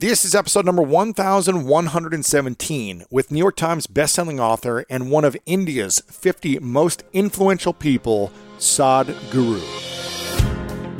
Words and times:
This 0.00 0.24
is 0.24 0.32
episode 0.32 0.64
number 0.64 0.82
1117 0.82 3.04
with 3.10 3.32
New 3.32 3.38
York 3.38 3.56
Times 3.56 3.88
bestselling 3.88 4.38
author 4.38 4.84
and 4.88 5.10
one 5.10 5.24
of 5.24 5.36
India's 5.44 5.98
50 6.08 6.60
most 6.60 7.02
influential 7.12 7.72
people, 7.72 8.30
Sadhguru. 8.58 9.60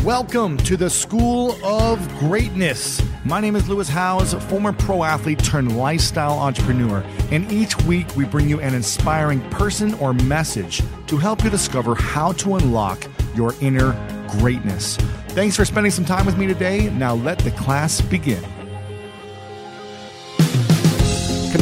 Welcome 0.03 0.56
to 0.56 0.77
the 0.77 0.91
School 0.91 1.65
of 1.65 2.09
Greatness. 2.19 3.01
My 3.25 3.41
name 3.41 3.55
is 3.55 3.69
Lewis 3.69 3.89
Howes, 3.89 4.34
former 4.47 4.73
pro 4.73 5.05
athlete 5.05 5.45
turned 5.45 5.77
lifestyle 5.77 6.37
entrepreneur, 6.37 7.05
and 7.30 7.53
each 7.53 7.80
week 7.83 8.17
we 8.17 8.25
bring 8.25 8.48
you 8.48 8.59
an 8.59 8.75
inspiring 8.75 9.48
person 9.51 9.95
or 9.95 10.12
message 10.12 10.83
to 11.06 11.17
help 11.17 11.45
you 11.45 11.51
discover 11.51 11.95
how 11.95 12.33
to 12.33 12.56
unlock 12.56 13.01
your 13.37 13.55
inner 13.61 13.92
greatness. 14.41 14.97
Thanks 15.28 15.55
for 15.55 15.65
spending 15.65 15.92
some 15.92 16.05
time 16.05 16.27
with 16.27 16.37
me 16.37 16.48
today. 16.48 16.91
Now 16.91 17.15
let 17.15 17.39
the 17.39 17.53
class 17.53 18.01
begin. 18.01 18.42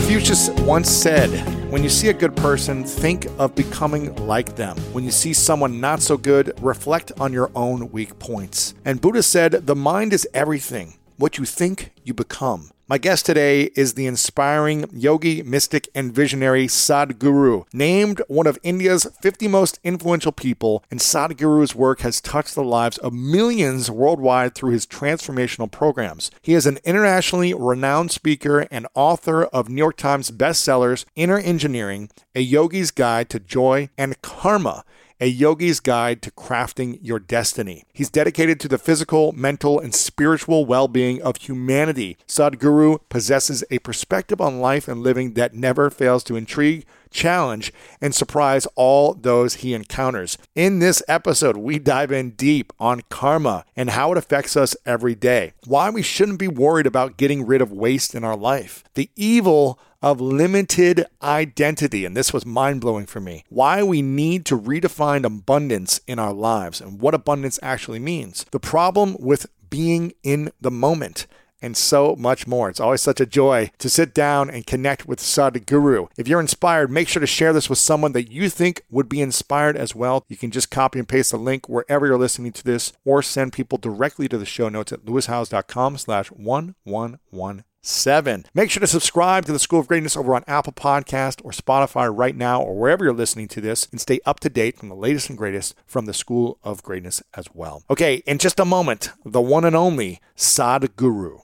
Confucius 0.07 0.51
once 0.61 0.89
said, 0.89 1.29
When 1.69 1.83
you 1.83 1.89
see 1.89 2.11
a 2.11 2.13
good 2.13 2.37
person, 2.37 2.85
think 2.85 3.27
of 3.41 3.57
becoming 3.57 4.15
like 4.25 4.55
them. 4.55 4.77
When 4.93 5.03
you 5.03 5.11
see 5.11 5.33
someone 5.33 5.81
not 5.81 6.01
so 6.01 6.17
good, 6.17 6.57
reflect 6.63 7.11
on 7.19 7.33
your 7.33 7.51
own 7.57 7.91
weak 7.91 8.17
points. 8.21 8.73
And 8.85 9.01
Buddha 9.01 9.25
said, 9.25 9.67
The 9.67 9.75
mind 9.75 10.13
is 10.13 10.29
everything. 10.33 10.95
What 11.17 11.39
you 11.39 11.45
think, 11.45 11.91
you 12.05 12.15
become. 12.15 12.71
My 12.89 12.99
guest 12.99 13.27
today 13.27 13.63
is 13.75 13.95
the 13.95 14.07
inspiring 14.07 14.89
yogi, 14.93 15.43
mystic, 15.43 15.89
and 15.93 16.15
visionary 16.15 16.69
Sadhguru, 16.69 17.65
named 17.73 18.23
one 18.29 18.47
of 18.47 18.61
India's 18.63 19.09
50 19.21 19.49
most 19.49 19.81
influential 19.83 20.31
people, 20.31 20.85
and 20.89 21.01
Sadhguru's 21.01 21.75
work 21.75 22.03
has 22.03 22.21
touched 22.21 22.55
the 22.55 22.63
lives 22.63 22.97
of 22.99 23.13
millions 23.13 23.91
worldwide 23.91 24.55
through 24.55 24.71
his 24.71 24.87
transformational 24.87 25.69
programs. 25.69 26.31
He 26.43 26.55
is 26.55 26.65
an 26.65 26.79
internationally 26.85 27.53
renowned 27.55 28.13
speaker 28.13 28.69
and 28.71 28.87
author 28.95 29.47
of 29.47 29.69
New 29.69 29.79
York 29.83 29.97
Times 29.97 30.31
bestsellers 30.31 31.07
Inner 31.17 31.39
Engineering, 31.39 32.09
A 32.37 32.41
Yogi's 32.41 32.93
Guide 32.93 33.29
to 33.31 33.41
Joy, 33.41 33.89
and 33.99 34.23
Karma 34.23 34.85
a 35.21 35.27
yogi's 35.27 35.81
guide 35.81 36.23
to 36.23 36.31
crafting 36.31 36.99
your 37.03 37.19
destiny. 37.19 37.85
He's 37.93 38.11
dedicated 38.11 38.61
to 38.61 38.69
the 38.69 38.79
physical, 38.79 39.33
mental, 39.33 39.81
and 39.81 39.95
spiritual 39.95 40.67
well 40.67 40.89
being 40.89 41.23
of 41.23 41.37
humanity. 41.37 42.19
Sadhguru 42.27 43.01
possesses 43.09 43.65
a 43.71 43.79
perspective 43.81 44.41
on 44.41 44.61
life 44.61 44.89
and 44.89 45.01
living 45.03 45.35
that 45.35 45.55
never 45.55 45.91
fails 45.91 46.23
to 46.25 46.37
intrigue, 46.37 46.85
challenge, 47.11 47.73
and 48.01 48.15
surprise 48.15 48.67
all 48.75 49.15
those 49.15 49.55
he 49.57 49.75
encounters. 49.75 50.37
In 50.55 50.79
this 50.79 51.03
episode, 51.09 51.57
we 51.57 51.79
dive 51.79 52.13
in 52.13 52.31
deep 52.31 52.73
on 52.79 53.03
karma 53.09 53.65
and 53.75 53.91
how 53.91 54.13
it 54.13 54.19
affects 54.19 54.57
us 54.57 54.77
every 54.85 55.15
day, 55.15 55.53
why 55.67 55.91
we 55.91 56.03
shouldn't 56.03 56.39
be 56.39 56.49
worried 56.49 56.87
about 56.87 57.17
getting 57.17 57.47
rid 57.47 57.63
of 57.63 57.73
waste 57.73 58.15
in 58.15 58.25
our 58.25 58.37
life, 58.37 58.85
the 58.95 59.11
evil 59.17 59.79
of 60.07 60.21
limited 60.21 61.05
identity. 61.21 62.05
And 62.05 62.17
this 62.17 62.33
was 62.33 62.47
mind 62.47 62.81
blowing 62.81 63.07
for 63.07 63.21
me. 63.21 63.45
Why 63.49 63.83
we 63.83 64.03
need 64.03 64.45
to 64.47 64.57
redefine 64.57 65.25
abundance 65.25 66.01
in 66.07 66.21
our 66.21 66.33
lives 66.33 66.81
and 66.81 67.01
what 67.01 67.13
abundance 67.13 67.59
actually 67.61 67.99
means. 67.99 68.47
The 68.53 68.61
problem 68.61 69.17
with 69.19 69.47
being 69.69 70.13
in 70.23 70.53
the 70.61 70.71
moment 70.71 71.27
and 71.61 71.77
so 71.77 72.15
much 72.15 72.47
more. 72.47 72.69
It's 72.69 72.79
always 72.79 73.01
such 73.01 73.21
a 73.21 73.27
joy 73.27 73.73
to 73.79 73.91
sit 73.91 74.15
down 74.15 74.49
and 74.49 74.65
connect 74.65 75.09
with 75.09 75.19
Sadhguru. 75.19 76.09
If 76.17 76.29
you're 76.29 76.39
inspired, 76.39 76.89
make 76.89 77.09
sure 77.09 77.21
to 77.21 77.27
share 77.27 77.53
this 77.53 77.69
with 77.69 77.79
someone 77.79 78.13
that 78.13 78.31
you 78.31 78.49
think 78.49 78.83
would 78.89 79.09
be 79.09 79.21
inspired 79.21 79.77
as 79.77 79.93
well. 79.93 80.25
You 80.29 80.37
can 80.37 80.53
just 80.53 80.71
copy 80.71 81.01
and 81.01 81.09
paste 81.09 81.33
the 81.33 81.39
link 81.39 81.69
wherever 81.69 82.07
you're 82.07 82.17
listening 82.17 82.53
to 82.53 82.63
this 82.63 82.93
or 83.05 83.23
send 83.23 83.55
people 83.55 83.79
directly 83.79 84.29
to 84.29 84.39
the 84.39 84.47
show 84.47 84.69
notes 84.69 84.93
at 84.93 85.05
lewishowes.com 85.05 85.99
slash 85.99 86.31
1111 86.31 87.65
seven. 87.87 88.45
Make 88.53 88.71
sure 88.71 88.81
to 88.81 88.87
subscribe 88.87 89.47
to 89.47 89.53
the 89.53 89.59
School 89.59 89.81
of 89.81 89.89
Greatness 89.89 90.17
over 90.17 90.35
on 90.35 90.43
Apple 90.47 90.73
Podcast 90.73 91.41
or 91.45 91.53
Spotify 91.53 92.15
right 92.15 92.35
now 92.35 92.61
or 92.61 92.77
wherever 92.77 93.05
you're 93.05 93.15
listening 93.15 93.49
to 93.49 93.61
this 93.61 93.87
and 93.91 94.01
stay 94.01 94.19
up 94.27 94.41
to 94.41 94.49
date 94.49 94.77
from 94.77 94.89
the 94.89 94.97
latest 94.97 95.29
and 95.29 95.39
greatest 95.39 95.75
from 95.87 96.07
the 96.07 96.13
School 96.13 96.59
of 96.63 96.83
Greatness 96.83 97.23
as 97.35 97.47
well. 97.55 97.85
Okay, 97.89 98.17
in 98.27 98.39
just 98.39 98.59
a 98.59 98.65
moment, 98.65 99.11
the 99.25 99.41
one 99.41 99.65
and 99.65 99.77
only 99.77 100.21
Sadhguru. 100.37 101.43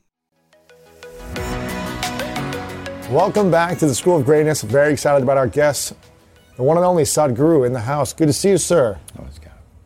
Welcome 3.10 3.50
back 3.50 3.78
to 3.78 3.86
the 3.86 3.94
School 3.94 4.16
of 4.16 4.24
Greatness. 4.24 4.62
Very 4.62 4.92
excited 4.92 5.22
about 5.22 5.36
our 5.36 5.46
guests, 5.46 5.94
the 6.56 6.62
one 6.62 6.76
and 6.76 6.86
only 6.86 7.04
Sadhguru 7.04 7.66
in 7.66 7.72
the 7.72 7.80
house. 7.80 8.12
Good 8.12 8.26
to 8.26 8.32
see 8.32 8.50
you, 8.50 8.58
sir. 8.58 8.98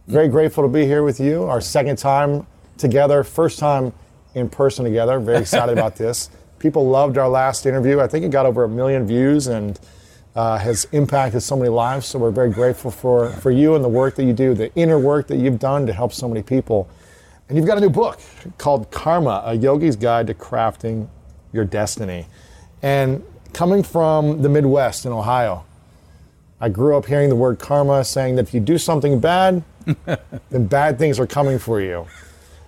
Very 0.06 0.28
grateful 0.28 0.62
to 0.62 0.68
be 0.68 0.84
here 0.86 1.02
with 1.02 1.18
you. 1.18 1.42
Our 1.42 1.60
second 1.60 1.98
time 1.98 2.46
together, 2.78 3.24
first 3.24 3.58
time 3.58 3.92
in 4.34 4.48
person 4.48 4.84
together. 4.84 5.18
Very 5.18 5.38
excited 5.38 5.76
about 5.76 5.96
this. 5.96 6.30
People 6.58 6.88
loved 6.88 7.18
our 7.18 7.28
last 7.28 7.66
interview. 7.66 8.00
I 8.00 8.06
think 8.06 8.24
it 8.24 8.30
got 8.30 8.46
over 8.46 8.64
a 8.64 8.68
million 8.68 9.06
views 9.06 9.46
and 9.46 9.78
uh, 10.34 10.58
has 10.58 10.86
impacted 10.92 11.42
so 11.42 11.56
many 11.56 11.68
lives. 11.68 12.06
So 12.06 12.18
we're 12.18 12.30
very 12.30 12.50
grateful 12.50 12.90
for, 12.90 13.30
for 13.30 13.50
you 13.50 13.74
and 13.74 13.84
the 13.84 13.88
work 13.88 14.16
that 14.16 14.24
you 14.24 14.32
do, 14.32 14.54
the 14.54 14.72
inner 14.74 14.98
work 14.98 15.28
that 15.28 15.36
you've 15.36 15.58
done 15.58 15.86
to 15.86 15.92
help 15.92 16.12
so 16.12 16.28
many 16.28 16.42
people. 16.42 16.88
And 17.48 17.56
you've 17.56 17.66
got 17.66 17.78
a 17.78 17.80
new 17.80 17.90
book 17.90 18.20
called 18.58 18.90
Karma, 18.90 19.42
A 19.46 19.54
Yogi's 19.54 19.96
Guide 19.96 20.26
to 20.26 20.34
Crafting 20.34 21.08
Your 21.52 21.64
Destiny. 21.64 22.26
And 22.82 23.24
coming 23.52 23.82
from 23.82 24.42
the 24.42 24.48
Midwest 24.48 25.06
in 25.06 25.12
Ohio, 25.12 25.64
I 26.60 26.68
grew 26.68 26.96
up 26.96 27.06
hearing 27.06 27.28
the 27.28 27.36
word 27.36 27.58
karma 27.58 28.04
saying 28.04 28.36
that 28.36 28.48
if 28.48 28.54
you 28.54 28.60
do 28.60 28.78
something 28.78 29.20
bad, 29.20 29.62
then 30.50 30.66
bad 30.66 30.98
things 30.98 31.20
are 31.20 31.26
coming 31.26 31.58
for 31.58 31.80
you. 31.80 32.06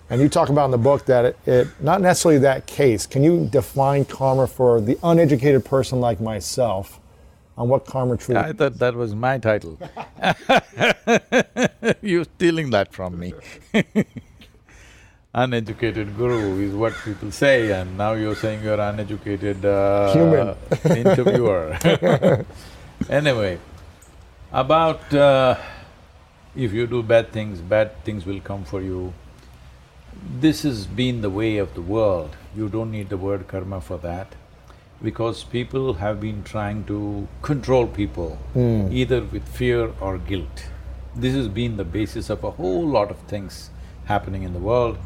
And 0.09 0.19
you 0.21 0.27
talk 0.29 0.49
about 0.49 0.65
in 0.65 0.71
the 0.71 0.77
book 0.77 1.05
that 1.05 1.25
it, 1.25 1.37
it, 1.45 1.67
not 1.79 2.01
necessarily 2.01 2.39
that 2.39 2.65
case. 2.65 3.05
Can 3.05 3.23
you 3.23 3.47
define 3.51 4.05
karma 4.05 4.47
for 4.47 4.81
the 4.81 4.97
uneducated 5.03 5.63
person 5.63 5.99
like 5.99 6.19
myself 6.19 6.99
on 7.55 7.69
what 7.69 7.85
karma 7.85 8.17
truly? 8.17 8.41
I 8.41 8.53
thought 8.53 8.79
that 8.79 8.95
was 8.95 9.13
my 9.13 9.37
title. 9.37 9.77
You're 12.01 12.23
stealing 12.23 12.71
that 12.71 12.91
from 12.91 13.19
me. 13.19 13.33
uneducated 15.33 16.17
guru 16.17 16.59
is 16.59 16.73
what 16.73 16.93
people 17.05 17.31
say, 17.31 17.71
and 17.71 17.95
now 17.97 18.13
you're 18.13 18.35
saying 18.35 18.63
you're 18.63 18.79
uneducated 18.79 19.63
uh, 19.63 20.11
human 20.11 20.55
interviewer. 20.97 21.77
anyway, 23.09 23.59
about 24.51 25.13
uh, 25.13 25.55
if 26.55 26.73
you 26.73 26.87
do 26.87 27.03
bad 27.03 27.31
things, 27.31 27.61
bad 27.61 28.03
things 28.03 28.25
will 28.25 28.39
come 28.41 28.65
for 28.65 28.81
you. 28.81 29.13
This 30.39 30.63
has 30.63 30.85
been 30.85 31.21
the 31.21 31.29
way 31.29 31.57
of 31.57 31.73
the 31.75 31.81
world. 31.81 32.35
You 32.55 32.67
don't 32.69 32.91
need 32.91 33.09
the 33.09 33.17
word 33.17 33.47
karma 33.47 33.81
for 33.81 33.97
that 33.99 34.35
because 35.01 35.43
people 35.45 35.93
have 35.93 36.19
been 36.19 36.43
trying 36.43 36.83
to 36.85 37.27
control 37.41 37.87
people 37.87 38.37
Hmm. 38.53 38.87
either 38.91 39.21
with 39.23 39.47
fear 39.47 39.91
or 40.01 40.17
guilt. 40.17 40.63
This 41.15 41.33
has 41.35 41.47
been 41.47 41.77
the 41.77 41.85
basis 41.85 42.29
of 42.29 42.43
a 42.43 42.51
whole 42.51 42.85
lot 42.85 43.09
of 43.11 43.17
things 43.33 43.69
happening 44.05 44.43
in 44.43 44.53
the 44.53 44.59
world. 44.59 44.97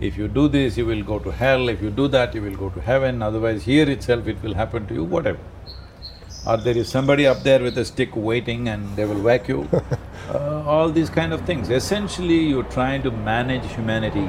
If 0.00 0.16
you 0.16 0.26
do 0.26 0.48
this, 0.48 0.76
you 0.78 0.86
will 0.86 1.02
go 1.02 1.18
to 1.18 1.30
hell, 1.30 1.68
if 1.68 1.82
you 1.82 1.90
do 1.90 2.08
that, 2.08 2.34
you 2.34 2.42
will 2.42 2.56
go 2.56 2.70
to 2.70 2.80
heaven, 2.80 3.22
otherwise 3.22 3.64
here 3.64 3.88
itself 3.88 4.26
it 4.26 4.42
will 4.42 4.54
happen 4.54 4.86
to 4.86 4.94
you, 4.94 5.04
whatever. 5.04 5.38
Or 6.46 6.56
there 6.56 6.76
is 6.76 6.88
somebody 6.88 7.26
up 7.26 7.42
there 7.44 7.60
with 7.62 7.78
a 7.78 7.84
stick 7.84 8.16
waiting 8.16 8.68
and 8.68 8.96
they 8.96 9.04
will 9.04 9.20
whack 9.20 9.46
you. 9.48 9.68
uh, 10.34 10.62
all 10.66 10.88
these 10.90 11.08
kind 11.10 11.32
of 11.32 11.42
things. 11.42 11.70
Essentially, 11.70 12.38
you're 12.38 12.64
trying 12.78 13.02
to 13.02 13.10
manage 13.12 13.64
humanity, 13.74 14.28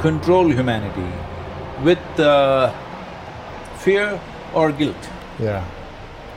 control 0.00 0.48
humanity 0.48 1.10
with 1.82 2.20
uh, 2.20 2.72
fear 3.78 4.20
or 4.54 4.72
guilt. 4.72 5.08
Yeah. 5.38 5.64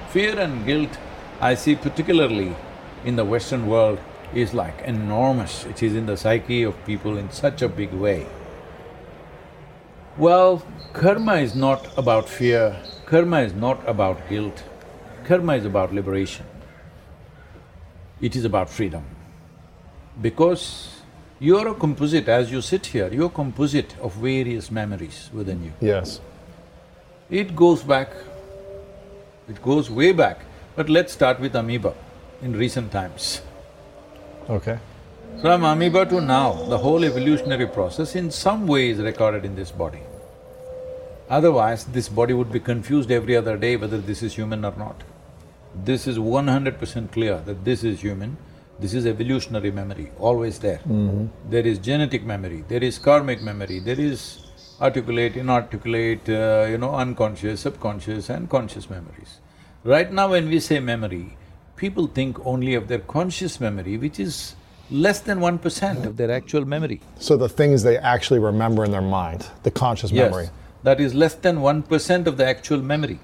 Fear 0.09 0.39
and 0.39 0.65
guilt, 0.65 0.97
I 1.41 1.55
see 1.55 1.75
particularly 1.75 2.55
in 3.03 3.15
the 3.15 3.25
Western 3.25 3.67
world, 3.67 3.99
is 4.33 4.53
like 4.53 4.81
enormous. 4.81 5.65
It 5.65 5.83
is 5.83 5.95
in 5.95 6.05
the 6.05 6.17
psyche 6.17 6.63
of 6.63 6.85
people 6.85 7.17
in 7.17 7.29
such 7.31 7.61
a 7.61 7.69
big 7.69 7.91
way. 7.93 8.25
Well, 10.17 10.63
karma 10.93 11.35
is 11.35 11.55
not 11.55 11.97
about 11.97 12.29
fear, 12.29 12.81
karma 13.05 13.41
is 13.41 13.53
not 13.53 13.87
about 13.87 14.29
guilt, 14.29 14.63
karma 15.25 15.55
is 15.55 15.65
about 15.65 15.93
liberation. 15.93 16.45
It 18.21 18.35
is 18.35 18.45
about 18.45 18.69
freedom. 18.69 19.03
Because 20.21 20.94
you're 21.39 21.67
a 21.67 21.73
composite, 21.73 22.27
as 22.27 22.51
you 22.51 22.61
sit 22.61 22.85
here, 22.85 23.11
you're 23.11 23.27
a 23.27 23.29
composite 23.29 23.95
of 23.99 24.13
various 24.15 24.71
memories 24.71 25.29
within 25.33 25.63
you. 25.63 25.73
Yes. 25.81 26.21
It 27.29 27.55
goes 27.55 27.83
back, 27.83 28.09
it 29.49 29.61
goes 29.61 29.89
way 29.89 30.11
back. 30.11 30.39
But 30.75 30.89
let's 30.89 31.13
start 31.13 31.39
with 31.39 31.55
amoeba. 31.55 31.93
in 32.41 32.53
recent 32.53 32.91
times. 32.91 33.41
Okay. 34.49 34.77
From 35.41 35.63
amoeba 35.63 36.05
to 36.05 36.21
now, 36.21 36.53
the 36.53 36.77
whole 36.77 37.03
evolutionary 37.03 37.67
process 37.67 38.15
in 38.15 38.31
some 38.31 38.67
way 38.67 38.89
is 38.89 38.99
recorded 38.99 39.43
in 39.45 39.55
this 39.55 39.71
body. 39.71 40.01
Otherwise, 41.29 41.85
this 41.85 42.07
body 42.07 42.33
would 42.33 42.51
be 42.51 42.59
confused 42.59 43.11
every 43.11 43.35
other 43.35 43.57
day 43.57 43.75
whether 43.75 43.97
this 43.97 44.21
is 44.21 44.35
human 44.35 44.63
or 44.63 44.73
not. 44.77 45.03
This 45.83 46.07
is 46.07 46.19
one 46.19 46.47
hundred 46.47 46.79
percent 46.79 47.11
clear 47.11 47.39
that 47.45 47.65
this 47.65 47.83
is 47.83 48.01
human, 48.01 48.37
this 48.79 48.93
is 48.93 49.05
evolutionary 49.05 49.71
memory, 49.71 50.11
always 50.19 50.59
there. 50.59 50.81
There 51.49 51.65
is 51.65 51.79
genetic 51.79 52.23
memory, 52.25 52.63
there 52.67 52.83
is 52.83 52.99
karmic 52.99 53.41
memory, 53.41 53.79
there 53.79 53.99
is 53.99 54.41
articulate, 54.81 55.37
inarticulate, 55.37 56.27
uh, 56.27 56.67
you 56.69 56.77
know, 56.77 56.93
unconscious, 56.93 57.61
subconscious 57.61 58.29
and 58.29 58.49
conscious 58.49 58.89
memories. 58.89 59.39
Right 59.83 60.11
now 60.11 60.31
when 60.31 60.49
we 60.49 60.59
say 60.59 60.79
memory, 60.79 61.37
people 61.75 62.07
think 62.07 62.45
only 62.45 62.75
of 62.75 62.87
their 62.87 62.99
conscious 62.99 63.59
memory, 63.59 63.97
which 63.97 64.19
is 64.19 64.55
less 64.91 65.19
than 65.21 65.39
one 65.39 65.57
percent 65.57 66.05
of 66.05 66.17
their 66.17 66.31
actual 66.31 66.65
memory. 66.65 67.01
So 67.19 67.37
the 67.37 67.49
things 67.49 67.83
they 67.83 67.97
actually 67.97 68.39
remember 68.39 68.83
in 68.83 68.91
their 68.91 69.01
mind, 69.01 69.47
the 69.63 69.71
conscious 69.71 70.11
memory. 70.11 70.43
Yes, 70.45 70.51
that 70.83 70.99
is 70.99 71.15
less 71.15 71.35
than 71.35 71.61
one 71.61 71.81
percent 71.81 72.27
of 72.27 72.37
the 72.37 72.45
actual 72.45 72.81
memory. 72.81 73.19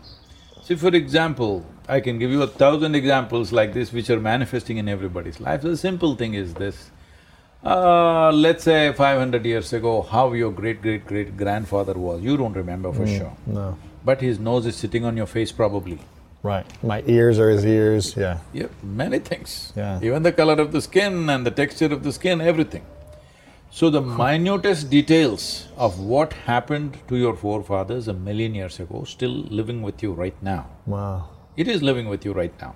See, 0.71 0.77
for 0.77 0.95
example, 0.95 1.65
I 1.89 1.99
can 1.99 2.17
give 2.17 2.31
you 2.31 2.43
a 2.43 2.47
thousand 2.47 2.95
examples 2.95 3.51
like 3.51 3.73
this 3.73 3.91
which 3.91 4.09
are 4.09 4.21
manifesting 4.21 4.77
in 4.77 4.87
everybody's 4.87 5.41
life. 5.41 5.63
The 5.63 5.75
simple 5.75 6.15
thing 6.15 6.33
is 6.33 6.53
this. 6.53 6.91
Uh, 7.61 8.31
let's 8.31 8.63
say 8.63 8.93
five 8.93 9.19
hundred 9.19 9.45
years 9.45 9.73
ago, 9.73 10.01
how 10.01 10.31
your 10.31 10.49
great-great-great-grandfather 10.49 11.95
was, 11.95 12.21
you 12.21 12.37
don't 12.37 12.53
remember 12.53 12.93
for 12.93 13.05
sure. 13.05 13.35
No. 13.45 13.77
But 14.05 14.21
his 14.21 14.39
nose 14.39 14.65
is 14.65 14.77
sitting 14.77 15.03
on 15.03 15.17
your 15.17 15.25
face 15.25 15.51
probably. 15.51 15.99
Right. 16.41 16.65
My 16.81 17.03
ears 17.05 17.37
are 17.37 17.49
his 17.49 17.65
ears, 17.65 18.15
yeah. 18.15 18.37
Yeah, 18.53 18.67
many 18.81 19.19
things. 19.19 19.73
Yeah. 19.75 19.99
Even 20.01 20.23
the 20.23 20.31
color 20.31 20.53
of 20.53 20.71
the 20.71 20.81
skin 20.81 21.29
and 21.29 21.45
the 21.45 21.51
texture 21.51 21.91
of 21.91 22.03
the 22.03 22.13
skin, 22.13 22.39
everything. 22.39 22.85
So 23.73 23.89
the 23.89 24.01
minutest 24.01 24.89
details 24.89 25.69
of 25.77 25.97
what 26.01 26.33
happened 26.33 26.97
to 27.07 27.15
your 27.15 27.37
forefathers 27.37 28.09
a 28.09 28.13
million 28.13 28.53
years 28.53 28.81
ago 28.81 29.05
still 29.05 29.31
living 29.31 29.81
with 29.81 30.03
you 30.03 30.11
right 30.11 30.35
now. 30.43 30.67
Wow. 30.85 31.29
It 31.55 31.69
is 31.69 31.81
living 31.81 32.09
with 32.09 32.25
you 32.25 32.33
right 32.33 32.53
now. 32.59 32.75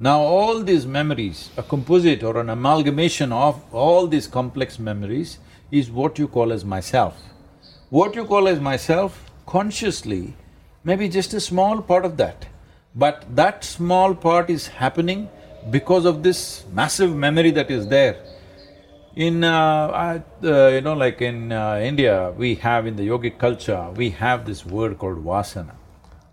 Now 0.00 0.18
all 0.18 0.64
these 0.64 0.84
memories, 0.84 1.50
a 1.56 1.62
composite 1.62 2.24
or 2.24 2.40
an 2.40 2.50
amalgamation 2.50 3.32
of 3.32 3.62
all 3.72 4.08
these 4.08 4.26
complex 4.26 4.80
memories 4.80 5.38
is 5.70 5.92
what 5.92 6.18
you 6.18 6.26
call 6.26 6.52
as 6.52 6.64
myself. 6.64 7.16
What 7.90 8.16
you 8.16 8.24
call 8.24 8.48
as 8.48 8.58
myself, 8.58 9.30
consciously, 9.46 10.34
maybe 10.82 11.08
just 11.08 11.34
a 11.34 11.40
small 11.40 11.80
part 11.80 12.04
of 12.04 12.16
that. 12.16 12.46
But 12.96 13.24
that 13.36 13.62
small 13.62 14.16
part 14.16 14.50
is 14.50 14.66
happening 14.66 15.28
because 15.70 16.04
of 16.04 16.24
this 16.24 16.64
massive 16.72 17.14
memory 17.14 17.52
that 17.52 17.70
is 17.70 17.86
there. 17.86 18.16
In, 19.26 19.44
uh, 19.44 19.52
I- 20.08 20.22
uh, 20.46 20.68
you 20.68 20.80
know, 20.80 20.94
like 20.94 21.20
in 21.20 21.52
uh, 21.52 21.78
India, 21.90 22.32
we 22.42 22.54
have 22.66 22.86
in 22.86 22.96
the 22.96 23.06
yogic 23.06 23.38
culture, 23.38 23.82
we 23.94 24.08
have 24.10 24.46
this 24.46 24.64
word 24.64 24.98
called 24.98 25.22
vasana. 25.24 25.74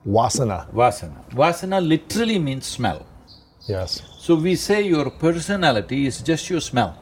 Wasana, 0.07 0.59
Vasana. 0.71 1.19
Vasana 1.31 1.85
literally 1.85 2.39
means 2.39 2.65
smell. 2.65 3.05
yes. 3.67 4.01
So 4.19 4.35
we 4.35 4.55
say 4.55 4.81
your 4.83 5.09
personality 5.09 6.05
is 6.05 6.21
just 6.21 6.49
your 6.49 6.61
smell. 6.61 6.93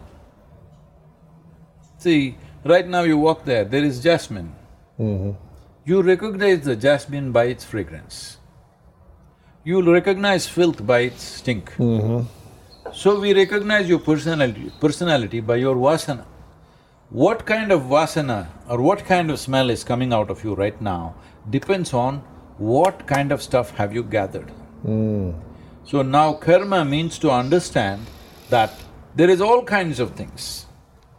See, 1.99 2.35
right 2.63 2.87
now 2.87 3.01
you 3.01 3.17
walk 3.19 3.45
there, 3.45 3.63
there 3.65 3.83
is 3.83 4.01
jasmine. 4.01 4.51
You 4.97 6.01
recognize 6.01 6.61
the 6.61 6.75
jasmine 6.75 7.31
by 7.31 7.45
its 7.53 7.63
fragrance. 7.63 8.37
You'll 9.63 9.91
recognize 9.99 10.47
filth 10.47 10.83
by 10.93 10.99
its 11.11 11.23
stink. 11.23 11.71
So 12.95 13.19
we 13.19 13.33
recognize 13.33 13.89
your 13.89 13.99
personality, 13.99 14.71
personality 14.79 15.41
by 15.41 15.57
your 15.57 15.75
vasana. 15.75 16.23
What 17.09 17.45
kind 17.45 17.73
of 17.73 17.81
vasana 17.81 18.47
or 18.69 18.81
what 18.81 19.03
kind 19.03 19.29
of 19.29 19.37
smell 19.37 19.69
is 19.69 19.83
coming 19.83 20.13
out 20.13 20.29
of 20.29 20.45
you 20.45 20.53
right 20.55 20.79
now 20.81 21.13
depends 21.49 21.93
on 21.93 22.19
what 22.57 23.05
kind 23.05 23.33
of 23.33 23.41
stuff 23.41 23.71
have 23.71 23.93
you 23.93 24.01
gathered. 24.01 24.49
Hmm. 24.83 25.31
So 25.83 26.03
now 26.03 26.35
karma 26.35 26.85
means 26.85 27.19
to 27.19 27.31
understand 27.31 28.07
that 28.49 28.71
there 29.13 29.29
is 29.29 29.41
all 29.41 29.61
kinds 29.61 29.99
of 29.99 30.11
things. 30.11 30.65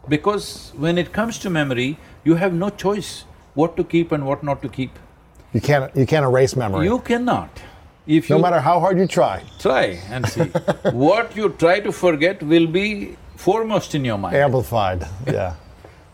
Because 0.09 0.73
when 0.77 0.97
it 0.97 1.13
comes 1.13 1.37
to 1.39 1.51
memory, 1.51 1.99
you 2.23 2.33
have 2.33 2.53
no 2.53 2.71
choice 2.71 3.25
what 3.53 3.77
to 3.77 3.83
keep 3.83 4.11
and 4.11 4.25
what 4.25 4.43
not 4.43 4.63
to 4.63 4.69
keep. 4.69 4.97
You 5.53 5.61
can't, 5.61 5.95
you 5.95 6.07
can't 6.07 6.25
erase 6.25 6.55
memory. 6.55 6.85
You 6.85 6.97
cannot. 7.01 7.51
If 8.07 8.29
you 8.29 8.35
no 8.35 8.41
matter 8.41 8.61
how 8.61 8.79
hard 8.79 8.97
you 8.97 9.05
try. 9.05 9.43
try 9.59 9.99
and 10.09 10.27
see, 10.27 10.43
what 10.91 11.35
you 11.35 11.49
try 11.49 11.79
to 11.81 11.91
forget 11.91 12.41
will 12.41 12.67
be 12.67 13.17
foremost 13.35 13.95
in 13.95 14.05
your 14.05 14.17
mind. 14.17 14.35
Amplified, 14.35 15.05
yeah. 15.27 15.55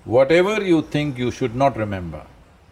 Whatever 0.06 0.62
you 0.62 0.82
think 0.82 1.18
you 1.18 1.32
should 1.32 1.56
not 1.56 1.78
remember. 1.78 2.26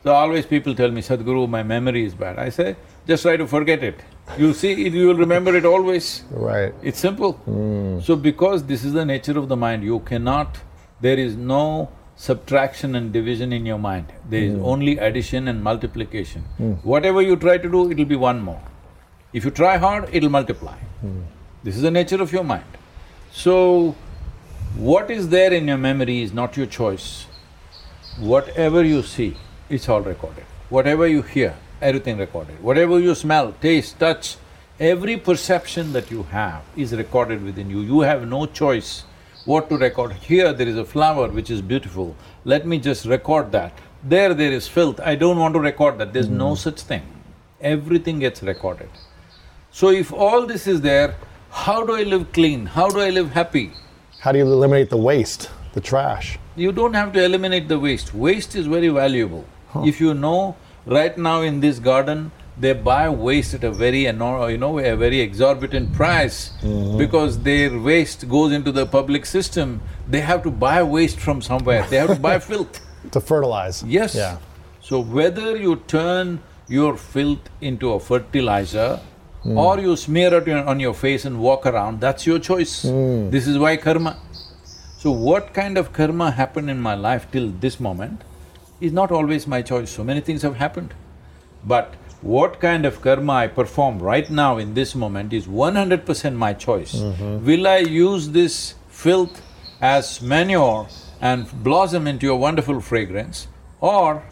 So 0.03 0.11
always 0.11 0.47
people 0.47 0.73
tell 0.73 0.89
me, 0.89 1.01
Sadhguru, 1.01 1.47
my 1.47 1.61
memory 1.61 2.03
is 2.03 2.15
bad. 2.15 2.39
I 2.39 2.49
say, 2.49 2.75
just 3.07 3.21
try 3.21 3.37
to 3.37 3.47
forget 3.47 3.83
it. 3.83 3.99
You 4.37 4.53
see, 4.53 4.71
it- 4.85 4.93
you 4.93 5.07
will 5.07 5.21
remember 5.25 5.55
it 5.55 5.65
always. 5.65 6.23
Right. 6.31 6.73
It's 6.81 6.99
simple. 6.99 7.33
Hmm. 7.33 7.99
So 7.99 8.15
because 8.15 8.63
this 8.63 8.83
is 8.83 8.93
the 8.93 9.05
nature 9.05 9.37
of 9.37 9.47
the 9.47 9.55
mind, 9.55 9.83
you 9.83 9.99
cannot, 9.99 10.57
there 10.99 11.19
is 11.19 11.35
no 11.35 11.89
subtraction 12.15 12.95
and 12.95 13.13
division 13.13 13.53
in 13.53 13.65
your 13.65 13.77
mind. 13.77 14.11
There 14.29 14.43
is 14.43 14.55
hmm. 14.55 14.65
only 14.65 14.97
addition 14.97 15.47
and 15.47 15.63
multiplication. 15.63 16.41
Hmm. 16.57 16.73
Whatever 16.95 17.21
you 17.21 17.35
try 17.35 17.57
to 17.59 17.69
do, 17.69 17.91
it'll 17.91 18.05
be 18.05 18.15
one 18.15 18.41
more. 18.41 18.61
If 19.33 19.45
you 19.45 19.51
try 19.51 19.77
hard, 19.77 20.09
it'll 20.11 20.29
multiply. 20.29 20.77
This 21.63 21.75
is 21.75 21.81
the 21.81 21.91
nature 21.91 22.21
of 22.21 22.31
your 22.33 22.43
mind. 22.43 22.65
So, 23.31 23.95
what 24.75 25.09
is 25.11 25.29
there 25.29 25.53
in 25.53 25.67
your 25.67 25.77
memory 25.77 26.21
is 26.21 26.33
not 26.33 26.57
your 26.57 26.65
choice. 26.65 27.25
Whatever 28.19 28.83
you 28.83 29.03
see, 29.03 29.37
it's 29.69 29.87
all 29.87 30.01
recorded. 30.01 30.43
Whatever 30.69 31.07
you 31.07 31.21
hear, 31.21 31.55
everything 31.81 32.17
recorded. 32.17 32.61
Whatever 32.61 32.99
you 32.99 33.15
smell, 33.15 33.53
taste, 33.61 33.99
touch, 33.99 34.37
every 34.79 35.17
perception 35.17 35.93
that 35.93 36.11
you 36.11 36.23
have 36.23 36.63
is 36.75 36.93
recorded 36.93 37.43
within 37.43 37.69
you. 37.69 37.81
You 37.81 38.01
have 38.01 38.27
no 38.27 38.45
choice 38.45 39.03
what 39.45 39.69
to 39.69 39.77
record. 39.77 40.13
Here 40.13 40.53
there 40.53 40.67
is 40.67 40.77
a 40.77 40.85
flower 40.85 41.27
which 41.29 41.49
is 41.49 41.61
beautiful, 41.61 42.15
let 42.43 42.65
me 42.65 42.79
just 42.79 43.05
record 43.05 43.51
that. 43.53 43.73
There 44.03 44.33
there 44.33 44.51
is 44.51 44.67
filth, 44.67 44.99
I 44.99 45.15
don't 45.15 45.37
want 45.37 45.53
to 45.53 45.59
record 45.59 45.97
that, 45.99 46.13
there's 46.13 46.29
no 46.29 46.49
hmm. 46.49 46.55
such 46.55 46.81
thing. 46.81 47.03
Everything 47.59 48.19
gets 48.19 48.41
recorded. 48.41 48.89
So 49.73 49.89
if 49.89 50.11
all 50.11 50.45
this 50.45 50.67
is 50.67 50.81
there, 50.81 51.15
how 51.49 51.85
do 51.85 51.95
I 51.95 52.03
live 52.03 52.33
clean? 52.33 52.65
How 52.65 52.89
do 52.89 52.99
I 52.99 53.09
live 53.09 53.31
happy? 53.31 53.71
How 54.19 54.33
do 54.33 54.37
you 54.37 54.45
eliminate 54.45 54.89
the 54.89 54.97
waste, 54.97 55.49
the 55.73 55.79
trash? 55.79 56.37
You 56.57 56.73
don't 56.73 56.93
have 56.93 57.13
to 57.13 57.23
eliminate 57.23 57.69
the 57.69 57.79
waste. 57.79 58.13
Waste 58.13 58.55
is 58.55 58.67
very 58.67 58.89
valuable. 58.89 59.45
If 59.75 60.01
you 60.01 60.13
know, 60.13 60.57
right 60.85 61.17
now 61.17 61.41
in 61.41 61.61
this 61.61 61.79
garden, 61.79 62.33
they 62.57 62.73
buy 62.73 63.07
waste 63.07 63.53
at 63.53 63.63
a 63.63 63.71
very, 63.71 64.03
you 64.03 64.13
know, 64.13 64.79
a 64.79 64.95
very 64.95 65.21
exorbitant 65.21 65.93
price 65.93 66.51
mm-hmm. 66.61 66.97
because 66.97 67.39
their 67.39 67.79
waste 67.79 68.27
goes 68.27 68.51
into 68.51 68.73
the 68.73 68.85
public 68.85 69.25
system. 69.25 69.81
They 70.05 70.19
have 70.19 70.43
to 70.43 70.51
buy 70.51 70.83
waste 70.83 71.19
from 71.19 71.41
somewhere, 71.41 71.87
they 71.89 71.95
have 71.95 72.09
to 72.09 72.19
buy 72.19 72.39
filth. 72.51 72.81
To 73.11 73.21
fertilize. 73.21 73.83
Yes. 73.83 74.15
Yeah. 74.15 74.37
So 74.81 74.99
whether 74.99 75.55
you 75.55 75.77
turn 75.87 76.43
your 76.67 76.97
filth 76.97 77.49
into 77.61 77.93
a 77.93 77.99
fertilizer 77.99 78.99
Hmm. 79.43 79.57
or 79.57 79.79
you 79.79 79.95
smear 79.95 80.33
it 80.35 80.47
on 80.47 80.79
your 80.79 80.93
face 80.93 81.25
and 81.25 81.39
walk 81.39 81.65
around, 81.65 81.99
that's 81.99 82.27
your 82.27 82.37
choice. 82.37 82.83
Hmm. 82.83 83.29
This 83.31 83.47
is 83.47 83.57
why 83.57 83.77
karma. 83.77 84.17
So 84.99 85.11
what 85.11 85.53
kind 85.53 85.79
of 85.79 85.93
karma 85.93 86.29
happened 86.29 86.69
in 86.69 86.79
my 86.79 86.93
life 86.93 87.25
till 87.31 87.49
this 87.49 87.79
moment 87.79 88.21
is 88.79 88.91
not 88.91 89.11
always 89.11 89.47
my 89.47 89.63
choice, 89.63 89.89
so 89.89 90.03
many 90.03 90.21
things 90.21 90.43
have 90.43 90.57
happened. 90.57 90.93
But 91.65 91.95
what 92.21 92.59
kind 92.59 92.85
of 92.85 93.01
karma 93.01 93.33
I 93.33 93.47
perform 93.47 93.97
right 93.97 94.29
now 94.29 94.57
in 94.59 94.75
this 94.75 94.93
moment 94.93 95.33
is 95.33 95.47
one 95.47 95.75
hundred 95.75 96.05
percent 96.05 96.35
my 96.35 96.53
choice. 96.53 96.93
Mm-hmm. 96.93 97.45
Will 97.45 97.67
I 97.67 97.77
use 97.77 98.29
this 98.29 98.75
filth 98.89 99.41
as 99.81 100.21
manure 100.21 100.87
and 101.19 101.63
blossom 101.63 102.05
into 102.05 102.31
a 102.31 102.35
wonderful 102.35 102.79
fragrance 102.79 103.47
or 103.79 104.23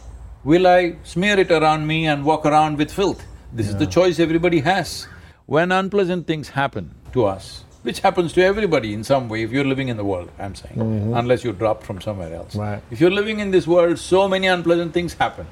will 0.44 0.68
I 0.68 0.98
smear 1.04 1.40
it 1.40 1.50
around 1.52 1.88
me 1.88 2.06
and 2.06 2.24
walk 2.24 2.46
around 2.46 2.78
with 2.78 2.92
filth? 2.92 3.26
This 3.52 3.68
is 3.68 3.76
the 3.78 3.88
choice 3.88 4.20
everybody 4.20 4.60
has. 4.60 5.08
When 5.46 5.72
unpleasant 5.72 6.28
things 6.28 6.50
happen 6.50 6.94
to 7.14 7.26
us, 7.26 7.64
which 7.82 8.02
happens 8.02 8.34
to 8.34 8.44
everybody 8.44 8.94
in 8.94 9.04
some 9.04 9.28
way 9.30 9.42
if 9.42 9.52
you're 9.52 9.66
living 9.66 9.88
in 9.88 9.98
the 9.98 10.06
world, 10.06 10.30
I'm 10.38 10.54
saying, 10.54 10.76
mm-hmm. 10.76 11.14
unless 11.14 11.44
you 11.44 11.52
dropped 11.54 11.84
from 11.84 12.00
somewhere 12.02 12.34
else. 12.34 12.56
Right. 12.56 12.82
If 12.92 13.02
you're 13.02 13.12
living 13.12 13.40
in 13.40 13.52
this 13.52 13.66
world, 13.66 13.98
so 13.98 14.28
many 14.28 14.48
unpleasant 14.48 14.94
things 14.94 15.14
happen. 15.14 15.48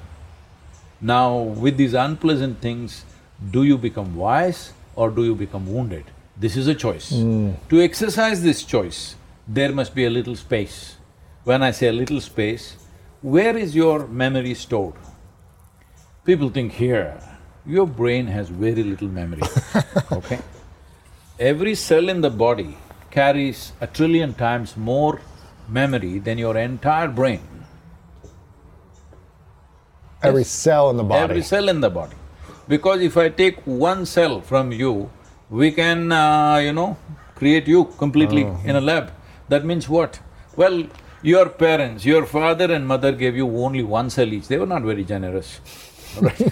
Now, 1.02 1.38
with 1.38 1.78
these 1.78 1.94
unpleasant 1.94 2.60
things, 2.60 3.06
do 3.52 3.64
you 3.64 3.78
become 3.78 4.16
wise 4.16 4.74
or 4.96 5.10
do 5.10 5.24
you 5.24 5.36
become 5.36 5.72
wounded? 5.72 6.06
This 6.36 6.56
is 6.56 6.68
a 6.68 6.76
choice. 6.76 7.12
Mm. 7.12 7.56
To 7.70 7.82
exercise 7.82 8.44
this 8.44 8.64
choice, 8.64 9.16
there 9.48 9.72
must 9.72 9.96
be 9.96 10.06
a 10.06 10.10
little 10.10 10.36
space. 10.36 10.98
When 11.44 11.64
I 11.64 11.72
say 11.72 11.88
a 11.88 11.94
little 11.94 12.22
space, 12.22 12.76
where 13.22 13.58
is 13.58 13.76
your 13.76 14.06
memory 14.08 14.54
stored? 14.54 14.96
People 16.26 16.50
think 16.50 16.74
here, 16.74 17.20
your 17.68 17.86
brain 17.86 18.28
has 18.28 18.50
very 18.50 18.84
little 18.84 19.08
memory, 19.10 19.44
okay? 20.12 20.40
every 21.40 21.76
cell 21.76 22.10
in 22.10 22.22
the 22.22 22.30
body 22.30 22.78
carries 23.12 23.72
a 23.82 23.88
trillion 23.88 24.34
times 24.34 24.76
more 24.78 25.22
memory 25.70 26.18
than 26.20 26.38
your 26.38 26.56
entire 26.58 27.08
brain. 27.08 27.42
Every 30.24 30.42
Yes. 30.42 30.50
cell 30.50 30.90
in 30.90 30.98
the 30.98 31.04
body. 31.04 31.24
Every 31.24 31.42
cell 31.44 31.70
in 31.70 31.82
the 31.82 31.90
body. 31.90 32.16
Because 32.68 33.02
if 33.02 33.18
I 33.18 33.30
take 33.30 33.58
one 33.66 34.06
cell 34.06 34.42
from 34.42 34.72
you, 34.72 35.10
we 35.50 35.72
can, 35.72 36.12
uh, 36.12 36.58
you 36.58 36.74
know, 36.74 36.98
create 37.36 37.68
you 37.68 37.86
completely 37.98 38.48
in 38.66 38.76
a 38.76 38.82
lab. 38.82 39.12
That 39.50 39.64
means 39.64 39.88
what? 39.88 40.20
Well, 40.56 40.86
your 41.22 41.50
parents, 41.50 42.04
your 42.06 42.26
father 42.26 42.72
and 42.74 42.88
mother 42.88 43.12
gave 43.12 43.36
you 43.36 43.48
only 43.66 43.84
one 43.84 44.10
cell 44.10 44.32
each, 44.34 44.48
they 44.48 44.58
were 44.58 44.66
not 44.66 44.82
very 44.82 45.04
generous, 45.04 45.60
right? 46.22 46.52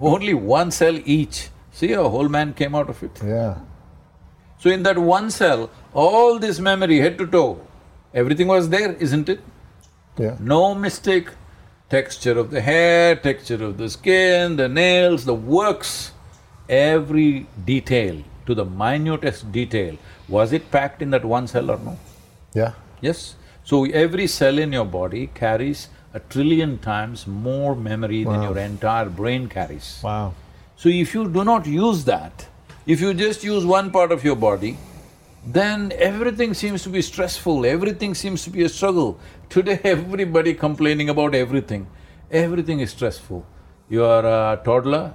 Only 0.00 0.34
one 0.34 0.70
cell 0.70 0.98
each. 1.04 1.48
See, 1.72 1.92
a 1.92 2.02
whole 2.02 2.28
man 2.28 2.54
came 2.54 2.74
out 2.74 2.88
of 2.88 3.02
it. 3.02 3.20
yeah. 3.24 3.58
So 4.58 4.70
in 4.70 4.82
that 4.84 4.98
one 4.98 5.30
cell, 5.30 5.70
all 5.92 6.38
this 6.38 6.58
memory, 6.58 6.98
head 6.98 7.18
to 7.18 7.26
toe, 7.26 7.60
everything 8.14 8.48
was 8.48 8.70
there, 8.70 8.92
isn't 8.94 9.28
it? 9.28 9.40
Yeah. 10.18 10.36
No 10.40 10.74
mistake. 10.74 11.28
Texture 11.88 12.38
of 12.38 12.50
the 12.50 12.60
hair, 12.60 13.14
texture 13.14 13.62
of 13.62 13.76
the 13.78 13.88
skin, 13.88 14.56
the 14.56 14.68
nails, 14.68 15.24
the 15.24 15.34
works, 15.34 16.12
every 16.68 17.46
detail 17.64 18.24
to 18.46 18.54
the 18.54 18.64
minutest 18.64 19.52
detail. 19.52 19.96
Was 20.28 20.52
it 20.52 20.70
packed 20.72 21.00
in 21.02 21.10
that 21.10 21.24
one 21.24 21.46
cell 21.46 21.70
or 21.70 21.78
no? 21.78 21.96
Yeah. 22.54 22.72
Yes? 23.00 23.36
So 23.62 23.84
every 23.84 24.26
cell 24.26 24.58
in 24.58 24.72
your 24.72 24.84
body 24.84 25.28
carries 25.34 25.88
a 26.16 26.20
trillion 26.32 26.78
times 26.78 27.26
more 27.26 27.76
memory 27.76 28.24
than 28.24 28.42
your 28.42 28.58
entire 28.58 29.08
brain 29.20 29.48
carries. 29.48 30.00
Wow. 30.02 30.34
So 30.76 30.88
if 30.88 31.14
you 31.14 31.28
do 31.28 31.44
not 31.44 31.66
use 31.66 32.04
that, 32.06 32.46
if 32.86 33.00
you 33.02 33.12
just 33.12 33.44
use 33.44 33.66
one 33.66 33.90
part 33.90 34.12
of 34.12 34.24
your 34.24 34.36
body, 34.36 34.78
then 35.46 35.92
everything 35.96 36.54
seems 36.54 36.82
to 36.84 36.88
be 36.88 37.02
stressful, 37.02 37.66
everything 37.66 38.14
seems 38.14 38.44
to 38.44 38.50
be 38.50 38.64
a 38.64 38.68
struggle. 38.68 39.18
Today, 39.50 39.78
everybody 39.84 40.54
complaining 40.54 41.10
about 41.10 41.34
everything. 41.34 41.86
Everything 42.30 42.80
is 42.80 42.90
stressful. 42.90 43.46
You 43.88 44.04
are 44.04 44.24
a 44.24 44.60
toddler, 44.64 45.14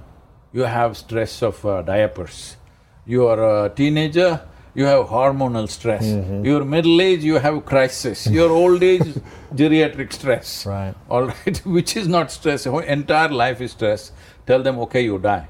you 0.52 0.62
have 0.62 0.96
stress 0.96 1.42
of 1.42 1.66
uh, 1.66 1.82
diapers. 1.82 2.56
You 3.04 3.26
are 3.26 3.66
a 3.66 3.68
teenager, 3.70 4.40
you 4.74 4.84
have 4.86 5.06
hormonal 5.06 5.68
stress. 5.68 6.04
Mm-hmm. 6.04 6.44
Your 6.44 6.64
middle 6.64 7.00
age, 7.00 7.22
you 7.22 7.34
have 7.34 7.64
crisis. 7.66 8.26
Your 8.26 8.50
old 8.50 8.82
age, 8.82 9.02
geriatric 9.54 10.12
stress. 10.12 10.66
Right. 10.66 10.94
All 11.08 11.26
right, 11.26 11.58
which 11.64 11.96
is 11.96 12.08
not 12.08 12.30
stress, 12.30 12.64
Your 12.64 12.82
entire 12.82 13.28
life 13.28 13.60
is 13.60 13.72
stress. 13.72 14.12
Tell 14.46 14.62
them, 14.62 14.78
okay, 14.80 15.02
you 15.02 15.18
die. 15.18 15.48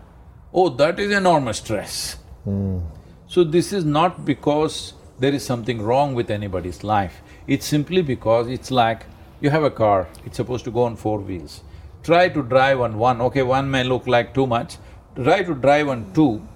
Oh, 0.52 0.68
that 0.68 0.98
is 0.98 1.12
enormous 1.12 1.58
stress. 1.58 2.16
Hmm. 2.44 2.80
So 3.26 3.44
this 3.44 3.72
is 3.72 3.84
not 3.84 4.24
because 4.24 4.94
there 5.18 5.32
is 5.32 5.44
something 5.44 5.80
wrong 5.80 6.14
with 6.14 6.30
anybody's 6.30 6.82
life. 6.84 7.22
It's 7.46 7.64
simply 7.64 8.02
because 8.02 8.48
it's 8.48 8.70
like 8.70 9.06
you 9.40 9.50
have 9.50 9.62
a 9.62 9.70
car, 9.70 10.08
it's 10.26 10.36
supposed 10.36 10.64
to 10.64 10.70
go 10.70 10.82
on 10.82 10.96
four 10.96 11.18
wheels. 11.18 11.62
Try 12.02 12.28
to 12.28 12.42
drive 12.42 12.80
on 12.80 12.98
one, 12.98 13.20
okay, 13.22 13.42
one 13.42 13.70
may 13.70 13.84
look 13.84 14.06
like 14.06 14.34
too 14.34 14.46
much. 14.46 14.76
Try 15.14 15.42
to 15.44 15.54
drive 15.54 15.88
on 15.88 16.12
two, 16.12 16.46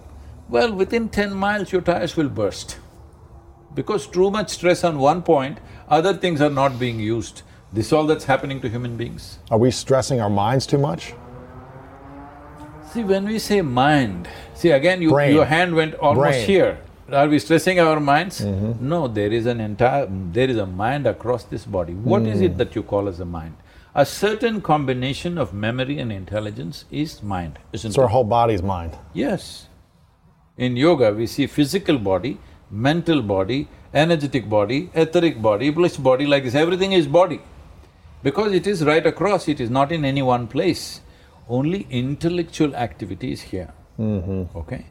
well, 0.49 0.73
within 0.73 1.09
ten 1.09 1.35
miles 1.35 1.73
your 1.73 1.83
tires 1.83 2.17
will 2.17 2.29
burst. 2.29 2.79
Because 3.75 4.07
too 4.07 4.31
much 4.31 4.51
stress 4.51 4.85
on 4.85 4.99
one 4.99 5.23
point, 5.23 5.59
other 5.89 6.15
things 6.15 6.41
are 6.41 6.51
not 6.51 6.79
being 6.79 6.99
used. 6.99 7.43
This 7.73 7.93
all 7.93 8.07
that's 8.07 8.25
happening 8.25 8.61
to 8.63 8.69
human 8.69 8.97
beings. 8.97 9.39
Are 9.51 9.59
we 9.59 9.71
stressing 9.71 10.21
our 10.21 10.31
minds 10.31 10.67
too 10.67 10.79
much? 10.79 11.15
See, 12.93 13.05
when 13.05 13.27
we 13.27 13.39
say 13.39 13.61
mind, 13.61 14.29
see 14.55 14.71
again, 14.71 15.03
you, 15.03 15.21
your 15.21 15.45
hand 15.45 15.75
went 15.75 15.95
almost 15.97 16.31
Brain. 16.31 16.47
here. 16.47 16.79
Are 17.13 17.29
we 17.29 17.39
stressing 17.39 17.79
our 17.79 18.01
minds? 18.01 18.41
Mm-hmm. 18.41 18.89
No, 18.89 19.07
there 19.07 19.33
is 19.33 19.47
an 19.47 19.61
entire… 19.61 20.09
there 20.11 20.49
is 20.49 20.57
a 20.57 20.67
mind 20.67 21.07
across 21.07 21.45
this 21.45 21.65
body. 21.65 21.93
What 21.95 22.23
is 22.23 22.41
it 22.41 22.55
mm. 22.55 22.57
that 22.57 22.75
you 22.75 22.83
call 22.83 23.09
as 23.09 23.21
a 23.21 23.25
mind? 23.25 23.57
A 23.95 24.05
certain 24.05 24.61
combination 24.61 25.39
of 25.39 25.53
memory 25.53 25.99
and 25.99 26.11
intelligence 26.11 26.85
is 26.91 27.23
mind, 27.23 27.59
isn't 27.73 27.93
So 27.93 28.03
our 28.03 28.09
it? 28.09 28.13
whole 28.13 28.25
body's 28.25 28.63
mind. 28.63 28.97
Yes. 29.13 29.69
In 30.59 30.77
yoga, 30.77 31.13
we 31.13 31.27
see 31.27 31.47
physical 31.47 31.99
body, 31.99 32.39
mental 32.71 33.21
body, 33.21 33.69
energetic 33.93 34.49
body, 34.49 34.91
etheric 34.95 35.41
body, 35.43 35.71
bliss 35.71 35.97
body 35.97 36.27
like 36.27 36.45
this, 36.45 36.55
everything 36.55 36.93
is 36.93 37.07
body. 37.07 37.41
Because 38.23 38.53
it 38.53 38.67
is 38.67 38.85
right 38.85 39.07
across, 39.07 39.49
it 39.49 39.61
is 39.61 39.71
not 39.71 39.93
in 39.93 40.05
any 40.05 40.23
one 40.23 40.47
place. 40.47 41.01
Only 41.49 41.87
intellectual 41.91 42.75
activity 42.75 43.33
is 43.33 43.43
here. 43.43 43.73
Mm-hmm. 43.99 44.57
Okay? 44.59 44.87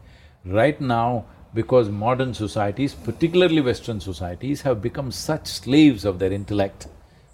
Right 0.46 0.80
now, 0.80 1.26
because 1.54 1.90
modern 1.90 2.34
societies, 2.34 2.94
particularly 2.94 3.62
Western 3.62 4.00
societies, 4.00 4.62
have 4.62 4.82
become 4.82 5.12
such 5.12 5.48
slaves 5.48 6.06
of 6.06 6.20
their 6.20 6.32
intellect, 6.32 6.88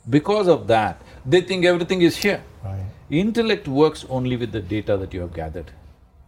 because 0.09 0.47
of 0.47 0.67
that, 0.67 1.01
they 1.25 1.41
think 1.41 1.65
everything 1.65 2.01
is 2.01 2.17
here. 2.17 2.41
Right. 2.63 2.85
Intellect 3.09 3.67
works 3.67 4.05
only 4.09 4.37
with 4.37 4.51
the 4.51 4.61
data 4.61 4.97
that 4.97 5.13
you 5.13 5.21
have 5.21 5.33
gathered. 5.33 5.71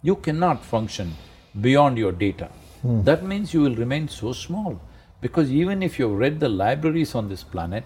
You 0.01 0.15
cannot 0.15 0.63
function 0.63 1.15
beyond 1.59 1.97
your 1.97 2.11
data. 2.11 2.49
Hmm. 2.81 3.03
That 3.03 3.23
means 3.23 3.53
you 3.53 3.61
will 3.61 3.75
remain 3.75 4.07
so 4.07 4.33
small, 4.33 4.79
because 5.21 5.51
even 5.51 5.83
if 5.83 5.99
you've 5.99 6.17
read 6.17 6.39
the 6.39 6.49
libraries 6.49 7.15
on 7.15 7.29
this 7.29 7.43
planet, 7.43 7.83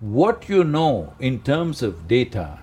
what 0.00 0.48
you 0.48 0.64
know 0.64 1.12
in 1.20 1.40
terms 1.40 1.82
of 1.82 2.08
data 2.08 2.58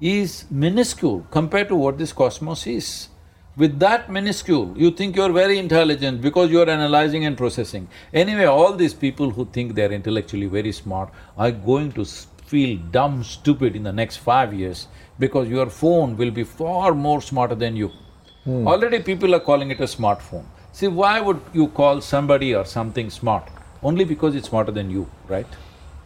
is 0.00 0.46
minuscule 0.50 1.24
compared 1.30 1.68
to 1.68 1.76
what 1.76 1.96
this 1.96 2.12
cosmos 2.12 2.66
is. 2.66 3.08
With 3.56 3.78
that 3.80 4.10
minuscule, 4.10 4.74
you 4.76 4.90
think 4.90 5.14
you're 5.14 5.30
very 5.30 5.58
intelligent 5.58 6.22
because 6.22 6.50
you're 6.50 6.68
analyzing 6.68 7.24
and 7.26 7.36
processing. 7.36 7.86
Anyway, 8.12 8.46
all 8.46 8.74
these 8.74 8.94
people 8.94 9.30
who 9.30 9.44
think 9.44 9.74
they're 9.74 9.92
intellectually 9.92 10.46
very 10.46 10.72
smart 10.72 11.10
are 11.36 11.50
going 11.50 11.92
to 11.92 12.04
feel 12.04 12.78
dumb, 12.90 13.22
stupid 13.22 13.76
in 13.76 13.82
the 13.82 13.92
next 13.92 14.16
five 14.16 14.52
years 14.54 14.88
because 15.18 15.48
your 15.48 15.68
phone 15.68 16.16
will 16.16 16.30
be 16.30 16.44
far 16.44 16.94
more 16.94 17.20
smarter 17.20 17.54
than 17.54 17.76
you. 17.76 17.90
Hmm. 18.44 18.66
Already 18.66 19.00
people 19.00 19.34
are 19.34 19.40
calling 19.40 19.70
it 19.70 19.80
a 19.80 19.84
smartphone. 19.84 20.44
See, 20.72 20.88
why 20.88 21.20
would 21.20 21.40
you 21.52 21.68
call 21.68 22.00
somebody 22.00 22.54
or 22.54 22.64
something 22.64 23.10
smart? 23.10 23.48
Only 23.82 24.04
because 24.04 24.34
it's 24.34 24.48
smarter 24.48 24.72
than 24.72 24.90
you, 24.90 25.08
right? 25.28 25.46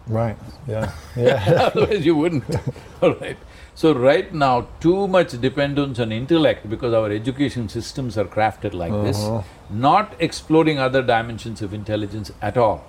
Right. 0.06 0.36
Yeah. 0.66 0.92
Yeah. 1.16 1.70
Otherwise 1.74 2.04
you 2.04 2.16
wouldn't, 2.16 2.44
all 3.02 3.14
right. 3.14 3.36
So 3.74 3.92
right 3.94 4.32
now, 4.32 4.68
too 4.80 5.06
much 5.06 5.38
dependence 5.40 5.98
on 5.98 6.10
intellect 6.10 6.68
because 6.68 6.94
our 6.94 7.10
education 7.10 7.68
systems 7.68 8.16
are 8.16 8.24
crafted 8.24 8.72
like 8.72 8.92
uh-huh. 8.92 9.02
this, 9.02 9.44
not 9.68 10.14
exploring 10.18 10.78
other 10.78 11.02
dimensions 11.02 11.60
of 11.60 11.74
intelligence 11.74 12.32
at 12.40 12.56
all. 12.56 12.84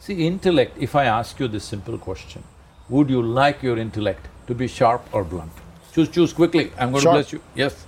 See, 0.00 0.26
intellect, 0.26 0.76
if 0.78 0.94
I 0.94 1.04
ask 1.04 1.38
you 1.40 1.48
this 1.48 1.64
simple 1.64 1.98
question, 1.98 2.42
would 2.88 3.10
you 3.10 3.22
like 3.22 3.62
your 3.62 3.78
intellect 3.78 4.28
to 4.46 4.54
be 4.54 4.66
sharp 4.66 5.02
or 5.12 5.24
blunt? 5.24 5.52
Choose, 5.94 6.08
choose 6.08 6.32
quickly, 6.32 6.72
I'm 6.78 6.90
going 6.90 7.02
Sharp. 7.02 7.14
to 7.14 7.20
bless 7.20 7.32
you. 7.32 7.40
Yes. 7.54 7.86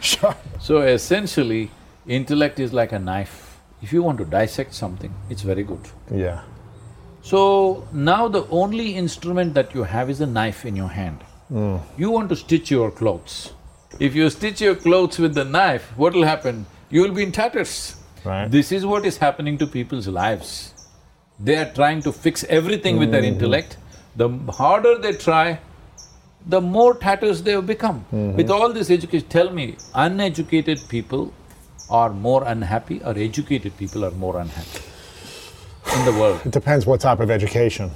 So 0.60 0.80
essentially, 0.80 1.70
intellect 2.06 2.58
is 2.58 2.72
like 2.72 2.92
a 2.92 2.98
knife. 2.98 3.60
If 3.82 3.92
you 3.92 4.02
want 4.02 4.18
to 4.18 4.24
dissect 4.24 4.74
something, 4.74 5.14
it's 5.30 5.42
very 5.42 5.62
good. 5.62 5.80
Yeah. 6.10 6.42
So 7.22 7.86
now 7.92 8.28
the 8.28 8.46
only 8.48 8.96
instrument 8.96 9.54
that 9.54 9.74
you 9.74 9.82
have 9.82 10.10
is 10.10 10.20
a 10.20 10.26
knife 10.26 10.64
in 10.64 10.74
your 10.74 10.88
hand. 10.88 11.22
Mm. 11.52 11.80
You 11.96 12.10
want 12.10 12.28
to 12.30 12.36
stitch 12.36 12.70
your 12.70 12.90
clothes. 12.90 13.52
If 14.00 14.14
you 14.14 14.28
stitch 14.30 14.60
your 14.60 14.74
clothes 14.74 15.18
with 15.18 15.34
the 15.34 15.44
knife, 15.44 15.92
what 15.96 16.14
will 16.14 16.24
happen? 16.24 16.66
You 16.90 17.02
will 17.02 17.12
be 17.12 17.22
in 17.22 17.32
tatters. 17.32 17.96
Right. 18.24 18.50
This 18.50 18.72
is 18.72 18.86
what 18.86 19.04
is 19.04 19.16
happening 19.18 19.58
to 19.58 19.66
people's 19.66 20.08
lives. 20.08 20.74
They 21.38 21.56
are 21.56 21.72
trying 21.72 22.02
to 22.02 22.12
fix 22.12 22.44
everything 22.44 22.98
with 22.98 23.10
their 23.12 23.22
mm-hmm. 23.22 23.34
intellect. 23.34 23.76
The 24.16 24.28
harder 24.50 24.98
they 24.98 25.12
try, 25.12 25.60
the 26.48 26.60
more 26.60 26.94
tatters 26.94 27.42
they 27.42 27.52
have 27.52 27.66
become. 27.66 28.04
With 28.10 28.50
all 28.50 28.72
this 28.72 28.90
education, 28.90 29.28
tell 29.28 29.50
me, 29.50 29.76
uneducated 29.94 30.80
people 30.88 31.32
are 31.90 32.10
more 32.10 32.44
unhappy 32.44 33.00
or 33.04 33.16
educated 33.16 33.76
people 33.76 34.04
are 34.04 34.10
more 34.12 34.38
unhappy 34.40 34.80
in 35.96 36.04
the 36.04 36.12
world? 36.12 36.40
It 36.44 36.52
depends 36.52 36.86
what 36.86 37.00
type 37.00 37.20
of 37.20 37.30
education. 37.30 37.90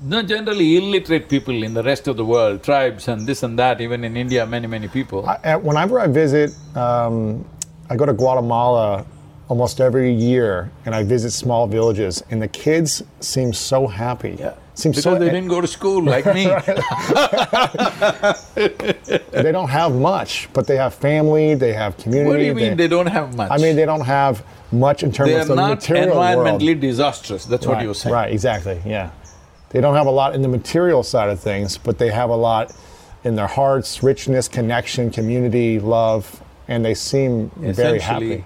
No, 0.00 0.22
generally 0.22 0.76
illiterate 0.76 1.28
people 1.28 1.62
in 1.62 1.72
the 1.72 1.82
rest 1.82 2.08
of 2.08 2.16
the 2.16 2.24
world, 2.24 2.62
tribes 2.62 3.08
and 3.08 3.26
this 3.26 3.42
and 3.42 3.58
that, 3.58 3.80
even 3.80 4.04
in 4.04 4.16
India, 4.16 4.44
many, 4.44 4.66
many 4.66 4.88
people. 4.88 5.26
I, 5.26 5.56
whenever 5.56 5.98
I 5.98 6.08
visit, 6.08 6.50
um, 6.76 7.44
I 7.88 7.96
go 7.96 8.04
to 8.04 8.12
Guatemala 8.12 9.06
almost 9.48 9.80
every 9.80 10.12
year, 10.12 10.70
and 10.84 10.94
I 10.94 11.02
visit 11.04 11.30
small 11.30 11.66
villages, 11.66 12.22
and 12.30 12.40
the 12.40 12.48
kids 12.48 13.02
seem 13.20 13.52
so 13.52 13.86
happy. 13.86 14.36
Yeah. 14.38 14.54
Seem 14.74 14.90
because 14.90 15.04
so. 15.04 15.18
they 15.18 15.26
didn't 15.26 15.48
go 15.48 15.60
to 15.60 15.68
school 15.68 16.02
like 16.02 16.26
me. 16.26 16.46
they 19.30 19.52
don't 19.52 19.68
have 19.68 19.94
much, 19.94 20.48
but 20.52 20.66
they 20.66 20.76
have 20.76 20.94
family, 20.94 21.54
they 21.54 21.72
have 21.72 21.96
community. 21.96 22.28
What 22.28 22.36
do 22.38 22.44
you 22.44 22.54
mean 22.54 22.76
they 22.76 22.88
don't 22.88 23.06
have 23.06 23.36
much? 23.36 23.50
I 23.52 23.58
mean, 23.58 23.76
they 23.76 23.86
don't 23.86 24.04
have 24.04 24.44
much 24.72 25.04
in 25.04 25.12
terms 25.12 25.30
They 25.30 25.36
of 25.36 25.42
are 25.42 25.46
the 25.46 25.54
not 25.54 25.70
material 25.70 26.18
world. 26.18 26.38
environmentally 26.38 26.80
disastrous, 26.80 27.44
that's 27.44 27.66
what 27.66 27.82
you're 27.82 27.94
saying. 27.94 28.12
Right, 28.12 28.32
exactly, 28.32 28.82
yeah. 28.84 29.10
They 29.70 29.80
don't 29.80 29.94
have 29.94 30.06
a 30.06 30.10
lot 30.10 30.34
in 30.34 30.42
the 30.42 30.48
material 30.48 31.04
side 31.04 31.30
of 31.30 31.38
things, 31.38 31.78
but 31.78 31.98
they 31.98 32.10
have 32.10 32.30
a 32.30 32.36
lot 32.36 32.74
in 33.22 33.36
their 33.36 33.46
hearts, 33.46 34.02
richness, 34.02 34.48
connection, 34.48 35.10
community, 35.10 35.78
love. 35.78 36.42
and 36.66 36.84
they 36.84 36.94
seem 36.94 37.50
very 37.56 38.00
happy. 38.00 38.44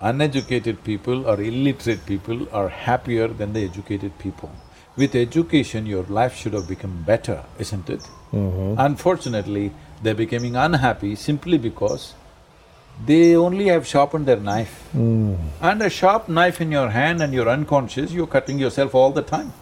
Uneducated 0.00 0.82
people 0.84 1.26
or 1.26 1.40
illiterate 1.40 2.04
people 2.06 2.48
are 2.52 2.68
happier 2.68 3.28
than 3.28 3.52
the 3.52 3.64
educated 3.64 4.16
people. 4.18 4.50
With 4.96 5.14
education, 5.14 5.86
your 5.86 6.02
life 6.04 6.36
should 6.36 6.52
have 6.52 6.68
become 6.68 7.02
better, 7.02 7.42
isn't 7.58 7.88
it? 7.88 8.00
Mm-hmm. 8.32 8.74
Unfortunately, 8.78 9.72
they're 10.02 10.14
becoming 10.14 10.56
unhappy 10.56 11.14
simply 11.14 11.58
because 11.58 12.14
they 13.06 13.34
only 13.34 13.68
have 13.68 13.86
sharpened 13.86 14.26
their 14.26 14.36
knife. 14.36 14.88
Mm. 14.94 15.38
And 15.60 15.82
a 15.82 15.88
sharp 15.88 16.28
knife 16.28 16.60
in 16.60 16.70
your 16.70 16.90
hand 16.90 17.22
and 17.22 17.32
you're 17.32 17.48
unconscious, 17.48 18.12
you're 18.12 18.26
cutting 18.26 18.58
yourself 18.58 18.94
all 18.94 19.10
the 19.10 19.22
time. 19.22 19.52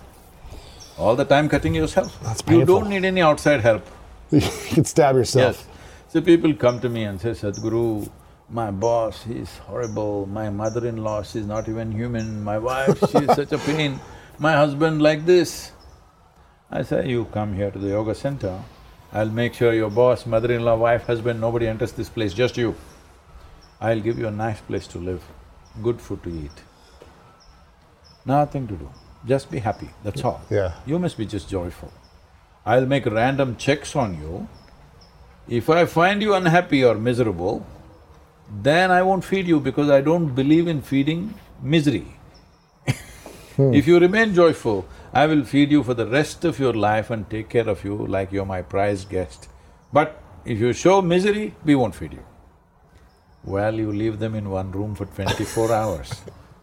All 0.98 1.16
the 1.16 1.24
time 1.24 1.48
cutting 1.48 1.74
yourself. 1.74 2.18
That's 2.22 2.42
painful. 2.42 2.60
You 2.60 2.66
don't 2.66 2.90
need 2.90 3.04
any 3.04 3.22
outside 3.22 3.60
help. 3.60 3.86
you 4.30 4.40
can 4.68 4.84
stab 4.84 5.14
yourself. 5.14 5.56
Yes. 5.56 5.66
So 6.08 6.20
people 6.20 6.52
come 6.54 6.80
to 6.80 6.88
me 6.88 7.04
and 7.04 7.20
say, 7.20 7.30
Sadhguru, 7.30 8.10
my 8.50 8.70
boss, 8.70 9.22
he's 9.22 9.58
horrible, 9.58 10.26
my 10.26 10.50
mother-in-law, 10.50 11.22
she's 11.22 11.46
not 11.46 11.68
even 11.68 11.92
human, 11.92 12.42
my 12.42 12.58
wife, 12.58 12.98
she's 13.10 13.26
such 13.34 13.52
a 13.52 13.58
pain, 13.58 14.00
my 14.40 14.54
husband 14.56 15.02
like 15.02 15.26
this. 15.26 15.72
I 16.70 16.82
say, 16.82 17.08
you 17.08 17.26
come 17.26 17.52
here 17.54 17.70
to 17.70 17.78
the 17.78 17.88
yoga 17.88 18.14
center, 18.14 18.58
I'll 19.12 19.28
make 19.28 19.52
sure 19.52 19.74
your 19.74 19.90
boss, 19.90 20.24
mother-in-law, 20.24 20.76
wife, 20.76 21.06
husband, 21.06 21.40
nobody 21.40 21.68
enters 21.68 21.92
this 21.92 22.08
place, 22.08 22.32
just 22.32 22.56
you. 22.56 22.74
I'll 23.80 24.00
give 24.00 24.18
you 24.18 24.28
a 24.28 24.30
nice 24.30 24.60
place 24.62 24.86
to 24.88 24.98
live, 24.98 25.22
good 25.82 26.00
food 26.00 26.22
to 26.22 26.30
eat. 26.30 26.62
Nothing 28.24 28.66
to 28.68 28.76
do, 28.76 28.90
just 29.26 29.50
be 29.50 29.58
happy, 29.58 29.90
that's 30.02 30.24
all. 30.24 30.40
Yeah. 30.48 30.72
You 30.86 30.98
must 30.98 31.18
be 31.18 31.26
just 31.26 31.50
joyful. 31.50 31.92
I'll 32.64 32.86
make 32.86 33.04
random 33.04 33.56
checks 33.56 33.94
on 33.94 34.18
you. 34.18 34.48
If 35.48 35.68
I 35.68 35.84
find 35.84 36.22
you 36.22 36.34
unhappy 36.34 36.82
or 36.82 36.94
miserable, 36.94 37.66
then 38.62 38.90
I 38.90 39.02
won't 39.02 39.24
feed 39.24 39.46
you 39.46 39.60
because 39.60 39.90
I 39.90 40.00
don't 40.00 40.34
believe 40.34 40.66
in 40.66 40.80
feeding 40.80 41.34
misery. 41.62 42.06
Hmm. 43.60 43.74
If 43.74 43.86
you 43.86 43.98
remain 44.00 44.32
joyful, 44.34 44.86
I 45.12 45.26
will 45.26 45.44
feed 45.44 45.70
you 45.70 45.82
for 45.82 45.92
the 45.92 46.06
rest 46.06 46.44
of 46.46 46.58
your 46.58 46.72
life 46.72 47.10
and 47.10 47.28
take 47.28 47.50
care 47.50 47.68
of 47.68 47.84
you 47.84 47.94
like 48.14 48.32
you're 48.32 48.46
my 48.46 48.62
prized 48.62 49.10
guest. 49.10 49.48
But 49.92 50.22
if 50.46 50.58
you 50.58 50.72
show 50.72 51.02
misery, 51.02 51.54
we 51.64 51.74
won't 51.74 51.94
feed 51.94 52.14
you. 52.14 52.24
Well, 53.44 53.74
you 53.74 53.92
leave 53.92 54.18
them 54.18 54.34
in 54.34 54.48
one 54.48 54.72
room 54.72 54.94
for 54.94 55.04
twenty-four 55.18 55.70
hours. 55.80 56.14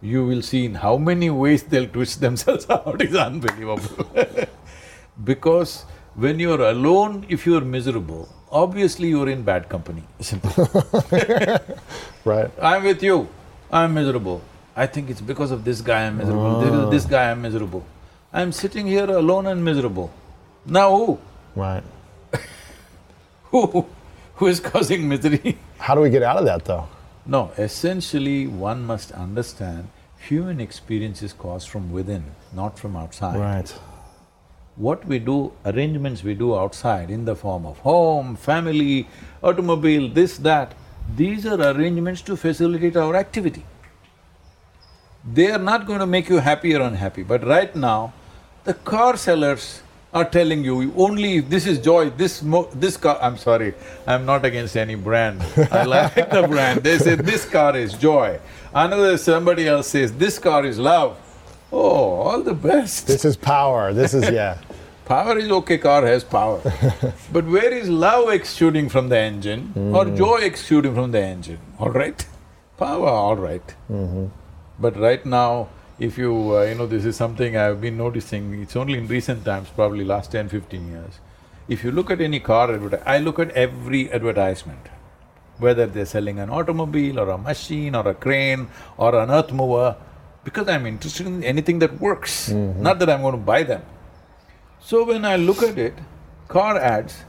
You 0.01 0.25
will 0.25 0.41
see 0.41 0.63
in 0.65 0.73
how 0.85 0.95
many 0.97 1.29
ways 1.29 1.63
they'll 1.75 1.87
twist 1.99 2.19
themselves 2.19 2.67
out, 2.77 2.99
it's 2.99 3.15
unbelievable. 3.27 4.09
because 5.31 5.85
when 6.15 6.39
you're 6.39 6.67
alone, 6.71 7.25
if 7.29 7.45
you're 7.45 7.65
miserable, 7.77 8.27
obviously 8.51 9.09
you're 9.09 9.29
in 9.29 9.43
bad 9.43 9.69
company, 9.69 10.03
isn't 10.19 10.43
it? 10.43 11.79
Right. 12.25 12.51
I'm 12.59 12.83
with 12.91 13.03
you, 13.03 13.27
I'm 13.71 13.93
miserable. 13.93 14.41
I 14.77 14.85
think 14.85 15.09
it's 15.09 15.21
because 15.21 15.49
of 15.49 15.65
this 15.65 15.81
guy 15.81 16.05
I'm 16.05 16.17
miserable, 16.17 16.61
is 16.61 16.71
oh. 16.71 16.89
this 16.91 17.05
guy 17.05 17.31
I'm 17.31 17.41
miserable. 17.41 17.83
I'm 18.31 18.51
sitting 18.51 18.85
here 18.85 19.09
alone 19.09 19.47
and 19.47 19.65
miserable. 19.65 20.11
Now 20.67 20.95
who? 20.95 21.19
Right. 21.55 21.83
Who? 23.45 23.87
Who 24.35 24.45
is 24.45 24.59
causing 24.59 25.09
misery? 25.09 25.57
How 25.79 25.95
do 25.95 26.01
we 26.01 26.11
get 26.11 26.21
out 26.21 26.37
of 26.37 26.45
that 26.45 26.63
though? 26.65 26.87
No, 27.25 27.51
essentially 27.57 28.45
one 28.45 28.85
must 28.85 29.11
understand 29.13 29.87
human 30.19 30.61
experience 30.61 31.23
is 31.23 31.33
caused 31.33 31.69
from 31.69 31.91
within, 31.91 32.23
not 32.53 32.77
from 32.77 32.95
outside. 32.95 33.39
Right. 33.39 33.73
What 34.75 35.05
we 35.05 35.17
do, 35.17 35.53
arrangements 35.65 36.23
we 36.23 36.35
do 36.35 36.55
outside 36.55 37.09
in 37.09 37.25
the 37.25 37.35
form 37.35 37.65
of 37.65 37.79
home, 37.79 38.35
family, 38.35 39.07
automobile, 39.41 40.07
this, 40.07 40.37
that, 40.37 40.75
these 41.15 41.47
are 41.47 41.59
arrangements 41.59 42.21
to 42.23 42.37
facilitate 42.37 42.95
our 42.95 43.15
activity. 43.15 43.65
They 45.33 45.51
are 45.51 45.59
not 45.59 45.85
going 45.85 45.99
to 45.99 46.05
make 46.05 46.29
you 46.29 46.37
happy 46.37 46.73
or 46.75 46.81
unhappy, 46.81 47.23
but 47.23 47.45
right 47.45 47.75
now, 47.75 48.13
the 48.63 48.73
car 48.73 49.17
sellers 49.17 49.81
are 50.13 50.23
telling 50.23 50.63
you, 50.63 50.93
only 50.95 51.37
if 51.37 51.49
this 51.49 51.67
is 51.67 51.79
joy, 51.79 52.09
this 52.11 52.41
mo… 52.41 52.69
this 52.73 52.95
car… 52.95 53.17
I'm 53.21 53.37
sorry, 53.37 53.73
I'm 54.05 54.25
not 54.25 54.45
against 54.45 54.77
any 54.77 54.95
brand, 54.95 55.43
I 55.71 55.83
like 55.95 56.15
the 56.15 56.47
brand, 56.47 56.81
they 56.81 56.97
say 56.97 57.15
this 57.15 57.45
car 57.45 57.75
is 57.75 57.93
joy. 57.93 58.39
Another 58.73 59.17
somebody 59.17 59.67
else 59.67 59.89
says, 59.89 60.13
this 60.13 60.39
car 60.39 60.65
is 60.65 60.79
love. 60.79 61.17
Oh, 61.71 62.21
all 62.21 62.41
the 62.41 62.53
best. 62.53 63.07
This 63.07 63.25
is 63.25 63.35
power. 63.35 63.91
This 63.93 64.13
is 64.13 64.29
yeah. 64.29 64.57
Power 65.05 65.37
is 65.37 65.49
okay, 65.49 65.77
car 65.77 66.05
has 66.05 66.25
power. 66.25 66.59
but 67.31 67.45
where 67.45 67.73
is 67.73 67.89
love 67.89 68.29
exuding 68.29 68.89
from 68.89 69.07
the 69.07 69.17
engine 69.17 69.71
or 69.95 70.03
mm. 70.03 70.17
joy 70.17 70.39
exuding 70.39 70.93
from 70.93 71.11
the 71.11 71.21
engine, 71.21 71.59
all 71.79 71.89
right? 71.89 72.25
Power, 72.77 73.07
all 73.07 73.37
right. 73.37 73.65
Mm-hmm. 73.89 74.25
But 74.79 74.97
right 74.97 75.25
now, 75.25 75.69
if 75.99 76.17
you… 76.17 76.55
Uh, 76.55 76.63
you 76.63 76.75
know, 76.75 76.85
this 76.85 77.05
is 77.05 77.15
something 77.15 77.57
I've 77.57 77.81
been 77.81 77.97
noticing, 77.97 78.61
it's 78.61 78.75
only 78.75 78.97
in 78.97 79.07
recent 79.07 79.43
times, 79.43 79.69
probably 79.69 80.05
last 80.05 80.31
10, 80.31 80.49
15 80.49 80.87
years. 80.87 81.19
If 81.67 81.83
you 81.83 81.91
look 81.91 82.11
at 82.11 82.21
any 82.21 82.39
car 82.39 82.71
advertise, 82.73 83.01
I 83.05 83.17
look 83.17 83.39
at 83.39 83.51
every 83.51 84.11
advertisement, 84.11 84.87
whether 85.57 85.85
they're 85.85 86.05
selling 86.05 86.39
an 86.39 86.49
automobile 86.49 87.19
or 87.19 87.29
a 87.29 87.37
machine 87.37 87.95
or 87.95 88.07
a 88.07 88.13
crane 88.13 88.67
or 88.97 89.15
an 89.19 89.31
earth 89.31 89.51
mover, 89.51 89.97
because 90.43 90.69
I'm 90.69 90.85
interested 90.85 91.27
in 91.27 91.43
anything 91.43 91.79
that 91.79 91.99
works, 91.99 92.49
not 92.49 92.99
that 92.99 93.09
I'm 93.09 93.21
going 93.21 93.33
to 93.33 93.37
buy 93.37 93.63
them. 93.63 93.83
So 94.79 95.03
when 95.03 95.25
I 95.25 95.35
look 95.35 95.61
at 95.63 95.77
it, 95.77 95.93
car 96.47 96.77
ads, 96.77 97.23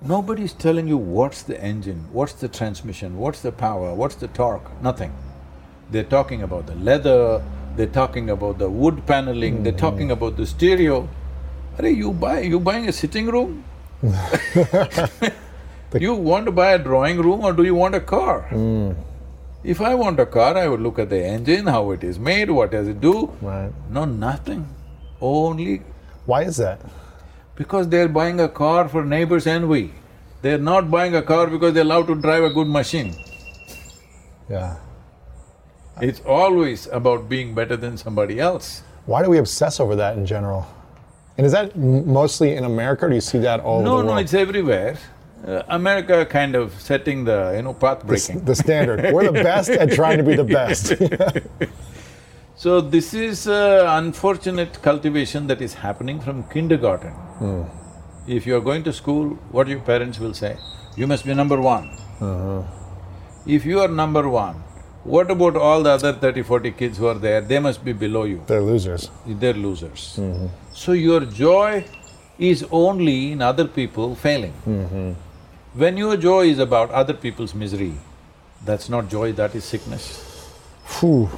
nobody's 0.00 0.54
telling 0.54 0.88
you 0.88 0.96
what's 0.96 1.42
the 1.42 1.62
engine, 1.62 2.08
what's 2.12 2.32
the 2.32 2.48
transmission, 2.48 3.18
what's 3.18 3.42
the 3.42 3.52
power, 3.52 3.94
what's 3.94 4.14
the 4.14 4.28
torque, 4.28 4.80
nothing. 4.80 5.12
They're 5.92 6.10
talking 6.16 6.42
about 6.42 6.66
the 6.66 6.74
leather, 6.74 7.42
they're 7.76 7.86
talking 7.86 8.30
about 8.30 8.58
the 8.58 8.68
wood 8.68 9.06
paneling, 9.06 9.62
they're 9.62 9.72
hmm, 9.72 9.78
talking 9.78 10.06
hmm. 10.06 10.18
about 10.18 10.36
the 10.36 10.46
stereo. 10.46 11.08
Are 11.78 11.86
you 11.86 12.12
buy… 12.12 12.40
you 12.40 12.60
buying 12.60 12.88
a 12.88 12.92
sitting 12.92 13.26
room? 13.26 13.64
You 16.00 16.14
want 16.14 16.46
to 16.46 16.52
buy 16.52 16.72
a 16.72 16.78
drawing 16.78 17.18
room 17.18 17.42
or 17.44 17.52
do 17.52 17.64
you 17.64 17.74
want 17.74 17.94
a 17.94 18.00
car? 18.00 18.42
Hmm. 18.48 18.92
If 19.62 19.80
I 19.80 19.94
want 19.94 20.18
a 20.18 20.26
car, 20.26 20.56
I 20.56 20.66
would 20.66 20.80
look 20.80 20.98
at 20.98 21.10
the 21.10 21.22
engine, 21.24 21.66
how 21.66 21.90
it 21.90 22.02
is 22.02 22.18
made, 22.18 22.50
what 22.50 22.70
does 22.70 22.88
it 22.88 23.00
do? 23.00 23.30
Right. 23.40 23.70
No, 23.90 24.04
nothing. 24.04 24.66
Only 25.20 25.82
Why 26.26 26.42
is 26.44 26.56
that? 26.56 26.80
because 27.54 27.88
they're 27.88 28.08
buying 28.08 28.40
a 28.40 28.48
car 28.48 28.88
for 28.88 29.04
neighbor's 29.04 29.46
envy. 29.46 29.92
They're 30.40 30.58
not 30.58 30.90
buying 30.90 31.14
a 31.14 31.22
car 31.22 31.46
because 31.46 31.74
they 31.74 31.84
love 31.84 32.06
to 32.08 32.14
drive 32.14 32.42
a 32.42 32.50
good 32.50 32.66
machine. 32.66 33.14
Yeah. 34.48 34.76
It's 36.00 36.20
always 36.20 36.86
about 36.88 37.28
being 37.28 37.54
better 37.54 37.76
than 37.76 37.96
somebody 37.96 38.40
else. 38.40 38.82
Why 39.06 39.22
do 39.22 39.30
we 39.30 39.38
obsess 39.38 39.78
over 39.80 39.94
that 39.96 40.16
in 40.16 40.24
general? 40.26 40.66
And 41.36 41.44
is 41.46 41.52
that 41.52 41.76
mostly 41.76 42.54
in 42.56 42.64
America, 42.64 43.06
or 43.06 43.08
do 43.08 43.14
you 43.14 43.20
see 43.20 43.38
that 43.38 43.60
all 43.60 43.76
over 43.76 43.84
No, 43.84 43.96
the 43.98 44.02
no, 44.04 44.08
world? 44.12 44.20
it's 44.20 44.34
everywhere. 44.34 44.96
Uh, 45.46 45.62
America 45.68 46.24
kind 46.24 46.54
of 46.54 46.72
setting 46.80 47.24
the, 47.24 47.52
you 47.56 47.62
know, 47.62 47.74
path 47.74 48.06
breaking. 48.06 48.44
the 48.44 48.54
standard. 48.54 49.12
We're 49.12 49.24
the 49.32 49.42
best 49.42 49.70
at 49.70 49.90
trying 49.92 50.18
to 50.18 50.24
be 50.24 50.34
the 50.36 50.44
best. 50.44 50.92
So 52.54 52.80
this 52.80 53.12
is 53.12 53.48
uh, 53.48 53.86
unfortunate 53.98 54.80
cultivation 54.82 55.48
that 55.48 55.60
is 55.60 55.74
happening 55.74 56.20
from 56.20 56.44
kindergarten. 56.44 57.12
If 58.28 58.46
you 58.46 58.56
are 58.56 58.60
going 58.60 58.84
to 58.84 58.92
school, 58.92 59.30
what 59.50 59.66
your 59.66 59.80
parents 59.80 60.20
will 60.20 60.32
say? 60.34 60.56
You 60.96 61.08
must 61.08 61.24
be 61.26 61.34
number 61.34 61.60
one. 61.60 61.90
If 63.46 63.64
you 63.66 63.80
are 63.80 63.88
number 63.88 64.28
one, 64.28 64.62
what 65.04 65.30
about 65.30 65.56
all 65.56 65.82
the 65.82 65.90
other 65.90 66.12
30, 66.12 66.42
40 66.42 66.70
kids 66.72 66.98
who 66.98 67.06
are 67.06 67.14
there? 67.14 67.40
They 67.40 67.58
must 67.58 67.84
be 67.84 67.92
below 67.92 68.24
you. 68.24 68.42
They're 68.46 68.60
losers. 68.60 69.10
They're 69.26 69.52
losers. 69.52 70.16
Mm-hmm. 70.18 70.46
So 70.72 70.92
your 70.92 71.20
joy 71.20 71.84
is 72.38 72.64
only 72.70 73.32
in 73.32 73.42
other 73.42 73.66
people 73.66 74.14
failing. 74.14 74.52
Mm-hmm. 74.66 75.12
When 75.74 75.96
your 75.96 76.16
joy 76.16 76.46
is 76.46 76.58
about 76.58 76.90
other 76.90 77.14
people's 77.14 77.54
misery, 77.54 77.94
that's 78.64 78.88
not 78.88 79.08
joy, 79.08 79.32
that 79.32 79.54
is 79.54 79.64
sickness. 79.64 80.50
Phew. 80.84 81.28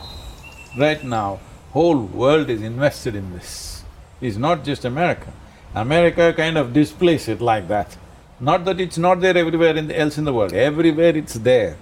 Right 0.78 1.02
now, 1.02 1.40
whole 1.70 2.00
world 2.00 2.50
is 2.50 2.60
invested 2.62 3.14
in 3.14 3.32
this. 3.32 3.82
It's 4.20 4.36
not 4.36 4.64
just 4.64 4.84
America. 4.84 5.32
America 5.74 6.32
kind 6.36 6.58
of 6.58 6.72
displays 6.72 7.28
it 7.28 7.40
like 7.40 7.68
that. 7.68 7.96
Not 8.40 8.64
that 8.64 8.80
it's 8.80 8.98
not 8.98 9.20
there 9.20 9.36
everywhere 9.36 9.76
in 9.76 9.88
the, 9.88 9.98
else 9.98 10.18
in 10.18 10.24
the 10.24 10.32
world, 10.32 10.52
everywhere 10.52 11.16
it's 11.16 11.34
there. 11.34 11.76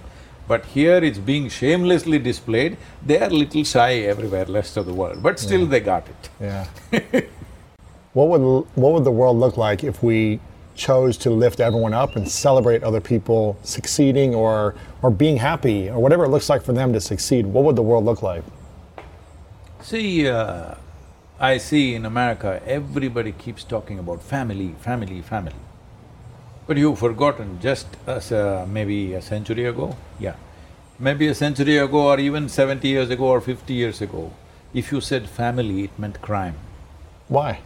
But 0.47 0.65
here 0.65 0.97
it's 0.97 1.19
being 1.19 1.49
shamelessly 1.49 2.19
displayed, 2.19 2.77
they 3.05 3.19
are 3.19 3.29
little 3.29 3.63
shy 3.63 3.93
everywhere 3.99 4.45
rest 4.45 4.77
of 4.77 4.85
the 4.85 4.93
world, 4.93 5.23
but 5.23 5.39
still 5.39 5.65
they 5.65 5.79
got 5.79 6.07
it. 6.07 6.29
Yeah. 6.41 6.67
what 8.13 8.27
would 8.27 8.67
what 8.75 8.93
would 8.93 9.05
the 9.05 9.11
world 9.11 9.37
look 9.37 9.57
like 9.57 9.83
if 9.83 10.03
we 10.03 10.39
chose 10.75 11.17
to 11.17 11.29
lift 11.29 11.59
everyone 11.59 11.93
up 11.93 12.15
and 12.15 12.27
celebrate 12.27 12.83
other 12.83 12.99
people 12.99 13.57
succeeding 13.63 14.35
or 14.35 14.75
or 15.01 15.11
being 15.11 15.37
happy 15.37 15.89
or 15.89 15.99
whatever 15.99 16.25
it 16.25 16.29
looks 16.29 16.49
like 16.49 16.61
for 16.61 16.73
them 16.73 16.91
to 16.93 16.99
succeed? 16.99 17.45
What 17.45 17.63
would 17.63 17.75
the 17.75 17.83
world 17.83 18.03
look 18.03 18.21
like? 18.21 18.43
See, 19.81 20.27
uh, 20.27 20.75
I 21.39 21.57
see 21.57 21.95
in 21.95 22.05
America, 22.05 22.61
everybody 22.65 23.31
keeps 23.31 23.63
talking 23.63 23.99
about 23.99 24.21
family, 24.21 24.75
family, 24.79 25.21
family. 25.21 25.55
But 26.65 26.77
you've 26.77 26.99
forgotten 26.99 27.59
just 27.61 27.87
as 28.07 28.31
a, 28.31 28.65
maybe 28.69 29.13
a 29.13 29.21
century 29.21 29.65
ago, 29.65 29.95
yeah. 30.19 30.35
Maybe 30.99 31.27
a 31.27 31.35
century 31.35 31.77
ago 31.77 32.07
or 32.11 32.19
even 32.19 32.47
seventy 32.47 32.87
years 32.87 33.09
ago 33.09 33.25
or 33.25 33.41
fifty 33.41 33.73
years 33.73 34.01
ago, 34.01 34.31
if 34.73 34.91
you 34.91 35.01
said 35.01 35.27
family, 35.27 35.83
it 35.85 35.99
meant 35.99 36.21
crime. 36.21 36.55
Why? 37.27 37.59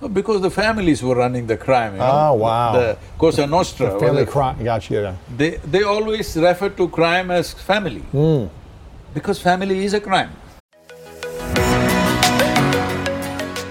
Well, 0.00 0.10
Because 0.10 0.42
the 0.42 0.50
families 0.50 1.02
were 1.02 1.14
running 1.14 1.46
the 1.46 1.56
crime, 1.56 1.92
you 1.94 2.00
know. 2.00 2.28
Oh, 2.30 2.34
wow. 2.34 2.72
The 2.72 2.98
Cosa 3.16 3.46
Nostra. 3.46 3.92
The 3.92 3.98
family 4.00 4.26
crime. 4.26 4.62
Got 4.62 4.90
you. 4.90 5.16
They, 5.36 5.50
they 5.58 5.82
always 5.82 6.36
refer 6.36 6.68
to 6.70 6.88
crime 6.88 7.30
as 7.30 7.54
family. 7.54 8.00
Hmm. 8.00 8.46
Because 9.14 9.40
family 9.40 9.84
is 9.84 9.94
a 9.94 10.00
crime. 10.00 10.32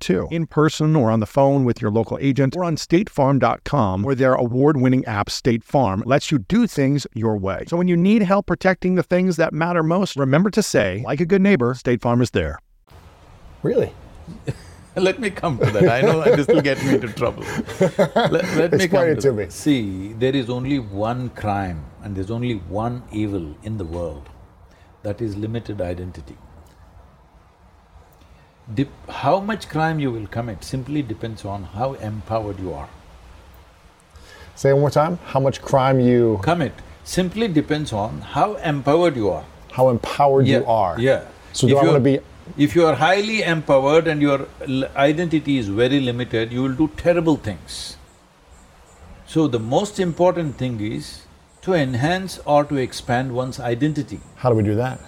too. 0.00 0.28
In 0.30 0.46
person 0.46 0.96
or 0.96 1.10
on 1.10 1.20
the 1.20 1.26
phone 1.26 1.64
with 1.64 1.80
your 1.80 1.90
local 1.90 2.18
agent 2.20 2.56
or 2.56 2.64
on 2.64 2.76
statefarm.com 2.76 4.02
where 4.02 4.14
their 4.14 4.34
award-winning 4.34 5.04
app 5.04 5.30
State 5.30 5.62
Farm 5.62 6.02
lets 6.06 6.30
you 6.30 6.38
do 6.38 6.66
things 6.66 7.06
your 7.14 7.36
way. 7.36 7.64
So 7.68 7.76
when 7.76 7.88
you 7.88 7.96
need 7.96 8.22
help 8.22 8.46
protecting 8.46 8.94
the 8.94 9.02
things 9.02 9.36
that 9.36 9.52
matter 9.52 9.82
most, 9.82 10.16
remember 10.16 10.50
to 10.50 10.62
say, 10.62 11.02
like 11.06 11.20
a 11.20 11.26
good 11.26 11.42
neighbor, 11.42 11.74
State 11.74 12.02
Farm 12.02 12.20
is 12.22 12.30
there. 12.30 12.58
Really? 13.62 13.92
Let 14.96 15.20
me 15.20 15.30
come 15.30 15.58
to 15.58 15.66
that. 15.66 15.88
I 15.88 16.00
know 16.00 16.22
this 16.22 16.48
will 16.48 16.60
get 16.62 16.82
me 16.84 16.94
into 16.94 17.08
trouble. 17.08 17.44
Let, 17.80 18.32
let 18.32 18.72
me 18.72 18.84
Explain 18.84 18.88
come 18.88 19.08
it 19.08 19.20
to 19.20 19.32
me. 19.32 19.46
See, 19.48 20.12
there 20.14 20.34
is 20.34 20.50
only 20.50 20.80
one 20.80 21.28
crime 21.30 21.84
and 22.02 22.16
there's 22.16 22.30
only 22.30 22.54
one 22.54 23.04
evil 23.12 23.56
in 23.62 23.78
the 23.78 23.84
world. 23.84 24.28
That 25.02 25.22
is 25.22 25.36
limited 25.36 25.80
identity. 25.80 26.36
Dep- 28.74 29.08
how 29.08 29.40
much 29.40 29.68
crime 29.68 29.98
you 29.98 30.10
will 30.12 30.26
commit 30.26 30.62
simply 30.64 31.02
depends 31.02 31.44
on 31.44 31.64
how 31.64 31.94
empowered 31.94 32.58
you 32.60 32.72
are. 32.72 32.88
Say 34.54 34.72
one 34.72 34.80
more 34.82 34.90
time. 34.90 35.18
How 35.26 35.40
much 35.40 35.60
crime 35.62 36.00
you, 36.00 36.38
Commit 36.42 36.72
simply 37.02 37.48
depends 37.48 37.92
on 37.92 38.20
how 38.20 38.54
empowered 38.56 39.16
you 39.16 39.30
are. 39.30 39.44
how 39.72 39.88
empowered 39.88 40.46
you 40.46 40.64
are. 40.66 40.98
Yeah. 41.00 41.24
So 41.52 41.66
do 41.66 41.76
If 41.76 41.82
I 41.82 41.84
want 41.86 41.96
to 41.96 42.00
be? 42.00 42.20
If 42.58 42.74
you 42.76 42.84
are 42.86 42.94
highly 42.94 43.42
empowered 43.42 44.06
and 44.06 44.20
your 44.20 44.46
l- 44.68 44.84
identity 44.96 45.58
is 45.58 45.68
very 45.68 46.00
limited, 46.00 46.52
you 46.52 46.62
will 46.62 46.74
do 46.74 46.88
terrible 46.96 47.36
things. 47.36 47.96
So 49.26 49.46
the 49.48 49.60
most 49.60 50.00
important 50.00 50.56
thing 50.56 50.80
is 50.80 51.22
to 51.62 51.74
enhance 51.74 52.40
or 52.44 52.64
to 52.64 52.76
expand 52.76 53.32
one's 53.32 53.60
identity. 53.60 54.20
How 54.36 54.50
do 54.50 54.56
we 54.56 54.62
do 54.62 54.74
that? 54.74 55.00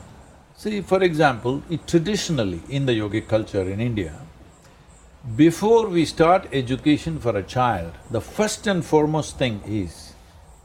See, 0.62 0.81
for 0.81 1.03
example, 1.03 1.61
it 1.68 1.88
traditionally 1.88 2.62
in 2.68 2.87
the 2.87 2.92
yogic 2.92 3.27
culture 3.27 3.62
in 3.68 3.81
India, 3.81 4.14
before 5.35 5.88
we 5.88 6.05
start 6.05 6.46
education 6.53 7.18
for 7.18 7.37
a 7.37 7.42
child, 7.42 7.94
the 8.12 8.20
first 8.20 8.68
and 8.68 8.85
foremost 8.85 9.37
thing 9.38 9.61
is 9.66 10.12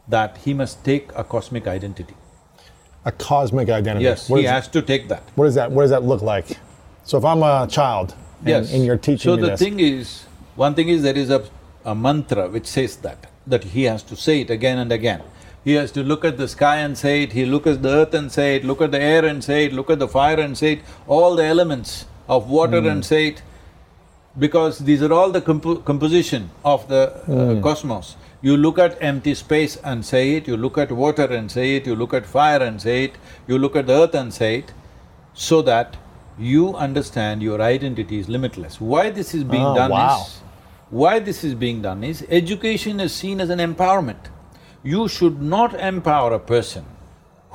that 0.07 0.37
he 0.45 0.53
must 0.53 0.85
take 0.85 1.09
a 1.15 1.23
cosmic 1.23 1.65
identity. 1.65 2.13
A 3.05 3.11
cosmic 3.11 3.69
identity. 3.71 4.03
Yes, 4.03 4.29
What 4.29 4.41
he 4.41 4.45
is- 4.45 4.51
has 4.51 4.67
to 4.67 4.83
take 4.83 5.07
that. 5.07 5.23
What 5.33 5.45
does 5.45 5.55
that? 5.55 5.71
What 5.71 5.81
does 5.81 5.89
that 5.89 6.03
look 6.03 6.21
like? 6.21 6.45
So 7.03 7.17
if 7.17 7.25
I'm 7.25 7.41
a 7.41 7.65
child, 7.67 8.13
and, 8.41 8.49
Yes. 8.49 8.71
and 8.71 8.85
you're 8.85 8.97
teaching 8.97 9.31
So 9.31 9.35
me 9.35 9.41
the 9.41 9.47
this, 9.47 9.59
thing 9.59 9.79
is, 9.79 10.25
one 10.55 10.75
thing 10.75 10.89
is 10.89 11.01
there 11.01 11.17
is 11.17 11.31
a, 11.31 11.41
a 11.83 11.95
mantra 11.95 12.47
which 12.49 12.67
says 12.67 12.97
that, 12.97 13.31
that 13.47 13.63
he 13.63 13.85
has 13.85 14.03
to 14.03 14.15
say 14.15 14.41
it 14.41 14.51
again 14.51 14.77
and 14.77 14.91
again. 14.91 15.23
He 15.67 15.73
has 15.73 15.91
to 15.95 16.01
look 16.09 16.23
at 16.23 16.37
the 16.37 16.47
sky 16.47 16.77
and 16.77 16.97
say 16.97 17.23
it, 17.23 17.33
he 17.33 17.45
look 17.45 17.67
at 17.67 17.81
the 17.83 17.89
earth 17.89 18.13
and 18.13 18.31
say 18.31 18.55
it, 18.55 18.63
look 18.63 18.81
at 18.81 18.91
the 18.91 19.01
air 19.01 19.25
and 19.25 19.43
say 19.43 19.65
it, 19.65 19.73
look 19.73 19.89
at 19.89 19.99
the 19.99 20.07
fire 20.07 20.39
and 20.39 20.57
say 20.57 20.69
it, 20.75 20.79
all 21.07 21.35
the 21.35 21.43
elements 21.43 22.05
of 22.35 22.49
water 22.49 22.79
Hmm. 22.79 22.87
and 22.91 23.05
say 23.05 23.27
it, 23.31 23.41
because 24.45 24.79
these 24.89 25.01
are 25.07 25.11
all 25.11 25.29
the 25.37 25.41
compo- 25.41 25.75
composition 25.89 26.49
of 26.63 26.87
the 26.87 27.01
uh, 27.27 27.61
cosmos. 27.61 28.15
You 28.41 28.55
look 28.55 28.79
at 28.79 28.95
empty 29.01 29.33
space 29.33 29.75
and 29.91 30.05
say 30.05 30.35
it, 30.35 30.47
you 30.47 30.55
look 30.55 30.77
at 30.77 30.89
water 31.01 31.25
and 31.39 31.51
say 31.51 31.75
it, 31.75 31.85
you 31.85 31.95
look 31.97 32.13
at 32.13 32.25
fire 32.25 32.61
and 32.69 32.81
say 32.81 33.03
it, 33.05 33.15
you 33.47 33.57
look 33.57 33.75
at 33.75 33.87
the 33.87 33.93
earth 34.03 34.15
and 34.15 34.33
say 34.33 34.59
it, 34.59 34.71
so 35.33 35.61
that 35.63 35.97
you 36.39 36.75
understand 36.75 37.41
your 37.49 37.61
identity 37.61 38.19
is 38.19 38.29
limitless. 38.29 38.79
Why 38.79 39.09
this 39.09 39.33
is 39.33 39.43
being 39.43 39.65
Oh, 39.65 39.75
done 39.75 39.91
wow. 39.91 40.23
is, 40.25 40.39
why 40.91 41.19
this 41.19 41.43
is 41.43 41.55
being 41.55 41.81
done 41.81 42.05
is, 42.05 42.25
education 42.29 43.01
is 43.01 43.11
seen 43.13 43.41
as 43.41 43.49
an 43.49 43.59
empowerment. 43.59 44.31
You 44.89 45.07
should 45.09 45.41
not 45.41 45.73
empower 45.87 46.33
a 46.33 46.39
person 46.39 46.85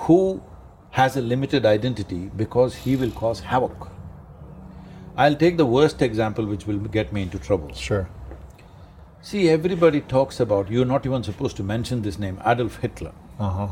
who 0.07 0.42
has 0.90 1.16
a 1.16 1.23
limited 1.23 1.64
identity 1.64 2.31
because 2.40 2.75
he 2.75 2.97
will 3.03 3.11
cause 3.11 3.40
havoc. 3.40 3.87
I'll 5.16 5.37
take 5.37 5.57
the 5.57 5.64
worst 5.64 6.03
example 6.03 6.45
which 6.45 6.66
will 6.66 6.81
get 6.97 7.12
me 7.12 7.23
into 7.23 7.38
trouble. 7.38 7.73
sure. 7.75 8.09
See, 9.23 9.49
everybody 9.49 10.01
talks 10.01 10.40
about, 10.40 10.71
you're 10.71 10.85
not 10.85 11.07
even 11.07 11.23
supposed 11.23 11.57
to 11.57 11.62
mention 11.62 12.03
this 12.03 12.18
name, 12.18 12.38
Adolf 12.45 12.77
Hitler. 12.85 13.12
Uh-huh. 13.38 13.68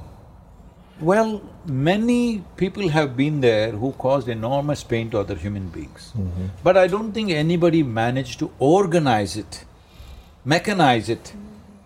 Well, 1.01 1.43
many 1.67 2.45
people 2.57 2.89
have 2.89 3.15
been 3.17 3.41
there 3.41 3.73
who 3.73 3.93
caused 3.93 4.29
enormous 4.29 4.85
pain 4.85 5.11
to 5.11 5.19
other 5.19 5.35
human 5.35 5.69
beings. 5.69 6.13
But 6.63 6.77
I 6.77 6.87
don't 6.87 7.13
think 7.13 7.31
anybody 7.31 7.83
managed 7.83 8.39
to 8.39 8.51
organize 8.59 9.37
it, 9.37 9.65
mechanize 10.47 11.09
it, 11.09 11.35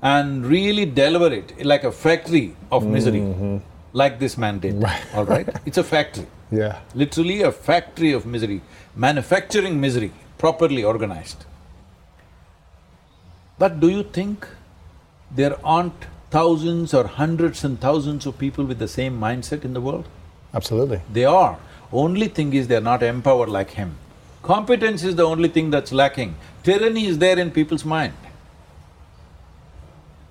and 0.04 0.44
really 0.46 0.84
deliver 0.84 1.32
it 1.32 1.64
like 1.64 1.82
a 1.82 1.90
factory 1.90 2.54
of 2.70 2.86
misery, 2.86 3.20
mm-hmm. 3.20 3.56
like 3.94 4.18
this 4.18 4.36
man 4.36 4.58
did, 4.58 4.84
all 5.14 5.24
right? 5.24 5.48
It's 5.64 5.78
a 5.78 5.84
factory, 5.84 6.26
Yeah. 6.52 6.78
literally 6.94 7.40
a 7.42 7.50
factory 7.50 8.12
of 8.12 8.26
misery, 8.26 8.60
manufacturing 8.94 9.80
misery, 9.80 10.12
properly 10.36 10.84
organized. 10.84 11.46
But 13.58 13.80
do 13.80 13.88
you 13.88 14.02
think 14.02 14.46
there 15.30 15.56
aren't 15.64 16.06
thousands 16.30 16.92
or 16.92 17.06
hundreds 17.06 17.64
and 17.64 17.80
thousands 17.80 18.26
of 18.26 18.36
people 18.36 18.64
with 18.64 18.78
the 18.78 18.88
same 18.88 19.18
mindset 19.18 19.64
in 19.64 19.72
the 19.72 19.80
world? 19.80 20.06
Absolutely. 20.52 21.00
They 21.12 21.24
are. 21.24 21.58
Only 21.92 22.28
thing 22.28 22.52
is 22.52 22.68
they're 22.68 22.80
not 22.80 23.02
empowered 23.02 23.48
like 23.48 23.70
him. 23.70 23.96
Competence 24.42 25.02
is 25.02 25.16
the 25.16 25.22
only 25.22 25.48
thing 25.48 25.70
that's 25.70 25.92
lacking. 25.92 26.34
Tyranny 26.62 27.06
is 27.06 27.18
there 27.18 27.38
in 27.38 27.50
people's 27.50 27.84
mind. 27.84 28.12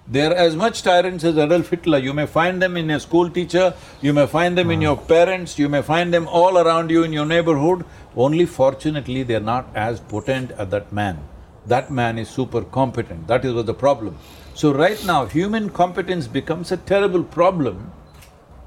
They're 0.05 0.35
as 0.35 0.55
much 0.55 0.83
tyrants 0.83 1.23
as 1.23 1.37
Adolf 1.37 1.69
Hitler. 1.69 1.97
You 1.97 2.13
may 2.13 2.25
find 2.25 2.61
them 2.61 2.75
in 2.75 2.89
a 2.89 2.99
school 2.99 3.29
teacher, 3.29 3.73
you 4.01 4.11
may 4.11 4.27
find 4.27 4.57
them 4.57 4.69
in 4.69 4.79
hmm. 4.79 4.83
your 4.83 4.97
parents, 4.97 5.57
you 5.57 5.69
may 5.69 5.81
find 5.81 6.13
them 6.13 6.27
all 6.27 6.57
around 6.57 6.89
you 6.89 7.03
in 7.03 7.13
your 7.13 7.25
neighborhood. 7.25 7.85
Only 8.15 8.45
fortunately, 8.45 9.23
they're 9.23 9.39
not 9.39 9.67
as 9.73 10.01
potent 10.01 10.51
as 10.51 10.69
that 10.69 10.91
man. 10.91 11.19
That 11.65 11.89
man 11.89 12.19
is 12.19 12.29
super 12.29 12.61
competent, 12.63 13.27
that 13.27 13.45
is 13.45 13.53
what 13.53 13.65
the 13.65 13.73
problem. 13.73 14.17
So 14.53 14.73
right 14.73 15.03
now, 15.05 15.25
human 15.25 15.69
competence 15.69 16.27
becomes 16.27 16.71
a 16.73 16.77
terrible 16.77 17.23
problem 17.23 17.91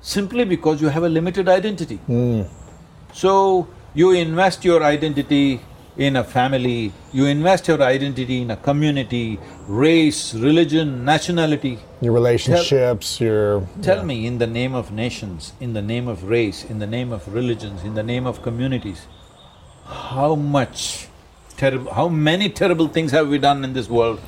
simply 0.01 0.44
because 0.44 0.81
you 0.81 0.88
have 0.88 1.03
a 1.03 1.09
limited 1.09 1.49
identity. 1.49 1.96
Hmm. 1.96 2.42
So, 3.12 3.68
you 3.94 4.12
invest 4.12 4.64
your 4.64 4.83
identity 4.83 5.61
in 5.97 6.17
a 6.17 6.25
family, 6.25 6.93
you 7.13 7.25
invest 7.27 7.69
your 7.69 7.83
identity 7.83 8.43
in 8.43 8.51
a 8.51 8.57
community, 8.57 9.39
race, 9.67 10.35
religion, 10.35 11.05
nationality. 11.05 11.79
Your 12.03 12.13
relationships, 12.13 13.21
your 13.21 13.67
Tell 13.83 14.05
me, 14.05 14.27
in 14.27 14.39
the 14.39 14.47
name 14.47 14.75
of 14.75 14.93
nations, 14.93 15.55
in 15.61 15.73
the 15.73 15.83
name 15.83 16.07
of 16.09 16.25
race, 16.25 16.65
in 16.65 16.79
the 16.79 16.87
name 16.87 17.13
of 17.13 17.33
religions, 17.33 17.83
in 17.83 17.95
the 17.95 18.03
name 18.03 18.27
of 18.27 18.43
communities, 18.43 19.07
how 19.87 20.35
much 20.35 21.09
terrible… 21.57 21.93
how 21.93 22.09
many 22.09 22.51
terrible 22.51 22.89
things 22.89 23.11
have 23.13 23.29
we 23.29 23.39
done 23.39 23.65
in 23.65 23.73
this 23.73 23.89
world? 23.89 24.21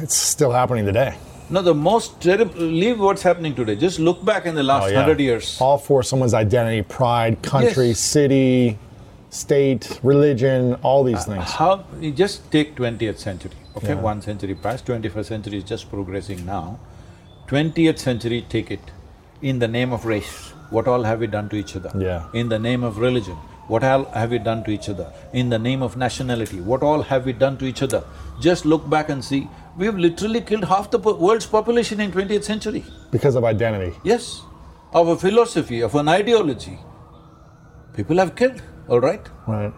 it's 0.00 0.14
still 0.16 0.52
happening 0.52 0.84
today. 0.84 1.16
No, 1.50 1.62
the 1.62 1.74
most 1.74 2.20
terrible… 2.20 2.54
leave 2.60 2.98
what's 2.98 3.22
happening 3.22 3.54
today, 3.54 3.76
just 3.76 4.00
look 4.00 4.24
back 4.24 4.44
in 4.44 4.56
the 4.56 4.62
last 4.64 4.84
Oh, 4.84 4.88
yeah. 4.88 5.00
hundred 5.00 5.20
years. 5.20 5.56
All 5.60 5.78
for 5.78 6.02
someone's 6.02 6.34
identity, 6.34 6.82
pride, 6.82 7.42
country, 7.42 7.88
Yes. 7.88 8.00
city, 8.00 8.76
state, 9.30 10.00
religion, 10.02 10.74
all 10.82 11.04
these 11.04 11.26
uh, 11.28 11.34
things. 11.34 11.50
How… 11.52 11.84
you 12.00 12.12
just 12.12 12.50
take 12.50 12.74
twentieth 12.76 13.18
century, 13.18 13.52
okay, 13.76 13.88
Yeah. 13.88 14.00
one 14.00 14.22
century 14.22 14.54
past, 14.54 14.86
twenty-first 14.86 15.28
century 15.28 15.58
is 15.58 15.64
just 15.64 15.90
progressing 15.90 16.44
now. 16.46 16.78
Twentieth 17.46 17.98
century, 17.98 18.44
take 18.48 18.70
it, 18.70 18.80
in 19.42 19.58
the 19.58 19.68
name 19.68 19.92
of 19.92 20.04
race, 20.04 20.52
what 20.70 20.88
all 20.88 21.02
have 21.02 21.20
we 21.20 21.26
done 21.26 21.48
to 21.50 21.56
each 21.56 21.76
other? 21.76 21.90
Yeah. 21.98 22.26
In 22.32 22.48
the 22.48 22.58
name 22.58 22.82
of 22.84 22.98
religion, 22.98 23.36
what 23.68 23.84
all 23.84 24.04
have 24.06 24.30
we 24.30 24.38
done 24.38 24.64
to 24.64 24.70
each 24.70 24.88
other? 24.88 25.12
In 25.32 25.50
the 25.50 25.58
name 25.58 25.82
of 25.82 25.96
nationality, 25.96 26.60
what 26.60 26.82
all 26.82 27.02
have 27.02 27.26
we 27.26 27.32
done 27.32 27.56
to 27.58 27.66
each 27.66 27.82
other? 27.82 28.02
Just 28.40 28.64
look 28.64 28.88
back 28.88 29.08
and 29.10 29.22
see, 29.24 29.48
we've 29.76 29.98
literally 29.98 30.40
killed 30.40 30.64
half 30.64 30.90
the 30.90 30.98
po- 30.98 31.16
world's 31.16 31.46
population 31.46 32.00
in 32.00 32.10
twentieth 32.12 32.44
century. 32.44 32.84
Because 33.10 33.34
of 33.34 33.44
identity. 33.44 33.96
Yes, 34.04 34.42
of 34.92 35.08
a 35.08 35.16
philosophy, 35.16 35.80
of 35.82 35.94
an 35.94 36.08
ideology. 36.08 36.78
People 37.94 38.16
have 38.18 38.34
killed, 38.36 38.62
all 38.88 39.00
right? 39.00 39.28
Right. 39.46 39.72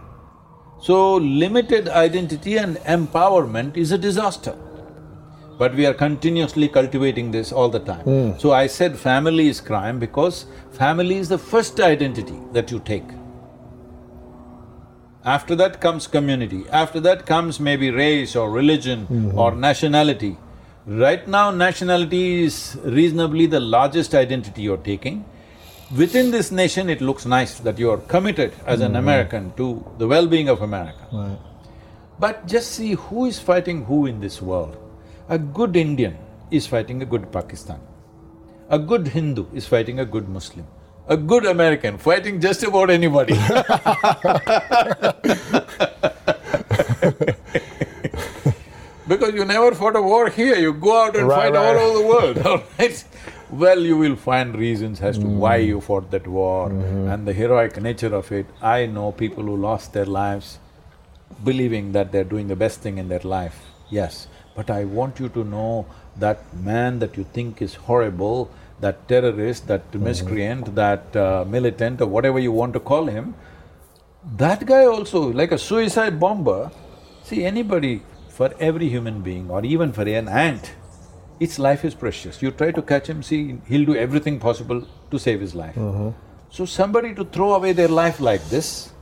So, 0.81 1.17
limited 1.17 1.89
identity 1.89 2.57
and 2.57 2.77
empowerment 2.79 3.77
is 3.77 3.93
a 3.93 3.99
disaster. 3.99 4.57
But 5.59 5.75
we 5.75 5.85
are 5.85 5.93
continuously 5.93 6.69
cultivating 6.69 7.33
this 7.33 7.53
all 7.53 7.69
the 7.69 7.81
time. 7.81 8.05
Hmm. 8.05 8.39
So, 8.39 8.53
I 8.53 8.67
said 8.67 8.99
family 8.99 9.49
is 9.49 9.61
crime 9.61 9.99
because 9.99 10.47
family 10.71 11.17
is 11.19 11.29
the 11.29 11.37
first 11.37 11.79
identity 11.81 12.39
that 12.53 12.71
you 12.71 12.81
take. 12.81 13.05
After 15.23 15.55
that 15.57 15.83
comes 15.83 16.07
community, 16.07 16.65
after 16.71 16.99
that 17.01 17.27
comes 17.27 17.61
maybe 17.61 17.91
race 17.91 18.35
or 18.35 18.51
religion 18.51 19.05
hmm. 19.05 19.39
or 19.39 19.55
nationality. 19.55 20.39
Right 20.87 21.29
now, 21.29 21.51
nationality 21.51 22.45
is 22.45 22.79
reasonably 22.83 23.45
the 23.45 23.61
largest 23.61 24.15
identity 24.15 24.63
you're 24.63 24.79
taking. 24.79 25.27
Within 25.97 26.31
this 26.31 26.53
nation, 26.53 26.89
it 26.89 27.01
looks 27.01 27.27
nice 27.27 27.59
that 27.61 27.79
you 27.79 27.91
are 27.91 27.99
committed 27.99 28.53
as 28.65 28.81
an 28.81 28.89
mm-hmm. 28.89 28.97
American 28.97 29.53
to 29.57 29.85
the 29.99 30.07
well-being 30.07 30.49
of 30.49 30.63
America. 30.63 31.39
But 32.19 32.47
just 32.47 32.73
see 32.73 32.93
who 32.93 33.27
is 33.27 33.41
fighting 33.41 33.85
who 33.85 34.07
in 34.07 34.21
this 34.21 34.41
world. 34.41 34.77
A 35.29 35.39
good 35.39 35.77
Indian 35.77 36.17
is 36.51 36.67
fighting 36.67 37.03
a 37.03 37.07
good 37.07 37.33
Pakistan. 37.33 37.81
A 38.69 38.79
good 38.79 39.09
Hindu 39.09 39.47
is 39.53 39.67
fighting 39.67 40.01
a 40.01 40.05
good 40.05 40.29
Muslim. 40.29 40.67
A 41.09 41.17
good 41.17 41.45
American 41.45 41.99
fighting 41.99 42.41
just 42.41 42.63
about 42.63 42.91
anybody. 42.91 43.35
because 49.11 49.35
you 49.35 49.45
never 49.45 49.75
fought 49.75 49.97
a 49.97 50.03
war 50.03 50.31
here, 50.31 50.57
you 50.57 50.73
go 50.73 51.05
out 51.05 51.17
and 51.17 51.29
Right, 51.29 51.53
fight 51.53 51.55
right. 51.55 51.77
all 51.77 51.85
over 51.85 51.99
the 51.99 52.07
world, 52.07 52.39
all 52.47 52.63
right? 52.79 53.05
Well, 53.53 53.81
you 53.81 53.97
will 53.97 54.15
find 54.15 54.57
reasons 54.57 55.01
as 55.01 55.19
to 55.19 55.27
why 55.27 55.59
mm. 55.59 55.67
you 55.67 55.81
fought 55.81 56.11
that 56.13 56.27
war 56.27 56.69
mm-hmm. 56.69 57.09
and 57.09 57.27
the 57.27 57.33
heroic 57.33 57.81
nature 57.83 58.15
of 58.15 58.31
it. 58.31 58.47
I 58.63 58.87
know 58.87 59.11
people 59.11 59.43
who 59.43 59.57
lost 59.57 59.93
their 59.93 60.07
lives 60.07 60.61
believing 61.43 61.91
that 61.93 62.13
they're 62.13 62.25
doing 62.25 62.47
the 62.47 62.55
best 62.55 62.81
thing 62.81 62.99
in 62.99 63.09
their 63.09 63.21
life, 63.21 63.59
yes. 63.89 64.29
But 64.55 64.71
I 64.71 64.85
want 64.85 65.19
you 65.19 65.29
to 65.31 65.43
know 65.43 65.87
that 66.17 66.55
man 66.55 67.01
that 67.01 67.17
you 67.17 67.25
think 67.25 67.61
is 67.61 67.75
horrible, 67.75 68.51
that 68.81 69.09
terrorist, 69.09 69.67
that 69.67 69.91
mm-hmm. 69.91 70.05
miscreant, 70.05 70.75
that 70.77 71.17
uh, 71.17 71.45
militant 71.45 72.01
or 72.01 72.07
whatever 72.07 72.39
you 72.39 72.53
want 72.53 72.73
to 72.75 72.81
call 72.81 73.07
him, 73.07 73.35
that 74.37 74.65
guy 74.65 74.85
also, 74.85 75.33
like 75.33 75.51
a 75.51 75.59
suicide 75.59 76.21
bomber, 76.21 76.71
see 77.25 77.45
anybody, 77.45 78.03
for 78.29 78.55
every 78.59 78.89
human 78.89 79.21
being 79.21 79.51
or 79.51 79.63
even 79.65 79.93
for 79.93 80.03
an 80.03 80.29
ant, 80.29 80.73
its 81.41 81.59
life 81.59 81.85
is 81.85 81.95
precious. 81.95 82.43
You 82.43 82.51
try 82.51 82.71
to 82.71 82.83
catch 82.83 83.09
him, 83.09 83.23
see, 83.23 83.59
he'll 83.67 83.87
do 83.87 83.97
everything 83.97 84.39
possible 84.39 84.87
to 85.11 85.19
save 85.19 85.41
his 85.41 85.55
life. 85.55 85.75
Mm-hmm. 85.75 86.11
So 86.51 86.67
somebody 86.67 87.15
to 87.15 87.25
throw 87.25 87.55
away 87.55 87.73
their 87.73 87.89
life 87.89 88.21
like 88.21 88.45
this, 88.51 88.93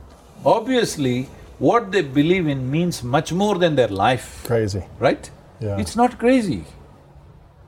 obviously 0.45 1.27
what 1.59 1.91
they 1.91 2.01
believe 2.01 2.47
in 2.47 2.71
means 2.71 3.03
much 3.03 3.33
more 3.33 3.57
than 3.57 3.75
their 3.75 3.89
life, 3.89 4.43
Crazy. 4.45 4.83
right? 4.99 5.29
Yeah. 5.59 5.77
It's 5.77 5.95
not 5.97 6.17
crazy. 6.17 6.63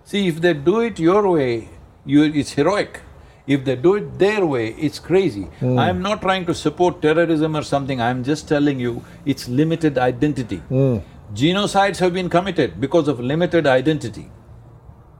See, 0.05 0.27
if 0.27 0.39
they 0.39 0.53
do 0.53 0.79
it 0.79 0.97
your 0.99 1.29
way, 1.29 1.67
you… 2.05 2.23
it's 2.23 2.53
heroic. 2.53 3.01
If 3.47 3.65
they 3.65 3.75
do 3.75 3.95
it 3.95 4.17
their 4.17 4.45
way, 4.45 4.69
it's 4.75 4.99
crazy. 4.99 5.47
Mm. 5.59 5.77
I'm 5.77 6.01
not 6.01 6.21
trying 6.21 6.45
to 6.45 6.53
support 6.53 7.01
terrorism 7.01 7.57
or 7.57 7.63
something, 7.63 7.99
I'm 7.99 8.23
just 8.23 8.47
telling 8.47 8.79
you, 8.79 9.03
it's 9.25 9.49
limited 9.49 9.97
identity. 9.97 10.61
Mm. 10.69 11.01
Genocides 11.33 11.97
have 11.97 12.13
been 12.13 12.29
committed 12.29 12.79
because 12.79 13.09
of 13.09 13.19
limited 13.19 13.67
identity. 13.67 14.29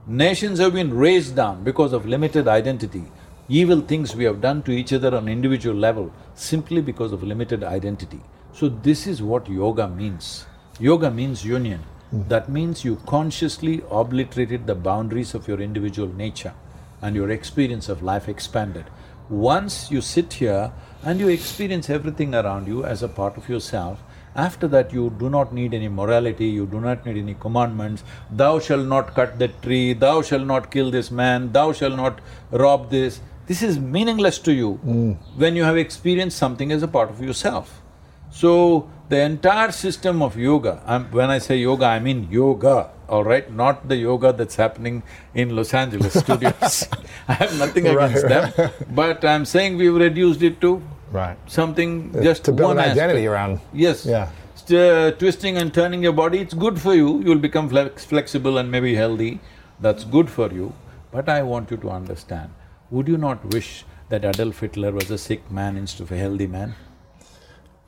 Nations 0.04 0.58
have 0.58 0.74
been 0.74 0.92
razed 0.92 1.36
down 1.36 1.62
because 1.62 1.92
of 1.92 2.06
limited 2.06 2.48
identity. 2.48 3.04
Evil 3.48 3.80
things 3.80 4.16
we 4.16 4.24
have 4.24 4.40
done 4.40 4.60
to 4.64 4.72
each 4.72 4.92
other 4.92 5.14
on 5.14 5.28
individual 5.28 5.76
level 5.76 6.12
simply 6.34 6.82
because 6.82 7.12
of 7.12 7.22
limited 7.22 7.62
identity. 7.62 8.20
So 8.52 8.68
this 8.68 9.06
is 9.06 9.22
what 9.22 9.48
yoga 9.48 9.86
means. 9.86 10.44
Yoga 10.80 11.08
means 11.08 11.44
union. 11.44 11.84
Mm-hmm. 12.12 12.28
That 12.30 12.48
means 12.48 12.84
you 12.84 12.96
consciously 13.06 13.84
obliterated 13.92 14.66
the 14.66 14.74
boundaries 14.74 15.34
of 15.34 15.46
your 15.46 15.60
individual 15.60 16.08
nature 16.08 16.54
and 17.00 17.14
your 17.14 17.30
experience 17.30 17.88
of 17.88 18.02
life 18.02 18.28
expanded. 18.28 18.86
Once 19.30 19.88
you 19.92 20.00
sit 20.00 20.32
here 20.32 20.72
and 21.04 21.20
you 21.20 21.28
experience 21.28 21.88
everything 21.88 22.34
around 22.34 22.66
you 22.66 22.84
as 22.84 23.04
a 23.04 23.08
part 23.08 23.36
of 23.36 23.48
yourself, 23.48 24.02
after 24.34 24.68
that 24.68 24.92
you 24.92 25.10
do 25.18 25.28
not 25.28 25.52
need 25.52 25.74
any 25.74 25.88
morality, 25.88 26.46
you 26.46 26.66
do 26.66 26.80
not 26.80 27.04
need 27.06 27.18
any 27.18 27.34
commandments, 27.34 28.04
thou 28.30 28.58
shalt 28.58 28.86
not 28.86 29.14
cut 29.14 29.38
that 29.38 29.62
tree, 29.62 29.92
thou 29.92 30.22
shalt 30.22 30.46
not 30.46 30.70
kill 30.70 30.90
this 30.90 31.10
man, 31.10 31.52
thou 31.52 31.72
shalt 31.72 31.96
not 31.96 32.20
rob 32.50 32.90
this. 32.90 33.20
This 33.46 33.62
is 33.62 33.78
meaningless 33.78 34.38
to 34.40 34.52
you 34.52 34.74
hmm. 34.74 35.12
when 35.36 35.56
you 35.56 35.64
have 35.64 35.76
experienced 35.76 36.38
something 36.38 36.72
as 36.72 36.82
a 36.82 36.88
part 36.88 37.10
of 37.10 37.20
yourself. 37.20 37.82
So, 38.30 38.88
the 39.10 39.20
entire 39.20 39.72
system 39.72 40.22
of 40.22 40.38
yoga, 40.38 40.82
I'm, 40.86 41.10
when 41.10 41.28
I 41.28 41.36
say 41.38 41.58
yoga, 41.58 41.84
I 41.84 41.98
mean 41.98 42.28
yoga, 42.30 42.90
all 43.08 43.24
right? 43.24 43.50
Not 43.52 43.88
the 43.88 43.96
yoga 43.96 44.32
that's 44.32 44.56
happening 44.56 45.02
in 45.34 45.54
Los 45.54 45.74
Angeles 45.74 46.14
studios. 46.20 46.88
I 47.28 47.34
have 47.34 47.58
nothing 47.58 47.84
Right, 47.84 48.10
against 48.10 48.28
them, 48.28 48.70
but 48.90 49.22
I'm 49.22 49.44
saying 49.44 49.76
we've 49.76 49.94
reduced 49.94 50.40
it 50.40 50.62
to 50.62 50.82
Right. 51.12 51.36
something 51.46 52.12
just 52.22 52.44
to 52.46 52.52
build 52.52 52.68
one 52.68 52.78
an 52.78 52.90
identity 52.90 53.26
aspect. 53.26 53.32
around. 53.32 53.60
Yes. 53.72 54.06
Yeah. 54.06 54.28
St- 54.54 54.80
uh, 54.80 55.10
twisting 55.12 55.56
and 55.58 55.72
turning 55.74 56.02
your 56.02 56.12
body, 56.12 56.38
it's 56.38 56.54
good 56.54 56.80
for 56.80 56.94
you, 56.94 57.20
you'll 57.24 57.38
become 57.38 57.68
flex- 57.68 58.04
flexible 58.04 58.58
and 58.58 58.70
maybe 58.70 58.94
healthy, 58.94 59.40
that's 59.80 60.04
good 60.04 60.30
for 60.30 60.48
you. 60.52 60.72
But 61.10 61.28
I 61.28 61.42
want 61.42 61.70
you 61.70 61.76
to 61.78 61.90
understand, 61.90 62.50
would 62.90 63.08
you 63.08 63.18
not 63.18 63.44
wish 63.52 63.84
that 64.08 64.24
Adolf 64.24 64.60
Hitler 64.60 64.92
was 64.92 65.10
a 65.10 65.18
sick 65.18 65.50
man 65.50 65.76
instead 65.76 66.04
of 66.04 66.12
a 66.12 66.16
healthy 66.16 66.46
man? 66.46 66.74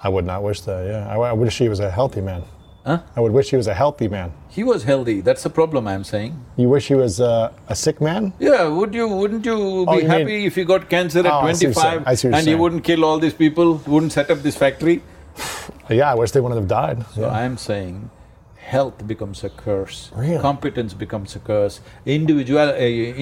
I 0.01 0.09
would 0.11 0.27
not 0.27 0.43
wish 0.43 0.61
that, 0.63 0.87
yeah. 0.87 1.09
I, 1.09 1.17
I 1.17 1.33
wish 1.33 1.57
he 1.59 1.69
was 1.69 1.81
a 1.81 1.91
healthy 1.91 2.21
man. 2.21 2.43
Huh? 2.87 3.01
I 3.17 3.21
would 3.21 3.33
wish 3.33 3.49
he 3.51 3.57
was 3.57 3.67
a 3.67 3.73
healthy 3.73 4.09
man. 4.09 4.33
He 4.51 4.63
was 4.63 4.85
healthy, 4.85 5.21
that's 5.23 5.43
the 5.43 5.49
problem 5.51 5.89
I'm 5.89 6.05
saying. 6.05 6.45
You 6.57 6.69
wish 6.69 6.89
he 6.89 6.95
was 6.95 7.19
uh, 7.19 7.51
a 7.69 7.75
sick 7.75 7.99
man? 8.01 8.35
Yeah, 8.39 8.69
would 8.69 8.95
you… 8.95 9.09
wouldn't 9.09 9.47
you 9.47 9.55
Oh, 9.89 9.97
be 9.97 10.03
you 10.03 10.09
happy 10.09 10.25
mean- 10.25 10.47
if 10.47 10.57
you 10.59 10.65
got 10.67 10.91
cancer 10.91 11.21
at 11.21 11.27
Oh, 11.27 11.39
I 11.39 11.53
see 11.55 11.67
what 11.69 11.75
you're 11.77 11.83
saying. 11.83 11.93
twenty-five 12.05 12.07
I 12.07 12.15
see 12.15 12.29
what 12.29 12.33
you're 12.33 12.39
and 12.41 12.47
you 12.49 12.59
wouldn't 12.59 12.85
kill 12.85 13.05
all 13.07 13.19
these 13.19 13.33
people, 13.33 13.75
wouldn't 13.87 14.13
set 14.13 14.31
up 14.31 14.39
this 14.43 14.57
factory? 14.57 15.03
Yeah, 15.91 16.13
I 16.13 16.15
wish 16.15 16.31
they 16.33 16.41
wouldn't 16.41 16.59
have 16.61 16.69
died. 16.69 17.05
So 17.15 17.23
Yeah. 17.23 17.29
I'm 17.45 17.57
saying, 17.57 18.11
health 18.57 19.07
becomes 19.07 19.43
a 19.45 19.49
curse. 19.51 20.11
Really? 20.15 20.39
Competence 20.39 20.93
becomes 20.95 21.35
a 21.37 21.39
curse. 21.39 21.81
Individual… 22.07 22.69
Uh, 22.69 22.75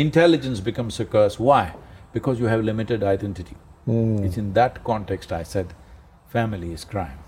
intelligence 0.06 0.58
becomes 0.60 0.98
a 1.00 1.04
curse. 1.04 1.38
Why? 1.38 1.72
Because 2.12 2.38
you 2.40 2.46
have 2.46 2.62
limited 2.64 3.02
identity. 3.04 3.56
It's 3.86 4.36
in 4.36 4.52
that 4.54 4.84
context 4.84 5.32
I 5.32 5.42
said, 5.44 5.74
family 6.28 6.72
is 6.72 6.84
crime. 6.84 7.18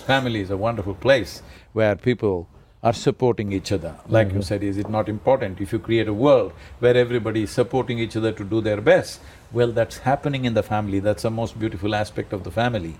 Family 0.00 0.40
is 0.40 0.50
a 0.50 0.56
wonderful 0.56 0.94
place 0.94 1.42
where 1.72 1.96
people 1.96 2.48
are 2.82 2.92
supporting 2.92 3.52
each 3.52 3.72
other. 3.72 3.94
Like 4.08 4.28
you 4.28 4.34
mm-hmm. 4.34 4.42
said, 4.42 4.62
is 4.62 4.76
it 4.76 4.88
not 4.88 5.08
important? 5.08 5.60
If 5.60 5.72
you 5.72 5.78
create 5.78 6.06
a 6.06 6.12
world 6.12 6.52
where 6.78 6.96
everybody 6.96 7.42
is 7.42 7.50
supporting 7.50 7.98
each 7.98 8.16
other 8.16 8.32
to 8.32 8.44
do 8.44 8.60
their 8.60 8.80
best, 8.80 9.20
well, 9.52 9.72
that's 9.72 9.98
happening 9.98 10.44
in 10.44 10.54
the 10.54 10.62
family, 10.62 11.00
that's 11.00 11.22
the 11.22 11.30
most 11.30 11.58
beautiful 11.58 11.94
aspect 11.94 12.32
of 12.32 12.44
the 12.44 12.50
family. 12.50 12.96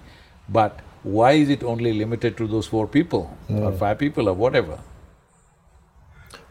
But 0.49 0.81
why 1.03 1.33
is 1.33 1.51
it 1.51 1.63
only 1.63 1.93
limited 1.93 2.37
to 2.39 2.47
those 2.47 2.67
four 2.67 2.87
people 2.87 3.37
or 3.49 3.71
mm. 3.71 3.79
five 3.79 3.99
people 3.99 4.29
or 4.29 4.35
whatever? 4.35 4.81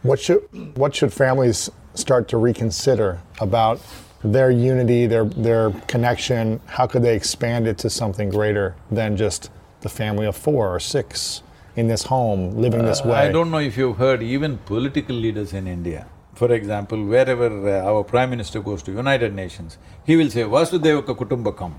What 0.02 0.20
should 0.20 0.42
what 0.76 0.94
should 0.94 1.12
families 1.12 1.70
start 1.94 2.28
to 2.28 2.36
reconsider 2.36 3.20
about 3.40 3.80
their 4.22 4.50
unity, 4.50 5.06
their 5.06 5.24
their 5.24 5.70
connection? 5.88 6.60
How 6.66 6.86
could 6.86 7.02
they 7.02 7.16
expand 7.16 7.66
it 7.66 7.78
to 7.78 7.90
something 7.90 8.30
greater 8.30 8.76
than 8.90 9.16
just 9.16 9.50
the 9.86 9.94
family 10.02 10.26
of 10.32 10.36
four 10.48 10.62
or 10.74 10.80
six 10.80 11.42
in 11.80 11.88
this 11.92 12.02
home 12.14 12.42
living 12.64 12.82
this 12.90 13.02
way? 13.04 13.16
Uh, 13.16 13.28
I 13.28 13.32
don't 13.36 13.50
know 13.54 13.64
if 13.70 13.74
you've 13.80 13.98
heard, 14.06 14.22
even 14.22 14.58
political 14.72 15.16
leaders 15.24 15.52
in 15.52 15.66
India, 15.78 16.06
for 16.34 16.50
example, 16.52 17.04
wherever 17.12 17.48
uh, 17.68 17.90
our 17.90 18.02
Prime 18.12 18.30
Minister 18.30 18.60
goes 18.68 18.82
to 18.86 18.90
United 18.92 19.34
Nations, 19.42 19.78
he 20.04 20.16
will 20.16 20.30
say, 20.36 20.42
Vasudhaiva 20.42 21.02
Kutumbakam. 21.20 21.74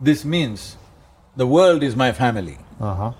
This 0.00 0.24
means, 0.24 0.76
the 1.36 1.46
world 1.46 1.82
is 1.82 1.94
my 2.04 2.10
family. 2.12 2.58
Uh-huh. 2.80 3.12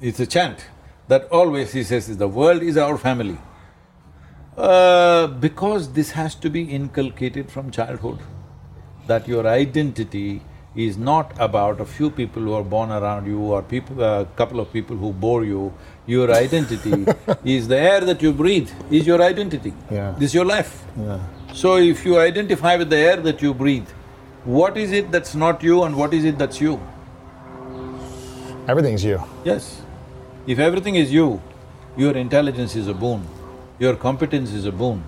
It's 0.00 0.20
a 0.20 0.26
chant 0.26 0.66
that 1.08 1.24
always 1.40 1.72
he 1.72 1.82
says, 1.82 2.08
is 2.08 2.18
the 2.18 2.28
world 2.28 2.62
is 2.62 2.76
our 2.76 2.98
family. 2.98 3.38
Uh, 4.56 5.26
because 5.26 5.92
this 5.92 6.10
has 6.10 6.34
to 6.44 6.50
be 6.50 6.62
inculcated 6.78 7.50
from 7.50 7.70
childhood, 7.70 8.18
that 9.06 9.26
your 9.26 9.46
identity 9.46 10.42
is 10.74 10.96
not 10.96 11.32
about 11.38 11.80
a 11.80 11.84
few 11.84 12.10
people 12.10 12.42
who 12.42 12.52
are 12.54 12.62
born 12.62 12.90
around 12.90 13.26
you 13.26 13.38
or 13.40 13.62
people… 13.62 14.02
a 14.02 14.24
couple 14.36 14.60
of 14.60 14.72
people 14.72 14.96
who 14.96 15.12
bore 15.12 15.44
you. 15.44 15.72
Your 16.06 16.32
identity 16.32 17.06
is 17.44 17.68
the 17.68 17.78
air 17.78 18.00
that 18.00 18.22
you 18.22 18.32
breathe, 18.32 18.70
is 18.90 19.06
your 19.06 19.22
identity. 19.22 19.72
Yeah. 19.90 20.14
This 20.18 20.30
is 20.30 20.34
your 20.34 20.44
life. 20.44 20.84
Yeah. 20.98 21.20
So 21.52 21.76
if 21.76 22.04
you 22.04 22.18
identify 22.18 22.76
with 22.76 22.90
the 22.90 22.96
air 22.96 23.16
that 23.16 23.42
you 23.42 23.52
breathe, 23.54 23.88
what 24.44 24.76
is 24.76 24.90
it 24.90 25.12
that's 25.12 25.34
not 25.34 25.62
you 25.62 25.84
and 25.84 25.94
what 25.94 26.12
is 26.14 26.24
it 26.24 26.38
that's 26.38 26.60
you? 26.60 26.80
Everything's 28.66 29.04
you. 29.04 29.22
Yes. 29.44 29.82
If 30.46 30.58
everything 30.58 30.96
is 30.96 31.12
you, 31.12 31.40
your 31.96 32.16
intelligence 32.16 32.74
is 32.74 32.88
a 32.88 32.94
boon, 32.94 33.26
your 33.78 33.94
competence 33.94 34.52
is 34.52 34.64
a 34.64 34.72
boon. 34.72 35.04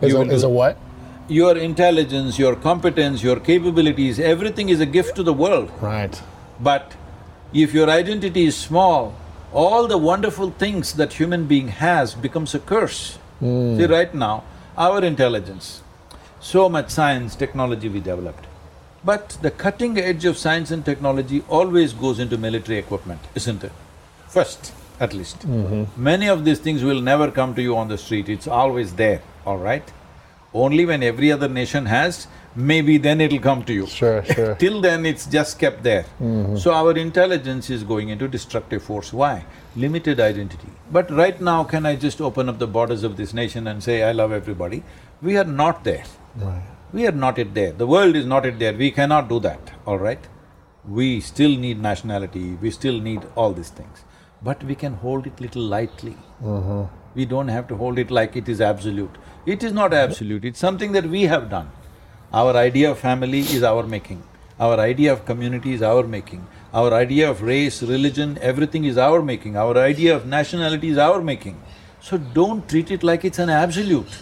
Is 0.00 0.12
You 0.12 0.22
a, 0.22 0.26
is 0.26 0.42
a 0.42 0.48
what? 0.48 0.78
Your 1.28 1.56
intelligence, 1.56 2.38
your 2.38 2.54
competence, 2.54 3.22
your 3.22 3.40
capabilities, 3.40 4.20
everything 4.20 4.68
is 4.68 4.80
a 4.80 4.86
gift 4.86 5.16
to 5.16 5.22
the 5.22 5.32
world. 5.32 5.70
Right. 5.80 6.20
But 6.60 6.94
if 7.52 7.72
your 7.72 7.88
identity 7.88 8.44
is 8.44 8.56
small, 8.56 9.14
all 9.52 9.86
the 9.86 9.96
wonderful 9.96 10.50
things 10.50 10.94
that 10.94 11.14
human 11.14 11.46
being 11.46 11.68
has 11.68 12.14
becomes 12.14 12.54
a 12.54 12.58
curse. 12.58 13.16
Hmm. 13.40 13.76
See, 13.78 13.86
right 13.86 14.12
now, 14.14 14.44
our 14.76 15.02
intelligence, 15.02 15.82
so 16.40 16.68
much 16.68 16.90
science, 16.90 17.36
technology 17.36 17.88
we 17.88 18.00
developed. 18.00 18.46
But 19.04 19.38
the 19.40 19.50
cutting 19.50 19.98
edge 19.98 20.24
of 20.24 20.36
science 20.36 20.70
and 20.70 20.84
technology 20.84 21.42
always 21.48 21.92
goes 21.92 22.18
into 22.18 22.36
military 22.36 22.78
equipment, 22.78 23.20
isn't 23.34 23.62
it? 23.62 23.72
First, 24.28 24.72
at 24.98 25.14
least. 25.14 25.40
Mm-hmm. 25.40 26.02
Many 26.02 26.28
of 26.28 26.44
these 26.44 26.58
things 26.58 26.82
will 26.82 27.00
never 27.00 27.30
come 27.30 27.54
to 27.54 27.62
you 27.62 27.76
on 27.76 27.88
the 27.88 27.98
street, 27.98 28.28
it's 28.28 28.48
always 28.48 28.94
there, 28.94 29.22
all 29.46 29.58
right? 29.58 29.90
Only 30.54 30.86
when 30.86 31.02
every 31.02 31.32
other 31.32 31.48
nation 31.48 31.86
has, 31.86 32.28
maybe 32.54 32.96
then 32.96 33.20
it'll 33.20 33.40
come 33.40 33.64
to 33.64 33.72
you. 33.72 33.86
Sure, 33.88 34.24
sure. 34.24 34.54
Till 34.60 34.80
then, 34.80 35.04
it's 35.04 35.26
just 35.26 35.58
kept 35.58 35.82
there. 35.82 36.04
Mm-hmm. 36.22 36.56
So 36.56 36.72
our 36.72 36.96
intelligence 36.96 37.70
is 37.70 37.82
going 37.82 38.08
into 38.10 38.28
destructive 38.28 38.84
force. 38.84 39.12
Why? 39.12 39.44
Limited 39.74 40.20
identity. 40.20 40.68
But 40.92 41.10
right 41.10 41.40
now, 41.40 41.64
can 41.64 41.84
I 41.84 41.96
just 41.96 42.20
open 42.20 42.48
up 42.48 42.60
the 42.60 42.68
borders 42.68 43.02
of 43.02 43.16
this 43.16 43.34
nation 43.34 43.66
and 43.66 43.82
say, 43.82 44.04
I 44.04 44.12
love 44.12 44.30
everybody? 44.30 44.84
We 45.20 45.36
are 45.36 45.44
not 45.44 45.82
there. 45.82 46.04
Right. 46.36 46.62
We 46.92 47.08
are 47.08 47.12
not 47.12 47.38
yet 47.38 47.54
there. 47.54 47.72
The 47.72 47.88
world 47.88 48.14
is 48.14 48.24
not 48.24 48.44
yet 48.44 48.60
there. 48.60 48.72
We 48.72 48.92
cannot 48.92 49.28
do 49.28 49.40
that, 49.40 49.72
all 49.84 49.98
right? 49.98 50.24
We 50.88 51.20
still 51.20 51.56
need 51.56 51.80
nationality, 51.80 52.54
we 52.60 52.70
still 52.70 53.00
need 53.00 53.22
all 53.34 53.52
these 53.52 53.70
things. 53.70 54.04
But 54.42 54.62
we 54.62 54.74
can 54.76 54.94
hold 54.94 55.26
it 55.26 55.40
little 55.40 55.62
lightly. 55.62 56.16
Mm-hmm. 56.42 57.03
We 57.14 57.24
don't 57.24 57.48
have 57.48 57.68
to 57.68 57.76
hold 57.76 57.98
it 57.98 58.10
like 58.10 58.36
it 58.36 58.48
is 58.48 58.60
absolute. 58.60 59.10
It 59.46 59.62
is 59.62 59.72
not 59.72 59.92
absolute, 59.92 60.44
it's 60.44 60.58
something 60.58 60.92
that 60.92 61.06
we 61.06 61.22
have 61.24 61.50
done. 61.50 61.70
Our 62.32 62.56
idea 62.56 62.90
of 62.90 62.98
family 62.98 63.40
is 63.40 63.62
our 63.62 63.84
making. 63.84 64.22
Our 64.58 64.78
idea 64.80 65.12
of 65.12 65.24
community 65.24 65.72
is 65.74 65.82
our 65.82 66.02
making. 66.04 66.46
Our 66.72 66.92
idea 66.92 67.30
of 67.30 67.42
race, 67.42 67.82
religion, 67.82 68.38
everything 68.40 68.84
is 68.84 68.98
our 68.98 69.22
making. 69.22 69.56
Our 69.56 69.76
idea 69.78 70.16
of 70.16 70.26
nationality 70.26 70.88
is 70.88 70.98
our 70.98 71.20
making. 71.22 71.60
So 72.00 72.18
don't 72.18 72.68
treat 72.68 72.90
it 72.90 73.02
like 73.02 73.24
it's 73.24 73.38
an 73.38 73.50
absolute. 73.50 74.18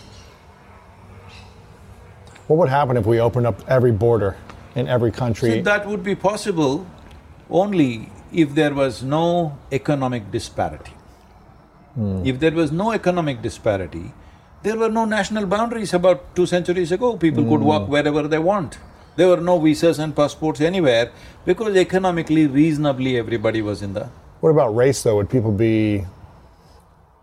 What 2.47 2.59
would 2.59 2.69
happen 2.69 2.97
if 2.97 3.07
we 3.07 3.21
opened 3.21 3.47
up 3.47 3.63
every 3.69 3.93
border 3.93 4.37
in 4.75 4.89
every 4.89 5.11
country? 5.11 5.51
See, 5.51 5.61
that 5.63 5.87
would 5.87 6.03
be 6.03 6.15
possible 6.15 6.87
only 7.51 8.11
if 8.33 8.55
there 8.55 8.75
was 8.75 9.03
no 9.03 9.59
economic 9.71 10.31
disparity. 10.31 10.93
Hmm. 11.95 12.23
If 12.25 12.41
there 12.41 12.53
was 12.53 12.73
no 12.73 12.93
economic 12.93 13.43
disparity, 13.43 14.13
there 14.63 14.77
were 14.77 14.89
no 14.89 15.05
national 15.05 15.47
boundaries 15.47 15.93
about 15.93 16.35
two 16.35 16.47
centuries 16.47 16.93
ago. 16.93 17.17
People 17.17 17.45
could 17.45 17.61
walk 17.61 17.85
hmm. 17.87 17.93
wherever 17.93 18.27
they 18.29 18.39
want. 18.39 18.79
There 19.17 19.29
were 19.29 19.41
no 19.41 19.59
visas 19.59 19.99
and 19.99 20.17
passports 20.17 20.61
anywhere 20.61 21.13
because 21.45 21.77
economically, 21.77 22.47
reasonably, 22.47 23.19
everybody 23.19 23.61
was 23.61 23.83
in 23.83 23.93
the… 23.93 24.09
what 24.41 24.51
about 24.51 24.75
race, 24.75 25.03
though? 25.03 25.17
Would 25.17 25.29
people 25.29 25.53
be, 25.53 26.07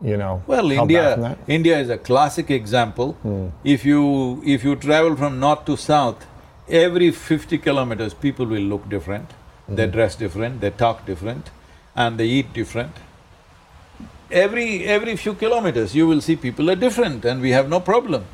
you 0.01 0.17
know, 0.17 0.43
Well, 0.45 0.69
held 0.69 0.89
back 0.89 1.15
from 1.15 1.23
India… 1.25 1.37
India 1.47 1.79
is 1.79 1.89
a 1.89 1.97
classic 1.97 2.51
example. 2.51 3.13
Hmm. 3.23 3.47
If 3.63 3.85
you… 3.85 4.43
if 4.45 4.63
you 4.63 4.75
travel 4.75 5.15
from 5.15 5.39
north 5.39 5.65
to 5.65 5.77
south, 5.77 6.27
every 6.69 7.09
fifty 7.11 7.57
kilometers, 7.57 8.13
people 8.13 8.45
will 8.45 8.61
look 8.61 8.87
different, 8.87 9.31
they 9.67 9.87
dress 9.87 10.15
different, 10.15 10.61
they 10.61 10.69
talk 10.69 11.05
different, 11.05 11.49
and 11.95 12.19
they 12.19 12.25
eat 12.25 12.53
different. 12.53 12.91
Every… 14.31 14.85
every 14.85 15.15
few 15.15 15.33
kilometers, 15.33 15.95
you 15.95 16.07
will 16.07 16.21
see 16.21 16.35
people 16.35 16.69
are 16.69 16.75
different 16.75 17.25
and 17.25 17.41
we 17.41 17.51
have 17.51 17.69
no 17.69 17.79
problem. 17.79 18.25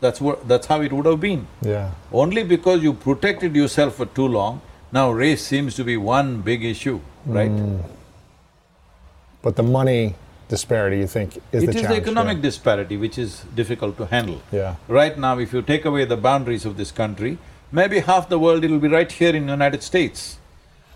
That's 0.00 0.20
what… 0.20 0.46
that's 0.48 0.66
how 0.66 0.80
it 0.82 0.92
would 0.92 1.06
have 1.06 1.20
been. 1.20 1.46
Yeah. 1.62 1.90
Only 2.12 2.44
because 2.44 2.82
you 2.82 2.92
protected 2.92 3.54
yourself 3.54 3.96
for 3.96 4.06
too 4.06 4.28
long, 4.28 4.60
now 4.92 5.10
race 5.10 5.44
seems 5.44 5.74
to 5.76 5.84
be 5.84 5.96
one 5.96 6.40
big 6.40 6.64
issue, 6.64 7.00
right? 7.26 7.50
Mm. 7.50 7.82
But 9.42 9.56
the 9.56 9.62
money 9.62 10.14
disparity, 10.48 10.98
you 10.98 11.06
think, 11.06 11.36
is 11.52 11.62
It 11.62 11.72
the 11.72 11.80
is 11.80 11.88
the 11.88 11.96
economic 11.96 12.36
yeah. 12.38 12.42
disparity 12.42 12.96
which 12.96 13.18
is 13.18 13.44
difficult 13.54 13.96
to 13.98 14.06
handle. 14.06 14.40
Yeah. 14.52 14.76
Right 14.88 15.18
now, 15.18 15.38
if 15.38 15.52
you 15.52 15.62
take 15.62 15.84
away 15.84 16.04
the 16.04 16.16
boundaries 16.16 16.64
of 16.64 16.76
this 16.76 16.92
country, 16.92 17.38
maybe 17.72 18.00
half 18.00 18.28
the 18.28 18.38
world 18.38 18.64
it'll 18.64 18.78
be 18.78 18.88
right 18.88 19.10
here 19.10 19.34
in 19.34 19.48
United 19.48 19.82
States. 19.82 20.38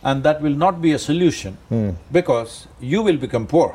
And 0.03 0.23
that 0.23 0.41
will 0.41 0.55
not 0.55 0.81
be 0.81 0.93
a 0.93 0.99
solution 0.99 1.55
hmm. 1.69 1.91
because 2.13 2.69
you 2.81 3.03
will 3.03 3.17
become 3.17 3.47
poor, 3.49 3.75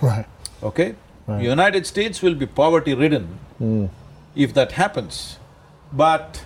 right. 0.00 0.26
okay? 0.62 0.94
United 1.28 1.86
States 1.86 2.22
will 2.22 2.34
be 2.34 2.46
poverty-ridden 2.46 3.38
if 4.34 4.54
that 4.54 4.72
happens. 4.72 5.38
But 5.92 6.44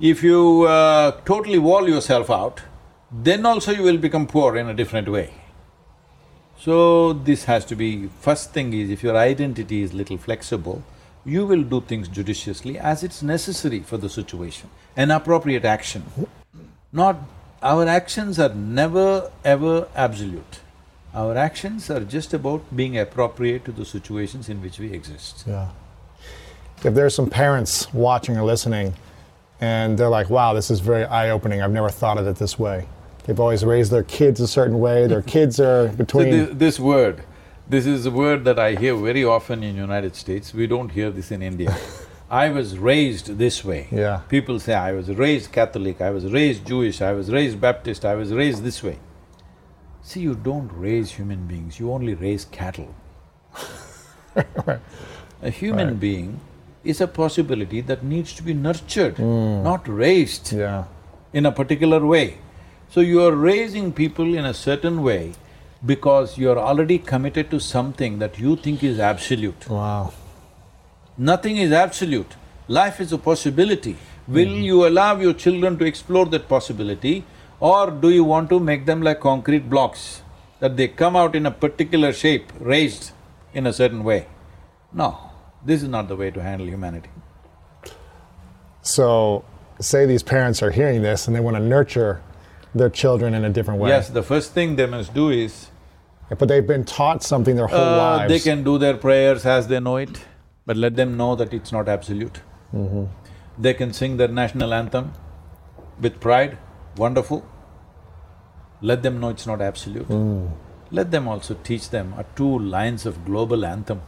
if 0.00 0.22
you 0.22 0.64
uh, 0.64 1.12
totally 1.24 1.58
wall 1.58 1.88
yourself 1.88 2.30
out, 2.30 2.62
then 3.12 3.46
also 3.46 3.72
you 3.72 3.82
will 3.82 3.98
become 3.98 4.26
poor 4.26 4.56
in 4.56 4.68
a 4.68 4.74
different 4.74 5.08
way. 5.08 5.32
So 6.58 7.12
this 7.12 7.44
has 7.44 7.64
to 7.66 7.76
be… 7.76 8.08
first 8.20 8.52
thing 8.52 8.72
is 8.72 8.90
if 8.90 9.02
your 9.02 9.16
identity 9.16 9.82
is 9.82 9.94
little 9.94 10.18
flexible, 10.18 10.82
you 11.24 11.46
will 11.46 11.62
do 11.62 11.80
things 11.80 12.08
judiciously 12.08 12.78
as 12.78 13.02
it's 13.02 13.22
necessary 13.22 13.80
for 13.80 13.96
the 13.96 14.08
situation, 14.08 14.70
an 14.96 15.10
appropriate 15.10 15.64
action. 15.64 16.04
Not… 16.92 17.16
our 17.62 17.86
actions 17.86 18.38
are 18.38 18.54
never 18.54 19.30
ever 19.44 19.88
absolute. 19.94 20.60
Our 21.16 21.34
actions 21.34 21.88
are 21.88 22.00
just 22.00 22.34
about 22.34 22.62
being 22.76 22.98
appropriate 22.98 23.64
to 23.64 23.72
the 23.72 23.86
situations 23.86 24.50
in 24.50 24.60
which 24.60 24.78
we 24.78 24.92
exist. 24.92 25.44
Yeah. 25.46 25.70
If 26.84 26.92
there's 26.92 27.14
some 27.14 27.30
parents 27.30 27.92
watching 27.94 28.36
or 28.36 28.44
listening 28.44 28.92
and 29.58 29.96
they're 29.96 30.10
like, 30.10 30.28
wow, 30.28 30.52
this 30.52 30.70
is 30.70 30.80
very 30.80 31.06
eye 31.06 31.30
opening, 31.30 31.62
I've 31.62 31.72
never 31.72 31.88
thought 31.88 32.18
of 32.18 32.26
it 32.26 32.36
this 32.36 32.58
way. 32.58 32.86
They've 33.24 33.40
always 33.40 33.64
raised 33.64 33.90
their 33.90 34.02
kids 34.02 34.40
a 34.40 34.46
certain 34.46 34.78
way, 34.78 35.06
their 35.06 35.22
kids 35.36 35.58
are 35.58 35.88
So 35.88 35.96
between. 35.96 36.30
this, 36.30 36.50
this 36.52 36.78
word, 36.78 37.24
this 37.66 37.86
is 37.86 38.04
a 38.04 38.10
word 38.10 38.44
that 38.44 38.58
I 38.58 38.74
hear 38.74 38.94
very 38.94 39.24
often 39.24 39.62
in 39.62 39.74
United 39.74 40.16
States, 40.16 40.52
we 40.52 40.66
don't 40.66 40.90
hear 40.90 41.10
this 41.10 41.30
in 41.30 41.40
India. 41.40 41.74
I 42.30 42.50
was 42.50 42.76
raised 42.76 43.38
this 43.38 43.64
way. 43.64 43.88
Yeah. 43.90 44.20
People 44.28 44.60
say, 44.60 44.74
I 44.74 44.92
was 44.92 45.08
raised 45.08 45.50
Catholic, 45.50 46.02
I 46.02 46.10
was 46.10 46.30
raised 46.30 46.66
Jewish, 46.66 47.00
I 47.00 47.12
was 47.12 47.30
raised 47.30 47.58
Baptist, 47.58 48.04
I 48.04 48.16
was 48.16 48.34
raised 48.34 48.62
this 48.62 48.82
way. 48.82 48.98
See, 50.08 50.20
you 50.20 50.36
don't 50.36 50.70
raise 50.72 51.10
human 51.10 51.48
beings, 51.48 51.80
you 51.80 51.92
only 51.92 52.14
raise 52.14 52.44
cattle. 52.44 52.94
A 55.42 55.50
human 55.50 55.96
being 55.96 56.38
is 56.84 57.00
a 57.00 57.08
possibility 57.08 57.80
that 57.80 58.04
needs 58.04 58.32
to 58.34 58.44
be 58.44 58.54
nurtured, 58.54 59.16
hmm. 59.16 59.64
not 59.64 59.88
raised 59.88 60.52
Yeah. 60.52 60.84
in 61.32 61.44
a 61.44 61.50
particular 61.50 61.98
way. 62.06 62.38
So 62.88 63.00
you 63.00 63.20
are 63.24 63.32
raising 63.32 63.92
people 63.92 64.32
in 64.42 64.44
a 64.44 64.54
certain 64.54 65.02
way 65.02 65.32
because 65.84 66.38
you 66.38 66.52
are 66.52 66.58
already 66.70 66.98
committed 66.98 67.50
to 67.50 67.58
something 67.58 68.20
that 68.20 68.38
you 68.38 68.54
think 68.54 68.84
is 68.84 69.00
absolute. 69.00 69.68
Wow. 69.68 70.12
Nothing 71.18 71.56
is 71.56 71.72
absolute. 71.72 72.36
Life 72.68 73.00
is 73.00 73.12
a 73.12 73.18
possibility. 73.18 73.96
Will 74.28 74.54
hmm. 74.54 74.68
you 74.70 74.86
allow 74.86 75.16
your 75.16 75.34
children 75.46 75.76
to 75.78 75.84
explore 75.84 76.26
that 76.26 76.48
possibility 76.48 77.24
or 77.60 77.90
do 77.90 78.10
you 78.10 78.24
want 78.24 78.50
to 78.50 78.60
make 78.60 78.86
them 78.86 79.02
like 79.02 79.20
concrete 79.20 79.68
blocks, 79.70 80.22
that 80.60 80.76
they 80.76 80.88
come 80.88 81.16
out 81.16 81.34
in 81.34 81.46
a 81.46 81.50
particular 81.50 82.12
shape, 82.12 82.52
raised 82.60 83.12
in 83.54 83.66
a 83.66 83.72
certain 83.72 84.04
way? 84.04 84.26
No, 84.92 85.18
this 85.64 85.82
is 85.82 85.88
not 85.88 86.08
the 86.08 86.16
way 86.16 86.30
to 86.30 86.42
handle 86.42 86.66
humanity. 86.66 87.10
So, 88.82 89.44
say 89.80 90.06
these 90.06 90.22
parents 90.22 90.62
are 90.62 90.70
hearing 90.70 91.02
this 91.02 91.26
and 91.26 91.34
they 91.34 91.40
want 91.40 91.56
to 91.56 91.62
nurture 91.62 92.22
their 92.74 92.90
children 92.90 93.34
in 93.34 93.44
a 93.44 93.50
different 93.50 93.80
way. 93.80 93.88
Yes, 93.90 94.08
the 94.10 94.22
first 94.22 94.52
thing 94.52 94.76
they 94.76 94.86
must 94.86 95.12
do 95.14 95.30
is, 95.30 95.70
But 96.38 96.48
they've 96.48 96.66
been 96.66 96.84
taught 96.84 97.22
something 97.22 97.56
their 97.56 97.66
whole 97.68 97.78
uh, 97.80 98.16
lives. 98.16 98.32
they 98.32 98.38
can 98.40 98.62
do 98.64 98.78
their 98.78 98.96
prayers 98.96 99.46
as 99.46 99.68
they 99.68 99.80
know 99.80 99.96
it, 99.96 100.24
but 100.66 100.76
let 100.76 100.96
them 100.96 101.16
know 101.16 101.34
that 101.36 101.52
it's 101.54 101.72
not 101.72 101.88
absolute. 101.88 102.40
They 103.58 103.72
can 103.74 103.92
sing 103.92 104.18
their 104.18 104.28
national 104.28 104.74
anthem 104.74 105.14
with 106.00 106.20
pride, 106.20 106.58
wonderful. 106.96 107.44
Let 108.80 109.02
them 109.02 109.20
know 109.20 109.30
it's 109.30 109.46
not 109.46 109.60
absolute. 109.62 110.08
Let 110.90 111.10
them 111.10 111.26
also 111.28 111.54
teach 111.54 111.90
them 111.90 112.14
a 112.16 112.24
two 112.36 112.58
lines 112.58 113.06
of 113.06 113.24
global 113.24 113.64
anthem, 113.64 114.02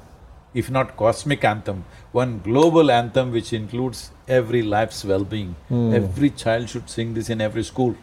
if 0.55 0.71
not 0.71 0.97
cosmic 0.97 1.45
anthem, 1.45 1.85
one 2.13 2.41
global 2.45 2.91
anthem 2.91 3.33
which 3.33 3.53
includes 3.53 4.11
every 4.29 4.63
life's 4.63 5.05
well-being. 5.05 5.57
Every 5.71 6.31
child 6.31 6.69
should 6.69 6.89
sing 6.89 7.15
this 7.15 7.29
in 7.31 7.41
every 7.41 7.65
school. 7.65 7.97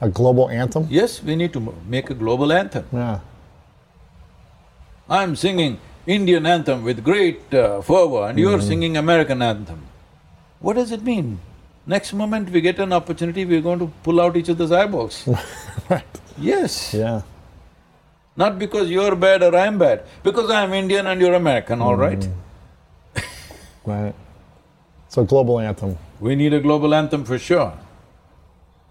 A 0.00 0.08
global 0.08 0.48
anthem? 0.50 0.86
Yes, 0.90 1.22
we 1.22 1.36
need 1.36 1.52
to 1.52 1.74
make 1.86 2.10
a 2.10 2.14
global 2.14 2.52
anthem. 2.52 2.86
Yeah. 2.92 3.20
I'm 5.08 5.36
singing 5.36 5.78
Indian 6.06 6.46
anthem 6.46 6.84
with 6.84 7.04
great 7.04 7.52
uh, 7.54 7.80
fervor 7.82 8.28
and 8.28 8.38
you're 8.38 8.60
singing 8.60 8.96
American 8.96 9.42
anthem. 9.42 9.86
What 10.60 10.74
does 10.74 10.90
it 10.92 11.02
mean? 11.02 11.40
Next 11.86 12.12
moment 12.12 12.50
we 12.50 12.60
get 12.60 12.78
an 12.78 12.92
opportunity, 12.92 13.44
we're 13.44 13.60
going 13.60 13.80
to 13.80 13.90
pull 14.02 14.20
out 14.20 14.36
each 14.36 14.48
other's 14.48 14.70
eyeballs. 14.70 15.28
right. 15.90 16.20
yes, 16.38 16.94
Yeah. 16.94 17.22
not 18.36 18.58
because 18.58 18.88
you're 18.88 19.16
bad 19.16 19.42
or 19.42 19.54
I'm 19.56 19.78
bad, 19.78 20.04
because 20.22 20.50
I'm 20.50 20.72
Indian 20.72 21.06
and 21.06 21.20
you're 21.20 21.34
American, 21.34 21.80
all 21.82 21.96
mm-hmm. 21.96 22.00
right? 22.00 22.28
Right. 23.84 24.14
So, 25.08 25.24
global 25.24 25.58
anthem. 25.58 25.98
We 26.20 26.36
need 26.36 26.54
a 26.54 26.60
global 26.60 26.94
anthem 26.94 27.24
for 27.24 27.36
sure. 27.36 27.72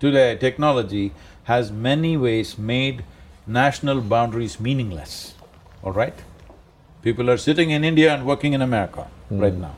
Today, 0.02 0.36
technology 0.36 1.14
has 1.46 1.72
many 1.72 2.18
ways 2.18 2.58
made 2.58 3.06
national 3.48 4.02
boundaries 4.02 4.60
meaningless, 4.60 5.34
all 5.82 5.94
right? 5.94 6.14
People 7.02 7.30
are 7.30 7.38
sitting 7.38 7.72
in 7.72 7.86
India 7.86 8.14
and 8.14 8.26
working 8.26 8.52
in 8.54 8.62
America 8.62 9.08
mm. 9.32 9.42
right 9.42 9.54
now. 9.54 9.76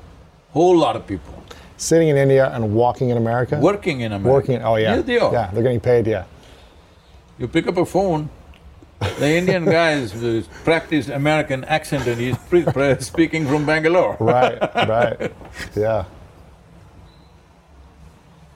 Whole 0.51 0.77
lot 0.77 0.95
of 0.95 1.05
people. 1.05 1.43
Sitting 1.83 2.07
in 2.07 2.15
India 2.17 2.49
and 2.53 2.73
walking 2.73 3.09
in 3.09 3.17
America? 3.17 3.59
Working 3.59 3.99
in 4.01 4.13
America. 4.13 4.33
Working, 4.33 4.63
oh 4.63 4.75
yeah. 4.77 4.95
Yeah, 4.95 5.01
they 5.01 5.19
are. 5.19 5.33
Yeah, 5.33 5.51
they're 5.51 5.63
getting 5.63 5.81
paid, 5.81 6.07
yeah. 6.07 6.23
You 7.37 7.47
pick 7.49 7.67
up 7.67 7.75
a 7.77 7.85
phone, 7.85 8.29
the 9.19 9.27
Indian 9.35 9.65
guy 9.65 9.91
is 9.93 10.47
practiced 10.63 11.09
American 11.09 11.65
accent 11.65 12.07
and 12.07 12.21
he's 12.21 12.37
pre- 12.37 12.63
pre- 12.63 12.99
speaking 13.01 13.45
from 13.45 13.65
Bangalore. 13.65 14.15
Right, 14.33 14.59
right. 14.87 15.33
Yeah. 15.75 16.05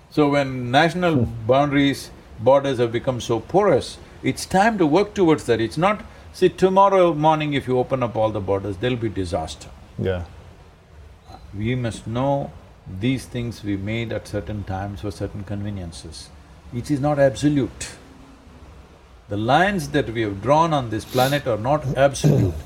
So 0.09 0.30
when 0.30 0.71
national 0.71 1.25
boundaries, 1.47 2.11
borders 2.39 2.78
have 2.78 2.93
become 2.93 3.19
so 3.19 3.41
porous, 3.41 3.97
it's 4.23 4.45
time 4.45 4.78
to 4.78 4.86
work 4.86 5.13
towards 5.13 5.43
that. 5.45 5.59
It's 5.59 5.78
not, 5.78 6.03
see, 6.32 6.47
tomorrow 6.49 7.13
morning 7.13 7.53
if 7.53 7.67
you 7.67 7.78
open 7.78 8.01
up 8.01 8.15
all 8.15 8.32
the 8.32 8.39
borders, 8.39 8.78
there'll 8.78 8.95
be 8.95 9.09
disaster. 9.09 9.69
Yeah. 9.99 10.23
We 11.53 11.75
must 11.75 12.07
know 12.07 12.51
these 12.99 13.25
things 13.25 13.63
we 13.63 13.77
made 13.77 14.11
at 14.11 14.27
certain 14.27 14.63
times 14.63 15.01
for 15.01 15.11
certain 15.11 15.43
conveniences. 15.43 16.29
It 16.73 16.89
is 16.89 16.99
not 16.99 17.19
absolute. 17.19 17.95
The 19.29 19.38
lines 19.38 19.89
that 19.89 20.09
we 20.09 20.21
have 20.21 20.41
drawn 20.41 20.73
on 20.73 20.89
this 20.89 21.03
planet 21.03 21.47
are 21.47 21.57
not 21.57 21.85
absolute. 21.97 22.53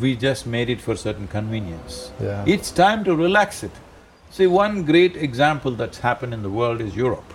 We 0.00 0.16
just 0.16 0.46
made 0.46 0.70
it 0.70 0.80
for 0.80 0.96
certain 0.96 1.28
convenience. 1.28 2.12
Yeah. 2.18 2.42
It's 2.46 2.70
time 2.70 3.04
to 3.04 3.14
relax 3.14 3.62
it. 3.62 3.72
See, 4.30 4.46
one 4.46 4.84
great 4.84 5.16
example 5.16 5.72
that's 5.72 5.98
happened 5.98 6.32
in 6.32 6.42
the 6.42 6.48
world 6.48 6.80
is 6.80 6.96
Europe. 6.96 7.34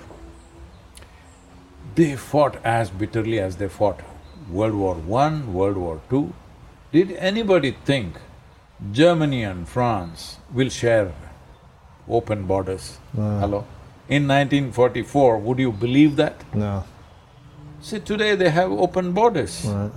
They 1.93 2.15
fought 2.15 2.57
as 2.63 2.89
bitterly 2.89 3.39
as 3.39 3.57
they 3.57 3.67
fought 3.67 3.99
World 4.49 4.73
War 4.73 4.95
One, 4.95 5.53
World 5.53 5.77
War 5.77 6.01
Two. 6.09 6.33
Did 6.91 7.11
anybody 7.11 7.75
think 7.85 8.15
Germany 8.91 9.43
and 9.43 9.69
France 9.69 10.37
will 10.51 10.69
share 10.69 11.13
open 12.09 12.45
borders? 12.45 12.97
Hello? 13.15 13.65
In 14.09 14.27
1944, 14.27 15.37
would 15.39 15.59
you 15.59 15.71
believe 15.71 16.15
that? 16.15 16.35
No. 16.53 16.83
See, 17.81 17.99
today 17.99 18.35
they 18.35 18.49
have 18.49 18.71
open 18.71 19.11
borders. 19.11 19.65
Right. 19.65 19.91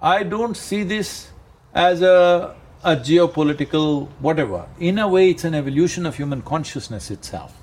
I 0.00 0.22
don't 0.22 0.56
see 0.56 0.82
this 0.82 1.28
as 1.74 2.02
a, 2.02 2.54
a 2.82 2.96
geopolitical 2.96 4.08
whatever. 4.20 4.66
In 4.78 4.98
a 4.98 5.08
way, 5.08 5.30
it's 5.30 5.44
an 5.44 5.54
evolution 5.54 6.06
of 6.06 6.16
human 6.16 6.42
consciousness 6.42 7.10
itself. 7.10 7.56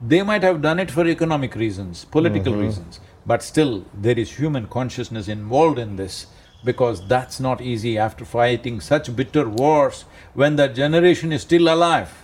They 0.00 0.22
might 0.22 0.42
have 0.42 0.60
done 0.62 0.80
it 0.80 0.90
for 0.90 1.06
economic 1.06 1.54
reasons, 1.54 2.04
political 2.04 2.52
mm-hmm. 2.52 2.62
reasons, 2.62 3.00
but 3.24 3.42
still 3.42 3.84
there 3.94 4.18
is 4.18 4.36
human 4.36 4.66
consciousness 4.66 5.28
involved 5.28 5.78
in 5.78 5.96
this 5.96 6.26
because 6.64 7.06
that's 7.06 7.38
not 7.38 7.60
easy 7.60 7.98
after 7.98 8.24
fighting 8.24 8.80
such 8.80 9.14
bitter 9.14 9.48
wars 9.48 10.04
when 10.34 10.56
that 10.56 10.74
generation 10.74 11.32
is 11.32 11.42
still 11.42 11.72
alive. 11.72 12.21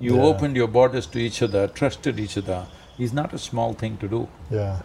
You 0.00 0.16
Yeah. 0.16 0.22
opened 0.22 0.56
your 0.56 0.68
borders 0.68 1.06
to 1.08 1.18
each 1.18 1.42
other, 1.42 1.68
trusted 1.68 2.18
each 2.18 2.36
other, 2.38 2.66
is 2.98 3.12
not 3.12 3.34
a 3.34 3.38
small 3.38 3.74
thing 3.74 3.96
to 3.98 4.08
do. 4.08 4.28
Yeah. 4.50 4.78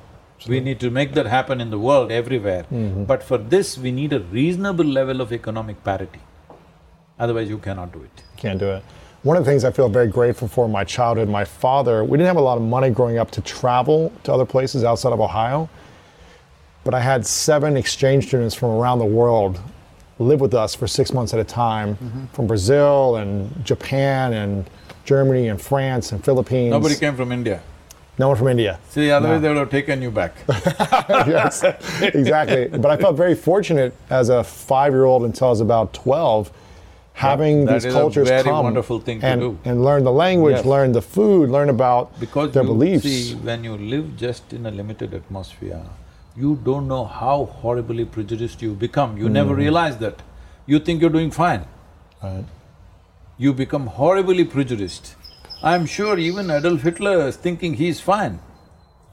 We 0.47 0.59
need 0.59 0.79
to 0.81 0.89
make 0.91 1.13
that 1.13 1.25
happen 1.25 1.61
in 1.61 1.69
the 1.69 1.79
world 1.79 2.11
everywhere. 2.11 2.65
Mm-hmm. 2.71 3.05
But 3.05 3.23
for 3.23 3.37
this, 3.37 3.77
we 3.77 3.91
need 3.91 4.11
a 4.13 4.19
reasonable 4.19 4.85
level 4.85 5.21
of 5.21 5.31
economic 5.31 5.83
parity. 5.83 6.19
Otherwise, 7.17 7.49
you 7.49 7.57
cannot 7.57 7.93
do 7.93 8.03
it. 8.03 8.23
Can't 8.35 8.59
do 8.59 8.69
it. 8.69 8.83
One 9.23 9.37
of 9.37 9.45
the 9.45 9.49
things 9.49 9.63
I 9.63 9.71
feel 9.71 9.89
very 9.89 10.07
grateful 10.07 10.47
for 10.47 10.65
in 10.65 10.71
my 10.71 10.83
childhood, 10.83 11.29
my 11.29 11.45
father, 11.45 12.03
we 12.03 12.17
didn't 12.17 12.27
have 12.27 12.37
a 12.37 12.41
lot 12.41 12.57
of 12.57 12.63
money 12.63 12.89
growing 12.89 13.17
up 13.17 13.31
to 13.31 13.41
travel 13.41 14.11
to 14.23 14.33
other 14.33 14.45
places 14.45 14.83
outside 14.83 15.13
of 15.13 15.21
Ohio, 15.21 15.67
but 16.83 16.93
I 16.93 16.99
had 16.99 17.25
seven 17.25 17.75
exchange 17.75 18.27
students 18.27 18.53
from 18.53 18.69
around 18.69 18.99
the 18.99 19.05
world 19.05 19.59
live 20.19 20.41
with 20.41 20.53
us 20.53 20.75
for 20.75 20.85
six 20.85 21.11
months 21.11 21.33
at 21.33 21.39
a 21.39 21.43
time 21.43 21.95
mm-hmm. 21.95 22.25
from 22.33 22.45
Brazil 22.45 23.15
and 23.15 23.65
Japan 23.65 24.33
and 24.33 24.69
Germany 25.05 25.47
and 25.47 25.61
France 25.61 26.11
and 26.11 26.23
Philippines. 26.23 26.71
Nobody 26.71 26.95
came 26.95 27.15
from 27.15 27.31
India. 27.31 27.61
No 28.17 28.29
one 28.29 28.37
from 28.37 28.47
India. 28.47 28.79
See, 28.89 29.11
otherwise 29.11 29.41
they 29.41 29.49
would 29.49 29.57
have 29.57 29.69
taken 29.69 30.01
you 30.01 30.09
back. 30.09 30.33
yes, 31.27 31.63
exactly. 32.01 32.67
But 32.67 32.85
I 32.85 32.97
felt 32.97 33.17
very 33.17 33.35
fortunate 33.35 33.93
as 34.09 34.29
a 34.29 34.43
five-year-old 34.43 35.23
until 35.23 35.47
I 35.47 35.49
was 35.49 35.61
about 35.61 35.93
twelve, 35.93 36.51
having 37.13 37.65
that 37.65 37.73
these 37.73 37.85
is 37.85 37.93
a 37.93 37.97
cultures 37.97 38.29
very 38.29 38.43
come 38.43 38.63
wonderful 38.63 38.99
thing 39.01 39.19
to 39.19 39.25
and, 39.25 39.41
do. 39.41 39.59
and 39.65 39.83
learn 39.83 40.05
the 40.05 40.11
language, 40.13 40.55
Yes. 40.57 40.65
learn 40.65 40.93
the 40.93 41.01
food, 41.01 41.49
learn 41.49 41.69
about 41.69 42.17
Because 42.19 42.51
their 42.53 42.63
you 42.63 42.69
beliefs. 42.69 43.03
see, 43.03 43.35
when 43.35 43.65
you 43.65 43.75
live 43.77 44.15
just 44.15 44.53
in 44.53 44.65
a 44.65 44.71
limited 44.71 45.13
atmosphere, 45.13 45.81
you 46.37 46.57
don't 46.63 46.87
know 46.87 47.05
how 47.05 47.45
horribly 47.45 48.05
prejudiced 48.05 48.61
you 48.61 48.73
become. 48.73 49.17
You 49.17 49.29
never 49.29 49.53
mm. 49.53 49.57
realize 49.57 49.97
that. 49.97 50.21
You 50.65 50.79
think 50.79 51.01
you're 51.01 51.15
doing 51.19 51.31
fine. 51.31 51.65
Right. 52.23 52.45
You 53.37 53.53
become 53.53 53.87
horribly 53.87 54.45
prejudiced. 54.45 55.15
I'm 55.61 55.85
sure 55.85 56.17
even 56.17 56.49
Adolf 56.49 56.81
Hitler 56.81 57.27
is 57.27 57.35
thinking 57.35 57.73
he's 57.73 57.99
fine. 57.99 58.39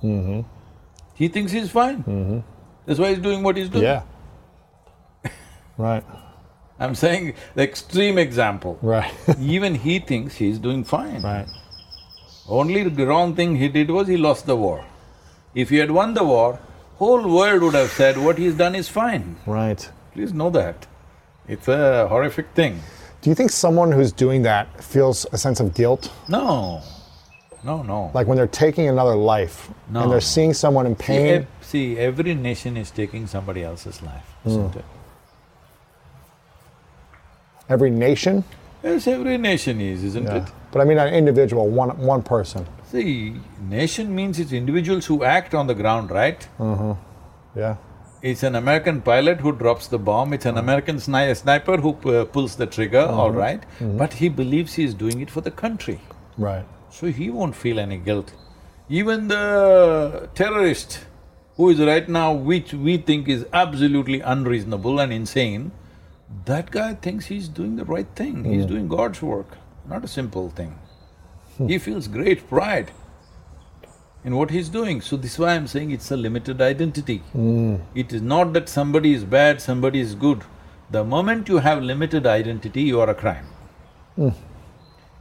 Mm-hmm. 0.02 0.40
He 1.14 1.28
thinks 1.28 1.52
he's 1.52 1.70
fine. 1.70 1.98
Mm-hmm. 2.04 2.38
That's 2.86 2.98
why 2.98 3.10
he's 3.10 3.18
doing 3.18 3.42
what 3.42 3.56
he's 3.56 3.68
doing. 3.68 3.84
Yeah. 3.84 4.02
right. 5.76 6.04
I'm 6.78 6.94
saying 6.94 7.34
the 7.54 7.62
extreme 7.62 8.18
example. 8.18 8.78
Right. 8.82 9.12
Even 9.38 9.74
he 9.74 9.98
thinks 9.98 10.36
he's 10.36 10.58
doing 10.58 10.84
fine. 10.84 11.22
right. 11.22 11.48
Only 12.48 12.88
the 12.88 13.06
wrong 13.06 13.36
thing 13.36 13.56
he 13.56 13.68
did 13.68 13.90
was 13.90 14.08
he 14.08 14.16
lost 14.16 14.46
the 14.46 14.56
war. 14.56 14.84
If 15.54 15.70
he 15.70 15.76
had 15.76 15.90
won 15.92 16.14
the 16.14 16.24
war, 16.24 16.58
whole 16.96 17.22
world 17.36 17.62
would 17.62 17.74
have 17.74 17.90
said 17.90 18.18
what 18.18 18.36
he's 18.36 18.54
done 18.54 18.74
is 18.74 18.88
fine. 18.88 19.36
Right. 19.46 19.88
Please 20.12 20.32
know 20.32 20.50
that. 20.50 20.86
It's 21.46 21.68
a 21.68 22.08
horrific 22.08 22.48
thing. 22.54 22.80
Do 23.22 23.30
you 23.30 23.34
think 23.36 23.50
someone 23.50 23.92
who's 23.92 24.12
doing 24.12 24.42
that 24.42 24.82
feels 24.82 25.26
a 25.32 25.38
sense 25.38 25.60
of 25.60 25.74
guilt? 25.74 26.10
No. 26.28 26.82
no, 27.64 27.82
no. 27.82 28.10
Like 28.14 28.26
when 28.26 28.36
they're 28.36 28.46
taking 28.48 28.88
another 28.88 29.14
life 29.14 29.70
No. 29.90 30.02
and 30.02 30.10
they're 30.12 30.20
seeing 30.20 30.52
someone 30.52 30.86
in 30.86 30.96
see, 30.96 31.02
pain. 31.04 31.26
ev- 31.34 31.46
see, 31.60 31.98
every 31.98 32.34
nation 32.34 32.76
is 32.76 32.90
taking 32.90 33.26
somebody 33.28 33.62
else's 33.62 34.02
life, 34.02 34.26
isn't 34.44 34.74
it? 34.76 34.84
Every 37.68 37.90
nation. 37.90 38.44
Yes, 38.82 39.06
every 39.06 39.38
nation 39.38 39.80
is, 39.80 40.02
isn't 40.02 40.24
Yeah. 40.24 40.42
it? 40.42 40.52
But 40.72 40.80
I 40.82 40.84
mean 40.84 40.98
an 40.98 41.14
individual, 41.14 41.68
one 41.68 41.90
one 41.98 42.22
person. 42.22 42.66
See, 42.90 43.40
nation 43.60 44.12
means 44.14 44.38
it's 44.40 44.52
individuals 44.52 45.06
who 45.06 45.22
act 45.22 45.54
on 45.54 45.68
the 45.68 45.74
ground, 45.74 46.10
right? 46.10 46.46
Mm-hmm. 46.58 46.92
Yeah. 47.58 47.76
It's 48.22 48.44
an 48.44 48.54
American 48.54 49.02
pilot 49.02 49.40
who 49.40 49.50
drops 49.50 49.88
the 49.88 49.98
bomb, 49.98 50.32
it's 50.32 50.46
an 50.46 50.56
ah. 50.56 50.60
American 50.60 50.96
sni- 50.96 51.36
sniper 51.36 51.76
who 51.78 51.90
uh, 52.08 52.24
pulls 52.24 52.54
the 52.54 52.66
trigger, 52.66 53.02
mm-hmm. 53.02 53.18
all 53.18 53.32
right? 53.32 53.60
Mm-hmm. 53.60 53.96
But 53.98 54.12
he 54.12 54.28
believes 54.28 54.74
he 54.74 54.84
is 54.84 54.94
doing 54.94 55.20
it 55.20 55.28
for 55.30 55.40
the 55.40 55.50
country, 55.50 56.00
Right. 56.38 56.64
so 56.88 57.08
he 57.08 57.30
won't 57.30 57.56
feel 57.56 57.80
any 57.80 57.98
guilt. 57.98 58.32
Even 58.88 59.26
the 59.26 60.28
terrorist, 60.36 61.00
who 61.56 61.70
is 61.70 61.80
right 61.80 62.08
now, 62.08 62.32
which 62.32 62.72
we 62.72 62.96
think 62.96 63.28
is 63.28 63.44
absolutely 63.52 64.20
unreasonable 64.20 65.00
and 65.00 65.12
insane, 65.12 65.72
that 66.44 66.70
guy 66.70 66.94
thinks 66.94 67.26
he's 67.26 67.48
doing 67.48 67.74
the 67.74 67.84
right 67.84 68.08
thing, 68.14 68.44
he's 68.44 68.64
mm. 68.66 68.68
doing 68.68 68.88
God's 68.88 69.20
work, 69.20 69.58
not 69.88 70.04
a 70.04 70.08
simple 70.08 70.48
thing. 70.48 70.78
Hmm. 71.56 71.66
He 71.66 71.78
feels 71.78 72.06
great 72.06 72.48
pride 72.48 72.92
in 74.24 74.36
what 74.36 74.50
he's 74.50 74.68
doing. 74.68 75.00
So 75.00 75.16
this 75.16 75.32
is 75.34 75.38
why 75.38 75.54
I'm 75.54 75.66
saying 75.66 75.90
it's 75.90 76.10
a 76.10 76.16
limited 76.16 76.60
identity. 76.60 77.18
Hmm. 77.32 77.76
It 77.94 78.12
is 78.12 78.22
not 78.22 78.52
that 78.52 78.68
somebody 78.68 79.12
is 79.12 79.24
bad, 79.24 79.60
somebody 79.60 80.00
is 80.00 80.14
good. 80.14 80.44
The 80.90 81.04
moment 81.04 81.48
you 81.48 81.58
have 81.58 81.82
limited 81.82 82.26
identity, 82.26 82.82
you 82.82 83.00
are 83.00 83.10
a 83.10 83.14
crime. 83.14 83.46
Hmm. 84.16 84.28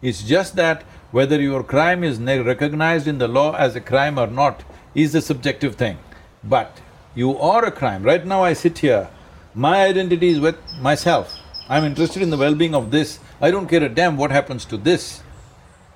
It's 0.01 0.23
just 0.23 0.55
that 0.55 0.83
whether 1.11 1.39
your 1.39 1.63
crime 1.63 2.03
is 2.03 2.19
ne- 2.19 2.39
recognized 2.39 3.07
in 3.07 3.17
the 3.17 3.27
law 3.27 3.55
as 3.55 3.75
a 3.75 3.81
crime 3.81 4.17
or 4.17 4.27
not 4.27 4.63
is 4.95 5.15
a 5.15 5.21
subjective 5.21 5.75
thing. 5.75 5.97
But 6.43 6.81
you 7.15 7.37
are 7.37 7.65
a 7.65 7.71
crime. 7.71 8.03
Right 8.03 8.25
now 8.25 8.43
I 8.43 8.53
sit 8.53 8.79
here, 8.79 9.09
my 9.53 9.83
identity 9.85 10.29
is 10.29 10.39
with 10.39 10.57
myself. 10.79 11.37
I'm 11.69 11.83
interested 11.83 12.21
in 12.21 12.29
the 12.29 12.37
well-being 12.37 12.75
of 12.75 12.91
this, 12.91 13.19
I 13.39 13.51
don't 13.51 13.67
care 13.67 13.83
a 13.83 13.89
damn 13.89 14.17
what 14.17 14.31
happens 14.31 14.65
to 14.65 14.77
this. 14.77 15.23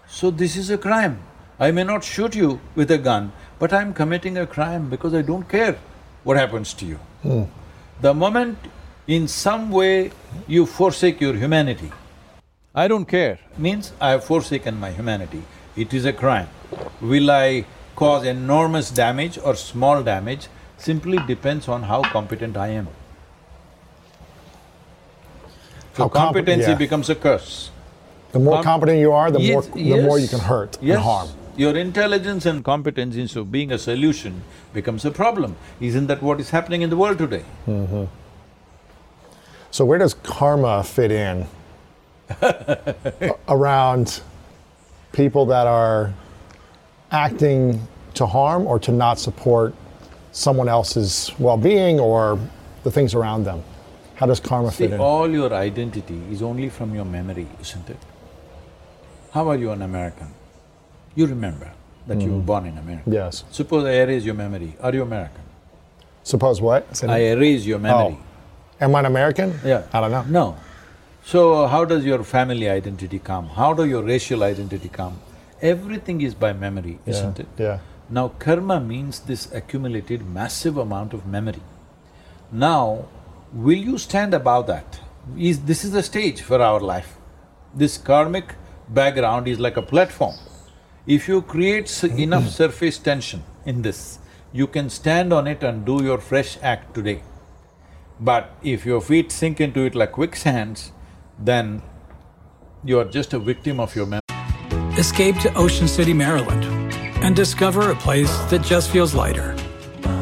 So 0.08 0.32
this 0.32 0.56
is 0.56 0.70
a 0.70 0.78
crime. 0.78 1.20
I 1.60 1.72
may 1.72 1.84
not 1.84 2.03
shoot 2.03 2.36
you 2.36 2.60
with 2.76 2.91
a 2.91 2.97
gun, 2.97 3.32
but 3.60 3.72
I'm 3.74 3.93
committing 3.93 4.38
a 4.38 4.45
crime 4.45 4.89
because 4.89 5.14
I 5.14 5.22
don't 5.22 5.47
care 5.47 5.78
what 6.24 6.38
happens 6.38 6.74
to 6.76 6.86
you. 6.86 6.99
Hmm. 7.24 7.43
The 8.01 8.14
moment 8.14 8.58
in 9.08 9.28
some 9.28 9.70
way 9.72 10.12
you 10.47 10.66
forsake 10.66 11.22
your 11.22 11.34
humanity, 11.34 11.91
I 12.74 12.88
don't 12.88 13.06
care, 13.06 13.39
means 13.58 13.93
I 14.01 14.10
have 14.12 14.24
forsaken 14.26 14.80
my 14.80 14.91
humanity. 14.91 15.43
It 15.78 15.93
is 15.93 16.06
a 16.06 16.12
crime. 16.12 16.49
Will 17.01 17.32
I 17.32 17.66
cause 17.95 18.26
enormous 18.26 18.91
damage 18.91 19.38
or 19.38 19.56
small 19.56 20.03
damage 20.03 20.47
simply 20.78 21.18
depends 21.26 21.68
on 21.68 21.84
how 21.84 22.01
competent 22.01 22.58
I 22.58 22.68
am. 22.68 22.88
So 25.93 26.10
competency 26.10 26.72
yeah. 26.72 26.76
becomes 26.78 27.10
a 27.10 27.16
curse. 27.16 27.72
The 28.34 28.39
more 28.39 28.56
Com- 28.56 28.64
competent 28.64 28.99
you 28.99 29.14
are, 29.14 29.32
the 29.32 29.39
more 29.39 29.64
Yes, 29.64 29.68
the 29.68 30.01
more 30.01 30.20
you 30.20 30.28
can 30.28 30.39
hurt 30.39 30.78
yes. 30.82 30.95
and 30.95 31.03
harm. 31.03 31.30
Your 31.58 31.76
intelligence 31.78 32.45
and 32.45 32.64
competence 32.64 33.16
instead 33.16 33.39
of 33.39 33.51
being 33.51 33.72
a 33.72 33.78
solution 33.78 34.43
becomes 34.74 35.06
a 35.06 35.12
problem. 35.12 35.56
Isn't 35.80 36.08
that 36.08 36.22
what 36.22 36.39
is 36.41 36.49
happening 36.49 36.82
in 36.82 36.89
the 36.89 36.97
world 36.97 37.18
today? 37.18 37.45
Mm-hmm. 37.66 38.06
So 39.72 39.86
where 39.86 39.97
does 39.99 40.14
karma 40.14 40.84
fit 40.84 41.12
in 41.12 41.47
around 43.47 44.22
people 45.14 45.45
that 45.45 45.68
are 45.68 46.14
acting 47.12 47.88
to 48.16 48.26
harm 48.26 48.68
or 48.68 48.78
to 48.80 48.91
not 48.91 49.20
support 49.20 49.74
someone 50.34 50.68
else's 50.68 51.32
well-being 51.39 51.99
or 51.99 52.38
the 52.84 52.91
things 52.91 53.14
around 53.14 53.45
them? 53.45 53.64
How 54.16 54.26
does 54.26 54.41
karma 54.41 54.72
See, 54.72 54.86
fit 54.86 54.93
in? 54.93 54.99
all 54.99 55.30
your 55.30 55.53
identity 55.53 56.22
is 56.32 56.41
only 56.41 56.68
from 56.70 56.93
your 56.95 57.06
memory, 57.06 57.47
isn't 57.62 57.89
it? 57.89 57.99
How 59.32 59.49
are 59.49 59.56
you 59.58 59.72
an 59.72 59.82
American? 59.82 60.34
You 61.16 61.26
remember 61.26 61.72
that 62.07 62.22
you 62.22 62.28
were 62.28 62.38
mm-hmm. 62.38 62.45
born 62.45 62.66
in 62.66 62.78
America. 62.78 63.09
Yes. 63.09 63.43
Suppose 63.51 63.86
I 63.86 63.93
erase 63.93 64.24
your 64.24 64.36
memory, 64.36 64.76
are 64.80 64.93
you 64.93 65.01
American? 65.01 65.41
Suppose 66.24 66.61
what? 66.61 67.03
I 67.03 67.07
that- 67.07 67.22
erase 67.22 67.66
your 67.66 67.80
memory. 67.80 68.18
Oh. 68.20 68.82
Am 68.82 68.93
I 68.95 68.99
an 68.99 69.05
American? 69.05 69.59
Yeah. 69.63 69.84
I 69.93 70.01
don't 70.01 70.11
know. 70.11 70.26
No. 70.28 70.57
So 71.24 71.66
how 71.68 71.86
does 71.86 72.05
your 72.05 72.24
family 72.24 72.70
identity 72.70 73.20
come? 73.20 73.47
How 73.47 73.74
do 73.74 73.86
your 73.86 74.03
racial 74.03 74.43
identity 74.43 74.89
come? 74.89 75.20
Everything 75.61 76.22
is 76.22 76.36
by 76.36 76.53
memory, 76.53 76.99
Yeah, 77.05 77.13
isn't 77.13 77.39
it? 77.39 77.47
Yeah. 77.57 77.80
Now 78.09 78.28
karma 78.28 78.80
means 78.80 79.22
this 79.22 79.51
accumulated 79.51 80.28
massive 80.28 80.78
amount 80.78 81.13
of 81.13 81.26
memory. 81.26 81.63
Now, 82.51 83.05
will 83.53 83.78
you 83.78 83.97
stand 83.97 84.34
above 84.34 84.68
that? 84.68 84.99
Is… 85.38 85.61
this 85.61 85.84
is 85.84 85.91
the 85.91 86.03
stage 86.03 86.41
for 86.41 86.61
our 86.61 86.80
life. 86.80 87.18
This 87.74 87.97
karmic 87.97 88.53
background 88.89 89.47
is 89.47 89.59
like 89.59 89.78
a 89.78 89.82
platform. 89.82 90.36
If 91.08 91.28
you 91.28 91.43
create 91.43 91.84
s- 91.84 92.01
mm-hmm. 92.01 92.18
enough 92.18 92.49
surface 92.49 92.97
tension 92.97 93.43
in 93.64 93.84
this, 93.84 94.18
you 94.51 94.66
can 94.66 94.89
stand 94.89 95.32
on 95.32 95.45
it 95.45 95.62
and 95.62 95.86
do 95.86 96.03
your 96.03 96.18
fresh 96.18 96.58
act 96.64 96.95
today. 96.95 97.22
But 98.20 98.56
if 98.64 98.88
your 98.88 99.01
feet 99.01 99.32
sink 99.32 99.62
into 99.62 99.82
it 99.82 99.93
like 99.93 100.14
quicksands, 100.14 100.91
then 101.38 101.84
you 102.84 102.97
are 102.97 103.06
just 103.06 103.34
a 103.34 103.39
victim 103.39 103.80
of 103.80 103.95
your 103.95 104.08
memory. 104.08 104.22
Escape 104.97 105.38
to 105.41 105.53
Ocean 105.53 105.88
City, 105.88 106.14
Maryland, 106.14 106.66
and 107.22 107.36
discover 107.36 107.91
a 107.91 107.95
place 107.95 108.36
that 108.49 108.64
just 108.64 108.89
feels 108.89 109.14
lighter, 109.14 109.51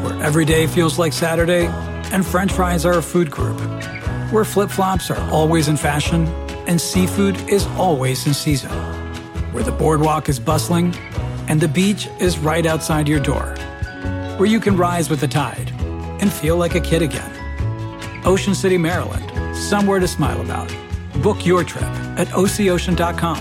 where 0.02 0.22
every 0.22 0.44
day 0.44 0.66
feels 0.66 0.98
like 0.98 1.14
Saturday 1.14 1.66
and 2.12 2.26
French 2.26 2.52
fries 2.52 2.84
are 2.84 2.98
a 2.98 3.02
food 3.02 3.30
group, 3.30 3.58
where 4.30 4.44
flip 4.44 4.68
flops 4.68 5.10
are 5.10 5.30
always 5.30 5.68
in 5.68 5.78
fashion 5.78 6.26
and 6.66 6.78
seafood 6.78 7.36
is 7.48 7.66
always 7.78 8.26
in 8.26 8.34
season, 8.34 8.70
where 9.54 9.62
the 9.62 9.72
boardwalk 9.72 10.28
is 10.28 10.40
bustling 10.40 10.94
and 11.48 11.60
the 11.60 11.68
beach 11.68 12.08
is 12.18 12.38
right 12.38 12.66
outside 12.66 13.06
your 13.06 13.20
door, 13.20 13.54
where 14.36 14.48
you 14.48 14.58
can 14.58 14.76
rise 14.76 15.08
with 15.08 15.20
the 15.20 15.28
tide 15.28 15.70
and 16.20 16.32
feel 16.32 16.56
like 16.56 16.74
a 16.74 16.80
kid 16.80 17.02
again. 17.02 17.30
Ocean 18.26 18.54
City, 18.54 18.76
Maryland, 18.76 19.56
somewhere 19.56 20.00
to 20.00 20.08
smile 20.08 20.40
about. 20.40 20.74
Book 21.22 21.46
your 21.46 21.62
trip 21.62 21.84
at 22.18 22.26
ococean.com. 22.28 23.40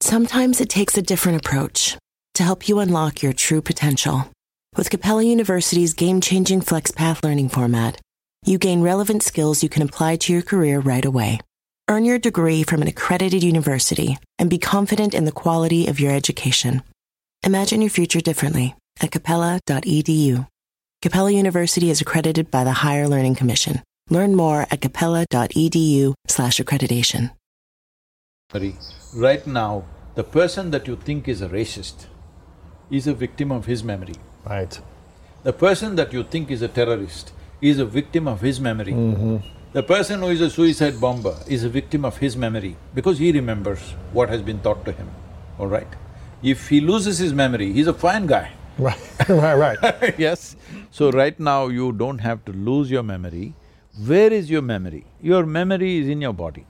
Sometimes 0.00 0.60
it 0.60 0.70
takes 0.70 0.96
a 0.96 1.02
different 1.02 1.44
approach 1.44 1.98
to 2.34 2.42
help 2.42 2.68
you 2.68 2.78
unlock 2.78 3.22
your 3.22 3.32
true 3.32 3.60
potential. 3.60 4.30
With 4.76 4.88
Capella 4.88 5.24
University's 5.24 5.94
game 5.94 6.20
changing 6.20 6.60
FlexPath 6.60 7.22
learning 7.22 7.48
format, 7.50 8.00
you 8.44 8.56
gain 8.58 8.82
relevant 8.82 9.22
skills 9.22 9.62
you 9.62 9.68
can 9.68 9.82
apply 9.82 10.16
to 10.16 10.32
your 10.32 10.42
career 10.42 10.80
right 10.80 11.04
away. 11.04 11.40
Earn 11.88 12.04
your 12.04 12.18
degree 12.18 12.64
from 12.64 12.82
an 12.82 12.88
accredited 12.88 13.44
university 13.44 14.18
and 14.40 14.50
be 14.50 14.58
confident 14.58 15.14
in 15.14 15.24
the 15.24 15.30
quality 15.30 15.86
of 15.86 16.00
your 16.00 16.10
education. 16.10 16.82
Imagine 17.44 17.80
your 17.80 17.90
future 17.90 18.20
differently 18.20 18.74
at 19.00 19.12
capella.edu. 19.12 20.48
Capella 21.00 21.30
University 21.30 21.88
is 21.88 22.00
accredited 22.00 22.50
by 22.50 22.64
the 22.64 22.72
Higher 22.72 23.06
Learning 23.06 23.36
Commission. 23.36 23.82
Learn 24.10 24.34
more 24.34 24.66
at 24.68 24.80
capella.edu/slash 24.80 26.58
accreditation. 26.58 27.30
Right 29.14 29.46
now, 29.46 29.84
the 30.16 30.24
person 30.24 30.72
that 30.72 30.88
you 30.88 30.96
think 30.96 31.28
is 31.28 31.40
a 31.40 31.48
racist 31.48 32.06
is 32.90 33.06
a 33.06 33.14
victim 33.14 33.52
of 33.52 33.66
his 33.66 33.84
memory. 33.84 34.16
Right. 34.44 34.80
The 35.44 35.52
person 35.52 35.94
that 35.94 36.12
you 36.12 36.24
think 36.24 36.50
is 36.50 36.62
a 36.62 36.68
terrorist 36.68 37.32
is 37.60 37.78
a 37.78 37.86
victim 37.86 38.26
of 38.26 38.40
his 38.40 38.58
memory. 38.58 38.92
Mm-hmm. 38.92 39.55
The 39.76 39.82
person 39.82 40.20
who 40.20 40.28
is 40.28 40.40
a 40.40 40.48
suicide 40.48 40.98
bomber 40.98 41.36
is 41.46 41.62
a 41.62 41.68
victim 41.68 42.06
of 42.06 42.16
his 42.16 42.34
memory 42.34 42.76
because 42.94 43.18
he 43.18 43.30
remembers 43.30 43.80
what 44.14 44.30
has 44.30 44.40
been 44.40 44.60
taught 44.60 44.86
to 44.86 44.92
him, 44.92 45.10
all 45.58 45.66
right? 45.66 45.96
If 46.42 46.70
he 46.70 46.80
loses 46.80 47.18
his 47.18 47.34
memory, 47.34 47.74
he's 47.74 47.86
a 47.86 47.92
fine 47.92 48.24
guy. 48.26 48.52
Right. 48.78 49.28
right. 49.28 49.76
Right. 49.82 50.18
yes. 50.26 50.56
So 50.90 51.10
right 51.10 51.38
now 51.38 51.66
you 51.66 51.92
don't 51.92 52.20
have 52.20 52.42
to 52.46 52.52
lose 52.52 52.90
your 52.90 53.02
memory. 53.02 53.52
Where 54.06 54.32
is 54.32 54.48
your 54.48 54.62
memory? 54.62 55.04
Your 55.20 55.44
memory 55.44 55.98
is 55.98 56.08
in 56.08 56.22
your 56.22 56.32
body. 56.32 56.64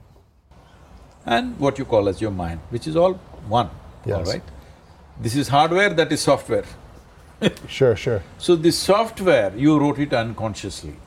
And 1.25 1.57
what 1.61 1.79
you 1.79 1.85
call 1.85 2.09
as 2.09 2.19
your 2.19 2.31
mind, 2.31 2.59
which 2.71 2.87
is 2.87 2.97
all 2.97 3.13
one, 3.57 3.67
all 3.67 4.17
Yes. 4.17 4.27
right? 4.27 4.43
This 5.21 5.37
is 5.37 5.47
hardware, 5.47 5.93
that 5.93 6.11
is 6.11 6.19
software. 6.19 6.65
Sure. 7.69 7.95
Sure. 7.95 8.21
So 8.37 8.57
this 8.57 8.77
software, 8.77 9.53
you 9.55 9.79
wrote 9.79 9.97
it 9.99 10.13
unconsciously 10.13 10.97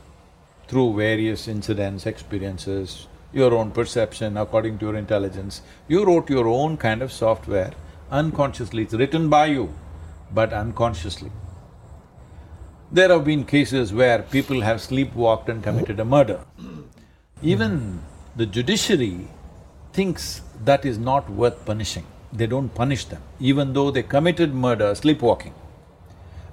through 0.71 0.97
various 0.97 1.49
incidents, 1.49 2.07
experiences, 2.07 3.09
your 3.33 3.53
own 3.55 3.71
perception 3.73 4.37
according 4.37 4.79
to 4.79 4.87
your 4.87 4.97
intelligence. 4.97 5.63
You 5.89 6.05
wrote 6.05 6.31
your 6.31 6.47
own 6.47 6.77
kind 6.77 7.03
of 7.03 7.13
software 7.13 7.73
unconsciously, 8.11 8.85
it's 8.85 8.95
written 8.95 9.29
by 9.29 9.47
you, 9.47 9.75
but 10.33 10.53
unconsciously. 10.53 11.33
There 12.93 13.09
have 13.09 13.25
been 13.25 13.45
cases 13.45 13.93
where 13.93 14.23
people 14.23 14.61
have 14.61 14.79
sleepwalked 14.79 15.49
and 15.49 15.63
committed 15.63 15.99
a 16.01 16.05
murder. 16.05 16.41
Even 17.43 18.03
the 18.37 18.47
judiciary 18.47 19.29
thinks 19.93 20.43
that 20.65 20.85
is 20.85 20.99
not 20.99 21.29
worth 21.31 21.65
punishing. 21.65 22.07
they 22.33 22.47
don't 22.47 22.73
punish 22.75 23.05
them, 23.07 23.23
even 23.41 23.73
though 23.73 23.91
they 23.91 24.03
committed 24.03 24.55
murder, 24.55 24.95
sleepwalking. 24.95 25.55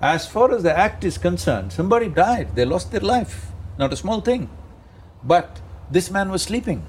As 0.01 0.27
far 0.27 0.51
as 0.53 0.63
the 0.63 0.75
act 0.75 1.03
is 1.03 1.17
concerned, 1.17 1.71
somebody 1.71 2.07
died, 2.09 2.55
they 2.55 2.65
lost 2.65 2.91
their 2.91 3.01
life, 3.01 3.51
not 3.77 3.93
a 3.93 3.95
small 3.95 4.21
thing. 4.21 4.49
But 5.23 5.61
this 5.89 6.11
man 6.11 6.29
was 6.29 6.41
sleeping. 6.43 6.83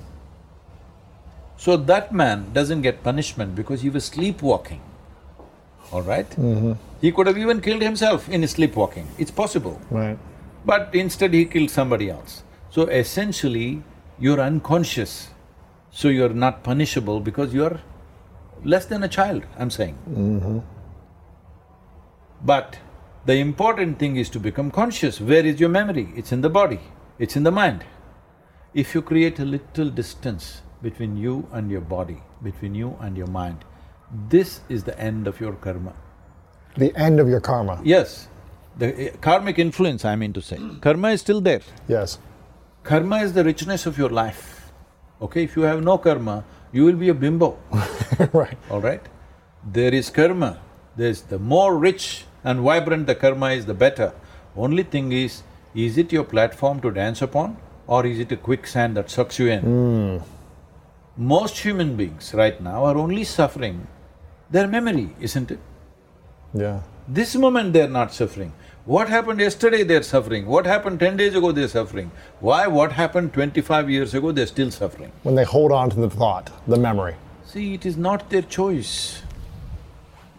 So 1.57 1.76
that 1.76 2.12
man 2.12 2.53
doesn't 2.53 2.82
get 2.82 3.03
punishment 3.03 3.57
because 3.57 3.82
he 3.82 3.91
was 3.91 4.05
sleepwalking, 4.05 4.80
all 5.91 6.03
right? 6.03 6.30
Mm-hmm. 6.30 6.72
He 7.01 7.11
could 7.11 7.26
have 7.26 7.36
even 7.36 7.61
killed 7.61 7.82
himself 7.82 8.28
in 8.28 8.43
his 8.43 8.53
sleepwalking, 8.53 9.09
it's 9.18 9.32
possible. 9.32 9.80
Right. 9.91 10.16
But 10.64 10.95
instead 10.95 11.34
he 11.34 11.45
killed 11.47 11.70
somebody 11.70 12.11
else. 12.11 12.45
So 12.70 12.82
essentially, 12.82 13.82
you're 14.20 14.41
unconscious, 14.41 15.30
so 15.91 16.09
you're 16.09 16.28
not 16.28 16.62
punishable 16.62 17.18
because 17.18 17.53
you're 17.53 17.80
less 18.62 18.86
than 18.86 19.03
a 19.03 19.09
child, 19.09 19.43
I'm 19.59 19.70
saying. 19.70 19.99
Mm-hmm. 20.09 20.59
But 22.45 22.78
the 23.29 23.37
important 23.37 23.99
thing 23.99 24.16
is 24.16 24.31
to 24.31 24.41
become 24.41 24.70
conscious. 24.70 25.20
Where 25.20 25.45
is 25.45 25.61
your 25.61 25.68
memory? 25.68 26.09
It's 26.16 26.33
in 26.33 26.41
the 26.41 26.49
body, 26.49 26.81
it's 27.18 27.37
in 27.37 27.43
the 27.43 27.51
mind. 27.51 27.85
If 28.72 28.95
you 28.95 29.03
create 29.03 29.39
a 29.39 29.45
little 29.45 29.91
distance 29.91 30.62
between 30.81 31.18
you 31.18 31.47
and 31.53 31.70
your 31.70 31.83
body, 31.83 32.22
between 32.43 32.74
you 32.74 32.97
and 33.01 33.18
your 33.18 33.26
mind, 33.26 33.66
this 34.31 34.61
is 34.70 34.83
the 34.83 34.99
end 34.99 35.26
of 35.26 35.43
your 35.43 35.53
karma. 35.53 35.93
The 36.79 36.97
end 36.97 37.20
of 37.20 37.29
your 37.29 37.41
karma. 37.41 37.79
Yes, 37.85 38.29
the 38.79 38.89
eh, 38.99 39.11
karmic 39.20 39.59
influence, 39.59 40.07
I 40.07 40.16
mean 40.16 40.33
to 40.33 40.41
say. 40.41 40.59
Karma 40.81 41.11
is 41.11 41.20
still 41.20 41.43
there. 41.43 41.61
Yes. 41.87 42.18
Karma 42.83 43.18
is 43.18 43.35
the 43.35 43.45
richness 43.45 43.85
of 43.85 43.99
your 43.99 44.09
life. 44.09 44.72
Okay, 45.20 45.45
if 45.45 45.55
you 45.55 45.64
have 45.64 45.83
no 45.83 45.99
karma, 45.99 46.47
you 46.72 46.87
will 46.87 46.97
be 46.97 47.11
a 47.11 47.14
bimbo, 47.14 47.59
right. 48.33 48.57
all 48.70 48.81
right? 48.81 49.03
There 49.66 49.93
is 49.93 50.09
karma, 50.09 50.59
there's 50.97 51.20
the 51.20 51.39
more 51.39 51.76
rich 51.76 52.24
and 52.49 52.61
vibrant 52.69 53.07
the 53.07 53.15
karma 53.23 53.51
is, 53.59 53.67
the 53.67 53.75
better. 53.85 54.13
Only 54.57 54.83
thing 54.95 55.13
is, 55.13 55.43
is 55.75 55.99
it 56.03 56.13
your 56.17 56.25
platform 56.25 56.81
to 56.85 56.91
dance 56.91 57.21
upon 57.23 57.57
or 57.87 58.05
is 58.07 58.19
it 58.25 58.33
a 58.33 58.37
quicksand 58.37 58.97
that 58.97 59.11
sucks 59.11 59.39
you 59.39 59.49
in? 59.57 59.63
Mm. 59.63 60.23
Most 61.17 61.59
human 61.59 61.97
beings 61.97 62.33
right 62.35 62.61
now 62.69 62.85
are 62.85 62.97
only 62.97 63.25
suffering 63.25 63.87
their 64.51 64.67
memory, 64.67 65.09
isn't 65.21 65.51
it? 65.51 65.61
Yeah. 66.55 66.81
This 67.07 67.35
moment 67.45 67.73
they're 67.75 67.89
not 68.01 68.15
suffering. 68.15 68.53
What 68.85 69.09
happened 69.15 69.41
yesterday 69.41 69.83
they're 69.83 70.03
suffering, 70.11 70.47
what 70.47 70.65
happened 70.75 71.01
ten 71.01 71.17
days 71.19 71.35
ago 71.41 71.53
they're 71.53 71.69
suffering. 71.69 72.11
Why 72.41 72.67
what 72.67 72.93
happened 72.93 73.33
twenty-five 73.35 73.91
years 73.95 74.15
ago 74.21 74.33
they're 74.33 74.47
still 74.53 74.71
suffering? 74.71 75.13
When 75.25 75.35
they 75.41 75.45
hold 75.45 75.73
on 75.81 75.91
to 75.91 75.97
the 76.05 76.09
thought, 76.23 76.51
the 76.67 76.79
memory, 76.79 77.17
See, 77.45 77.75
it 77.75 77.85
is 77.91 77.99
not 78.07 78.31
their 78.31 78.47
choice. 78.57 78.95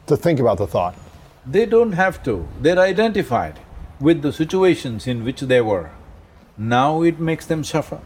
to 0.08 0.18
think 0.18 0.40
about 0.40 0.58
the 0.58 0.68
thought. 0.76 0.96
They 1.52 1.66
don't 1.66 1.94
have 1.94 2.22
to, 2.26 2.48
they're 2.62 2.78
identified 2.80 3.60
with 4.00 4.22
the 4.22 4.32
situations 4.32 5.08
in 5.08 5.24
which 5.24 5.42
they 5.42 5.62
were. 5.62 5.90
Now 6.58 7.02
it 7.02 7.20
makes 7.20 7.48
them 7.48 7.64
suffer. 7.64 8.02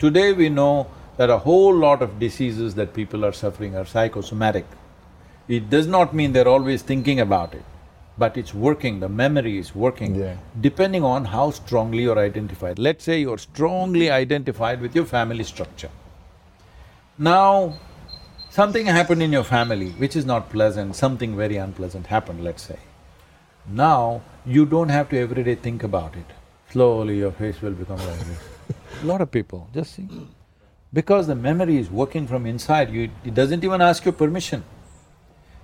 Today 0.00 0.32
we 0.32 0.48
know 0.48 0.88
that 1.18 1.30
a 1.30 1.38
whole 1.38 1.72
lot 1.74 2.02
of 2.02 2.18
diseases 2.18 2.74
that 2.74 2.94
people 2.94 3.24
are 3.24 3.32
suffering 3.32 3.76
are 3.76 3.84
psychosomatic. 3.84 4.66
It 5.46 5.70
does 5.70 5.86
not 5.86 6.14
mean 6.14 6.32
they're 6.32 6.48
always 6.48 6.82
thinking 6.82 7.20
about 7.20 7.54
it, 7.54 7.64
but 8.18 8.36
it's 8.36 8.52
working, 8.52 8.98
the 8.98 9.08
memory 9.08 9.58
is 9.58 9.72
working, 9.74 10.16
Yeah. 10.16 10.36
depending 10.60 11.04
on 11.04 11.26
how 11.26 11.50
strongly 11.52 12.02
you're 12.02 12.18
identified. 12.18 12.78
Let's 12.78 13.04
say 13.04 13.20
you're 13.20 13.38
strongly 13.38 14.10
identified 14.10 14.80
with 14.80 14.96
your 14.96 15.04
family 15.04 15.44
structure. 15.44 15.90
Now, 17.18 17.74
something 18.52 18.84
happened 18.84 19.22
in 19.22 19.32
your 19.32 19.44
family 19.44 19.90
which 20.02 20.14
is 20.14 20.26
not 20.26 20.50
pleasant, 20.50 20.94
something 20.94 21.36
very 21.36 21.56
unpleasant 21.56 22.06
happened, 22.06 22.44
let's 22.44 22.62
say. 22.62 22.78
Now, 23.66 24.22
you 24.44 24.66
don't 24.66 24.90
have 24.90 25.08
to 25.10 25.18
every 25.18 25.42
day 25.42 25.54
think 25.54 25.82
about 25.82 26.16
it. 26.16 26.26
Slowly 26.70 27.18
your 27.18 27.32
face 27.32 27.62
will 27.62 27.72
become 27.72 27.98
like 27.98 28.18
this. 28.18 28.76
A 29.02 29.06
lot 29.06 29.20
of 29.20 29.30
people, 29.30 29.68
just 29.72 29.94
see. 29.94 30.08
Because 30.92 31.26
the 31.26 31.34
memory 31.34 31.78
is 31.78 31.90
working 31.90 32.26
from 32.26 32.44
inside 32.44 32.90
you, 32.90 33.10
it 33.24 33.34
doesn't 33.34 33.64
even 33.64 33.80
ask 33.80 34.04
your 34.04 34.12
permission. 34.12 34.64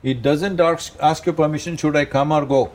It 0.02 0.22
doesn't 0.22 0.60
ask, 0.60 0.96
ask 1.00 1.26
your 1.26 1.34
permission, 1.34 1.76
should 1.76 1.96
I 1.96 2.06
come 2.06 2.32
or 2.32 2.46
go? 2.46 2.72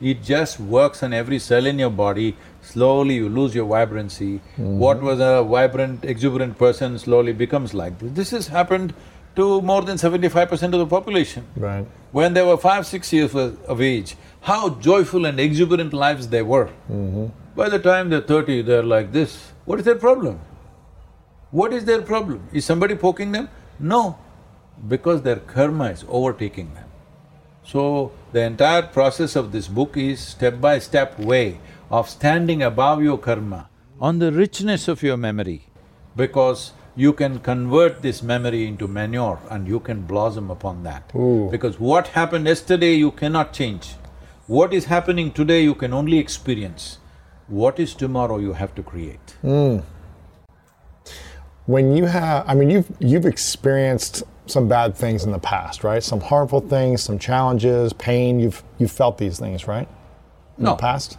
It 0.00 0.22
just 0.22 0.58
works 0.58 1.02
on 1.02 1.12
every 1.12 1.38
cell 1.38 1.66
in 1.66 1.78
your 1.78 1.90
body, 1.90 2.36
slowly 2.62 3.14
you 3.16 3.28
lose 3.28 3.54
your 3.54 3.66
vibrancy. 3.66 4.38
Mm-hmm. 4.38 4.78
What 4.78 5.02
was 5.02 5.20
a 5.20 5.42
vibrant, 5.42 6.04
exuberant 6.04 6.58
person 6.58 6.98
slowly 6.98 7.32
becomes 7.32 7.74
like 7.74 7.98
this. 7.98 8.12
This 8.12 8.30
has 8.30 8.48
happened 8.48 8.94
to 9.36 9.60
more 9.62 9.82
than 9.82 9.98
seventy-five 9.98 10.48
percent 10.48 10.74
of 10.74 10.80
the 10.80 10.86
population. 10.86 11.46
Right. 11.56 11.86
When 12.12 12.34
they 12.34 12.42
were 12.42 12.56
five, 12.56 12.86
six 12.86 13.12
years 13.12 13.34
of 13.34 13.80
age, 13.80 14.16
how 14.40 14.70
joyful 14.70 15.26
and 15.26 15.40
exuberant 15.40 15.92
lives 15.92 16.28
they 16.28 16.42
were. 16.42 16.66
Mm-hmm. 16.90 17.26
By 17.56 17.68
the 17.68 17.78
time 17.78 18.10
they're 18.10 18.20
thirty, 18.20 18.62
they're 18.62 18.82
like 18.82 19.12
this. 19.12 19.52
What 19.64 19.78
is 19.78 19.84
their 19.84 19.96
problem? 19.96 20.40
What 21.50 21.72
is 21.72 21.84
their 21.84 22.02
problem? 22.02 22.48
Is 22.52 22.64
somebody 22.64 22.94
poking 22.96 23.32
them? 23.32 23.48
No, 23.78 24.18
because 24.88 25.22
their 25.22 25.36
karma 25.36 25.90
is 25.90 26.04
overtaking 26.08 26.74
them. 26.74 26.84
So, 27.64 28.12
the 28.32 28.42
entire 28.42 28.82
process 28.82 29.36
of 29.36 29.52
this 29.52 29.68
book 29.68 29.96
is 29.96 30.20
step-by-step 30.20 31.18
way 31.18 31.60
of 31.90 32.10
standing 32.10 32.62
above 32.62 33.02
your 33.02 33.18
karma 33.18 33.68
on 34.00 34.18
the 34.18 34.30
richness 34.32 34.86
of 34.88 35.02
your 35.02 35.16
memory 35.16 35.62
because 36.16 36.72
you 36.96 37.12
can 37.12 37.40
convert 37.40 38.02
this 38.02 38.22
memory 38.22 38.66
into 38.66 38.86
manure 38.86 39.38
and 39.50 39.66
you 39.66 39.80
can 39.80 40.02
blossom 40.02 40.50
upon 40.50 40.82
that. 40.84 41.08
Because 41.50 41.80
what 41.80 42.08
happened 42.08 42.46
yesterday 42.46 42.94
you 42.94 43.10
cannot 43.10 43.52
change. 43.52 43.94
What 44.46 44.72
is 44.72 44.84
happening 44.84 45.32
today 45.32 45.62
you 45.62 45.74
can 45.74 45.92
only 45.92 46.18
experience. 46.18 46.98
What 47.48 47.80
is 47.80 47.94
tomorrow 47.94 48.38
you 48.38 48.52
have 48.52 48.74
to 48.76 48.82
create. 48.82 49.36
Hmm. 49.42 49.78
When 51.66 51.96
you 51.96 52.04
have, 52.04 52.44
I 52.46 52.54
mean, 52.54 52.68
you've 52.70 52.90
you've 53.00 53.24
experienced 53.24 54.22
some 54.46 54.68
bad 54.68 54.94
things 54.94 55.24
in 55.24 55.32
the 55.32 55.38
past, 55.38 55.82
right? 55.82 56.02
Some 56.02 56.20
harmful 56.20 56.60
things, 56.60 57.02
some 57.02 57.18
challenges, 57.18 57.94
pain. 57.94 58.38
You've 58.38 58.62
you've 58.78 58.92
felt 58.92 59.16
these 59.16 59.38
things, 59.38 59.66
right? 59.66 59.88
In 60.58 60.64
No. 60.64 60.70
the 60.72 60.76
past. 60.76 61.18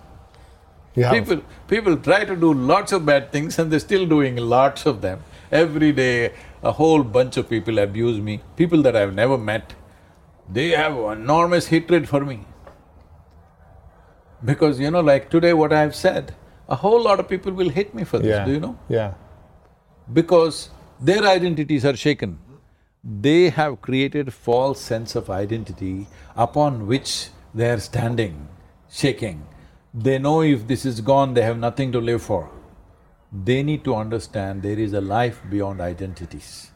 You 0.96 1.04
have. 1.06 1.14
People… 1.14 1.42
people 1.68 1.98
try 1.98 2.26
to 2.26 2.36
do 2.36 2.54
lots 2.54 2.92
of 2.92 3.06
bad 3.06 3.32
things 3.32 3.58
and 3.58 3.72
they're 3.72 3.80
still 3.80 4.06
doing 4.06 4.36
lots 4.36 4.86
of 4.86 5.02
them. 5.02 5.24
Every 5.52 5.92
day, 5.92 6.34
a 6.64 6.72
whole 6.72 7.04
bunch 7.04 7.38
of 7.38 7.50
people 7.50 7.80
abuse 7.80 8.20
me, 8.20 8.42
people 8.56 8.82
that 8.84 8.96
I've 8.96 9.14
never 9.14 9.38
met. 9.38 9.76
They 10.52 10.70
have 10.70 10.98
enormous 10.98 11.68
hatred 11.68 12.08
for 12.08 12.24
me. 12.24 12.46
Because, 14.44 14.80
you 14.80 14.92
know, 14.92 15.02
like 15.02 15.30
today 15.30 15.54
what 15.54 15.74
I've 15.74 15.96
said, 15.96 16.36
a 16.68 16.76
whole 16.76 17.02
lot 17.02 17.20
of 17.20 17.28
people 17.28 17.52
will 17.52 17.70
hate 17.70 17.94
me 17.94 18.04
for 18.04 18.20
this, 18.20 18.28
yeah. 18.28 18.46
do 18.46 18.52
you 18.52 18.60
know? 18.60 18.78
Yeah. 18.90 19.14
Because 20.12 20.70
their 21.00 21.24
identities 21.24 21.86
are 21.86 21.96
shaken. 21.96 22.40
They 23.04 23.50
have 23.50 23.82
created 23.82 24.34
false 24.34 24.82
sense 24.82 25.16
of 25.16 25.30
identity 25.30 26.08
upon 26.36 26.88
which 26.88 27.30
they 27.54 27.70
are 27.70 27.80
standing, 27.80 28.48
shaking. 28.90 29.46
They 29.94 30.18
know 30.18 30.42
if 30.42 30.68
this 30.68 30.86
is 30.86 31.02
gone, 31.02 31.34
they 31.34 31.42
have 31.42 31.58
nothing 31.58 31.92
to 31.92 32.00
live 32.00 32.22
for. 32.22 32.50
They 33.32 33.64
need 33.64 33.84
to 33.84 33.96
understand 33.96 34.62
there 34.62 34.80
is 34.80 34.94
a 34.94 35.02
life 35.02 35.42
beyond 35.50 35.82
identities. 35.82 36.72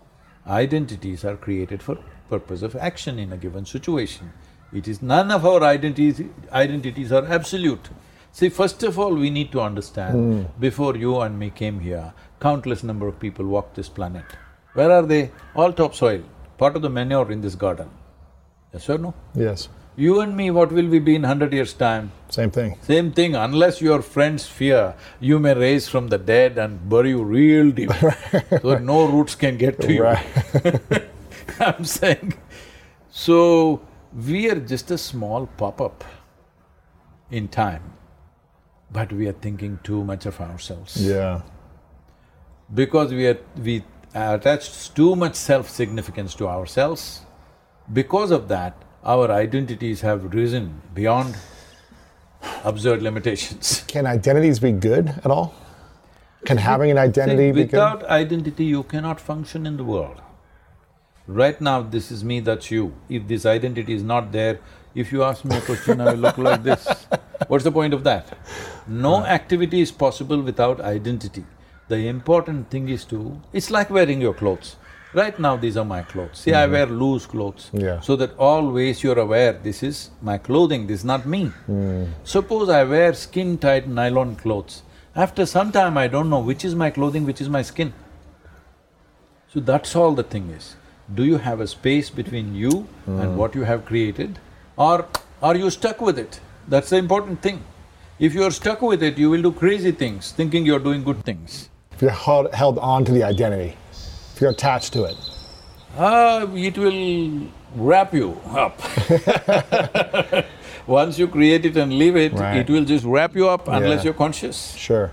Identities 0.48 1.24
are 1.24 1.38
created 1.38 1.84
for 1.84 1.98
purpose 2.30 2.62
of 2.62 2.76
action 2.76 3.20
in 3.20 3.32
a 3.34 3.38
given 3.38 3.66
situation. 3.66 4.32
It 4.72 4.88
is 4.88 5.02
none 5.02 5.32
of 5.32 5.46
our 5.46 5.64
identities… 5.64 6.22
identities 6.52 7.12
are 7.12 7.26
absolute. 7.26 7.90
See, 8.32 8.50
first 8.50 8.84
of 8.84 9.00
all, 9.00 9.16
we 9.16 9.30
need 9.30 9.52
to 9.52 9.62
understand, 9.62 10.14
hmm. 10.16 10.60
before 10.60 10.96
you 10.96 11.20
and 11.22 11.40
me 11.40 11.50
came 11.50 11.80
here, 11.80 12.14
countless 12.40 12.84
number 12.84 13.08
of 13.08 13.20
people 13.20 13.46
walked 13.46 13.76
this 13.76 13.90
planet. 13.90 14.26
Where 14.74 14.92
are 14.92 15.02
they? 15.02 15.32
All 15.56 15.74
topsoil, 15.74 16.24
part 16.58 16.76
of 16.76 16.84
the 16.84 16.90
manure 16.90 17.32
in 17.32 17.42
this 17.42 17.56
garden. 17.56 17.90
Yes 18.74 18.90
or 18.90 19.00
no? 19.00 19.14
Yes. 19.34 19.68
You 20.00 20.22
and 20.22 20.38
me, 20.38 20.50
what 20.50 20.72
will 20.72 20.88
we 20.88 21.00
be 21.00 21.14
in 21.16 21.26
hundred 21.26 21.52
years' 21.52 21.74
time? 21.74 22.14
Same 22.30 22.52
thing. 22.52 22.78
Same 22.84 23.12
thing, 23.12 23.36
unless 23.36 23.82
your 23.82 24.02
friends 24.02 24.46
fear, 24.46 24.96
you 25.20 25.40
may 25.40 25.54
raise 25.54 25.90
from 25.90 26.08
the 26.08 26.18
dead 26.18 26.58
and 26.58 26.88
bury 26.88 27.10
you 27.10 27.22
real 27.22 27.72
deep, 27.72 27.92
so 28.62 28.78
no 28.78 29.08
roots 29.08 29.36
can 29.36 29.58
get 29.58 29.82
to 29.82 29.92
you. 29.92 30.06
I'm 31.60 31.84
saying, 31.84 32.34
so 33.12 33.82
we 34.26 34.50
are 34.50 34.62
just 34.62 34.90
a 34.90 34.98
small 34.98 35.48
pop-up 35.58 36.06
in 37.30 37.50
time, 37.50 37.92
but 38.94 39.12
we 39.12 39.28
are 39.28 39.38
thinking 39.48 39.80
too 39.84 40.06
much 40.06 40.26
of 40.26 40.40
ourselves. 40.40 40.96
yeah. 41.06 41.42
Because 42.74 43.12
we 43.12 43.28
are… 43.28 43.40
we 43.58 43.84
attached 44.14 44.96
too 44.96 45.16
much 45.18 45.36
self-significance 45.36 46.36
to 46.36 46.48
ourselves, 46.48 47.22
because 47.92 48.32
of 48.32 48.48
that, 48.48 48.86
our 49.04 49.32
identities 49.32 50.02
have 50.02 50.34
risen 50.34 50.82
beyond 50.94 51.36
absurd 52.64 53.02
limitations. 53.02 53.84
Can 53.88 54.06
identities 54.06 54.60
be 54.60 54.72
good 54.72 55.10
at 55.10 55.28
all? 55.28 55.54
Can 56.46 56.58
having 56.58 56.92
an 56.92 56.98
identity 56.98 57.50
See, 57.50 57.52
be 57.52 57.64
good? 57.64 57.74
without 57.74 58.04
identity, 58.06 58.66
you 58.66 58.84
cannot 58.84 59.20
function 59.20 59.66
in 59.66 59.78
the 59.78 59.84
world. 59.84 60.22
Right 61.28 61.60
now, 61.62 61.82
this 61.82 62.12
is 62.12 62.24
me, 62.24 62.40
that's 62.40 62.72
you. 62.72 62.94
If 63.08 63.28
this 63.28 63.46
identity 63.46 63.94
is 63.94 64.04
not 64.04 64.32
there, 64.32 64.60
if 64.96 65.12
you 65.12 65.24
ask 65.24 65.46
me 65.46 65.58
a 65.58 65.62
question, 65.62 66.02
I 66.02 66.14
will 66.14 66.20
look 66.20 66.38
like 66.50 66.64
this. 66.64 66.88
What's 67.48 67.64
the 67.64 67.72
point 67.72 67.94
of 67.94 68.04
that? 68.06 68.38
No 68.88 69.16
uh-huh. 69.16 69.26
activity 69.26 69.82
is 69.82 69.92
possible 69.92 70.42
without 70.42 70.82
identity. 70.82 71.46
The 71.88 72.08
important 72.08 72.70
thing 72.70 72.90
is 72.90 73.06
to… 73.06 73.40
it's 73.54 73.70
like 73.70 73.90
wearing 73.90 74.22
your 74.22 74.34
clothes. 74.34 74.76
Right 75.14 75.40
now, 75.40 75.58
these 75.58 75.76
are 75.76 75.86
my 75.86 76.04
clothes. 76.04 76.38
See, 76.38 76.54
I 76.54 76.64
mm-hmm. 76.64 76.72
wear 76.74 76.86
loose 76.86 77.26
clothes. 77.26 77.72
Yeah. 77.74 78.00
So 78.00 78.16
that 78.18 78.38
always 78.38 79.04
you're 79.04 79.18
aware, 79.18 79.54
this 79.54 79.82
is 79.82 80.12
my 80.22 80.38
clothing, 80.38 80.86
this 80.86 81.00
is 81.00 81.06
not 81.06 81.26
me. 81.26 81.52
Mm. 81.68 82.10
Suppose 82.24 82.70
I 82.70 82.84
wear 82.84 83.14
skin-tight 83.14 83.88
nylon 83.88 84.36
clothes. 84.36 84.84
After 85.16 85.48
some 85.48 85.72
time, 85.72 85.98
I 85.98 86.08
don't 86.08 86.30
know 86.30 86.40
which 86.40 86.64
is 86.64 86.76
my 86.76 86.92
clothing, 86.92 87.26
which 87.26 87.42
is 87.42 87.50
my 87.50 87.64
skin. 87.64 87.94
So 89.52 89.60
that's 89.60 89.96
all 89.96 90.14
the 90.14 90.24
thing 90.24 90.52
is. 90.52 90.76
Do 91.16 91.26
you 91.26 91.38
have 91.38 91.60
a 91.60 91.66
space 91.66 92.12
between 92.12 92.54
you 92.54 92.88
and 93.08 93.30
mm. 93.30 93.36
what 93.36 93.56
you 93.56 93.64
have 93.64 93.86
created 93.86 94.38
or 94.78 95.08
are 95.42 95.56
you 95.56 95.72
stuck 95.72 96.02
with 96.02 96.20
it? 96.20 96.40
That's 96.68 96.92
the 96.92 96.98
important 96.98 97.42
thing. 97.42 97.64
If 98.20 98.36
you're 98.36 98.52
stuck 98.52 98.82
with 98.82 99.02
it, 99.02 99.18
you 99.18 99.30
will 99.30 99.42
do 99.42 99.52
crazy 99.52 99.92
things, 99.92 100.32
thinking 100.34 100.66
you're 100.66 100.80
doing 100.80 101.04
good 101.04 101.26
things. 101.26 101.70
If 101.94 102.04
you're 102.04 102.12
held, 102.12 102.54
held 102.54 102.78
on 102.78 103.06
to 103.06 103.12
the 103.12 103.24
identity, 103.24 103.76
if 104.40 104.44
you're 104.44 104.52
attached 104.52 104.94
to 104.94 105.04
it. 105.04 105.18
Ah, 105.98 106.48
it 106.56 106.78
will 106.78 107.42
wrap 107.76 108.14
you 108.14 108.38
up. 108.52 108.80
Once 110.88 111.20
you 111.20 111.28
create 111.28 111.66
it 111.66 111.76
and 111.76 111.92
leave 112.02 112.16
it, 112.16 112.32
Right. 112.32 112.56
it 112.60 112.70
will 112.70 112.86
just 112.86 113.04
wrap 113.04 113.36
you 113.36 113.50
up 113.50 113.68
unless 113.68 113.98
Yeah. 113.98 114.04
you're 114.06 114.14
conscious. 114.14 114.62
Sure. 114.78 115.12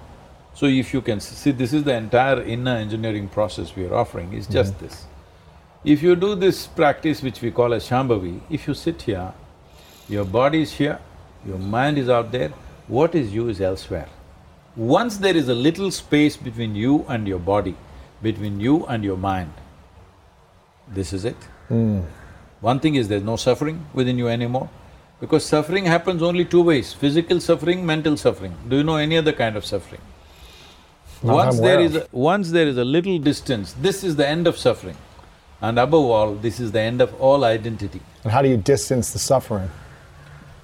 So 0.55 0.67
if 0.67 0.95
you 0.95 1.01
can 1.01 1.19
see, 1.19 1.51
this 1.51 1.73
is 1.73 1.83
the 1.83 1.95
entire 1.95 2.41
inner 2.41 2.77
engineering 2.77 3.27
process 3.27 3.75
we 3.75 3.85
are 3.87 3.95
offering, 4.03 4.33
is 4.33 4.47
just 4.47 4.79
this. 4.79 5.07
If 5.85 6.05
you 6.05 6.15
do 6.15 6.37
this 6.37 6.69
practice 6.69 7.21
which 7.21 7.43
we 7.43 7.51
call 7.51 7.75
as 7.75 7.89
Shambhavi, 7.89 8.35
if 8.49 8.69
you 8.69 8.75
sit 8.75 9.03
here, 9.03 9.33
your 10.09 10.25
body 10.25 10.63
is 10.63 10.75
here, 10.75 11.01
your 11.45 11.59
mind 11.59 11.99
is 11.99 12.09
out 12.09 12.31
there, 12.31 12.53
what 12.87 13.17
is 13.17 13.35
you 13.35 13.49
is 13.49 13.61
elsewhere. 13.61 14.07
Once 14.77 15.19
there 15.27 15.37
is 15.37 15.49
a 15.49 15.59
little 15.67 15.91
space 15.91 16.37
between 16.37 16.77
you 16.77 17.05
and 17.09 17.27
your 17.27 17.41
body, 17.41 17.75
between 18.23 18.61
you 18.61 18.87
and 18.87 19.05
your 19.05 19.17
mind, 19.17 19.53
this 20.89 21.13
is 21.13 21.25
it. 21.25 21.37
Hmm. 21.69 22.01
One 22.61 22.81
thing 22.81 22.95
is 22.95 23.09
there's 23.09 23.23
no 23.23 23.37
suffering 23.37 23.87
within 23.93 24.19
you 24.19 24.29
anymore, 24.29 24.69
because 25.21 25.45
suffering 25.45 25.85
happens 25.85 26.23
only 26.23 26.45
two 26.45 26.63
ways, 26.63 26.93
physical 26.93 27.41
suffering, 27.41 27.85
mental 27.85 28.17
suffering. 28.17 28.57
Do 28.69 28.77
you 28.77 28.85
know 28.85 28.97
any 28.97 29.17
other 29.17 29.33
kind 29.33 29.57
of 29.57 29.65
suffering? 29.65 30.01
Not 31.23 31.35
Once 31.35 31.61
there 31.61 31.81
is, 31.81 31.97
a, 31.97 32.07
once 32.13 32.51
there 32.51 32.67
is 32.67 32.77
a 32.77 32.85
little 32.85 33.19
distance, 33.19 33.73
this 33.75 34.05
is 34.05 34.17
the 34.17 34.27
end 34.27 34.47
of 34.47 34.59
suffering. 34.59 34.97
And 35.61 35.79
above 35.79 36.05
all, 36.05 36.35
this 36.35 36.61
is 36.61 36.73
the 36.73 36.81
end 36.81 37.01
of 37.01 37.19
all 37.21 37.45
identity. 37.45 38.01
And 38.23 38.33
how 38.33 38.43
do 38.43 38.49
you 38.49 38.59
distance 38.59 39.13
the 39.13 39.19
suffering? 39.19 39.71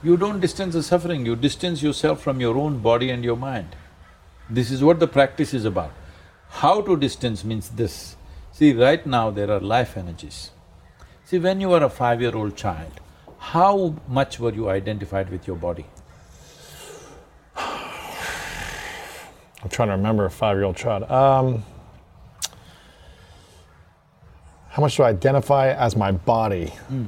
You 0.03 0.17
don't 0.17 0.41
distance 0.41 0.75
the 0.75 0.83
suffering, 0.83 1.25
you 1.25 1.37
distance 1.37 1.83
yourself 1.83 2.21
from 2.21 2.41
your 2.41 2.59
own 2.59 2.79
body 2.79 3.11
and 3.11 3.25
your 3.25 3.37
mind. 3.37 3.77
This 4.51 4.71
is 4.71 4.83
what 4.85 5.01
the 5.01 5.07
practice 5.09 5.55
is 5.55 5.65
about. 5.65 5.93
How 6.61 6.81
to 6.83 6.97
distance 6.97 7.45
means 7.45 7.71
this. 7.71 8.17
See, 8.53 8.73
right 8.73 9.05
now 9.05 9.31
there 9.31 9.51
are 9.51 9.61
life 9.61 9.97
energies. 9.97 10.51
See, 11.25 11.39
when 11.39 11.61
you 11.61 11.71
were 11.71 11.83
a 11.83 11.89
five-year-old 11.89 12.57
child, 12.57 13.01
how 13.39 13.97
much 14.07 14.39
were 14.39 14.53
you 14.53 14.69
identified 14.69 15.31
with 15.31 15.47
your 15.47 15.57
body? 15.57 15.87
I'm 17.57 19.71
trying 19.71 19.89
to 19.89 19.97
remember 19.97 20.27
a 20.27 20.31
five-year-old 20.31 20.77
child. 20.77 21.11
Um, 21.11 21.65
how 24.69 24.83
much 24.83 24.97
do 24.97 25.05
I 25.05 25.09
identify 25.09 25.73
as 25.73 25.97
my 25.97 26.13
body? 26.13 26.67
Hmm. 26.89 27.07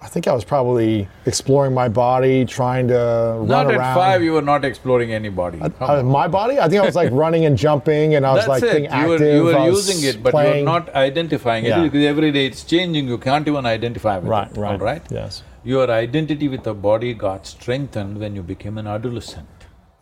I 0.00 0.06
think 0.06 0.28
I 0.28 0.32
was 0.32 0.44
probably 0.44 1.08
exploring 1.26 1.74
my 1.74 1.88
body, 1.88 2.44
trying 2.44 2.86
to 2.88 2.94
run 2.94 3.50
around. 3.50 3.66
Not 3.66 3.70
at 3.74 3.94
five, 3.94 4.22
you 4.22 4.32
were 4.32 4.42
not 4.42 4.64
exploring 4.64 5.12
any 5.12 5.28
body. 5.28 5.58
Come 5.58 5.72
Uh, 5.80 6.02
my 6.04 6.28
body? 6.28 6.60
I 6.60 6.68
think 6.68 6.80
I 6.82 6.86
was 6.86 6.94
like 6.94 7.10
running 7.22 7.44
and 7.46 7.58
jumping, 7.58 8.14
and 8.14 8.24
I 8.24 8.32
was 8.32 8.46
That's 8.46 8.62
like 8.62 8.74
it, 8.74 8.92
you 8.92 9.08
were, 9.08 9.18
you 9.34 9.44
were 9.44 9.64
using 9.66 10.08
it, 10.08 10.22
but 10.22 10.32
you 10.34 10.50
were 10.60 10.64
not 10.64 10.94
identifying 10.94 11.64
Yeah. 11.64 11.80
it 11.80 11.90
because 11.90 12.04
every 12.06 12.30
day 12.30 12.46
it's 12.46 12.62
changing, 12.62 13.08
you 13.08 13.18
can't 13.18 13.48
even 13.48 13.66
identify 13.66 14.18
with 14.18 14.28
Right, 14.28 14.50
it, 14.50 14.56
right. 14.56 14.80
right? 14.80 15.02
Yes. 15.10 15.42
Your 15.64 15.90
identity 15.90 16.46
with 16.48 16.62
the 16.62 16.74
body 16.74 17.12
got 17.12 17.46
strengthened 17.46 18.18
when 18.20 18.36
you 18.36 18.42
became 18.42 18.78
an 18.78 18.86
adolescent. 18.86 19.48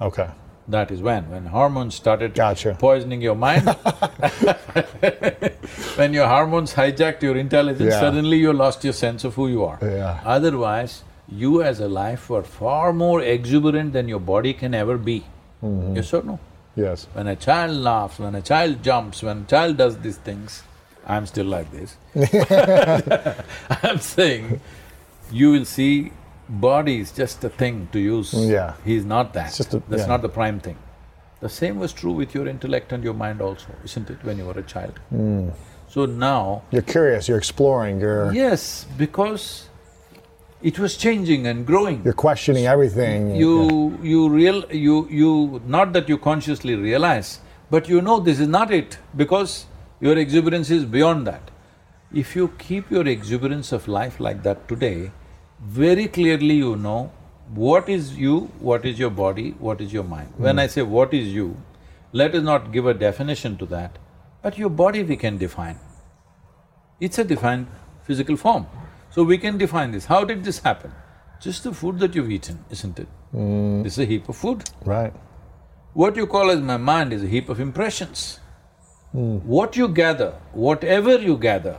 Okay. 0.00 0.28
That 0.68 0.90
is 0.90 1.00
when, 1.00 1.30
when 1.30 1.46
hormones 1.46 1.94
started 1.94 2.34
Gotcha. 2.34 2.76
poisoning 2.78 3.22
your 3.22 3.36
mind. 3.36 3.64
when 5.96 6.12
your 6.12 6.26
hormones 6.26 6.74
hijacked 6.74 7.22
your 7.22 7.36
intelligence, 7.36 7.92
Yeah. 7.92 8.00
suddenly 8.00 8.38
you 8.38 8.52
lost 8.52 8.82
your 8.82 8.92
sense 8.92 9.22
of 9.24 9.34
who 9.36 9.46
you 9.48 9.64
are. 9.64 9.78
Yeah. 9.80 10.20
Otherwise, 10.24 11.04
you 11.28 11.62
as 11.62 11.78
a 11.80 11.88
life 11.88 12.28
were 12.30 12.42
far 12.42 12.92
more 12.92 13.20
exuberant 13.22 13.92
than 13.92 14.08
your 14.08 14.18
body 14.20 14.52
can 14.54 14.74
ever 14.74 14.98
be. 14.98 15.24
Mm-hmm. 15.62 15.96
Yes 15.96 16.12
or 16.14 16.22
no? 16.22 16.38
Yes. 16.74 17.06
When 17.12 17.28
a 17.28 17.36
child 17.36 17.76
laughs, 17.76 18.18
when 18.18 18.34
a 18.34 18.42
child 18.42 18.82
jumps, 18.82 19.22
when 19.22 19.42
a 19.42 19.44
child 19.44 19.76
does 19.76 19.98
these 19.98 20.16
things, 20.18 20.62
I'm 21.06 21.26
still 21.26 21.46
like 21.46 21.70
this. 21.70 21.96
I'm 23.82 23.98
saying, 23.98 24.60
you 25.30 25.52
will 25.52 25.64
see 25.64 26.12
body 26.48 27.00
is 27.00 27.12
just 27.12 27.42
a 27.44 27.48
thing 27.48 27.88
to 27.92 27.98
use. 27.98 28.32
Yeah. 28.34 28.74
He's 28.84 29.04
not 29.04 29.32
that. 29.34 29.54
just 29.54 29.74
a- 29.74 29.82
That's 29.88 30.02
yeah. 30.02 30.06
not 30.06 30.22
the 30.22 30.28
prime 30.28 30.60
thing. 30.60 30.76
The 31.40 31.48
same 31.48 31.78
was 31.78 31.92
true 31.92 32.12
with 32.12 32.34
your 32.34 32.48
intellect 32.48 32.92
and 32.92 33.04
your 33.04 33.14
mind 33.14 33.40
also, 33.40 33.68
isn't 33.84 34.08
it, 34.10 34.24
when 34.24 34.38
you 34.38 34.46
were 34.46 34.58
a 34.58 34.62
child? 34.62 34.98
Mm. 35.12 35.52
So 35.88 36.06
now, 36.06 36.62
You're 36.70 36.82
curious. 36.82 37.28
You're 37.28 37.38
exploring. 37.38 38.00
You're 38.00 38.32
yes, 38.32 38.86
because 38.96 39.68
it 40.62 40.78
was 40.78 40.96
changing 40.96 41.46
and 41.46 41.66
growing. 41.66 42.02
you're 42.04 42.14
questioning 42.14 42.66
everything. 42.66 43.36
You… 43.36 43.98
you 44.02 44.28
real… 44.28 44.64
you… 44.72 45.06
you… 45.10 45.62
not 45.66 45.92
that 45.92 46.08
you 46.08 46.16
consciously 46.18 46.74
realize, 46.74 47.40
but 47.70 47.88
you 47.88 48.00
know 48.00 48.18
this 48.20 48.40
is 48.40 48.48
not 48.48 48.72
it 48.72 48.98
because 49.14 49.66
your 50.00 50.16
exuberance 50.16 50.70
is 50.70 50.84
beyond 50.84 51.26
that. 51.26 51.50
If 52.14 52.34
you 52.34 52.48
keep 52.58 52.90
your 52.90 53.06
exuberance 53.06 53.72
of 53.72 53.88
life 53.88 54.20
like 54.20 54.42
that 54.44 54.68
today, 54.68 55.10
very 55.60 56.06
clearly 56.08 56.54
you 56.54 56.76
know 56.76 57.12
what 57.54 57.88
is 57.88 58.16
you, 58.16 58.40
what 58.58 58.84
is 58.84 58.98
your 58.98 59.10
body, 59.10 59.50
what 59.58 59.80
is 59.80 59.92
your 59.92 60.04
mind. 60.04 60.32
When 60.36 60.56
hmm. 60.56 60.60
I 60.60 60.66
say 60.66 60.82
what 60.82 61.14
is 61.14 61.28
you, 61.28 61.56
let 62.12 62.34
us 62.34 62.42
not 62.42 62.72
give 62.72 62.86
a 62.86 62.94
definition 62.94 63.56
to 63.58 63.66
that, 63.66 63.98
but 64.42 64.58
your 64.58 64.70
body 64.70 65.02
we 65.02 65.16
can 65.16 65.38
define. 65.38 65.78
It's 67.00 67.18
a 67.18 67.24
defined 67.24 67.66
physical 68.02 68.36
form. 68.36 68.66
So 69.10 69.22
we 69.22 69.38
can 69.38 69.58
define 69.58 69.92
this. 69.92 70.06
How 70.06 70.24
did 70.24 70.44
this 70.44 70.58
happen? 70.58 70.92
Just 71.40 71.64
the 71.64 71.72
food 71.72 71.98
that 72.00 72.14
you've 72.14 72.30
eaten, 72.30 72.64
isn't 72.70 72.98
it? 72.98 73.08
Hmm. 73.30 73.82
This 73.82 73.94
is 73.94 73.98
a 74.00 74.04
heap 74.04 74.28
of 74.28 74.36
food. 74.36 74.68
Right. 74.84 75.12
What 75.94 76.16
you 76.16 76.26
call 76.26 76.50
as 76.50 76.60
my 76.60 76.76
mind 76.76 77.12
is 77.12 77.22
a 77.22 77.26
heap 77.26 77.48
of 77.48 77.60
impressions. 77.60 78.40
Hmm. 79.12 79.36
What 79.38 79.76
you 79.76 79.88
gather, 79.88 80.32
whatever 80.52 81.16
you 81.18 81.36
gather, 81.36 81.78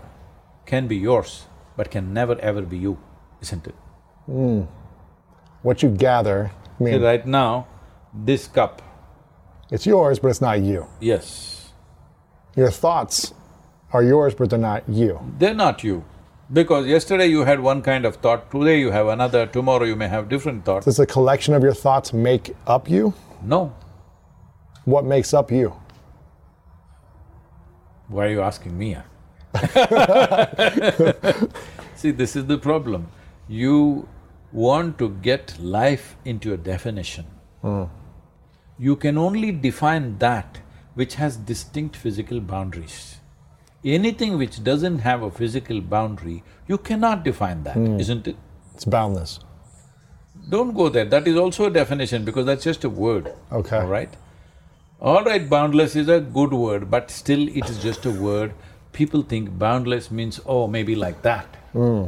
can 0.65 0.87
be 0.87 0.97
yours, 0.97 1.45
but 1.75 1.91
can 1.91 2.13
never 2.13 2.39
ever 2.39 2.61
be 2.61 2.77
you, 2.77 2.97
isn't 3.41 3.67
it? 3.67 3.75
Hmm. 4.25 4.61
What 5.61 5.81
you 5.83 5.89
gather, 5.89 6.51
I 6.79 6.83
See, 6.85 6.95
right 6.97 7.25
now, 7.25 7.67
this 8.13 8.47
cup, 8.47 8.81
it's 9.71 9.85
yours, 9.85 10.19
but 10.19 10.29
it's 10.29 10.41
not 10.41 10.61
you. 10.61 10.85
yes, 11.01 11.71
Your 12.55 12.71
thoughts 12.71 13.33
are 13.93 14.03
yours, 14.03 14.33
but 14.35 14.49
they're 14.49 14.59
not 14.59 14.83
you. 14.87 15.19
they're 15.39 15.53
not 15.53 15.83
you. 15.83 16.03
Because 16.51 16.87
yesterday 16.87 17.27
you 17.27 17.43
had 17.43 17.59
one 17.59 17.81
kind 17.81 18.05
of 18.05 18.15
thought, 18.17 18.49
today 18.51 18.79
you 18.79 18.91
have 18.91 19.07
another, 19.07 19.45
tomorrow 19.45 19.83
you 19.83 19.95
may 19.97 20.07
have 20.07 20.29
different 20.29 20.63
thoughts. 20.65 20.85
Does 20.85 20.95
the 20.97 21.05
collection 21.05 21.53
of 21.53 21.61
your 21.63 21.73
thoughts 21.73 22.13
make 22.13 22.55
up 22.65 22.89
you? 22.89 23.13
No. 23.41 23.73
What 24.85 25.03
makes 25.03 25.33
up 25.33 25.51
you? 25.51 25.73
Why 28.07 28.27
are 28.27 28.29
you 28.29 28.41
asking 28.41 28.77
me? 28.77 28.95
See, 31.95 32.11
this 32.11 32.35
is 32.37 32.45
the 32.45 32.57
problem. 32.57 33.07
You 33.47 34.07
want 34.51 34.97
to 34.99 35.09
get 35.09 35.57
life 35.59 36.15
into 36.25 36.53
a 36.53 36.57
definition. 36.57 37.25
Hmm. 37.61 37.83
You 38.79 38.95
can 38.95 39.17
only 39.17 39.51
define 39.51 40.17
that 40.19 40.59
which 40.93 41.15
has 41.15 41.37
distinct 41.37 41.95
physical 41.95 42.39
boundaries. 42.39 43.17
Anything 43.83 44.37
which 44.37 44.63
doesn't 44.63 44.99
have 44.99 45.21
a 45.21 45.31
physical 45.31 45.81
boundary, 45.81 46.43
you 46.67 46.77
cannot 46.77 47.23
define 47.23 47.63
that, 47.63 47.75
hmm. 47.75 47.99
isn't 47.99 48.27
it? 48.27 48.35
It's 48.73 48.85
boundless. 48.85 49.39
Don't 50.49 50.73
go 50.73 50.89
there, 50.89 51.05
that 51.05 51.27
is 51.27 51.35
also 51.35 51.65
a 51.65 51.69
definition 51.69 52.23
because 52.25 52.45
that's 52.45 52.63
just 52.63 52.83
a 52.83 52.89
word. 52.89 53.33
Okay. 53.51 53.77
All 53.77 53.87
right? 53.87 54.09
All 54.99 55.23
right, 55.23 55.47
boundless 55.47 55.95
is 55.95 56.09
a 56.09 56.19
good 56.19 56.53
word, 56.53 56.89
but 56.89 57.11
still 57.11 57.47
it 57.47 57.69
is 57.69 57.81
just 57.81 58.05
a 58.05 58.11
word. 58.11 58.53
People 58.93 59.21
think 59.21 59.57
boundless 59.59 60.09
means, 60.09 60.39
oh, 60.45 60.67
maybe 60.67 60.95
like 60.95 61.21
that. 61.21 61.45
Hmm. 61.73 62.05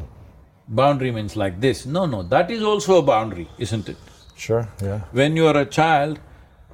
Boundary 0.69 1.11
means 1.11 1.35
like 1.35 1.59
this. 1.59 1.85
No, 1.85 2.05
no, 2.05 2.21
that 2.23 2.51
is 2.51 2.61
also 2.63 2.99
a 2.99 3.01
boundary, 3.01 3.49
isn't 3.57 3.89
it? 3.89 3.97
Sure, 4.35 4.69
yeah. 4.81 4.99
When 5.11 5.35
you 5.35 5.47
are 5.47 5.57
a 5.57 5.65
child, 5.65 6.19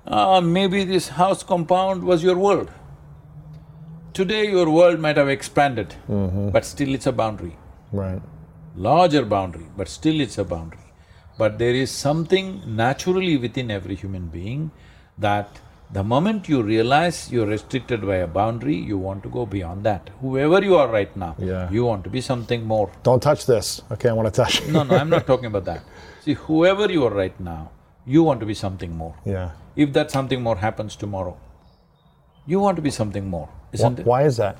ah, 0.05 0.41
maybe 0.41 0.83
this 0.83 1.07
house 1.07 1.43
compound 1.43 2.03
was 2.03 2.21
your 2.21 2.37
world. 2.37 2.71
Today 4.13 4.49
your 4.49 4.69
world 4.69 4.99
might 4.99 5.17
have 5.17 5.29
expanded, 5.29 5.95
but 6.07 6.65
still 6.65 6.93
it's 6.93 7.07
a 7.07 7.11
boundary. 7.11 7.57
Right. 7.91 8.21
Larger 8.75 9.23
boundary, 9.25 9.67
but 9.77 9.87
still 9.87 10.19
it's 10.19 10.37
a 10.37 10.43
boundary. 10.43 10.79
But 11.37 11.57
there 11.57 11.73
is 11.73 11.89
something 11.91 12.61
naturally 12.65 13.37
within 13.37 13.71
every 13.71 13.95
human 13.95 14.27
being 14.27 14.71
that 15.17 15.59
the 15.91 16.03
moment 16.03 16.49
you 16.49 16.61
realize 16.61 17.31
you're 17.31 17.45
restricted 17.45 18.05
by 18.05 18.15
a 18.17 18.27
boundary, 18.27 18.75
you 18.75 18.97
want 18.97 19.23
to 19.23 19.29
go 19.29 19.45
beyond 19.45 19.83
that. 19.83 20.09
Whoever 20.21 20.63
you 20.63 20.75
are 20.77 20.87
right 20.87 21.15
now, 21.15 21.35
Yeah. 21.39 21.69
you 21.71 21.85
want 21.85 22.03
to 22.05 22.09
be 22.09 22.21
something 22.21 22.65
more. 22.65 22.89
Don't 23.03 23.21
touch 23.21 23.45
this. 23.45 23.81
Okay, 23.91 24.09
I 24.09 24.13
want 24.13 24.33
to 24.33 24.41
touch. 24.43 24.65
No, 24.67 24.83
no, 24.83 24.97
I'm 24.97 25.09
not 25.09 25.27
talking 25.31 25.45
about 25.45 25.65
that. 25.65 25.83
See, 26.23 26.33
whoever 26.33 26.91
you 26.91 27.05
are 27.05 27.13
right 27.13 27.39
now, 27.39 27.71
you 28.05 28.23
want 28.23 28.39
to 28.39 28.45
be 28.45 28.53
something 28.53 28.95
more. 28.95 29.15
yeah. 29.25 29.51
If 29.75 29.91
that 29.93 30.09
something 30.09 30.41
more 30.41 30.55
happens 30.55 30.95
tomorrow, 30.95 31.37
you 32.47 32.59
want 32.61 32.77
to 32.77 32.81
be 32.81 32.91
something 32.91 33.29
more, 33.29 33.49
isn't 33.73 33.99
it? 33.99 34.05
why 34.05 34.23
is 34.23 34.37
that? 34.37 34.57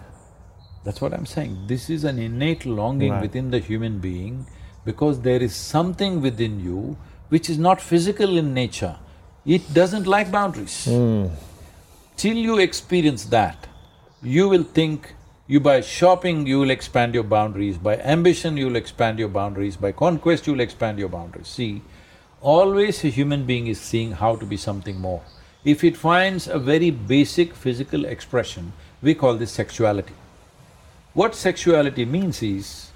That's 0.84 0.99
what 1.01 1.13
I'm 1.13 1.26
saying. 1.26 1.67
This 1.67 1.89
is 1.89 2.03
an 2.03 2.19
innate 2.19 2.65
longing 2.65 3.11
Right. 3.13 3.21
within 3.21 3.49
the 3.51 3.59
human 3.59 3.99
being 3.99 4.45
because 4.84 5.21
there 5.21 5.41
is 5.41 5.55
something 5.55 6.21
within 6.21 6.59
you 6.59 6.97
which 7.30 7.49
is 7.49 7.57
not 7.57 7.80
physical 7.82 8.38
in 8.38 8.53
nature. 8.53 8.97
It 9.45 9.73
doesn't 9.73 10.07
like 10.07 10.31
boundaries. 10.31 10.85
Till 10.85 12.37
you 12.37 12.57
experience 12.57 13.25
that, 13.25 13.67
you 14.23 14.49
will 14.49 14.63
think 14.63 15.13
you 15.47 15.59
by 15.59 15.81
shopping 15.81 16.47
you 16.47 16.59
will 16.59 16.71
expand 16.71 17.13
your 17.13 17.23
boundaries, 17.23 17.77
by 17.77 17.97
ambition 17.97 18.57
you 18.57 18.65
will 18.65 18.75
expand 18.75 19.19
your 19.19 19.29
boundaries, 19.29 19.77
by 19.77 19.91
conquest 19.91 20.47
you 20.47 20.53
will 20.53 20.61
expand 20.61 20.97
your 20.97 21.09
boundaries. 21.09 21.47
See, 21.47 21.83
always 22.41 23.03
a 23.03 23.09
human 23.09 23.45
being 23.45 23.67
is 23.67 23.79
seeing 23.79 24.13
how 24.13 24.35
to 24.37 24.45
be 24.45 24.57
something 24.57 24.99
more. 24.99 25.21
If 25.63 25.83
it 25.83 25.95
finds 25.95 26.47
a 26.47 26.57
very 26.57 26.89
basic 26.89 27.53
physical 27.53 28.05
expression, 28.05 28.73
we 29.03 29.13
call 29.13 29.35
this 29.35 29.51
sexuality. 29.51 30.15
What 31.13 31.35
sexuality 31.35 32.05
means 32.05 32.41
is, 32.41 32.89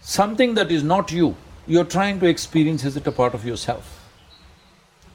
something 0.00 0.54
that 0.54 0.70
is 0.70 0.84
not 0.84 1.10
you, 1.10 1.34
you're 1.66 1.84
trying 1.84 2.20
to 2.20 2.26
experience 2.26 2.84
as 2.84 2.96
it 2.96 3.06
a 3.06 3.12
part 3.12 3.34
of 3.34 3.44
yourself. 3.44 4.01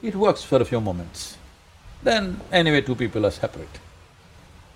It 0.01 0.15
works 0.15 0.43
for 0.43 0.61
a 0.61 0.65
few 0.65 0.79
moments. 0.79 1.37
Then 2.03 2.39
anyway, 2.51 2.81
two 2.81 2.95
people 2.95 3.25
are 3.25 3.31
separate. 3.31 3.79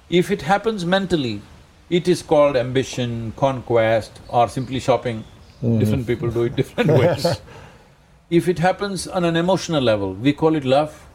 If 0.10 0.32
it 0.32 0.42
happens 0.42 0.86
mentally, 0.86 1.42
it 1.90 2.08
is 2.08 2.22
called 2.22 2.56
ambition, 2.56 3.34
conquest, 3.36 4.20
or 4.30 4.50
simply 4.50 4.80
shopping. 4.80 5.24
Mm-hmm. 5.62 5.80
Different 5.80 6.08
people 6.08 6.32
do 6.32 6.44
it 6.44 6.56
different 6.56 6.90
ways. 7.00 7.42
If 8.30 8.48
it 8.48 8.60
happens 8.60 9.08
on 9.08 9.26
an 9.26 9.36
emotional 9.36 9.82
level, 9.82 10.14
we 10.14 10.34
call 10.34 10.56
it 10.56 10.66
love. 10.66 11.08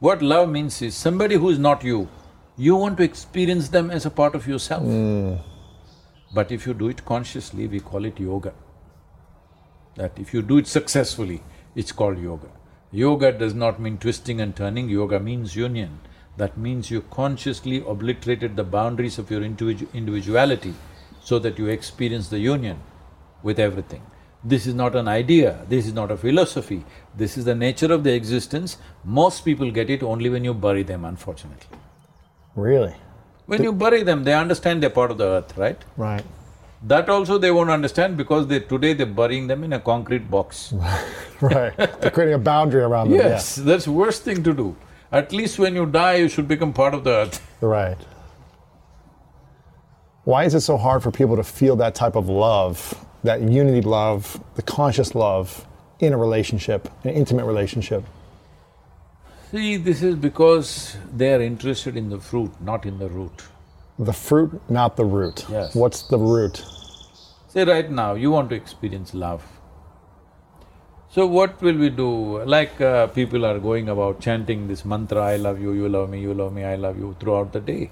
What 0.00 0.22
love 0.22 0.48
means 0.48 0.82
is 0.82 0.94
somebody 0.94 1.36
who 1.36 1.50
is 1.50 1.58
not 1.58 1.84
you, 1.84 2.08
you 2.56 2.76
want 2.76 2.96
to 2.98 3.04
experience 3.04 3.68
them 3.68 3.90
as 3.90 4.06
a 4.06 4.10
part 4.10 4.34
of 4.34 4.46
yourself. 4.46 4.82
Mm. 4.82 5.40
But 6.34 6.52
if 6.52 6.66
you 6.66 6.74
do 6.74 6.88
it 6.88 7.04
consciously, 7.04 7.66
we 7.66 7.80
call 7.80 8.04
it 8.04 8.18
yoga. 8.18 8.52
That 9.96 10.18
if 10.18 10.34
you 10.34 10.42
do 10.42 10.58
it 10.58 10.66
successfully, 10.66 11.42
it's 11.80 11.92
called 12.00 12.18
yoga. 12.28 12.50
Yoga 12.92 13.32
does 13.42 13.54
not 13.54 13.80
mean 13.80 13.96
twisting 14.04 14.40
and 14.44 14.54
turning, 14.60 14.88
yoga 14.88 15.18
means 15.20 15.56
union. 15.56 15.98
That 16.36 16.56
means 16.66 16.90
you 16.90 17.02
consciously 17.18 17.82
obliterated 17.94 18.56
the 18.56 18.64
boundaries 18.76 19.18
of 19.18 19.30
your 19.30 19.42
individu- 19.48 19.92
individuality 19.94 20.74
so 21.22 21.38
that 21.44 21.58
you 21.58 21.68
experience 21.68 22.28
the 22.28 22.38
union 22.38 22.80
with 23.42 23.58
everything. 23.58 24.02
This 24.42 24.66
is 24.66 24.74
not 24.74 24.96
an 24.96 25.06
idea, 25.06 25.50
this 25.68 25.86
is 25.86 25.92
not 25.92 26.10
a 26.10 26.16
philosophy, 26.16 26.84
this 27.22 27.36
is 27.36 27.44
the 27.44 27.54
nature 27.54 27.92
of 27.92 28.04
the 28.04 28.14
existence. 28.14 28.78
Most 29.04 29.44
people 29.44 29.70
get 29.70 29.90
it 29.90 30.02
only 30.02 30.30
when 30.30 30.44
you 30.44 30.54
bury 30.54 30.82
them, 30.82 31.04
unfortunately. 31.04 31.78
Really? 32.56 32.94
When 33.46 33.62
you 33.62 33.72
bury 33.72 34.02
them, 34.02 34.24
they 34.24 34.34
understand 34.34 34.82
they're 34.82 34.90
part 34.90 35.10
of 35.10 35.18
the 35.18 35.28
earth, 35.36 35.56
right? 35.58 35.78
Right. 35.96 36.24
That 36.82 37.08
also 37.10 37.36
they 37.36 37.50
won't 37.50 37.70
understand 37.70 38.16
because 38.16 38.46
they… 38.46 38.60
today 38.60 38.94
they're 38.94 39.06
burying 39.06 39.46
them 39.46 39.64
in 39.64 39.72
a 39.74 39.80
concrete 39.80 40.30
box. 40.30 40.74
Right. 41.42 41.74
They're 41.74 42.10
creating 42.10 42.34
a 42.34 42.38
boundary 42.38 42.82
around 42.82 43.08
them. 43.08 43.18
Yes, 43.18 43.56
that's 43.56 43.88
worst 43.88 44.24
thing 44.24 44.42
to 44.42 44.52
do. 44.52 44.76
At 45.10 45.32
least 45.32 45.58
when 45.58 45.74
you 45.74 45.86
die, 45.86 46.16
you 46.16 46.28
should 46.28 46.46
become 46.46 46.74
part 46.74 46.92
of 46.92 47.04
the 47.04 47.10
earth. 47.10 47.46
Right. 47.62 47.96
Why 50.24 50.44
is 50.44 50.54
it 50.54 50.60
so 50.60 50.76
hard 50.76 51.02
for 51.02 51.10
people 51.10 51.36
to 51.36 51.42
feel 51.42 51.76
that 51.76 51.94
type 51.94 52.14
of 52.14 52.28
love, 52.28 52.94
that 53.24 53.40
unity 53.40 53.80
love, 53.80 54.38
the 54.54 54.62
conscious 54.62 55.14
love 55.14 55.66
in 55.98 56.12
a 56.12 56.18
relationship, 56.18 56.90
an 57.04 57.10
intimate 57.10 57.46
relationship? 57.46 58.04
See, 59.50 59.78
this 59.78 60.02
is 60.02 60.14
because 60.14 60.96
they 61.16 61.32
are 61.32 61.40
interested 61.40 61.96
in 61.96 62.10
the 62.10 62.20
fruit, 62.20 62.52
not 62.60 62.84
in 62.84 62.98
the 62.98 63.08
root. 63.08 63.42
The 64.00 64.14
fruit, 64.14 64.62
not 64.70 64.96
the 64.96 65.04
root. 65.04 65.44
Yes. 65.50 65.74
What's 65.74 66.04
the 66.04 66.16
root? 66.16 66.64
Say 67.48 67.64
right 67.64 67.90
now, 67.90 68.14
you 68.14 68.30
want 68.30 68.48
to 68.48 68.56
experience 68.56 69.12
love. 69.12 69.42
So 71.10 71.26
what 71.26 71.60
will 71.60 71.76
we 71.76 71.90
do? 71.90 72.42
Like 72.44 72.80
uh, 72.80 73.08
people 73.08 73.44
are 73.44 73.58
going 73.58 73.90
about 73.90 74.20
chanting 74.20 74.68
this 74.68 74.86
mantra, 74.86 75.22
I 75.22 75.36
love 75.36 75.60
you, 75.60 75.72
you 75.72 75.86
love 75.86 76.08
me, 76.08 76.18
you 76.18 76.32
love 76.32 76.54
me, 76.54 76.64
I 76.64 76.76
love 76.76 76.96
you 76.96 77.14
throughout 77.20 77.52
the 77.52 77.60
day. 77.60 77.90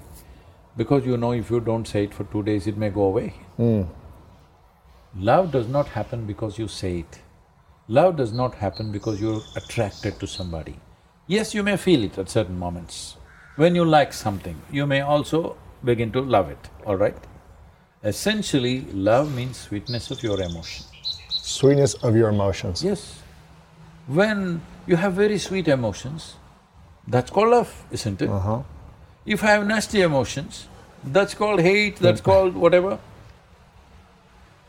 Because 0.75 1.05
you 1.05 1.15
know 1.15 1.33
if 1.33 1.51
you 1.51 1.59
don't 1.59 1.87
say 1.87 2.05
it 2.05 2.13
for 2.15 2.23
two 2.23 2.41
days, 2.41 2.65
it 2.65 2.75
may 2.75 2.89
go 2.89 3.03
away. 3.03 3.35
Love 5.15 5.51
does 5.51 5.67
not 5.67 5.89
happen 5.89 6.25
because 6.25 6.57
you 6.57 6.67
say 6.67 6.99
it. 6.99 7.19
Love 7.87 8.15
does 8.15 8.33
not 8.33 8.55
happen 8.55 8.91
because 8.91 9.21
you're 9.21 9.41
attracted 9.55 10.19
to 10.19 10.25
somebody. 10.25 10.79
Yes, 11.27 11.53
you 11.53 11.61
may 11.61 11.77
feel 11.77 12.03
it 12.03 12.17
at 12.17 12.29
certain 12.29 12.57
moments. 12.57 13.17
When 13.57 13.75
you 13.75 13.85
like 13.85 14.11
something, 14.11 14.59
you 14.71 14.87
may 14.87 15.01
also 15.01 15.57
begin 15.83 16.11
to 16.11 16.21
love 16.21 16.49
it, 16.49 16.69
all 16.85 16.95
right? 16.95 17.15
Essentially, 18.03 18.81
love 18.93 19.33
means 19.35 19.57
sweetness 19.57 20.11
of 20.11 20.23
your 20.23 20.39
emotion. 20.41 20.85
Sweetness 21.29 21.95
of 21.95 22.15
your 22.15 22.29
emotions. 22.29 22.83
Yes. 22.83 23.21
When 24.07 24.61
you 24.87 24.95
have 24.95 25.13
very 25.13 25.37
sweet 25.37 25.67
emotions, 25.67 26.35
that's 27.07 27.29
called 27.29 27.49
love, 27.49 27.85
isn't 27.91 28.21
it? 28.21 28.29
Uh-huh. 28.29 28.63
If 29.25 29.43
I 29.43 29.47
have 29.51 29.67
nasty 29.67 30.01
emotions, 30.01 30.67
that's 31.03 31.33
called 31.33 31.59
hate, 31.59 31.97
that's 31.97 32.21
called 32.21 32.55
whatever. 32.55 32.99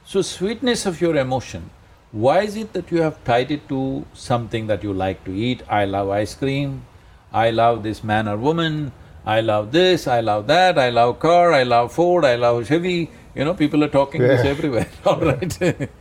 So, 0.05 0.23
sweetness 0.23 0.87
of 0.87 1.01
your 1.01 1.17
emotion, 1.17 1.71
why 2.13 2.43
is 2.43 2.57
it 2.57 2.73
that 2.73 2.91
you 2.91 3.03
have 3.03 3.23
tied 3.25 3.51
it 3.51 3.69
to 3.69 4.05
something 4.13 4.67
that 4.67 4.83
you 4.83 4.93
like 4.93 5.25
to 5.25 5.33
eat? 5.33 5.63
I 5.69 5.85
love 5.85 6.09
ice 6.11 6.35
cream, 6.35 6.85
I 7.33 7.51
love 7.51 7.83
this 7.83 8.03
man 8.03 8.27
or 8.27 8.37
woman, 8.37 8.93
I 9.27 9.41
love 9.41 9.73
this, 9.73 10.07
I 10.07 10.21
love 10.21 10.47
that, 10.47 10.79
I 10.79 10.91
love 10.91 11.19
car, 11.21 11.53
I 11.53 11.63
love 11.63 11.93
Ford, 11.93 12.25
I 12.25 12.37
love 12.37 12.67
Chevy, 12.67 13.11
you 13.35 13.45
know, 13.45 13.55
people 13.55 13.85
are 13.85 13.89
talking 13.89 14.23
this 14.23 14.45
Yeah. 14.45 14.51
everywhere, 14.51 14.89
all 15.07 15.21
right? 15.21 15.89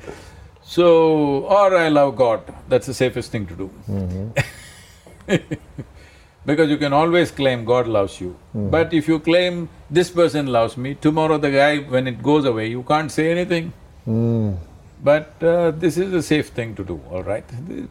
So, 0.70 1.46
or 1.46 1.76
I 1.76 1.88
love 1.90 2.16
God, 2.16 2.42
that's 2.68 2.86
the 2.86 2.94
safest 2.94 3.32
thing 3.32 3.48
to 3.48 3.56
do. 3.56 3.72
Mm-hmm. 3.90 5.36
because 6.46 6.70
you 6.70 6.78
can 6.78 6.94
always 6.94 7.32
claim 7.32 7.66
God 7.66 7.88
loves 7.88 8.22
you. 8.22 8.38
Mm-hmm. 8.56 8.70
But 8.70 8.94
if 8.94 9.08
you 9.08 9.20
claim 9.20 9.68
this 9.90 10.12
person 10.12 10.46
loves 10.46 10.78
me, 10.78 10.94
tomorrow 10.94 11.40
the 11.40 11.50
guy, 11.50 11.78
when 11.80 12.08
it 12.08 12.22
goes 12.22 12.46
away, 12.46 12.68
you 12.68 12.84
can't 12.84 13.12
say 13.12 13.32
anything. 13.32 13.74
Mm. 14.08 14.58
But 15.04 15.42
uh, 15.42 15.72
this 15.72 15.98
is 15.98 16.14
a 16.14 16.22
safe 16.22 16.50
thing 16.50 16.76
to 16.76 16.84
do, 16.84 17.02
all 17.10 17.24
right? 17.24 17.44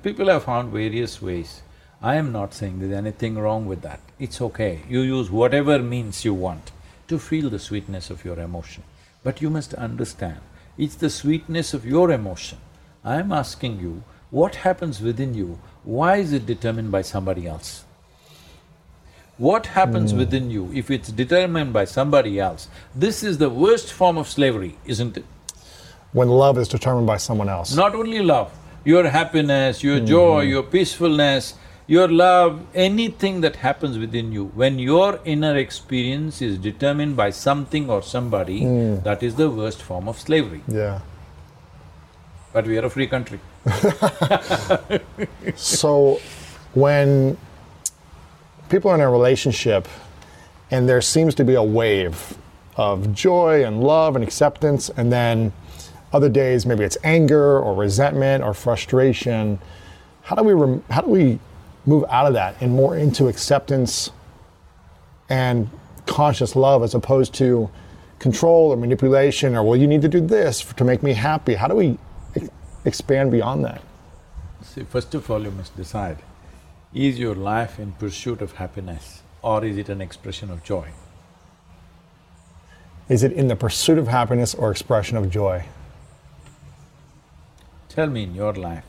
People 0.03 0.29
have 0.29 0.45
found 0.45 0.73
various 0.73 1.21
ways. 1.21 1.63
I 2.01 2.15
am 2.15 2.31
not 2.31 2.55
saying 2.55 2.79
there's 2.79 2.93
anything 2.93 3.39
wrong 3.39 3.67
with 3.67 3.83
that. 3.83 4.01
It's 4.21 4.41
okay. 4.41 4.83
You 4.89 5.01
use 5.01 5.31
whatever 5.31 5.81
means 5.81 6.25
you 6.25 6.33
want 6.33 6.71
to 7.09 7.19
feel 7.19 7.51
the 7.51 7.59
sweetness 7.59 8.09
of 8.09 8.25
your 8.25 8.39
emotion. 8.39 8.85
But 9.25 9.43
you 9.43 9.51
must 9.51 9.75
understand, 9.75 10.39
it's 10.77 10.95
the 10.95 11.11
sweetness 11.11 11.75
of 11.75 11.85
your 11.85 12.13
emotion. 12.13 12.59
I'm 13.05 13.33
asking 13.33 13.81
you, 13.81 14.05
what 14.31 14.57
happens 14.57 15.01
within 15.01 15.35
you? 15.35 15.59
Why 15.83 16.17
is 16.19 16.33
it 16.33 16.47
determined 16.47 16.93
by 16.93 17.03
somebody 17.03 17.47
else? 17.49 17.85
What 19.37 19.67
happens 19.67 20.13
hmm. 20.13 20.19
within 20.19 20.51
you 20.51 20.71
if 20.75 20.91
it's 20.91 21.11
determined 21.11 21.73
by 21.73 21.85
somebody 21.85 22.39
else? 22.39 22.69
This 22.95 23.25
is 23.25 23.39
the 23.39 23.51
worst 23.51 23.93
form 23.93 24.19
of 24.19 24.29
slavery, 24.29 24.77
isn't 24.85 25.17
it? 25.17 25.25
When 26.13 26.29
love 26.29 26.59
is 26.59 26.69
determined 26.69 27.07
by 27.07 27.17
someone 27.17 27.49
else. 27.49 27.75
Not 27.75 27.95
only 27.95 28.21
love, 28.21 28.53
your 28.85 29.09
happiness, 29.09 29.83
your 29.83 30.01
joy, 30.01 30.43
mm-hmm. 30.43 30.51
your 30.51 30.63
peacefulness, 30.63 31.55
your 31.89 32.07
love, 32.07 32.61
anything 32.75 33.41
that 33.41 33.57
happens 33.57 33.99
within 33.99 34.31
you, 34.31 34.45
when 34.55 34.79
your 34.79 35.21
inner 35.25 35.57
experience 35.57 36.43
is 36.43 36.59
determined 36.59 37.17
by 37.17 37.31
something 37.31 37.89
or 37.91 38.03
somebody, 38.03 38.63
hmm. 38.63 39.01
that 39.01 39.23
is 39.23 39.37
the 39.37 39.51
worst 39.51 39.83
form 39.83 40.07
of 40.07 40.19
slavery. 40.19 40.63
Yeah. 40.69 41.01
But 42.53 42.67
we 42.67 42.79
are 42.79 42.85
a 42.85 42.91
free 42.91 43.09
country. 43.09 43.41
So, 45.57 46.21
when 46.75 47.37
people 48.69 48.91
are 48.91 48.95
in 48.95 49.01
a 49.01 49.11
relationship 49.11 49.89
and 50.71 50.89
there 50.89 51.01
seems 51.01 51.35
to 51.37 51.45
be 51.45 51.55
a 51.55 51.63
wave 51.63 52.37
of 52.77 53.15
joy 53.15 53.65
and 53.65 53.83
love 53.83 54.15
and 54.15 54.23
acceptance, 54.23 54.91
and 54.91 55.11
then 55.11 55.53
other 56.13 56.29
days 56.29 56.67
maybe 56.67 56.85
it's 56.85 56.99
anger 57.03 57.59
or 57.59 57.75
resentment 57.75 58.45
or 58.45 58.55
frustration, 58.55 59.59
how 60.23 60.37
do 60.37 60.43
we 60.43 60.53
rem- 60.53 60.85
how 60.91 61.01
do 61.01 61.09
we 61.09 61.39
move 61.89 62.05
out 62.11 62.27
of 62.27 62.35
that 62.35 62.55
and 62.61 62.73
more 62.73 62.97
into 62.97 63.29
acceptance 63.29 64.11
and 65.29 65.69
conscious 66.07 66.55
love 66.55 66.83
as 66.83 66.95
opposed 66.95 67.35
to 67.35 67.71
control 68.19 68.71
or 68.73 68.77
manipulation 68.77 69.55
or 69.55 69.63
well 69.63 69.77
you 69.77 69.87
need 69.87 70.03
to 70.03 70.09
do 70.09 70.21
this 70.21 70.63
to 70.81 70.85
make 70.85 71.03
me 71.03 71.13
happy. 71.13 71.55
How 71.55 71.69
do 71.69 71.75
we 71.75 71.99
ex- 72.37 72.51
expand 72.85 73.31
beyond 73.31 73.65
that? 73.65 73.81
See, 74.63 74.83
first 74.83 75.15
of 75.15 75.31
all, 75.31 75.43
you 75.43 75.51
must 75.51 75.77
decide, 75.77 76.19
is 76.93 77.19
your 77.19 77.35
life 77.35 77.79
in 77.79 77.93
pursuit 77.93 78.43
of 78.43 78.53
happiness 78.53 79.23
or 79.43 79.65
is 79.65 79.77
it 79.77 79.89
an 79.89 80.01
expression 80.01 80.51
of 80.51 80.65
joy? 80.65 80.89
is 83.09 83.23
it 83.23 83.33
in 83.33 83.49
the 83.49 83.57
pursuit 83.57 83.99
of 83.99 84.09
happiness 84.09 84.55
or 84.55 84.71
expression 84.71 85.17
of 85.17 85.31
joy? 85.31 85.65
Tell 87.89 88.09
me 88.09 88.25
in 88.25 88.35
your 88.35 88.53
life, 88.53 88.85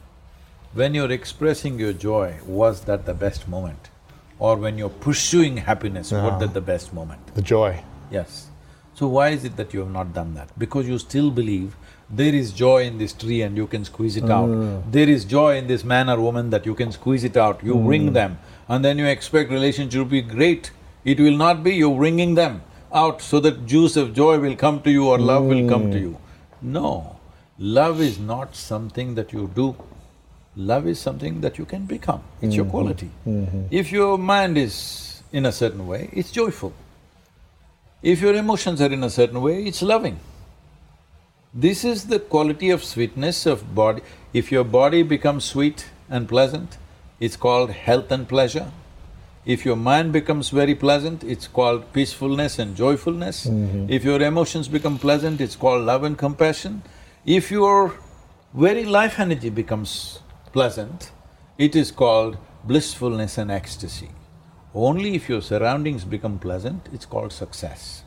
when 0.73 0.93
you're 0.93 1.11
expressing 1.11 1.79
your 1.79 1.93
joy, 1.93 2.37
was 2.45 2.81
that 2.81 3.05
the 3.05 3.13
best 3.13 3.47
moment? 3.47 3.89
Or 4.37 4.55
when 4.55 4.77
you're 4.77 4.89
pursuing 4.89 5.57
happiness, 5.57 6.11
was 6.11 6.21
uh-huh. 6.21 6.39
that 6.39 6.53
the 6.53 6.61
best 6.61 6.93
moment? 6.93 7.35
the 7.35 7.41
joy 7.41 7.83
Yes. 8.11 8.47
So 8.95 9.07
why 9.07 9.29
is 9.29 9.45
it 9.45 9.55
that 9.55 9.73
you 9.73 9.79
have 9.79 9.91
not 9.91 10.13
done 10.13 10.33
that? 10.33 10.49
Because 10.59 10.87
you 10.87 10.97
still 10.99 11.31
believe 11.31 11.75
there 12.09 12.33
is 12.33 12.51
joy 12.51 12.83
in 12.83 12.97
this 12.97 13.13
tree 13.13 13.41
and 13.43 13.55
you 13.55 13.67
can 13.67 13.85
squeeze 13.85 14.17
it 14.17 14.29
out. 14.29 14.49
Mm. 14.49 14.91
There 14.91 15.07
is 15.07 15.23
joy 15.25 15.57
in 15.57 15.67
this 15.67 15.83
man 15.83 16.09
or 16.09 16.19
woman 16.19 16.49
that 16.49 16.65
you 16.65 16.75
can 16.75 16.91
squeeze 16.91 17.23
it 17.23 17.37
out. 17.37 17.63
You 17.63 17.75
wring 17.77 18.09
mm. 18.09 18.13
them 18.13 18.39
and 18.67 18.83
then 18.83 18.97
you 18.97 19.05
expect 19.05 19.51
relationship 19.51 20.01
to 20.01 20.05
be 20.05 20.21
great. 20.21 20.71
It 21.05 21.19
will 21.19 21.37
not 21.37 21.63
be, 21.63 21.75
you're 21.75 21.95
wringing 21.95 22.35
them 22.35 22.61
out 22.91 23.21
so 23.21 23.39
that 23.39 23.65
juice 23.65 23.95
of 23.95 24.13
joy 24.13 24.39
will 24.39 24.55
come 24.55 24.81
to 24.81 24.91
you 24.91 25.07
or 25.07 25.17
love 25.17 25.45
will 25.45 25.69
come 25.69 25.91
to 25.91 25.97
mm. 25.97 26.01
you. 26.01 26.17
No, 26.61 27.19
love 27.57 28.01
is 28.01 28.19
not 28.19 28.55
something 28.55 29.15
that 29.15 29.31
you 29.31 29.49
do. 29.55 29.75
Love 30.59 30.87
is 30.87 30.99
something 30.99 31.39
that 31.39 31.57
you 31.57 31.63
can 31.63 31.85
become, 31.85 32.21
it's 32.41 32.53
your 32.53 32.65
mm-hmm. 32.65 32.71
quality. 32.71 33.09
Mm-hmm. 33.25 33.67
If 33.71 33.93
your 33.93 34.17
mind 34.17 34.57
is 34.57 35.23
in 35.31 35.45
a 35.45 35.53
certain 35.53 35.87
way, 35.87 36.09
it's 36.11 36.31
joyful. 36.31 36.73
If 38.03 38.19
your 38.19 38.35
emotions 38.35 38.81
are 38.81 38.91
in 38.91 39.01
a 39.03 39.09
certain 39.09 39.41
way, 39.41 39.63
it's 39.63 39.81
loving. 39.81 40.19
This 41.53 41.85
is 41.85 42.07
the 42.07 42.19
quality 42.19 42.71
of 42.71 42.83
sweetness 42.83 43.45
of 43.45 43.73
body. 43.73 44.01
If 44.33 44.51
your 44.51 44.65
body 44.65 45.01
becomes 45.01 45.45
sweet 45.45 45.85
and 46.09 46.27
pleasant, 46.27 46.77
it's 47.21 47.37
called 47.37 47.71
health 47.71 48.11
and 48.11 48.27
pleasure. 48.27 48.69
If 49.45 49.65
your 49.65 49.77
mind 49.77 50.11
becomes 50.11 50.49
very 50.49 50.75
pleasant, 50.75 51.23
it's 51.23 51.47
called 51.47 51.93
peacefulness 51.93 52.59
and 52.59 52.75
joyfulness. 52.75 53.45
Mm-hmm. 53.45 53.85
If 53.89 54.03
your 54.03 54.21
emotions 54.21 54.67
become 54.67 54.99
pleasant, 54.99 55.39
it's 55.39 55.55
called 55.55 55.85
love 55.85 56.03
and 56.03 56.17
compassion. 56.17 56.81
If 57.25 57.49
your 57.49 57.95
very 58.53 58.83
life 58.83 59.19
energy 59.19 59.49
becomes 59.49 60.19
pleasant, 60.51 61.11
it 61.57 61.75
is 61.75 61.91
called 61.91 62.37
blissfulness 62.63 63.37
and 63.37 63.51
ecstasy. 63.51 64.09
Only 64.73 65.15
if 65.15 65.27
your 65.29 65.41
surroundings 65.41 66.03
become 66.05 66.39
pleasant, 66.39 66.87
it's 66.93 67.05
called 67.05 67.33
success. 67.33 68.03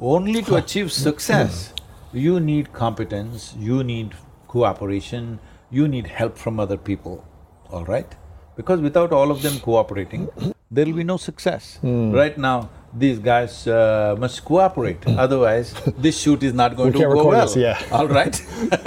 Only 0.00 0.42
to 0.42 0.56
achieve 0.56 0.90
success, 0.92 1.72
hmm. 2.10 2.18
you 2.18 2.40
need 2.40 2.72
competence, 2.72 3.54
you 3.58 3.84
need 3.84 4.14
cooperation, 4.48 5.38
you 5.70 5.86
need 5.88 6.06
help 6.08 6.36
from 6.36 6.58
other 6.58 6.76
people, 6.76 7.24
all 7.70 7.84
right? 7.84 8.14
Because 8.56 8.80
without 8.80 9.12
all 9.12 9.30
of 9.30 9.42
them 9.42 9.58
cooperating, 9.60 10.28
there 10.70 10.86
will 10.86 10.92
be 10.94 11.04
no 11.04 11.16
success. 11.16 11.78
Hmm. 11.80 12.10
Right 12.10 12.36
now, 12.36 12.70
these 12.92 13.18
guys 13.18 13.66
uh, 13.66 14.16
must 14.18 14.44
cooperate, 14.44 15.02
hmm. 15.04 15.18
otherwise 15.18 15.72
this 15.98 16.20
shoot 16.20 16.42
is 16.42 16.52
not 16.52 16.76
going 16.76 16.92
We 16.92 17.00
to 17.00 17.06
go 17.06 17.28
well. 17.28 17.46
this, 17.46 17.56
yeah. 17.56 17.80
All 17.92 18.08
right? 18.08 18.40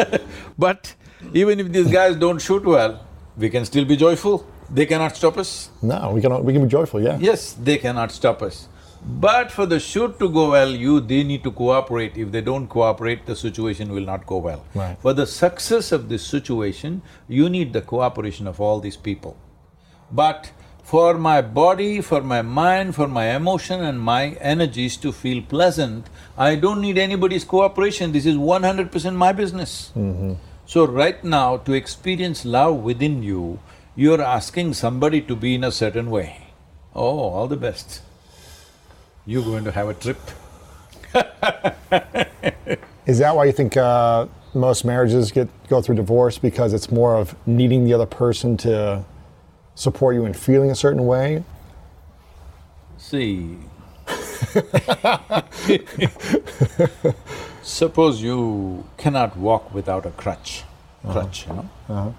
But 0.57 0.95
Mm-hmm. 1.21 1.37
even 1.37 1.59
if 1.59 1.71
these 1.71 1.91
guys 1.91 2.15
don't 2.15 2.39
shoot 2.39 2.63
well, 2.63 3.05
we 3.37 3.49
can 3.49 3.65
still 3.65 3.85
be 3.85 3.95
joyful. 3.97 4.45
They 4.69 4.85
cannot 4.85 5.15
stop 5.15 5.37
us. 5.37 5.69
no 5.81 6.11
we 6.13 6.21
can 6.21 6.43
we 6.43 6.53
can 6.53 6.63
be 6.63 6.67
joyful 6.69 7.01
yeah 7.01 7.17
Yes, 7.19 7.53
they 7.53 7.77
cannot 7.77 8.11
stop 8.11 8.41
us. 8.41 8.67
But 9.05 9.51
for 9.51 9.65
the 9.65 9.79
shoot 9.79 10.19
to 10.19 10.27
go 10.27 10.49
well, 10.51 10.71
you… 10.71 10.99
they 10.99 11.23
need 11.23 11.43
to 11.43 11.51
cooperate. 11.51 12.17
If 12.17 12.31
they 12.31 12.41
don't 12.41 12.67
cooperate, 12.67 13.25
the 13.25 13.35
situation 13.35 13.93
will 13.93 14.03
not 14.03 14.25
go 14.25 14.37
well. 14.37 14.65
Right. 14.75 14.97
For 15.01 15.13
the 15.13 15.25
success 15.25 15.91
of 15.91 16.09
this 16.09 16.25
situation, 16.25 17.01
you 17.27 17.47
need 17.47 17.73
the 17.73 17.81
cooperation 17.81 18.47
of 18.47 18.59
all 18.59 18.79
these 18.79 18.97
people. 18.97 19.37
But 20.11 20.51
for 20.83 21.13
my 21.17 21.41
body, 21.41 22.01
for 22.01 22.21
my 22.21 22.41
mind, 22.41 22.95
for 22.95 23.07
my 23.07 23.35
emotion 23.35 23.81
and 23.83 23.99
my 24.01 24.23
energies 24.55 24.97
to 24.97 25.11
feel 25.11 25.41
pleasant, 25.43 26.07
I 26.37 26.55
don't 26.55 26.81
need 26.81 26.97
anybody's 26.97 27.43
cooperation, 27.43 28.11
this 28.11 28.25
is 28.25 28.35
one 28.37 28.63
hundred 28.63 28.91
percent 28.91 29.15
my 29.15 29.31
business. 29.31 29.91
Mm-hmm. 29.95 30.33
So 30.67 30.85
right 30.85 31.23
now, 31.23 31.57
to 31.63 31.71
experience 31.71 32.43
love 32.43 32.83
within 32.83 33.23
you, 33.23 33.61
you're 33.95 34.21
asking 34.21 34.73
somebody 34.73 35.21
to 35.21 35.33
be 35.33 35.55
in 35.55 35.63
a 35.63 35.71
certain 35.71 36.09
way. 36.09 36.47
Oh, 36.93 37.19
all 37.19 37.47
the 37.47 37.55
best. 37.55 38.01
You're 39.25 39.45
going 39.45 39.63
to 39.63 39.71
have 39.71 39.87
a 39.87 39.93
trip. 39.93 40.19
Is 43.05 43.19
that 43.19 43.33
why 43.33 43.45
you 43.45 43.53
think 43.53 43.77
uh, 43.77 44.27
most 44.53 44.83
marriages 44.83 45.31
get 45.31 45.47
go 45.69 45.81
through 45.81 45.95
divorce 45.95 46.37
because 46.37 46.73
it's 46.73 46.91
more 46.91 47.15
of 47.15 47.33
needing 47.47 47.85
the 47.85 47.93
other 47.93 48.05
person 48.05 48.57
to 48.57 49.05
support 49.75 50.15
you 50.15 50.25
in 50.25 50.33
feeling 50.33 50.69
a 50.69 50.75
certain 50.75 51.05
way? 51.05 51.45
See, 52.97 53.57
suppose 57.67 58.21
you 58.21 58.85
cannot 58.97 59.37
walk 59.37 59.73
without 59.73 60.05
a 60.05 60.11
crutch, 60.11 60.63
uh-huh. 61.03 61.13
crutch, 61.13 61.47
you 61.47 61.53
know? 61.53 61.69
Uh-huh. 61.89 62.11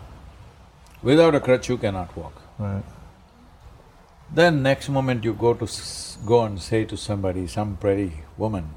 Without 1.03 1.35
a 1.35 1.41
crutch, 1.41 1.69
you 1.69 1.79
cannot 1.79 2.15
walk. 2.17 2.43
Right. 2.59 2.83
Then 4.31 4.63
next 4.63 4.89
moment 4.89 5.25
you 5.25 5.33
go 5.33 5.55
to 5.55 5.65
s- 5.65 6.19
go 6.27 6.43
and 6.45 6.61
say 6.61 6.85
to 6.85 6.97
somebody, 6.97 7.47
some 7.47 7.77
pretty 7.77 8.13
woman, 8.37 8.71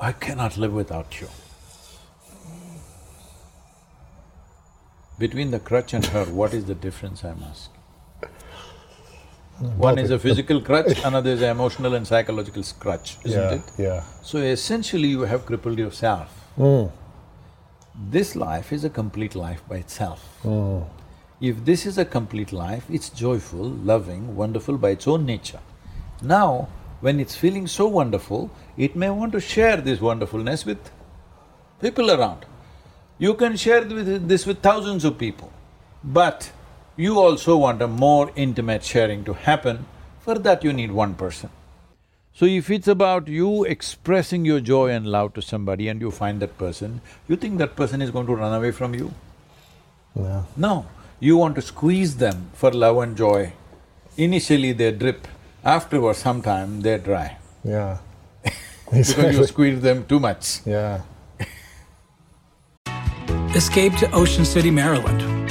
I 0.00 0.12
cannot 0.12 0.56
live 0.56 0.72
without 0.72 1.20
you. 1.20 1.28
Between 5.18 5.50
the 5.50 5.58
crutch 5.58 5.92
and 5.92 6.04
her, 6.06 6.24
what 6.24 6.54
is 6.54 6.64
the 6.66 6.74
difference, 6.74 7.24
I'm 7.24 7.42
asking? 7.42 7.75
One 9.58 9.98
is 9.98 10.10
a 10.10 10.18
physical 10.18 10.60
crutch, 10.60 11.02
another 11.04 11.30
is 11.30 11.40
an 11.40 11.50
emotional 11.50 11.94
and 11.94 12.06
psychological 12.06 12.62
crutch, 12.78 13.16
isn't 13.24 13.40
yeah, 13.40 13.54
it? 13.54 13.62
yeah. 13.78 14.04
So 14.22 14.38
essentially 14.38 15.08
you 15.08 15.22
have 15.22 15.46
crippled 15.46 15.78
yourself. 15.78 16.28
Hmm. 16.56 16.86
This 18.10 18.36
life 18.36 18.72
is 18.72 18.84
a 18.84 18.90
complete 18.90 19.34
life 19.34 19.62
by 19.66 19.76
itself. 19.76 20.20
Hmm. 20.42 20.80
If 21.40 21.64
this 21.64 21.86
is 21.86 21.96
a 21.96 22.04
complete 22.04 22.52
life, 22.52 22.84
it's 22.90 23.08
joyful, 23.08 23.64
loving, 23.64 24.36
wonderful 24.36 24.76
by 24.76 24.90
its 24.90 25.08
own 25.08 25.24
nature. 25.24 25.60
Now, 26.22 26.68
when 27.00 27.18
it's 27.18 27.34
feeling 27.34 27.66
so 27.66 27.86
wonderful, 27.86 28.50
it 28.76 28.94
may 28.94 29.10
want 29.10 29.32
to 29.32 29.40
share 29.40 29.78
this 29.78 30.00
wonderfulness 30.00 30.66
with 30.66 30.90
people 31.80 32.10
around. 32.10 32.44
You 33.18 33.34
can 33.34 33.56
share 33.56 33.84
this 33.84 34.46
with 34.46 34.60
thousands 34.60 35.04
of 35.04 35.16
people, 35.16 35.50
but 36.04 36.50
you 36.96 37.18
also 37.18 37.56
want 37.56 37.82
a 37.82 37.86
more 37.86 38.30
intimate 38.36 38.82
sharing 38.82 39.24
to 39.24 39.34
happen, 39.34 39.86
for 40.20 40.38
that 40.38 40.64
you 40.64 40.72
need 40.72 40.92
one 40.92 41.14
person. 41.14 41.50
So 42.34 42.44
if 42.44 42.70
it's 42.70 42.88
about 42.88 43.28
you 43.28 43.64
expressing 43.64 44.44
your 44.44 44.60
joy 44.60 44.90
and 44.90 45.06
love 45.06 45.32
to 45.34 45.42
somebody 45.42 45.88
and 45.88 46.00
you 46.00 46.10
find 46.10 46.40
that 46.40 46.58
person, 46.58 47.00
you 47.28 47.36
think 47.36 47.58
that 47.58 47.76
person 47.76 48.02
is 48.02 48.10
going 48.10 48.26
to 48.26 48.34
run 48.34 48.52
away 48.52 48.72
from 48.72 48.94
you? 48.94 49.14
Yeah. 50.14 50.42
No, 50.56 50.86
you 51.18 51.36
want 51.36 51.54
to 51.54 51.62
squeeze 51.62 52.16
them 52.16 52.50
for 52.52 52.70
love 52.70 52.98
and 52.98 53.16
joy. 53.16 53.52
Initially 54.18 54.72
they 54.72 54.92
drip, 54.92 55.26
afterwards 55.64 56.18
sometime 56.18 56.80
they're 56.82 56.98
dry 56.98 57.36
Yeah. 57.64 57.98
because 58.90 59.36
you 59.36 59.44
squeeze 59.46 59.80
them 59.80 60.04
too 60.06 60.20
much. 60.20 60.60
Yeah. 60.66 61.02
Escape 63.54 63.94
to 63.96 64.10
Ocean 64.12 64.44
City, 64.44 64.70
Maryland, 64.70 65.50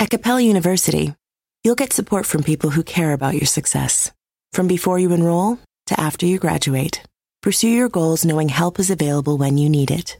At 0.00 0.08
Capella 0.08 0.40
University, 0.40 1.14
you'll 1.62 1.74
get 1.74 1.92
support 1.92 2.24
from 2.24 2.42
people 2.42 2.70
who 2.70 2.82
care 2.82 3.12
about 3.12 3.34
your 3.34 3.44
success. 3.44 4.10
From 4.50 4.66
before 4.66 4.98
you 4.98 5.12
enroll 5.12 5.58
to 5.88 6.00
after 6.00 6.24
you 6.24 6.38
graduate, 6.38 7.02
pursue 7.42 7.68
your 7.68 7.90
goals 7.90 8.24
knowing 8.24 8.48
help 8.48 8.80
is 8.80 8.90
available 8.90 9.36
when 9.36 9.58
you 9.58 9.68
need 9.68 9.90
it. 9.90 10.16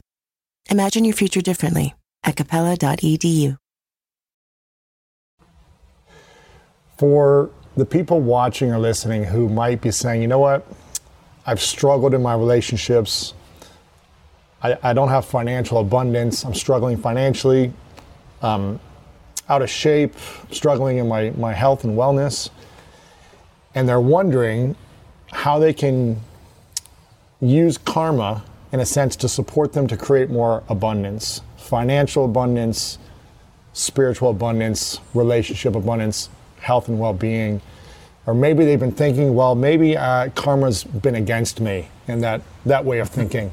Imagine 0.69 1.03
your 1.03 1.15
future 1.15 1.41
differently 1.41 1.95
at 2.23 2.35
capella.edu. 2.35 3.57
For 6.99 7.49
the 7.75 7.85
people 7.87 8.21
watching 8.21 8.71
or 8.71 8.77
listening 8.77 9.23
who 9.23 9.49
might 9.49 9.81
be 9.81 9.89
saying, 9.89 10.21
you 10.21 10.27
know 10.27 10.37
what, 10.37 10.63
I've 11.47 11.59
struggled 11.59 12.13
in 12.13 12.21
my 12.21 12.35
relationships. 12.35 13.33
I, 14.61 14.77
I 14.83 14.93
don't 14.93 15.09
have 15.09 15.25
financial 15.25 15.79
abundance. 15.79 16.45
I'm 16.45 16.53
struggling 16.53 16.97
financially, 16.97 17.73
um, 18.43 18.79
out 19.51 19.61
of 19.61 19.69
shape, 19.69 20.15
struggling 20.49 20.97
in 20.97 21.09
my, 21.09 21.31
my 21.31 21.51
health 21.51 21.83
and 21.83 21.97
wellness. 21.97 22.49
And 23.75 23.87
they're 23.87 23.99
wondering 23.99 24.77
how 25.31 25.59
they 25.59 25.73
can 25.73 26.21
use 27.41 27.77
karma, 27.77 28.45
in 28.71 28.79
a 28.79 28.85
sense, 28.85 29.17
to 29.17 29.27
support 29.27 29.73
them 29.73 29.87
to 29.87 29.97
create 29.97 30.29
more 30.29 30.63
abundance 30.69 31.41
financial 31.57 32.25
abundance, 32.25 32.97
spiritual 33.71 34.29
abundance, 34.29 34.99
relationship 35.13 35.73
abundance, 35.73 36.27
health 36.59 36.89
and 36.89 36.99
well 36.99 37.13
being. 37.13 37.61
Or 38.25 38.33
maybe 38.33 38.65
they've 38.65 38.79
been 38.79 38.91
thinking, 38.91 39.35
well, 39.35 39.55
maybe 39.55 39.95
uh, 39.95 40.29
karma's 40.29 40.83
been 40.83 41.15
against 41.15 41.61
me 41.61 41.87
in 42.07 42.19
that, 42.21 42.41
that 42.65 42.83
way 42.83 42.99
of 42.99 43.09
thinking. 43.09 43.51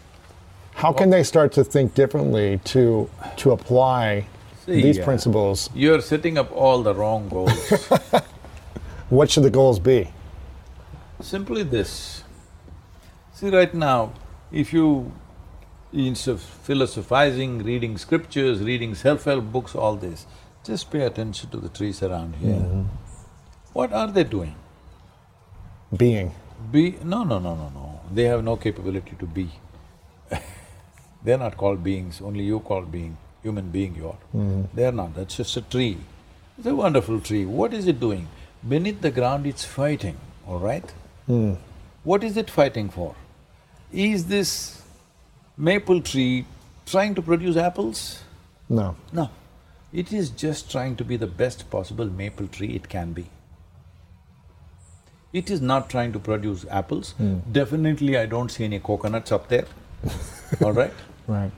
How 0.74 0.92
can 0.92 1.10
they 1.10 1.22
start 1.22 1.52
to 1.52 1.64
think 1.64 1.94
differently 1.94 2.60
to, 2.64 3.08
to 3.36 3.52
apply 3.52 4.26
See, 4.66 4.82
these 4.82 4.98
uh, 4.98 5.04
principles? 5.04 5.70
You're 5.74 6.00
setting 6.00 6.38
up 6.38 6.50
all 6.52 6.82
the 6.82 6.94
wrong 6.94 7.28
goals. 7.28 7.72
What 9.08 9.30
should 9.30 9.44
the 9.44 9.50
goals 9.50 9.78
be? 9.78 10.08
Simply 11.20 11.62
this. 11.62 12.24
See, 13.32 13.50
right 13.50 13.72
now, 13.72 14.12
if 14.50 14.72
you, 14.72 15.12
instead 15.92 16.32
of 16.32 16.40
philosophizing, 16.40 17.58
reading 17.62 17.98
scriptures, 17.98 18.60
reading 18.60 18.96
self-help 18.96 19.44
books, 19.44 19.76
all 19.76 19.94
this, 19.94 20.26
just 20.64 20.90
pay 20.90 21.02
attention 21.02 21.50
to 21.50 21.58
the 21.58 21.68
trees 21.68 22.02
around 22.02 22.34
here. 22.36 22.84
What 23.72 23.92
are 23.92 24.08
they 24.08 24.24
doing? 24.24 24.56
Being. 25.96 26.34
Be… 26.72 26.98
no, 27.04 27.22
no, 27.22 27.38
no, 27.38 27.54
no, 27.54 27.68
no. 27.68 28.00
They 28.12 28.24
have 28.24 28.42
no 28.42 28.56
capability 28.56 29.14
to 29.20 29.26
be. 29.26 29.50
They're 31.22 31.38
not 31.38 31.56
called 31.56 31.84
beings, 31.84 32.20
only 32.20 32.42
you 32.42 32.58
call 32.58 32.82
being, 32.82 33.16
human 33.46 33.70
being 33.76 33.94
you 33.94 34.08
are. 34.12 34.20
Hmm. 34.32 34.62
They're 34.74 34.96
not, 35.00 35.14
that's 35.14 35.36
just 35.36 35.56
a 35.56 35.62
tree. 35.74 35.98
It's 36.58 36.66
a 36.66 36.74
wonderful 36.74 37.20
tree. 37.20 37.44
What 37.44 37.74
is 37.78 37.86
it 37.86 38.00
doing? 38.00 38.28
Beneath 38.74 39.00
the 39.06 39.12
ground, 39.20 39.46
it's 39.46 39.64
fighting, 39.64 40.16
all 40.46 40.58
right? 40.58 40.92
Hmm. 41.26 41.54
What 42.12 42.24
is 42.28 42.36
it 42.36 42.50
fighting 42.58 42.88
for? 42.88 43.14
Is 43.92 44.26
this 44.26 44.52
maple 45.56 46.00
tree 46.00 46.44
trying 46.94 47.14
to 47.14 47.22
produce 47.22 47.56
apples? 47.56 48.00
No. 48.68 48.96
No. 49.12 49.30
It 49.92 50.12
is 50.12 50.30
just 50.30 50.70
trying 50.70 50.96
to 50.96 51.04
be 51.04 51.16
the 51.16 51.30
best 51.42 51.68
possible 51.70 52.10
maple 52.22 52.48
tree 52.48 52.70
it 52.80 52.88
can 52.88 53.12
be. 53.12 53.26
It 55.32 55.50
is 55.50 55.60
not 55.60 55.88
trying 55.90 56.12
to 56.16 56.18
produce 56.18 56.66
apples. 56.80 57.12
Hmm. 57.12 57.38
Definitely, 57.60 58.16
I 58.16 58.26
don't 58.26 58.50
see 58.56 58.64
any 58.64 58.80
coconuts 58.90 59.32
up 59.38 59.48
there, 59.48 59.66
all 60.64 60.72
right? 60.72 60.92
Right. 61.28 61.50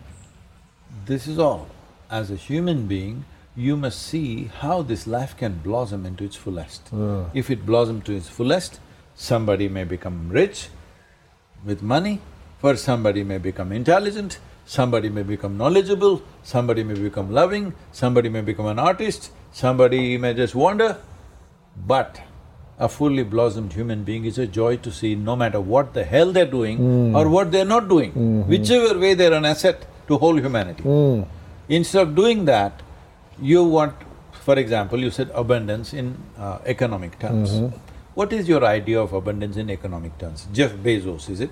This 1.07 1.26
is 1.26 1.39
all. 1.39 1.66
As 2.11 2.31
a 2.31 2.37
human 2.37 2.87
being, 2.87 3.27
you 3.55 3.77
must 3.77 4.01
see 4.01 4.45
how 4.61 4.81
this 4.81 5.07
life 5.07 5.37
can 5.37 5.59
blossom 5.59 6.07
into 6.07 6.25
its 6.25 6.37
fullest. 6.37 6.89
If 7.35 7.51
it 7.51 7.67
blossoms 7.67 8.05
to 8.05 8.17
its 8.17 8.29
fullest, 8.29 8.81
somebody 9.15 9.69
may 9.69 9.85
become 9.85 10.31
rich 10.31 10.69
with 11.67 11.83
money, 11.83 12.21
for 12.61 12.77
somebody 12.77 13.25
may 13.25 13.37
become 13.37 13.73
intelligent, 13.73 14.39
somebody 14.65 15.11
may 15.11 15.23
become 15.23 15.59
knowledgeable, 15.59 16.23
somebody 16.43 16.83
may 16.83 16.95
become 16.95 17.31
loving, 17.31 17.75
somebody 17.93 18.31
may 18.31 18.41
become 18.41 18.67
an 18.67 18.79
artist, 18.79 19.31
somebody 19.53 20.17
may 20.17 20.33
just 20.33 20.55
wander. 20.55 20.97
But 21.77 22.21
a 22.79 22.89
fully 22.89 23.23
blossomed 23.23 23.75
human 23.75 24.05
being 24.05 24.25
is 24.25 24.39
a 24.39 24.47
joy 24.47 24.77
to 24.79 24.91
see 24.91 25.15
no 25.15 25.37
matter 25.37 25.61
what 25.61 25.93
the 25.95 26.05
hell 26.05 26.33
they're 26.33 26.47
doing 26.47 26.79
hmm. 26.79 27.17
or 27.17 27.29
what 27.29 27.53
they're 27.53 27.65
not 27.67 27.89
doing, 27.89 28.13
hmm. 28.13 28.41
whichever 28.43 28.99
way 28.99 29.13
they're 29.15 29.35
an 29.35 29.45
asset 29.45 29.85
to 30.07 30.17
whole 30.17 30.37
humanity. 30.39 30.83
Hmm. 30.83 31.23
Instead 31.69 32.03
of 32.09 32.14
doing 32.14 32.45
that, 32.47 32.81
you 33.41 33.62
want, 33.64 33.95
for 34.33 34.59
example, 34.59 34.99
you 34.99 35.11
said 35.11 35.31
abundance 35.35 35.93
in 35.93 36.16
uh, 36.39 36.59
economic 36.64 37.19
terms. 37.19 37.73
What 38.14 38.33
is 38.33 38.49
your 38.49 38.64
idea 38.64 39.01
of 39.01 39.12
abundance 39.12 39.57
in 39.57 39.71
economic 39.71 40.16
terms? 40.19 40.47
Jeff 40.53 40.73
Bezos, 40.73 41.29
is 41.31 41.41
it? 41.41 41.51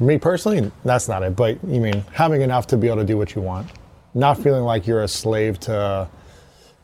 Me 0.00 0.16
personally, 0.16 0.70
that's 0.84 1.08
not 1.08 1.22
it, 1.24 1.34
but 1.34 1.58
you 1.66 1.80
mean 1.80 2.04
having 2.12 2.40
enough 2.42 2.68
to 2.68 2.76
be 2.76 2.86
able 2.86 2.98
to 2.98 3.04
do 3.04 3.18
what 3.18 3.34
you 3.34 3.42
want, 3.42 3.66
not 4.14 4.38
feeling 4.38 4.62
like 4.62 4.86
you're 4.86 5.02
a 5.02 5.08
slave 5.08 5.58
to 5.60 6.08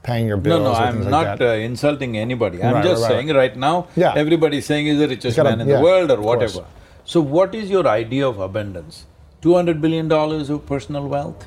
paying 0.03 0.27
your 0.27 0.37
bills 0.37 0.59
No, 0.61 0.65
no, 0.65 0.79
or 0.79 0.83
I'm 0.83 1.11
not 1.11 1.27
like 1.27 1.41
uh, 1.41 1.45
insulting 1.71 2.19
anybody. 2.19 2.63
I'm 2.63 2.75
Right, 2.75 2.85
just 2.85 3.03
right, 3.03 3.09
right. 3.13 3.25
saying 3.25 3.37
right 3.37 3.57
now, 3.57 3.87
Yeah. 3.97 4.13
everybody's 4.17 4.67
saying 4.67 4.87
he's 4.87 4.99
the 4.99 5.09
richest 5.09 5.37
gotta- 5.37 5.51
man 5.51 5.61
in 5.63 5.69
yeah, 5.69 5.77
the 5.77 5.83
world 5.83 6.11
or 6.11 6.21
whatever. 6.21 6.65
So 7.05 7.21
what 7.21 7.55
is 7.55 7.71
your 7.71 7.87
idea 7.87 8.29
of 8.29 8.39
abundance? 8.41 9.05
Two 9.41 9.55
hundred 9.55 9.81
billion 9.81 10.09
dollars 10.09 10.51
of 10.51 10.67
personal 10.67 11.07
wealth? 11.09 11.47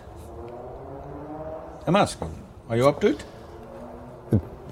I'm 1.87 1.95
asking, 1.95 2.29
are 2.69 2.75
you 2.75 2.87
up 2.87 2.99
to 3.01 3.07
it? 3.07 3.23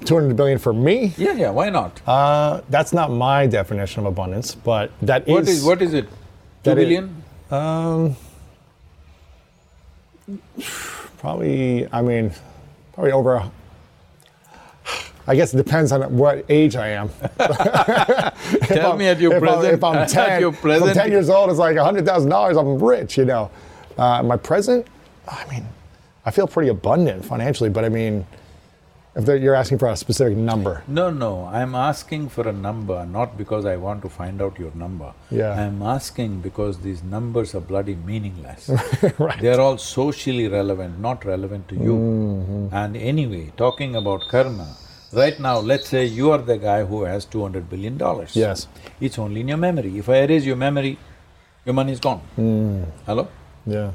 Two 0.04 0.14
hundred 0.14 0.36
billion 0.36 0.58
for 0.58 0.72
me? 0.74 1.14
Yeah, 1.16 1.32
yeah, 1.32 1.50
why 1.50 1.70
not? 1.70 2.00
Uh, 2.06 2.60
that's 2.68 2.92
not 2.92 3.10
my 3.10 3.46
definition 3.46 4.00
of 4.00 4.06
abundance, 4.12 4.54
but 4.54 4.92
that 5.02 5.22
is. 5.26 5.32
What 5.34 5.48
is… 5.48 5.64
what 5.64 5.82
is 5.82 5.94
it? 5.94 6.08
Two 6.62 6.70
is- 6.72 6.76
billion? 6.76 7.22
Um, 7.50 8.16
probably. 11.18 11.90
I 11.92 12.02
mean, 12.02 12.30
probably 12.92 13.12
over. 13.12 13.36
a- 13.36 13.50
I 15.28 15.34
guess 15.34 15.52
it 15.54 15.56
depends 15.56 15.90
on 15.90 16.02
what 16.16 16.44
age 16.48 16.76
I 16.76 16.88
am. 16.88 17.08
Tell 17.38 18.90
I'm- 18.90 18.98
me 18.98 19.06
at 19.08 19.18
your 19.18 19.32
if 19.34 19.40
present… 19.42 19.66
I'm, 19.66 19.74
if 19.74 19.82
I'm 19.84 19.96
at 20.04 20.08
ten, 20.10 20.40
your 20.40 20.50
if 20.52 20.64
I'm 20.64 20.94
ten 20.94 21.10
years 21.10 21.30
old, 21.30 21.48
it's 21.50 21.58
like 21.58 21.76
hundred 21.78 22.04
thousand 22.04 22.28
dollars. 22.30 22.56
I'm 22.58 22.78
rich, 22.78 23.16
you 23.16 23.24
know. 23.24 23.50
Uh, 23.96 24.22
my 24.22 24.36
present, 24.36 24.86
I 25.26 25.44
mean, 25.50 25.66
I 26.26 26.32
feel 26.32 26.48
pretty 26.48 26.68
abundant 26.70 27.24
financially, 27.24 27.70
but 27.70 27.84
I 27.84 27.88
mean, 27.88 28.26
if 29.14 29.26
you're 29.42 29.54
asking 29.54 29.78
for 29.78 29.88
a 29.88 29.96
specific 29.96 30.36
number, 30.36 30.82
No, 30.88 31.08
no, 31.10 31.46
I'm 31.46 31.74
asking 31.74 32.28
for 32.30 32.48
a 32.48 32.52
number, 32.52 33.06
not 33.06 33.38
because 33.38 33.64
I 33.64 33.76
want 33.76 34.02
to 34.02 34.08
find 34.08 34.42
out 34.42 34.58
your 34.58 34.72
number. 34.74 35.14
Yeah. 35.30 35.52
I'm 35.52 35.82
asking 35.82 36.40
because 36.40 36.80
these 36.80 37.02
numbers 37.02 37.54
are 37.54 37.60
bloody 37.60 37.94
meaningless. 37.94 38.68
right? 39.18 39.40
They're 39.40 39.60
all 39.60 39.78
socially 39.78 40.48
relevant, 40.48 40.98
not 40.98 41.24
relevant 41.24 41.68
to 41.68 41.76
you. 41.76 41.94
Mm-hmm. 41.94 42.74
And 42.74 42.96
anyway, 42.96 43.52
talking 43.56 43.94
about 43.94 44.28
karma, 44.28 44.76
right 45.12 45.38
now, 45.38 45.58
let's 45.60 45.88
say 45.88 46.04
you 46.04 46.32
are 46.32 46.38
the 46.38 46.58
guy 46.58 46.84
who 46.84 47.04
has 47.04 47.24
two 47.24 47.42
hundred 47.42 47.70
billion 47.70 47.96
dollars. 47.96 48.34
Yes. 48.34 48.66
It's 49.00 49.18
only 49.18 49.42
in 49.42 49.48
your 49.48 49.58
memory. 49.68 49.96
If 49.96 50.08
I 50.08 50.24
erase 50.24 50.44
your 50.44 50.56
memory, 50.56 50.98
your 51.64 51.74
money 51.74 51.92
is 51.92 52.00
gone. 52.00 52.20
Mm. 52.36 52.84
Hello? 53.06 53.28
Yeah. 53.64 53.92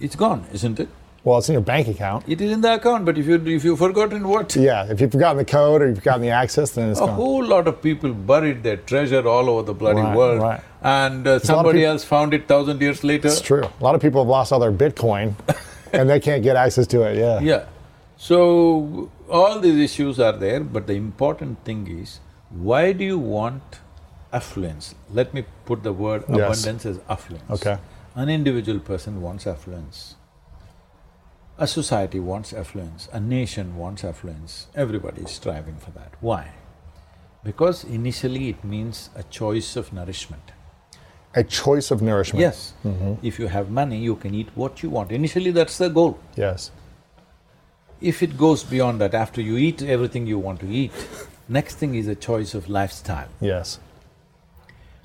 It's 0.00 0.16
gone, 0.16 0.46
isn't 0.52 0.80
it? 0.80 0.88
Well, 1.22 1.36
it's 1.38 1.48
in 1.50 1.52
your 1.52 1.60
bank 1.62 1.86
account. 1.86 2.24
It 2.26 2.40
is 2.40 2.50
in 2.50 2.62
the 2.62 2.74
account, 2.74 3.04
but 3.04 3.18
if 3.18 3.26
you… 3.26 3.34
if 3.34 3.62
you've 3.62 3.78
forgotten 3.78 4.26
what? 4.26 4.56
Yeah. 4.56 4.86
If 4.90 5.00
you've 5.02 5.12
forgotten 5.12 5.36
the 5.36 5.44
code 5.44 5.82
or 5.82 5.88
you've 5.88 5.98
forgotten 5.98 6.22
the 6.22 6.30
access, 6.30 6.70
then 6.70 6.88
it's 6.90 6.98
A 7.00 7.04
gone. 7.04 7.14
whole 7.14 7.44
lot 7.44 7.68
of 7.68 7.82
people 7.82 8.14
buried 8.14 8.62
their 8.62 8.78
treasure 8.78 9.28
all 9.28 9.50
over 9.50 9.62
the 9.62 9.74
bloody 9.74 10.00
Right, 10.00 10.16
world, 10.16 10.40
right. 10.40 10.60
and 10.82 11.26
uh, 11.26 11.38
somebody 11.40 11.80
peop- 11.80 11.88
else 11.88 12.04
found 12.04 12.32
it 12.32 12.48
thousand 12.48 12.80
years 12.80 13.04
later. 13.04 13.28
It's 13.28 13.42
true. 13.42 13.64
A 13.64 13.84
lot 13.84 13.94
of 13.94 14.00
people 14.00 14.22
have 14.22 14.28
lost 14.28 14.50
all 14.50 14.60
their 14.60 14.72
Bitcoin, 14.72 15.34
and 15.92 16.08
they 16.08 16.20
can't 16.20 16.42
get 16.42 16.56
access 16.56 16.86
to 16.86 17.02
it. 17.02 17.18
Yeah. 17.18 17.40
Yeah. 17.40 17.64
So, 18.16 19.10
all 19.28 19.60
these 19.60 19.78
issues 19.78 20.18
are 20.20 20.32
there, 20.32 20.60
but 20.60 20.86
the 20.86 20.94
important 20.94 21.62
thing 21.66 21.86
is, 22.00 22.20
why 22.48 22.92
do 22.92 23.04
you 23.04 23.18
want 23.18 23.62
affluence? 24.32 24.94
Let 25.12 25.34
me 25.34 25.44
put 25.66 25.82
the 25.82 25.92
word 25.92 26.24
Yes. 26.28 26.38
abundance 26.64 26.86
as 26.86 27.00
affluence. 27.10 27.50
Okay. 27.50 27.76
An 28.16 28.28
individual 28.28 28.80
person 28.80 29.22
wants 29.22 29.46
affluence. 29.46 30.16
A 31.58 31.66
society 31.66 32.18
wants 32.18 32.52
affluence, 32.52 33.08
a 33.12 33.20
nation 33.20 33.76
wants 33.76 34.02
affluence, 34.02 34.66
everybody 34.74 35.22
is 35.22 35.30
striving 35.30 35.76
for 35.76 35.92
that. 35.92 36.14
Why? 36.20 36.52
Because 37.44 37.84
initially 37.84 38.48
it 38.48 38.64
means 38.64 39.10
a 39.14 39.22
choice 39.24 39.76
of 39.76 39.92
nourishment. 39.92 40.42
A 41.34 41.44
choice 41.44 41.92
of 41.92 42.02
nourishment. 42.02 42.40
Yes, 42.40 42.72
mm-hmm. 42.84 43.24
if 43.24 43.38
you 43.38 43.46
have 43.46 43.70
money, 43.70 43.98
you 43.98 44.16
can 44.16 44.34
eat 44.34 44.48
what 44.56 44.82
you 44.82 44.90
want. 44.90 45.12
Initially, 45.12 45.52
that's 45.52 45.78
the 45.78 45.88
goal. 45.88 46.18
Yes. 46.34 46.72
If 48.00 48.22
it 48.22 48.36
goes 48.36 48.64
beyond 48.64 49.00
that, 49.02 49.14
after 49.14 49.40
you 49.40 49.56
eat 49.56 49.82
everything 49.82 50.26
you 50.26 50.38
want 50.38 50.58
to 50.60 50.68
eat, 50.68 50.92
next 51.48 51.76
thing 51.76 51.94
is 51.94 52.08
a 52.08 52.16
choice 52.16 52.54
of 52.54 52.68
lifestyle. 52.68 53.28
Yes. 53.40 53.78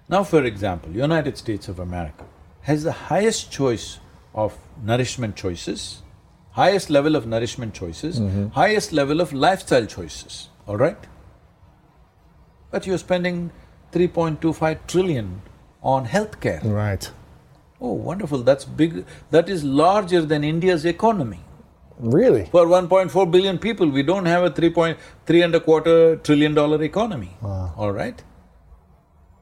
Now, 0.10 0.24
for 0.24 0.44
example, 0.44 0.92
United 0.92 1.38
States 1.38 1.68
of 1.68 1.80
America 1.80 2.26
has 2.66 2.84
the 2.84 2.92
highest 2.92 3.52
choice 3.52 4.00
of 4.34 4.58
nourishment 4.84 5.36
choices, 5.36 6.02
highest 6.52 6.90
level 6.90 7.16
of 7.16 7.28
nourishment 7.28 7.76
choices, 7.76 8.20
mm-hmm. 8.20 8.48
highest 8.48 8.92
level 8.92 9.22
of 9.22 9.34
lifestyle 9.34 9.86
choices, 9.86 10.50
all 10.68 10.78
right? 10.78 10.98
But 12.72 12.88
you're 12.88 12.98
spending 12.98 13.52
3.25 13.92 14.88
trillion 14.88 15.44
on 15.84 16.08
healthcare. 16.08 16.64
Right. 16.64 17.10
Oh, 17.80 17.94
wonderful, 17.94 18.40
that's 18.42 18.66
big, 18.66 19.06
that 19.30 19.48
is 19.48 19.64
larger 19.64 20.24
than 20.24 20.44
India's 20.44 20.86
economy. 20.86 21.42
Really? 22.00 22.46
For 22.46 22.66
1.4 22.66 23.32
billion 23.32 23.60
people, 23.60 23.88
we 23.88 24.02
don't 24.02 24.26
have 24.26 24.44
a 24.44 24.50
3.3 24.50 25.46
and 25.46 25.54
a 25.54 25.60
quarter 25.60 26.16
trillion 26.16 26.56
dollar 26.56 26.82
economy, 26.82 27.38
all 27.78 27.92
right? 27.92 28.24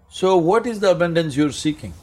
So 0.10 0.36
what 0.38 0.68
is 0.68 0.82
the 0.82 0.91
abundance 0.91 1.38
you're 1.38 1.54
seeking? 1.54 1.94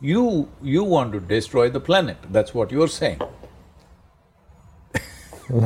You… 0.00 0.48
you 0.62 0.84
want 0.84 1.12
to 1.12 1.20
destroy 1.20 1.70
the 1.70 1.80
planet, 1.80 2.16
that's 2.30 2.52
what 2.54 2.70
you're 2.70 2.88
saying. 2.88 3.20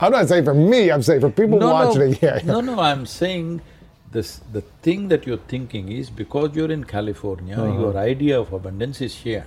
I'm 0.00 0.12
not 0.12 0.28
saying 0.28 0.44
for 0.44 0.54
me, 0.54 0.90
I'm 0.90 1.02
saying 1.02 1.20
for 1.20 1.30
people 1.30 1.58
No, 1.58 1.72
watching 1.72 2.00
no. 2.00 2.06
Yeah, 2.06 2.16
yeah. 2.36 2.40
No, 2.44 2.60
no, 2.60 2.78
I'm 2.80 3.06
saying 3.06 3.62
this… 4.12 4.40
the 4.52 4.60
thing 4.82 5.08
that 5.08 5.26
you're 5.26 5.44
thinking 5.48 5.90
is 5.90 6.10
because 6.10 6.54
you're 6.54 6.70
in 6.70 6.84
California, 6.84 7.56
Uh-huh. 7.56 7.80
your 7.80 7.96
idea 7.96 8.38
of 8.40 8.52
abundance 8.52 9.00
is 9.00 9.14
here. 9.16 9.46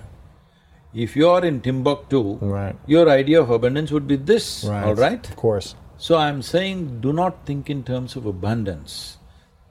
If 0.94 1.14
you're 1.16 1.44
in 1.44 1.60
Timbuktu, 1.60 2.38
Right. 2.40 2.74
your 2.86 3.08
idea 3.08 3.40
of 3.42 3.50
abundance 3.50 3.90
would 3.92 4.06
be 4.08 4.16
this, 4.16 4.64
Right. 4.64 4.84
all 4.84 4.94
right? 4.94 5.28
Of 5.28 5.36
course. 5.36 5.74
So 5.98 6.16
I'm 6.16 6.42
saying 6.42 7.00
do 7.00 7.12
not 7.12 7.44
think 7.46 7.68
in 7.70 7.82
terms 7.84 8.16
of 8.16 8.26
abundance, 8.26 9.18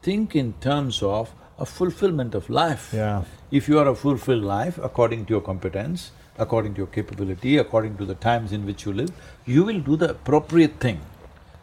think 0.02 0.36
in 0.36 0.54
terms 0.62 1.02
of 1.02 1.34
a 1.60 1.66
fulfillment 1.66 2.36
of 2.36 2.50
life. 2.50 2.94
Yeah. 2.94 3.24
If 3.50 3.70
you 3.70 3.80
are 3.80 3.88
a 3.88 3.96
fulfilled 3.96 4.44
life 4.44 4.78
according 4.78 5.26
to 5.26 5.34
your 5.34 5.42
competence, 5.42 6.12
according 6.38 6.74
to 6.74 6.80
your 6.80 6.88
capability, 6.88 7.58
according 7.58 7.98
to 7.98 8.06
the 8.06 8.16
times 8.16 8.52
in 8.52 8.66
which 8.66 8.86
you 8.86 8.92
live, 8.92 9.12
you 9.46 9.64
will 9.64 9.80
do 9.80 9.96
the 9.96 10.10
appropriate 10.12 10.80
thing. 10.80 11.00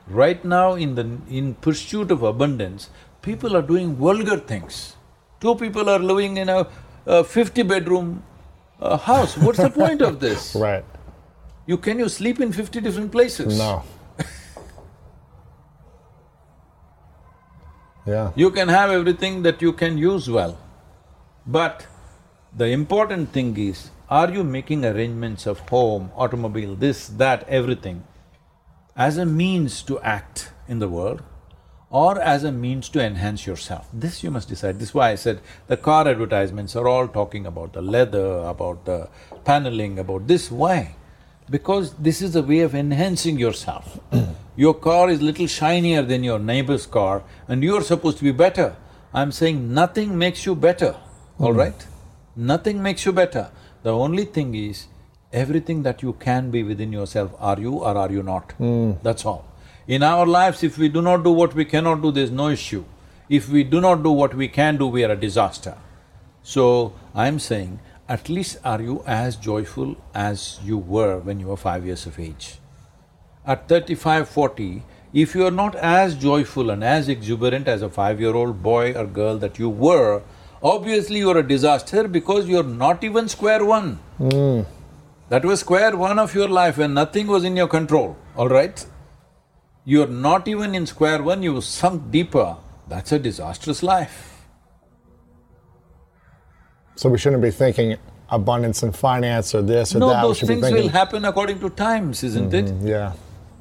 Right 0.09 0.43
now 0.45 0.75
in 0.75 0.95
the… 0.95 1.19
in 1.29 1.55
pursuit 1.55 2.11
of 2.11 2.23
abundance, 2.23 2.89
people 3.23 3.57
are 3.57 3.63
doing 3.63 3.97
vulgar 3.97 4.39
things. 4.39 4.97
Two 5.41 5.55
people 5.57 5.91
are 5.91 5.99
living 5.99 6.39
in 6.39 6.49
a, 6.49 6.67
a 7.07 7.23
fifty-bedroom 7.23 8.23
uh, 8.81 8.97
house, 8.97 9.37
what's 9.37 9.59
the 9.59 9.71
point 9.71 10.01
of 10.03 10.21
this? 10.21 10.55
Right. 10.67 10.85
You… 11.67 11.77
can 11.79 11.99
you 11.99 12.09
sleep 12.09 12.41
in 12.41 12.53
fifty 12.53 12.81
different 12.81 13.13
places? 13.13 13.59
No. 13.59 13.83
yeah. 18.07 18.33
You 18.35 18.51
can 18.51 18.69
have 18.69 18.91
everything 18.91 19.43
that 19.43 19.61
you 19.63 19.73
can 19.73 19.99
use 19.99 20.29
well, 20.31 20.59
but 21.47 21.87
the 22.57 22.67
important 22.67 23.33
thing 23.33 23.57
is, 23.59 23.91
are 24.09 24.31
you 24.31 24.45
making 24.45 24.85
arrangements 24.85 25.47
of 25.47 25.59
home, 25.61 26.11
automobile, 26.15 26.75
this, 26.75 27.09
that, 27.09 27.49
everything 27.49 28.05
as 28.97 29.19
a 29.19 29.27
means 29.27 29.83
to 29.83 29.99
act 30.01 30.53
in 30.69 30.79
the 30.79 30.89
world 30.89 31.23
or 31.91 32.21
as 32.21 32.45
a 32.45 32.53
means 32.53 32.89
to 32.91 33.03
enhance 33.03 33.47
yourself? 33.47 33.89
This 33.93 34.23
you 34.23 34.31
must 34.31 34.49
decide. 34.49 34.79
This 34.79 34.91
is 34.91 34.95
why 34.95 35.11
I 35.11 35.15
said 35.17 35.41
the 35.67 35.77
car 35.77 36.07
advertisements 36.07 36.77
are 36.77 36.87
all 36.87 37.09
talking 37.09 37.47
about 37.47 37.73
the 37.73 37.83
leather, 37.83 38.39
about 38.45 38.85
the 38.85 39.09
paneling, 39.45 39.99
about 39.99 40.27
this. 40.27 40.51
Why? 40.51 40.97
Because 41.51 41.95
this 41.95 42.23
is 42.23 42.37
a 42.37 42.43
way 42.43 42.61
of 42.61 42.75
enhancing 42.75 43.39
yourself. 43.39 43.99
your 44.57 44.75
car 44.75 45.11
is 45.11 45.21
little 45.21 45.47
shinier 45.47 46.03
than 46.03 46.25
your 46.25 46.39
neighbor's 46.39 46.87
car 46.87 47.25
and 47.49 47.63
you're 47.63 47.83
supposed 47.83 48.19
to 48.19 48.25
be 48.25 48.33
better. 48.33 48.77
I'm 49.13 49.33
saying 49.33 49.73
nothing 49.73 50.17
makes 50.19 50.45
you 50.47 50.55
better, 50.55 50.97
all 51.39 51.53
right? 51.53 51.87
Nothing 52.37 52.83
makes 52.83 53.05
you 53.05 53.13
better. 53.13 53.51
The 53.83 53.93
only 53.93 54.25
thing 54.25 54.55
is, 54.55 54.87
everything 55.33 55.83
that 55.83 56.03
you 56.03 56.15
can 56.15 56.51
be 56.51 56.63
within 56.63 56.93
yourself, 56.93 57.33
are 57.39 57.59
you 57.59 57.75
or 57.75 57.97
are 57.97 58.11
you 58.11 58.23
not? 58.23 58.53
Hmm. 58.53 58.93
That's 59.03 59.25
all. 59.27 59.45
In 59.87 60.03
our 60.03 60.27
lives, 60.27 60.63
if 60.63 60.79
we 60.79 60.89
do 60.89 61.03
not 61.03 61.25
do 61.25 61.31
what 61.31 61.55
we 61.55 61.65
cannot 61.65 62.03
do, 62.03 62.11
there's 62.11 62.31
no 62.31 62.49
issue. 62.49 62.85
If 63.29 63.49
we 63.49 63.65
do 63.65 63.81
not 63.81 64.03
do 64.03 64.11
what 64.11 64.35
we 64.35 64.49
can 64.49 64.77
do, 64.77 64.87
we 64.87 65.05
are 65.05 65.13
a 65.13 65.17
disaster. 65.17 65.77
So, 66.43 66.93
I'm 67.15 67.39
saying, 67.39 67.81
at 68.09 68.29
least 68.29 68.59
are 68.65 68.81
you 68.81 69.03
as 69.07 69.37
joyful 69.37 69.97
as 70.15 70.61
you 70.63 70.77
were 70.77 71.19
when 71.19 71.41
you 71.41 71.47
were 71.49 71.57
five 71.57 71.87
years 71.87 72.07
of 72.07 72.19
age? 72.19 72.59
At 73.47 73.69
thirty-five, 73.69 74.29
forty, 74.29 74.83
if 75.13 75.35
you 75.35 75.47
are 75.47 75.51
not 75.51 75.75
as 75.77 76.15
joyful 76.15 76.71
and 76.71 76.83
as 76.83 77.09
exuberant 77.09 77.69
as 77.69 77.83
a 77.83 77.89
five-year-old 77.89 78.63
boy 78.63 78.93
or 78.93 79.07
girl 79.07 79.39
that 79.39 79.59
you 79.59 79.69
were, 79.69 80.23
obviously 80.65 81.19
you're 81.19 81.39
a 81.39 81.47
disaster 81.47 82.09
because 82.09 82.49
you're 82.49 82.71
not 82.83 83.05
even 83.05 83.29
square 83.29 83.65
one. 83.65 83.99
Hmm. 84.19 84.63
That 85.29 85.45
was 85.45 85.61
square 85.61 85.97
one 85.97 86.19
of 86.19 86.35
your 86.35 86.49
life 86.49 86.79
when 86.79 86.95
nothing 86.95 87.27
was 87.27 87.45
in 87.45 87.57
your 87.57 87.69
control, 87.69 88.17
all 88.37 88.49
right? 88.49 88.85
You're 89.85 90.07
not 90.07 90.49
even 90.49 90.75
in 90.75 90.87
square 90.87 91.23
one, 91.23 91.43
you 91.43 91.61
sunk 91.61 92.11
deeper, 92.11 92.57
that's 92.89 93.13
a 93.13 93.19
disastrous 93.19 93.83
life. 93.83 94.47
So 96.97 97.09
we 97.11 97.19
shouldn't 97.19 97.43
be 97.43 97.51
thinking 97.51 97.97
abundance 98.31 98.83
and 98.83 98.95
finance 98.97 99.55
or 99.55 99.63
this 99.63 99.95
or 99.95 99.99
No, 99.99 100.09
that. 100.09 100.23
we 100.23 100.29
those 100.29 100.41
things 100.41 100.71
will 100.71 100.89
happen 100.89 101.25
according 101.25 101.61
to 101.61 101.71
times, 101.71 102.23
isn't 102.23 102.55
it? 102.55 102.67
Mm-hmm, 102.67 102.87
yeah. 102.87 103.13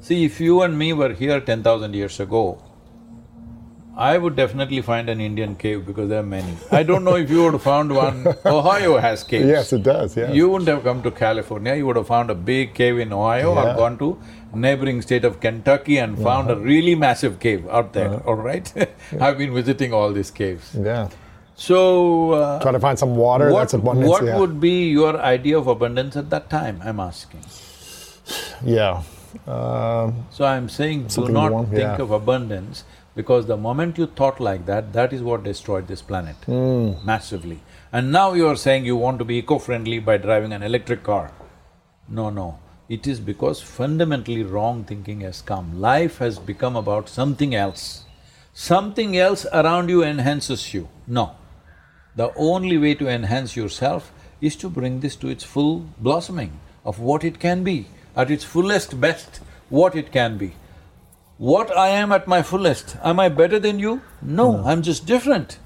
See, 0.02 0.24
if 0.24 0.40
you 0.40 0.62
and 0.62 0.78
me 0.78 0.94
were 0.94 1.14
here 1.14 1.40
ten 1.40 1.64
thousand 1.64 1.94
years 1.96 2.20
ago, 2.20 2.62
I 3.96 4.18
would 4.18 4.36
definitely 4.36 4.82
find 4.82 5.08
an 5.08 5.22
Indian 5.22 5.56
cave 5.56 5.86
because 5.86 6.10
there 6.10 6.20
are 6.20 6.24
many. 6.24 6.58
I 6.72 6.82
don't 6.82 7.04
know 7.04 7.16
if 7.16 7.30
you 7.30 7.44
would 7.44 7.54
have 7.54 7.62
found 7.62 7.94
one, 7.96 8.26
Ohio 8.46 8.98
has 8.98 9.24
caves. 9.24 9.46
Yes, 9.46 9.72
it 9.72 9.84
does, 9.84 10.18
yes. 10.18 10.34
You 10.34 10.50
wouldn't 10.50 10.68
have 10.68 10.84
come 10.84 11.04
to 11.04 11.12
California, 11.12 11.76
you 11.76 11.86
would 11.86 11.96
have 11.96 12.08
found 12.08 12.32
a 12.32 12.36
big 12.36 12.74
cave 12.74 12.98
in 12.98 13.14
Ohio 13.14 13.54
Yeah. 13.54 13.74
or 13.74 13.76
gone 13.76 13.98
to 14.00 14.20
neighboring 14.56 15.02
state 15.04 15.24
of 15.26 15.40
Kentucky 15.40 15.98
and 15.98 16.18
found 16.18 16.50
a 16.50 16.56
really 16.56 16.96
massive 16.96 17.40
cave 17.40 17.68
out 17.70 17.94
there, 17.94 18.16
all 18.28 18.36
right? 18.36 18.72
I've 19.20 19.38
been 19.38 19.54
visiting 19.54 19.94
all 19.94 20.12
these 20.12 20.32
caves. 20.32 20.76
Yeah. 20.80 21.10
So, 21.56 22.32
uh, 22.32 22.60
Try 22.62 22.72
to 22.72 22.80
find 22.80 22.98
some 22.98 23.16
water, 23.16 23.52
what, 23.52 23.60
that's 23.60 23.74
abundance, 23.76 24.10
what 24.10 24.26
yeah. 24.26 24.40
would 24.40 24.60
be 24.60 24.90
your 24.90 25.20
idea 25.22 25.58
of 25.58 25.68
abundance 25.68 26.16
at 26.16 26.32
that 26.32 26.50
time, 26.50 26.82
I'm 26.84 27.00
asking? 27.00 27.42
Yeah. 28.66 29.04
Um, 29.48 30.26
So 30.32 30.46
I'm 30.46 30.70
saying 30.70 31.08
do 31.08 31.28
not 31.28 31.52
warm, 31.52 31.66
think 31.68 31.82
yeah. 31.82 32.02
of 32.02 32.12
abundance 32.12 32.84
because 33.16 33.46
the 33.46 33.58
moment 33.58 33.98
you 33.98 34.08
thought 34.08 34.40
like 34.40 34.66
that, 34.66 34.94
that 34.94 35.14
is 35.14 35.22
what 35.22 35.44
destroyed 35.44 35.88
this 35.88 36.02
planet 36.02 36.36
Hmm. 36.46 36.94
massively. 37.04 37.60
And 37.92 38.12
now 38.12 38.34
you 38.34 38.48
are 38.48 38.56
saying 38.56 38.86
you 38.86 38.96
want 38.98 39.20
to 39.20 39.26
be 39.26 39.38
eco-friendly 39.38 40.00
by 40.00 40.18
driving 40.18 40.52
an 40.54 40.64
electric 40.64 41.04
car. 41.04 41.32
No, 42.10 42.30
no, 42.30 42.58
it 42.90 43.06
is 43.08 43.20
because 43.20 43.62
fundamentally 43.62 44.44
wrong 44.44 44.84
thinking 44.84 45.22
has 45.22 45.42
come. 45.42 45.80
Life 45.80 46.18
has 46.18 46.40
become 46.40 46.76
about 46.76 47.08
something 47.10 47.54
else. 47.54 48.06
Something 48.54 49.18
else 49.18 49.46
around 49.54 49.90
you 49.90 50.04
enhances 50.04 50.74
you. 50.74 50.90
No. 51.08 51.32
The 52.16 52.32
only 52.36 52.78
way 52.78 52.94
to 52.96 53.08
enhance 53.08 53.56
yourself 53.56 54.12
is 54.42 54.56
to 54.58 54.70
bring 54.70 55.00
this 55.00 55.16
to 55.18 55.28
its 55.28 55.44
full 55.44 55.86
blossoming 56.00 56.60
of 56.86 57.00
what 57.00 57.24
it 57.24 57.40
can 57.40 57.64
be, 57.64 57.88
at 58.16 58.30
its 58.30 58.44
fullest 58.44 59.00
best, 59.00 59.40
what 59.70 59.96
it 59.96 60.12
can 60.12 60.38
be. 60.38 60.54
What 61.44 61.76
I 61.78 61.90
am 61.90 62.14
at 62.14 62.26
my 62.26 62.42
fullest, 62.42 62.96
am 63.04 63.20
I 63.20 63.28
better 63.28 63.60
than 63.60 63.78
you? 63.78 64.02
No, 64.22 64.64
I'm 64.66 64.82
just 64.82 65.06
different. 65.06 65.58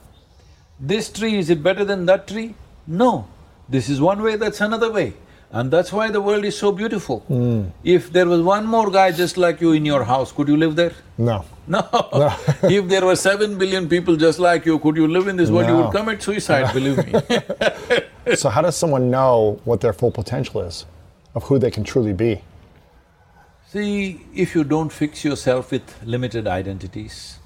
This 0.80 1.08
tree, 1.08 1.38
is 1.38 1.52
it 1.52 1.62
better 1.62 1.86
than 1.86 2.08
that 2.08 2.28
tree? 2.28 2.56
No. 2.88 3.28
This 3.70 3.88
is 3.88 4.02
one 4.02 4.24
way, 4.24 4.38
that's 4.38 4.60
another 4.60 4.92
way. 4.92 5.14
And 5.52 5.70
that's 5.70 5.94
why 5.94 6.10
the 6.10 6.20
world 6.20 6.46
is 6.46 6.58
so 6.58 6.72
beautiful. 6.72 7.20
Hmm. 7.28 7.66
If 7.84 8.12
there 8.12 8.26
was 8.26 8.42
one 8.42 8.66
more 8.66 8.90
guy 8.90 9.12
just 9.12 9.38
like 9.38 9.62
you 9.62 9.74
in 9.74 9.86
your 9.86 10.04
house, 10.04 10.32
could 10.32 10.48
you 10.48 10.58
live 10.58 10.76
there? 10.76 10.94
no. 11.18 11.46
No. 11.68 11.84
if 12.64 12.88
there 12.88 13.06
were 13.06 13.16
seven 13.16 13.56
billion 13.60 13.88
people 13.88 14.16
just 14.16 14.40
like 14.40 14.66
you, 14.66 14.80
could 14.80 14.96
you 14.96 15.08
live 15.08 15.28
in 15.28 15.36
this 15.36 15.52
world? 15.52 15.68
You 15.68 15.78
would 15.78 15.92
commit 15.92 16.24
suicide, 16.24 16.74
believe 16.74 17.06
me. 17.06 18.36
So 18.36 18.50
how 18.50 18.64
does 18.64 18.76
someone 18.76 19.12
know 19.12 19.62
what 19.64 19.82
their 19.82 19.94
full 19.94 20.10
potential 20.10 20.62
is 20.62 20.86
of 21.36 21.44
who 21.44 21.60
they 21.60 21.70
can 21.70 21.84
truly 21.84 22.14
be? 22.14 22.42
See, 23.78 24.26
if 24.34 24.56
you 24.56 24.64
don't 24.64 24.92
fix 24.92 25.24
yourself 25.24 25.70
with 25.70 26.04
limited 26.04 26.48
identities, 26.48 27.38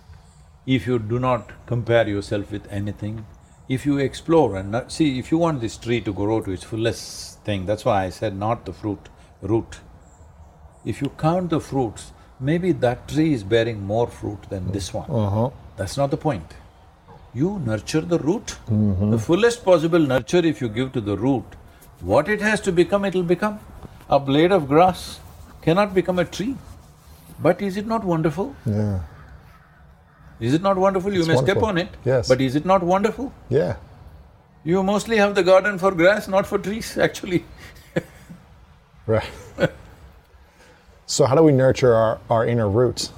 if 0.65 0.87
you 0.87 0.97
do 0.97 1.19
not 1.19 1.51
compare 1.65 2.07
yourself 2.07 2.53
with 2.53 2.71
anything, 2.71 3.25
if 3.67 3.85
you 3.85 3.97
explore 3.97 4.55
and 4.55 4.71
not, 4.71 4.93
see, 4.93 5.19
if 5.19 5.29
you 5.29 5.37
want 5.37 5.59
this 5.59 5.75
tree 5.75 5.99
to 5.99 6.13
grow 6.13 6.39
to 6.39 6.51
its 6.51 6.63
fullest 6.63 7.43
thing, 7.43 7.65
that's 7.65 7.83
why 7.83 8.05
I 8.05 8.11
said 8.11 8.37
not 8.37 8.63
the 8.63 8.71
fruit, 8.71 9.09
root. 9.41 9.79
If 10.85 11.01
you 11.01 11.09
count 11.17 11.49
the 11.49 11.59
fruits, 11.59 12.13
maybe 12.39 12.71
that 12.71 13.09
tree 13.09 13.33
is 13.33 13.43
bearing 13.43 13.83
more 13.83 14.07
fruit 14.07 14.43
than 14.49 14.71
this 14.71 14.93
one. 14.93 15.11
Uh-huh. 15.11 15.49
That's 15.75 15.97
not 15.97 16.11
the 16.11 16.17
point. 16.17 16.53
You 17.33 17.59
nurture 17.65 17.99
the 17.99 18.19
root. 18.19 18.55
Mm-hmm. 18.69 19.11
The 19.11 19.19
fullest 19.19 19.65
possible 19.65 19.99
nurture 19.99 20.45
if 20.53 20.61
you 20.61 20.69
give 20.69 20.93
to 20.93 21.01
the 21.01 21.17
root, 21.17 21.43
what 21.99 22.29
it 22.29 22.39
has 22.39 22.61
to 22.61 22.71
become, 22.71 23.03
it'll 23.03 23.21
become. 23.21 23.59
A 24.09 24.17
blade 24.17 24.53
of 24.53 24.69
grass 24.69 25.19
cannot 25.61 25.93
become 25.93 26.19
a 26.19 26.25
tree. 26.25 26.55
But 27.39 27.61
is 27.61 27.77
it 27.77 27.87
not 27.87 28.03
wonderful? 28.03 28.55
Yeah. 28.65 28.99
Is 30.39 30.53
it 30.53 30.61
not 30.61 30.77
wonderful? 30.77 31.13
You 31.13 31.19
It's 31.19 31.27
may 31.27 31.37
step 31.37 31.61
on 31.61 31.77
it. 31.77 31.89
Yes. 32.03 32.27
But 32.27 32.41
is 32.41 32.55
it 32.55 32.65
not 32.65 32.83
wonderful? 32.83 33.31
Yeah. 33.49 33.77
You 34.63 34.83
mostly 34.83 35.17
have 35.17 35.35
the 35.35 35.43
garden 35.43 35.77
for 35.77 35.91
grass, 35.91 36.27
not 36.27 36.45
for 36.45 36.57
trees, 36.57 36.97
actually. 36.97 37.45
Right. 39.07 39.27
so 41.07 41.25
how 41.25 41.35
do 41.35 41.41
we 41.41 41.51
nurture 41.51 41.93
our, 41.95 42.19
our 42.29 42.45
inner 42.45 42.69
roots 42.69 43.11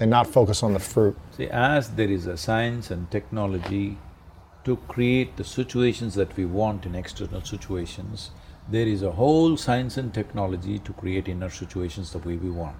and 0.00 0.10
not 0.10 0.26
focus 0.26 0.62
on 0.62 0.72
the 0.72 0.78
fruit? 0.80 1.16
See, 1.36 1.48
as 1.48 1.90
there 1.90 2.08
is 2.10 2.26
a 2.26 2.36
science 2.38 2.90
and 2.90 3.10
technology 3.10 3.98
to 4.64 4.76
create 4.88 5.36
the 5.36 5.44
situations 5.44 6.14
that 6.14 6.34
we 6.36 6.46
want 6.46 6.86
in 6.86 6.94
external 6.94 7.42
situations, 7.42 8.30
there 8.68 8.86
is 8.86 9.02
a 9.02 9.12
whole 9.12 9.56
science 9.56 9.96
and 9.96 10.14
technology 10.14 10.78
to 10.78 10.92
create 10.92 11.28
inner 11.28 11.50
situations 11.50 12.12
the 12.12 12.18
way 12.18 12.36
we 12.36 12.50
want. 12.50 12.76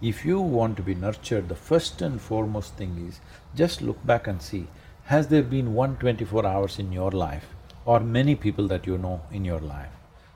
If 0.00 0.24
you 0.24 0.40
want 0.40 0.76
to 0.76 0.82
be 0.82 0.94
nurtured, 0.94 1.48
the 1.48 1.54
first 1.54 2.00
and 2.00 2.20
foremost 2.20 2.74
thing 2.74 3.06
is 3.08 3.20
just 3.54 3.82
look 3.82 4.04
back 4.06 4.26
and 4.26 4.40
see, 4.40 4.66
has 5.04 5.28
there 5.28 5.42
been 5.42 5.74
one 5.74 5.96
24 5.96 6.46
hours 6.46 6.78
in 6.78 6.92
your 6.92 7.10
life 7.10 7.46
or 7.84 8.00
many 8.00 8.34
people 8.34 8.68
that 8.68 8.86
you 8.86 8.96
know 8.96 9.20
in 9.30 9.44
your 9.44 9.60
life, 9.60 9.92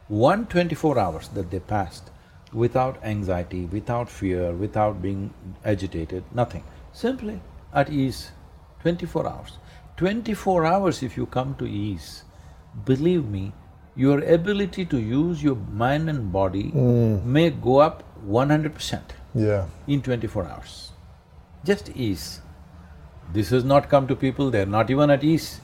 one 0.09 0.47
24 0.47 0.99
hours 0.99 1.29
that 1.29 1.51
they 1.51 1.61
passed 1.61 2.11
without 2.53 3.03
anxiety, 3.03 3.65
without 3.67 4.09
fear, 4.09 4.53
without 4.53 5.03
being 5.03 5.33
agitated, 5.65 6.25
nothing, 6.33 6.63
simply 6.93 7.41
at 7.73 7.91
ease, 7.91 8.31
twenty-four 8.81 9.27
hours. 9.27 9.59
Twenty-four 9.97 10.65
hours 10.65 11.03
if 11.03 11.17
you 11.17 11.27
come 11.27 11.55
to 11.57 11.67
ease, 11.67 12.25
believe 12.85 13.27
me, 13.27 13.53
your 13.97 14.21
ability 14.37 14.85
to 14.87 14.99
use 14.99 15.43
your 15.43 15.57
mind 15.83 16.09
and 16.11 16.33
body 16.33 16.65
may 17.37 17.51
go 17.51 17.79
up 17.79 18.03
one 18.39 18.51
hundred 18.51 18.75
percent 18.75 19.13
Yeah. 19.35 19.67
in 19.87 20.03
twenty-four 20.03 20.45
hours. 20.47 20.93
Just 21.65 21.91
ease. 21.95 22.41
This 23.33 23.51
has 23.51 23.65
not 23.65 23.89
come 23.89 24.07
to 24.09 24.17
people, 24.17 24.51
they're 24.51 24.67
not 24.67 24.91
even 24.91 25.11
at 25.11 25.23
ease. 25.25 25.61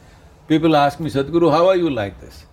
People 0.48 0.76
ask 0.76 0.98
me, 1.00 1.10
Sadhguru, 1.10 1.50
how 1.50 1.68
are 1.68 1.76
you 1.76 1.90
like 1.90 2.20
this? 2.20 2.44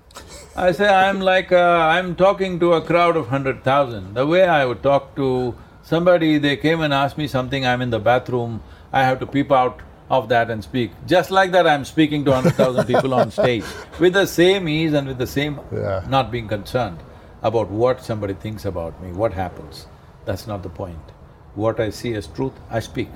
I 0.56 0.72
say, 0.72 0.88
I'm 0.88 1.20
like, 1.22 1.52
uh, 1.52 1.62
I'm 1.96 2.16
talking 2.16 2.60
to 2.60 2.74
a 2.74 2.82
crowd 2.82 3.16
of 3.16 3.28
hundred 3.28 3.64
thousand. 3.64 4.16
The 4.16 4.26
way 4.26 4.44
I 4.44 4.66
would 4.66 4.82
talk 4.84 5.16
to 5.16 5.56
somebody, 5.84 6.38
they 6.38 6.58
came 6.58 6.82
and 6.82 6.94
asked 6.94 7.18
me 7.18 7.28
something, 7.28 7.66
I'm 7.66 7.82
in 7.82 7.90
the 7.92 8.00
bathroom, 8.00 8.62
I 8.92 9.04
have 9.04 9.20
to 9.20 9.26
peep 9.28 9.52
out 9.52 9.82
of 10.10 10.30
that 10.30 10.50
and 10.50 10.64
speak. 10.64 10.92
Just 11.06 11.32
like 11.32 11.52
that, 11.52 11.68
I'm 11.68 11.86
speaking 11.86 12.24
to 12.26 12.34
hundred 12.34 12.56
thousand 12.56 12.86
people 12.94 13.14
on 13.14 13.32
stage 13.32 13.64
with 14.00 14.14
the 14.14 14.26
same 14.26 14.68
ease 14.70 14.94
and 14.94 15.08
with 15.08 15.18
the 15.18 15.28
same 15.28 15.60
Yeah. 15.72 16.06
not 16.08 16.32
being 16.32 16.48
concerned 16.48 17.00
about 17.44 17.70
what 17.70 18.04
somebody 18.04 18.34
thinks 18.34 18.66
about 18.66 19.02
me, 19.02 19.12
what 19.12 19.34
happens. 19.34 19.88
That's 20.26 20.48
not 20.48 20.64
the 20.64 20.70
point. 20.70 21.12
What 21.56 21.80
I 21.80 21.90
see 21.90 22.14
as 22.14 22.28
truth, 22.28 22.54
I 22.70 22.80
speak. 22.80 23.10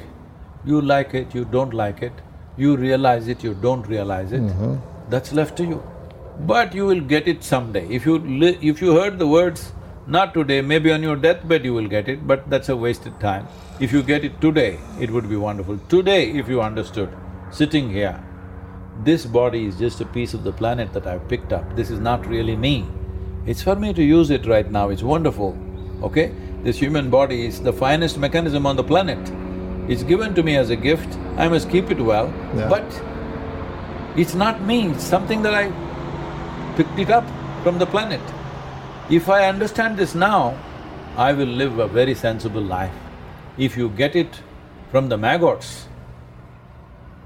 You 0.66 0.82
like 0.82 1.14
it, 1.14 1.34
you 1.34 1.46
don't 1.46 1.74
like 1.74 2.02
it, 2.02 2.14
you 2.58 2.76
realize 2.78 3.28
it, 3.28 3.44
you 3.44 3.54
don't 3.54 3.88
realize 3.88 4.32
it, 4.32 4.42
mm-hmm. 4.42 4.76
that's 5.10 5.34
left 5.34 5.58
to 5.58 5.66
you. 5.66 5.84
But 6.40 6.74
you 6.74 6.86
will 6.86 7.02
get 7.02 7.28
it 7.28 7.44
someday. 7.44 7.88
If 7.90 8.06
you 8.06 8.20
li- 8.20 8.58
if 8.62 8.82
you 8.82 8.96
heard 8.96 9.20
the 9.20 9.28
words, 9.28 9.74
not 10.08 10.34
today, 10.34 10.62
maybe 10.62 10.92
on 10.92 11.04
your 11.04 11.16
deathbed 11.16 11.64
you 11.64 11.74
will 11.74 11.88
get 11.88 12.10
it, 12.10 12.28
but 12.28 12.50
that's 12.50 12.70
a 12.70 12.76
wasted 12.76 13.20
time. 13.20 13.48
If 13.80 13.92
you 13.92 14.04
get 14.04 14.24
it 14.24 14.40
today, 14.42 14.80
it 15.00 15.12
would 15.12 15.30
be 15.30 15.36
wonderful. 15.36 15.78
Today, 15.90 16.32
if 16.32 16.48
you 16.48 16.62
understood, 16.62 17.10
sitting 17.52 17.90
here, 17.90 18.22
this 19.04 19.26
body 19.26 19.66
is 19.66 19.78
just 19.78 20.02
a 20.02 20.06
piece 20.06 20.34
of 20.34 20.44
the 20.44 20.52
planet 20.52 20.94
that 20.94 21.08
I've 21.08 21.28
picked 21.28 21.54
up, 21.54 21.76
this 21.76 21.90
is 21.90 22.00
not 22.00 22.26
really 22.28 22.56
me. 22.56 22.86
It's 23.46 23.62
for 23.64 23.76
me 23.76 23.94
to 23.94 24.04
use 24.04 24.30
it 24.30 24.46
right 24.46 24.70
now, 24.70 24.90
it's 24.90 25.04
wonderful, 25.04 25.58
okay? 26.04 26.34
This 26.64 26.78
human 26.78 27.10
body 27.10 27.46
is 27.46 27.62
the 27.62 27.74
finest 27.74 28.18
mechanism 28.18 28.66
on 28.66 28.76
the 28.76 28.84
planet. 28.84 29.20
It's 29.90 30.04
given 30.04 30.36
to 30.36 30.44
me 30.44 30.56
as 30.58 30.70
a 30.70 30.76
gift, 30.76 31.18
I 31.38 31.48
must 31.48 31.70
keep 31.70 31.90
it 31.90 32.00
well, 32.00 32.32
Yeah. 32.56 32.70
but 32.70 32.84
it's 34.16 34.36
not 34.36 34.62
me, 34.62 34.90
it's 34.90 35.04
something 35.04 35.42
that 35.44 35.54
I 35.54 35.72
picked 36.76 37.00
it 37.00 37.10
up 37.10 37.26
from 37.64 37.80
the 37.80 37.86
planet. 37.86 38.22
If 39.12 39.28
I 39.30 39.46
understand 39.50 39.98
this 39.98 40.16
now, 40.16 40.58
I 41.18 41.34
will 41.34 41.48
live 41.48 41.80
a 41.80 41.88
very 41.88 42.16
sensible 42.16 42.62
life. 42.62 42.94
If 43.58 43.76
you 43.76 43.90
get 43.90 44.16
it 44.16 44.40
from 44.92 45.10
the 45.10 45.18
maggots, 45.18 45.88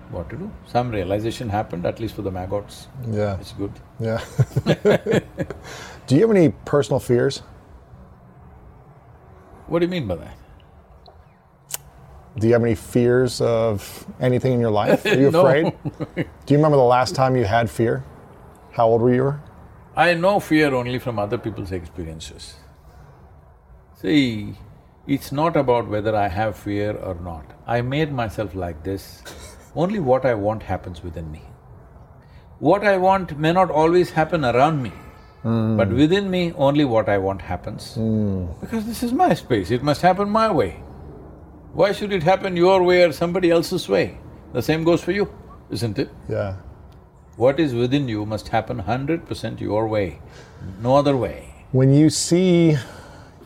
what 0.10 0.30
to 0.32 0.38
do? 0.38 0.52
Some 0.66 0.90
realization 0.90 1.50
happened, 1.50 1.86
at 1.86 2.00
least 2.00 2.16
for 2.16 2.22
the 2.24 2.32
maggots. 2.32 2.88
Yeah. 3.12 3.38
It's 3.40 3.52
good. 3.54 3.72
Yeah. 4.00 4.20
Do 6.08 6.16
you 6.16 6.22
have 6.22 6.32
any 6.36 6.50
personal 6.66 7.00
fears? 7.00 7.44
What 9.68 9.80
do 9.80 9.86
you 9.86 9.92
mean 9.92 10.08
by 10.08 10.16
that? 10.18 10.38
Do 12.38 12.46
you 12.48 12.54
have 12.54 12.64
any 12.64 12.76
fears 12.76 13.42
of 13.42 14.06
anything 14.20 14.54
in 14.54 14.60
your 14.60 14.70
life? 14.70 15.06
Are 15.06 15.16
you 15.20 15.32
No. 15.32 15.46
afraid? 15.46 15.74
Do 16.16 16.54
you 16.54 16.58
remember 16.58 16.78
the 16.78 16.84
last 16.84 17.16
time 17.16 17.36
you 17.36 17.46
had 17.46 17.68
fear? 17.70 18.04
How 18.74 18.88
old 18.88 19.02
were 19.02 19.14
you? 19.14 19.40
I 19.96 20.14
know 20.14 20.40
fear 20.42 20.76
only 20.76 21.00
from 21.00 21.18
other 21.18 21.38
people's 21.38 21.72
experiences. 21.72 22.56
See, 24.02 24.56
it's 25.08 25.32
not 25.32 25.56
about 25.56 25.88
whether 25.88 26.14
I 26.16 26.28
have 26.28 26.58
fear 26.58 26.92
or 26.98 27.16
not. 27.16 27.46
I 27.66 27.82
made 27.82 28.12
myself 28.12 28.56
like 28.56 28.84
this. 28.84 29.24
Only 29.74 30.00
what 30.00 30.26
I 30.26 30.34
want 30.34 30.64
happens 30.64 31.02
within 31.02 31.32
me. 31.32 31.42
What 32.60 32.86
I 32.86 32.98
want 32.98 33.38
may 33.38 33.54
not 33.54 33.72
always 33.72 34.12
happen 34.12 34.44
around 34.44 34.84
me, 34.84 34.92
hmm. 35.44 35.78
but 35.78 35.90
within 35.90 36.30
me, 36.30 36.54
only 36.54 36.84
what 36.84 37.08
I 37.08 37.18
want 37.18 37.42
happens. 37.42 37.96
Hmm. 37.96 38.48
Because 38.60 38.86
this 38.86 39.02
is 39.02 39.14
my 39.14 39.34
space, 39.34 39.72
it 39.72 39.84
must 39.84 40.02
happen 40.02 40.30
my 40.30 40.52
way. 40.52 40.72
Why 41.74 41.92
should 41.94 42.12
it 42.12 42.24
happen 42.24 42.58
your 42.58 42.84
way 42.84 43.04
or 43.04 43.12
somebody 43.12 43.50
else's 43.52 43.88
way? 43.88 44.18
The 44.54 44.62
same 44.62 44.84
goes 44.84 45.02
for 45.02 45.12
you, 45.12 45.34
isn't 45.70 46.00
it? 46.00 46.10
Yeah. 46.30 46.56
What 47.38 47.60
is 47.60 47.74
within 47.74 48.08
you 48.08 48.26
must 48.26 48.50
happen 48.50 48.80
hundred 48.80 49.28
percent 49.28 49.60
your 49.60 49.88
way, 49.88 50.20
no 50.82 50.96
other 50.96 51.18
way. 51.18 51.54
When 51.72 51.94
you 51.94 52.10
see 52.10 52.78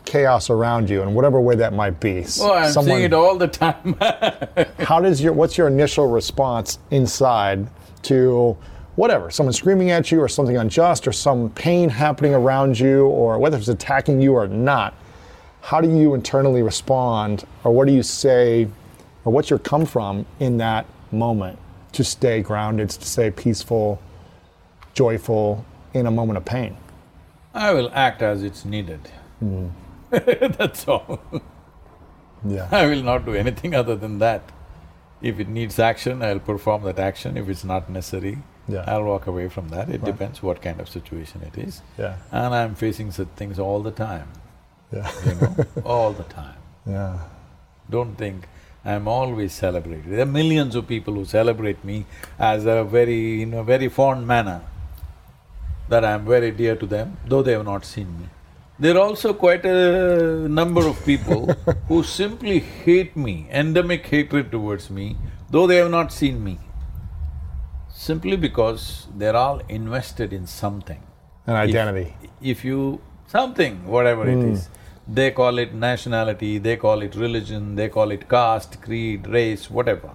chaos 0.04 0.48
around 0.50 0.88
you 0.90 1.02
in 1.02 1.14
whatever 1.14 1.40
way 1.40 1.56
that 1.56 1.72
might 1.72 1.98
be, 2.00 2.18
s- 2.18 2.40
Oh, 2.40 2.52
I'm 2.54 2.70
someone, 2.70 2.96
seeing 2.96 3.04
it 3.04 3.12
all 3.12 3.36
the 3.36 3.48
time. 3.48 3.96
How 4.78 5.00
does 5.00 5.20
your 5.20 5.32
what's 5.32 5.58
your 5.58 5.66
initial 5.68 6.06
response 6.08 6.78
inside 6.90 7.66
to 8.02 8.56
whatever? 8.96 9.30
Someone 9.30 9.52
screaming 9.52 9.90
at 9.90 10.12
you 10.12 10.20
or 10.20 10.28
something 10.28 10.56
unjust 10.56 11.08
or 11.08 11.12
some 11.12 11.50
pain 11.50 11.88
happening 11.88 12.34
around 12.34 12.78
you 12.78 13.06
or 13.06 13.38
whether 13.38 13.56
it's 13.56 13.68
attacking 13.68 14.20
you 14.20 14.34
or 14.34 14.46
not 14.48 14.94
how 15.62 15.78
do 15.80 15.90
you 15.94 16.14
internally 16.14 16.62
respond 16.62 17.44
or 17.64 17.72
what 17.72 17.86
do 17.86 17.92
you 17.92 18.02
say 18.02 18.66
or 19.26 19.32
what's 19.32 19.50
your 19.50 19.58
come 19.58 19.84
from 19.84 20.24
in 20.38 20.56
that 20.56 20.86
moment 21.12 21.58
to 21.92 22.04
stay 22.04 22.40
grounded 22.42 22.90
to 22.90 23.06
stay 23.06 23.30
peaceful 23.30 24.00
joyful 24.94 25.64
in 25.94 26.06
a 26.06 26.10
moment 26.10 26.36
of 26.36 26.44
pain 26.44 26.76
I 27.52 27.72
will 27.72 27.90
act 27.92 28.22
as 28.22 28.44
it's 28.44 28.64
needed. 28.64 29.00
Mm. 29.42 29.72
That's 30.56 30.86
all. 30.86 31.18
yeah 32.46 32.68
I 32.72 32.86
will 32.86 33.02
not 33.02 33.24
do 33.24 33.34
anything 33.34 33.74
other 33.74 33.96
than 33.96 34.20
that. 34.20 34.42
If 35.20 35.40
it 35.40 35.48
needs 35.48 35.78
action, 35.80 36.22
I'll 36.22 36.38
perform 36.38 36.84
that 36.84 36.98
action. 37.00 37.36
If 37.36 37.48
it's 37.48 37.64
not 37.64 37.90
necessary, 37.90 38.38
Yeah. 38.68 38.84
I'll 38.86 39.02
walk 39.04 39.26
away 39.26 39.48
from 39.48 39.68
that. 39.70 39.88
It 39.90 40.04
depends 40.04 40.42
what 40.44 40.62
kind 40.62 40.80
of 40.80 40.88
situation 40.88 41.42
it 41.42 41.58
is. 41.58 41.82
yeah 41.98 42.16
And 42.30 42.54
I'm 42.54 42.74
facing 42.76 43.10
such 43.10 43.28
things 43.34 43.58
all 43.58 43.80
the 43.82 43.90
time, 43.90 44.28
yeah 44.92 45.10
you 45.26 45.34
know, 45.34 45.54
all 45.84 46.12
the 46.12 46.24
time. 46.24 46.58
yeah 46.86 47.18
Don't 47.90 48.14
think 48.16 48.46
I'm 48.84 49.06
always 49.06 49.52
celebrated. 49.52 50.10
There 50.10 50.20
are 50.20 50.26
millions 50.26 50.74
of 50.74 50.86
people 50.86 51.14
who 51.14 51.24
celebrate 51.24 51.84
me 51.84 52.06
as 52.38 52.64
a 52.64 52.82
very… 52.84 53.42
in 53.42 53.54
a 53.54 53.62
very 53.62 53.88
fond 53.88 54.26
manner, 54.26 54.62
that 55.88 56.04
I'm 56.04 56.24
very 56.24 56.50
dear 56.50 56.76
to 56.76 56.86
them, 56.86 57.18
though 57.26 57.42
they 57.42 57.52
have 57.52 57.64
not 57.64 57.84
seen 57.84 58.18
me. 58.18 58.28
There 58.78 58.96
are 58.96 59.00
also 59.00 59.34
quite 59.34 59.66
a 59.66 60.48
number 60.48 60.86
of 60.88 61.04
people 61.04 61.52
who 61.88 62.02
simply 62.02 62.60
hate 62.60 63.14
me, 63.14 63.46
endemic 63.50 64.06
hatred 64.06 64.50
towards 64.50 64.88
me, 64.88 65.16
though 65.50 65.66
they 65.66 65.76
have 65.76 65.90
not 65.90 66.10
seen 66.12 66.42
me. 66.42 66.58
Simply 67.90 68.36
because 68.36 69.08
they're 69.14 69.36
all 69.36 69.60
invested 69.68 70.32
in 70.32 70.46
something. 70.46 71.02
an 71.46 71.56
identity 71.56 72.14
If 72.40 72.64
you… 72.64 73.02
something, 73.26 73.86
whatever 73.86 74.28
it 74.28 74.36
hmm. 74.36 74.52
is, 74.52 74.68
they 75.12 75.30
call 75.32 75.58
it 75.58 75.74
nationality, 75.74 76.58
they 76.58 76.76
call 76.76 77.02
it 77.02 77.14
religion, 77.16 77.74
they 77.74 77.88
call 77.88 78.10
it 78.12 78.28
caste, 78.28 78.80
creed, 78.82 79.26
race, 79.26 79.68
whatever. 79.70 80.10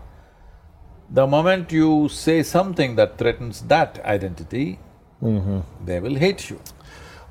The 1.09 1.27
moment 1.27 1.71
you 1.71 2.07
say 2.09 2.43
something 2.43 2.95
that 2.95 3.17
threatens 3.17 3.61
that 3.63 3.99
identity, 4.05 4.79
mm-hmm. 5.21 5.59
they 5.85 5.99
will 5.99 6.15
hate 6.15 6.49
you. 6.49 6.59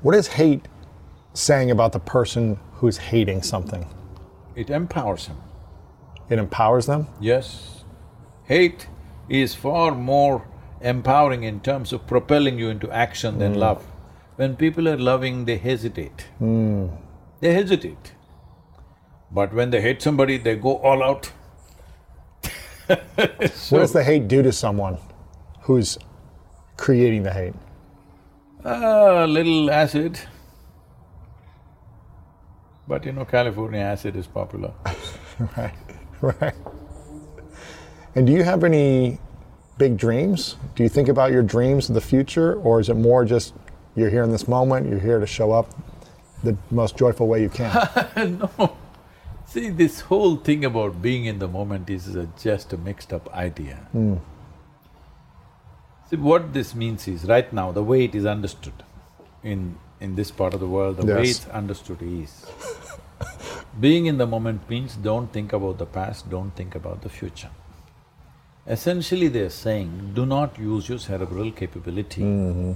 what 0.01 0.15
is 0.15 0.27
hate 0.27 0.67
saying 1.33 1.71
about 1.71 1.91
the 1.93 1.99
person 1.99 2.59
who's 2.79 2.97
hating 2.97 3.41
something 3.41 3.85
It 4.55 4.69
empowers 4.69 5.25
him. 5.27 5.37
it 6.29 6.39
empowers 6.43 6.85
them 6.85 7.07
Yes, 7.19 7.83
hate 8.51 8.87
is 9.27 9.55
far 9.55 9.95
more 9.95 10.35
empowering 10.81 11.43
in 11.43 11.59
terms 11.69 11.93
of 11.93 12.05
propelling 12.13 12.59
you 12.59 12.69
into 12.69 12.91
action 12.91 13.39
than 13.39 13.55
mm. 13.55 13.57
love. 13.65 13.83
When 14.35 14.55
people 14.55 14.87
are 14.87 14.97
loving, 14.97 15.45
they 15.45 15.57
hesitate. 15.57 16.27
Mm. 16.41 16.89
They 17.45 17.53
hesitate. 17.53 18.13
But 19.29 19.53
when 19.53 19.69
they 19.69 19.79
hate 19.79 20.01
somebody, 20.01 20.39
they 20.39 20.55
go 20.55 20.77
all 20.77 21.03
out. 21.03 21.31
What 23.17 23.81
does 23.81 23.93
the 23.93 24.03
hate 24.03 24.27
do 24.27 24.41
to 24.41 24.51
someone 24.51 24.97
who's 25.61 25.99
creating 26.75 27.21
the 27.21 27.31
hate? 27.31 27.53
A 28.63 29.27
little 29.27 29.69
acid. 29.69 30.19
But 32.87 33.05
you 33.05 33.11
know, 33.11 33.25
California 33.25 33.79
acid 33.79 34.15
is 34.15 34.25
popular. 34.25 34.73
Right, 35.57 35.75
right. 36.21 36.55
And 38.15 38.25
do 38.25 38.33
you 38.33 38.43
have 38.43 38.63
any 38.63 39.19
big 39.77 39.97
dreams? 39.97 40.55
Do 40.73 40.81
you 40.81 40.89
think 40.89 41.09
about 41.09 41.31
your 41.31 41.43
dreams 41.43 41.89
of 41.89 41.93
the 41.93 42.01
future, 42.13 42.55
or 42.55 42.79
is 42.79 42.89
it 42.89 42.95
more 42.95 43.23
just 43.23 43.53
you're 43.95 44.09
here 44.09 44.23
in 44.23 44.31
this 44.31 44.47
moment, 44.47 44.89
you're 44.89 45.05
here 45.09 45.19
to 45.19 45.27
show 45.27 45.51
up 45.51 45.67
the 46.43 46.57
most 46.71 46.97
joyful 46.97 47.27
way 47.27 47.41
you 47.41 47.49
can? 47.49 48.39
no. 48.57 48.75
See, 49.47 49.69
this 49.69 50.01
whole 50.01 50.35
thing 50.35 50.65
about 50.65 51.01
being 51.01 51.25
in 51.25 51.39
the 51.39 51.47
moment 51.47 51.89
is 51.89 52.15
a, 52.15 52.27
just 52.41 52.73
a 52.73 52.77
mixed 52.77 53.13
up 53.13 53.33
idea. 53.33 53.75
Hmm. 53.91 54.15
See, 56.09 56.17
what 56.17 56.53
this 56.53 56.75
means 56.75 57.07
is, 57.07 57.25
right 57.25 57.51
now, 57.51 57.71
the 57.71 57.83
way 57.83 58.03
it 58.05 58.15
is 58.15 58.25
understood 58.25 58.83
in, 59.43 59.77
in 59.99 60.15
this 60.15 60.31
part 60.31 60.53
of 60.53 60.59
the 60.59 60.67
world, 60.67 60.97
the 60.97 61.05
way 61.05 61.23
it's 61.23 61.47
understood 61.47 62.01
is, 62.01 62.45
being 63.79 64.05
in 64.05 64.17
the 64.17 64.27
moment 64.27 64.69
means 64.69 64.95
don't 64.95 65.31
think 65.31 65.53
about 65.53 65.77
the 65.77 65.85
past, 65.85 66.29
don't 66.29 66.51
think 66.55 66.75
about 66.75 67.01
the 67.01 67.09
future. 67.09 67.49
Essentially, 68.67 69.27
they're 69.27 69.49
saying, 69.49 70.11
do 70.15 70.25
not 70.25 70.57
use 70.57 70.89
your 70.89 70.97
cerebral 70.97 71.51
capability. 71.51 72.21
Mm-hmm. 72.21 72.73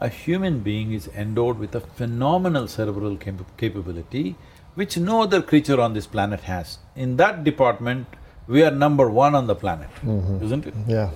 A 0.00 0.08
human 0.08 0.60
being 0.60 0.92
is 0.92 1.08
endowed 1.08 1.58
with 1.58 1.74
a 1.74 1.80
phenomenal 1.80 2.68
cerebral 2.68 3.16
cap- 3.16 3.56
capability 3.56 4.36
which 4.74 4.96
no 4.96 5.22
other 5.22 5.42
creature 5.42 5.80
on 5.80 5.94
this 5.94 6.06
planet 6.06 6.40
has. 6.42 6.78
In 6.94 7.16
that 7.16 7.42
department, 7.42 8.06
we 8.46 8.62
are 8.62 8.70
number 8.70 9.10
one 9.10 9.34
on 9.34 9.48
the 9.48 9.56
planet, 9.56 9.90
mm-hmm. 10.02 10.44
isn't 10.44 10.66
it? 10.66 10.74
Yeah. 10.86 11.10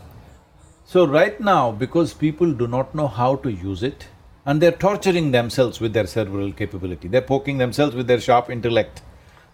So 0.85 1.07
right 1.07 1.41
now, 1.41 1.71
because 1.71 2.13
people 2.13 2.53
do 2.53 2.67
not 2.67 2.93
know 2.95 3.07
how 3.07 3.37
to 3.37 3.53
use 3.53 3.85
it, 3.85 4.09
and 4.45 4.61
they're 4.61 4.73
torturing 4.73 5.31
themselves 5.31 5.81
with 5.81 5.93
their 5.93 6.09
cerebral 6.09 6.53
capability, 6.53 7.07
they're 7.07 7.23
poking 7.23 7.59
themselves 7.59 7.95
with 7.95 8.09
their 8.09 8.21
sharp 8.21 8.51
intellect. 8.51 9.01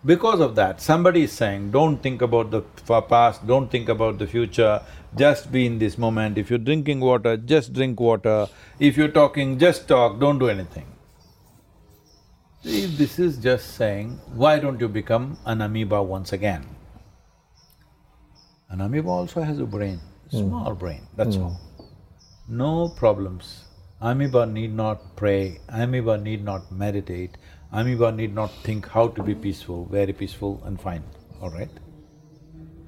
Because 0.04 0.40
of 0.40 0.54
that, 0.54 0.80
somebody 0.80 1.24
is 1.24 1.32
saying, 1.32 1.70
don't 1.70 2.02
think 2.02 2.22
about 2.22 2.50
the 2.50 2.62
past, 3.02 3.46
don't 3.46 3.70
think 3.70 3.90
about 3.90 4.18
the 4.18 4.26
future, 4.26 4.80
just 5.16 5.50
be 5.50 5.66
in 5.66 5.78
this 5.78 5.98
moment. 5.98 6.38
If 6.38 6.50
you're 6.50 6.58
drinking 6.58 7.00
water, 7.00 7.36
just 7.36 7.72
drink 7.72 8.00
water. 8.00 8.48
If 8.78 8.96
you're 8.96 9.08
talking, 9.08 9.58
just 9.58 9.88
talk, 9.88 10.18
don't 10.20 10.38
do 10.38 10.48
anything. 10.48 10.86
See, 12.62 12.86
this 12.86 13.18
is 13.18 13.38
just 13.38 13.74
saying, 13.76 14.18
why 14.34 14.58
don't 14.58 14.80
you 14.80 14.88
become 14.88 15.38
an 15.46 15.62
amoeba 15.62 16.02
once 16.02 16.32
again? 16.32 16.66
An 18.68 18.80
amoeba 18.80 19.08
also 19.08 19.42
has 19.42 19.58
a 19.58 19.64
brain, 19.64 20.00
hmm. 20.30 20.38
small 20.38 20.74
brain, 20.74 21.06
that's 21.16 21.36
hmm. 21.36 21.44
all. 21.44 21.60
No 22.48 22.88
problems. 22.88 23.64
Amoeba 24.00 24.46
need 24.46 24.74
not 24.74 25.16
pray, 25.16 25.60
amoeba 25.68 26.18
need 26.18 26.44
not 26.44 26.70
meditate, 26.70 27.36
amoeba 27.72 28.12
need 28.12 28.34
not 28.34 28.50
think 28.62 28.86
how 28.88 29.08
to 29.08 29.22
be 29.22 29.34
peaceful, 29.34 29.86
very 29.86 30.12
peaceful 30.12 30.62
and 30.64 30.80
fine, 30.80 31.02
all 31.40 31.50
right? 31.50 31.70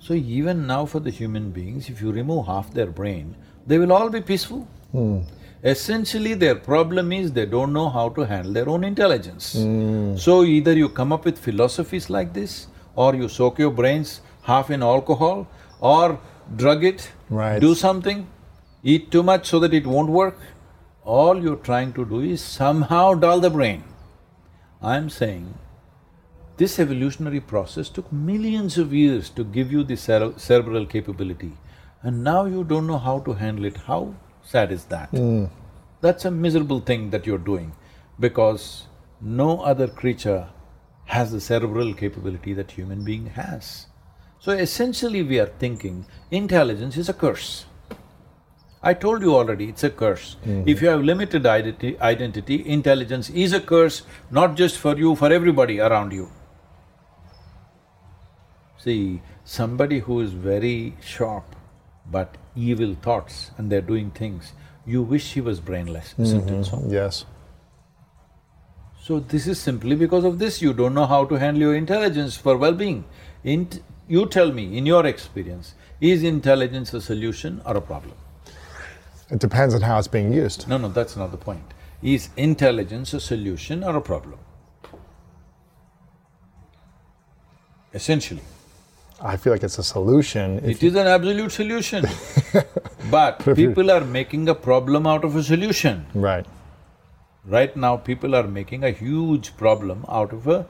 So 0.01 0.14
even 0.14 0.66
now 0.66 0.86
for 0.86 0.98
the 1.01 1.10
human 1.10 1.51
beings, 1.51 1.89
if 1.90 2.01
you 2.01 2.10
remove 2.10 2.47
half 2.47 2.72
their 2.72 2.86
brain, 2.86 3.36
they 3.66 3.78
will 3.78 3.93
all 3.93 4.09
be 4.09 4.20
peaceful. 4.20 4.66
Hmm. 4.93 5.18
Essentially, 5.62 6.32
their 6.32 6.55
problem 6.55 7.12
is 7.12 7.32
they 7.32 7.44
don't 7.44 7.74
know 7.74 7.90
how 7.90 8.09
to 8.09 8.22
handle 8.22 8.52
their 8.55 8.68
own 8.68 8.82
intelligence. 8.82 9.52
Hmm. 9.52 10.16
So 10.16 10.43
either 10.43 10.72
you 10.72 10.89
come 10.89 11.12
up 11.12 11.27
with 11.27 11.39
philosophies 11.39 12.09
like 12.09 12.32
this, 12.32 12.68
or 12.97 13.14
you 13.14 13.28
soak 13.28 13.59
your 13.59 13.70
brains 13.70 14.22
half 14.43 14.70
in 14.70 14.82
alcohol, 14.82 15.47
or 15.81 16.18
drug 16.56 16.82
it, 16.85 17.10
Right. 17.28 17.60
do 17.60 17.74
something, 17.74 18.27
eat 18.82 19.10
too 19.10 19.22
much 19.22 19.47
so 19.47 19.59
that 19.60 19.74
it 19.74 19.86
won't 19.86 20.09
work. 20.09 20.39
All 21.05 21.43
you're 21.43 21.62
trying 21.68 21.93
to 21.93 22.05
do 22.06 22.20
is 22.20 22.40
somehow 22.40 23.14
dull 23.14 23.40
the 23.40 23.51
brain. 23.51 23.85
I'm 24.82 25.10
saying, 25.10 25.55
this 26.61 26.78
evolutionary 26.78 27.41
process 27.41 27.89
took 27.89 28.12
millions 28.12 28.77
of 28.77 28.93
years 28.93 29.31
to 29.31 29.45
give 29.57 29.73
you 29.73 29.82
the 29.82 29.97
cere- 29.97 30.35
cerebral 30.37 30.87
capability, 30.95 31.53
and 32.03 32.23
now 32.23 32.45
you 32.45 32.65
don't 32.65 32.87
know 32.87 32.99
how 32.99 33.19
to 33.20 33.32
handle 33.32 33.65
it. 33.65 33.78
How 33.87 34.15
sad 34.43 34.70
is 34.70 34.85
that? 34.95 35.09
Hmm. 35.09 35.45
That's 36.03 36.27
a 36.27 36.31
miserable 36.31 36.81
thing 36.81 37.11
that 37.11 37.27
you're 37.27 37.47
doing, 37.47 37.73
because 38.27 38.65
no 39.20 39.61
other 39.70 39.87
creature 39.89 40.49
has 41.07 41.32
the 41.32 41.41
cerebral 41.41 41.95
capability 41.95 42.53
that 42.59 42.70
human 42.70 43.05
being 43.05 43.27
has. 43.27 43.87
So 44.39 44.53
essentially 44.53 45.23
we 45.23 45.39
are 45.41 45.53
thinking 45.62 46.05
intelligence 46.31 46.97
is 46.97 47.09
a 47.09 47.15
curse. 47.15 47.65
I 48.82 48.93
told 48.95 49.23
you 49.23 49.35
already, 49.35 49.69
it's 49.69 49.85
a 49.85 49.91
curse. 49.91 50.37
Mm-hmm. 50.45 50.69
If 50.69 50.82
you 50.82 50.89
have 50.89 51.03
limited 51.05 51.47
identity, 51.47 51.99
identity, 52.01 52.66
intelligence 52.66 53.31
is 53.31 53.53
a 53.53 53.61
curse, 53.61 54.03
not 54.31 54.55
just 54.57 54.78
for 54.78 54.97
you, 54.97 55.15
for 55.15 55.32
everybody 55.32 55.81
around 55.81 56.12
you. 56.12 56.28
See, 58.82 59.20
somebody 59.44 59.98
who 59.98 60.20
is 60.20 60.32
very 60.32 60.97
sharp 61.02 61.44
but 62.11 62.36
evil 62.57 62.94
thoughts 62.94 63.51
and 63.59 63.70
they're 63.70 63.82
doing 63.82 64.11
things, 64.11 64.55
you 64.86 65.02
wish 65.02 65.35
he 65.35 65.43
was 65.43 65.61
brainless, 65.61 66.15
isn't 66.19 66.48
it 66.48 66.52
mm-hmm. 66.52 66.62
so? 66.62 66.82
Yes. 66.89 67.27
So 69.02 69.20
this 69.20 69.47
is 69.47 69.59
simply 69.59 69.97
because 69.97 70.24
of 70.24 70.39
this, 70.39 70.62
you 70.62 70.73
don't 70.73 70.94
know 70.94 71.05
how 71.05 71.27
to 71.27 71.35
handle 71.35 71.62
your 71.62 71.74
intelligence 71.74 72.36
for 72.36 72.57
well-being. 72.57 73.05
Int- 73.44 73.82
you 74.09 74.27
tell 74.27 74.51
me, 74.51 74.78
in 74.78 74.86
your 74.86 75.05
experience, 75.05 75.74
is 76.01 76.23
intelligence 76.23 76.94
a 76.94 77.02
solution 77.02 77.61
or 77.66 77.77
a 77.77 77.82
problem? 77.82 78.15
It 79.31 79.40
depends 79.40 79.74
on 79.74 79.82
how 79.82 79.98
it's 79.98 80.09
being 80.09 80.32
used. 80.32 80.66
No, 80.69 80.78
no, 80.78 80.89
that's 80.89 81.16
not 81.16 81.32
the 81.32 81.36
point. 81.36 81.74
Is 82.02 82.31
intelligence 82.39 83.12
a 83.12 83.20
solution 83.20 83.85
or 83.85 83.97
a 83.97 84.01
problem? 84.01 84.39
Essentially, 87.93 88.43
I 89.23 89.37
feel 89.37 89.53
like 89.53 89.63
it's 89.63 89.79
a 89.79 89.83
solution. 89.83 90.59
It 90.65 90.83
is 90.83 90.95
an 90.95 91.07
absolute 91.07 91.53
solution. 91.53 92.07
but 93.11 93.39
people 93.55 93.91
are 93.91 94.01
making 94.05 94.49
a 94.49 94.55
problem 94.55 95.07
out 95.07 95.25
of 95.25 95.37
a 95.37 95.43
solution. 95.43 96.07
right. 96.15 96.47
Right 97.47 97.75
now, 97.75 97.97
people 97.97 98.35
are 98.37 98.47
making 98.47 98.85
a 98.85 98.91
huge 98.91 99.57
problem 99.57 100.05
out 100.09 100.33
of 100.35 100.47
a 100.47 100.67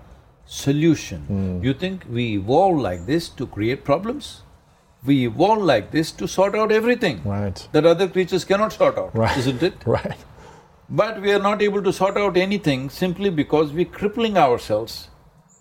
solution. 0.46 1.22
Hmm. 1.22 1.64
You 1.64 1.74
think 1.74 2.04
we 2.08 2.34
evolved 2.36 2.80
like 2.80 3.06
this 3.06 3.28
to 3.30 3.46
create 3.46 3.84
problems? 3.84 4.42
We 5.04 5.26
evolved 5.26 5.62
like 5.62 5.90
this 5.90 6.12
to 6.12 6.28
sort 6.28 6.54
out 6.54 6.70
everything 6.70 7.22
Right. 7.24 7.66
that 7.72 7.84
other 7.86 8.06
creatures 8.08 8.44
cannot 8.44 8.72
sort 8.72 8.98
out, 8.98 9.14
Right. 9.16 9.36
isn't 9.38 9.62
it? 9.62 9.74
Right. 9.86 10.16
But 10.88 11.20
we 11.20 11.32
are 11.32 11.38
not 11.40 11.60
able 11.62 11.82
to 11.82 11.92
sort 11.92 12.16
out 12.16 12.36
anything 12.36 12.88
simply 12.90 13.30
because 13.30 13.72
we're 13.72 13.84
crippling 13.98 14.36
ourselves 14.36 15.08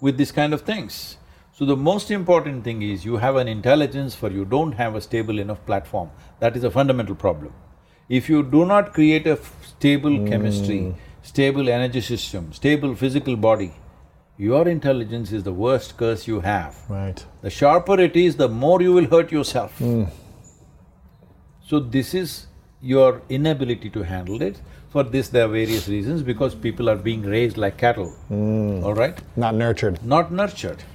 with 0.01 0.17
these 0.17 0.31
kind 0.31 0.53
of 0.53 0.61
things. 0.61 1.17
So 1.59 1.65
the 1.65 1.75
most 1.75 2.09
important 2.09 2.63
thing 2.63 2.81
is 2.81 3.03
you 3.03 3.17
have 3.17 3.35
an 3.35 3.49
intelligence 3.49 4.15
for 4.15 4.31
you 4.31 4.45
don't 4.45 4.71
have 4.71 4.95
a 4.95 5.01
stable 5.01 5.39
enough 5.39 5.65
platform. 5.65 6.09
That 6.39 6.55
is 6.55 6.63
a 6.63 6.71
fundamental 6.71 7.15
problem. 7.15 7.51
If 8.07 8.29
you 8.29 8.43
do 8.43 8.65
not 8.65 8.93
create 8.93 9.27
a 9.27 9.33
f- 9.33 9.67
stable 9.67 10.15
hmm. 10.19 10.27
chemistry, 10.29 10.95
stable 11.21 11.67
energy 11.67 11.99
system, 11.99 12.53
stable 12.53 12.95
physical 12.95 13.35
body, 13.35 13.73
your 14.37 14.69
intelligence 14.69 15.33
is 15.33 15.43
the 15.43 15.51
worst 15.51 15.97
curse 15.97 16.29
you 16.29 16.39
have. 16.39 16.77
Right. 16.87 17.25
The 17.41 17.49
sharper 17.49 17.99
it 17.99 18.15
is, 18.15 18.37
the 18.37 18.47
more 18.47 18.81
you 18.81 18.93
will 18.93 19.07
hurt 19.07 19.29
yourself. 19.29 19.77
Hmm. 19.79 20.05
So 21.61 21.81
this 21.81 22.13
is 22.13 22.47
your 22.81 23.21
inability 23.27 23.89
to 23.89 24.03
handle 24.03 24.41
it. 24.41 24.61
For 24.91 25.03
this, 25.03 25.27
there 25.27 25.43
are 25.43 25.49
various 25.49 25.89
reasons, 25.89 26.23
because 26.23 26.55
people 26.55 26.89
are 26.89 26.95
being 26.95 27.23
raised 27.23 27.57
like 27.57 27.77
cattle, 27.77 28.11
hmm. 28.29 28.81
all 28.81 28.93
right? 28.93 29.19
Not 29.35 29.55
nurtured. 29.55 30.01
Not 30.05 30.31
nurtured. 30.31 30.85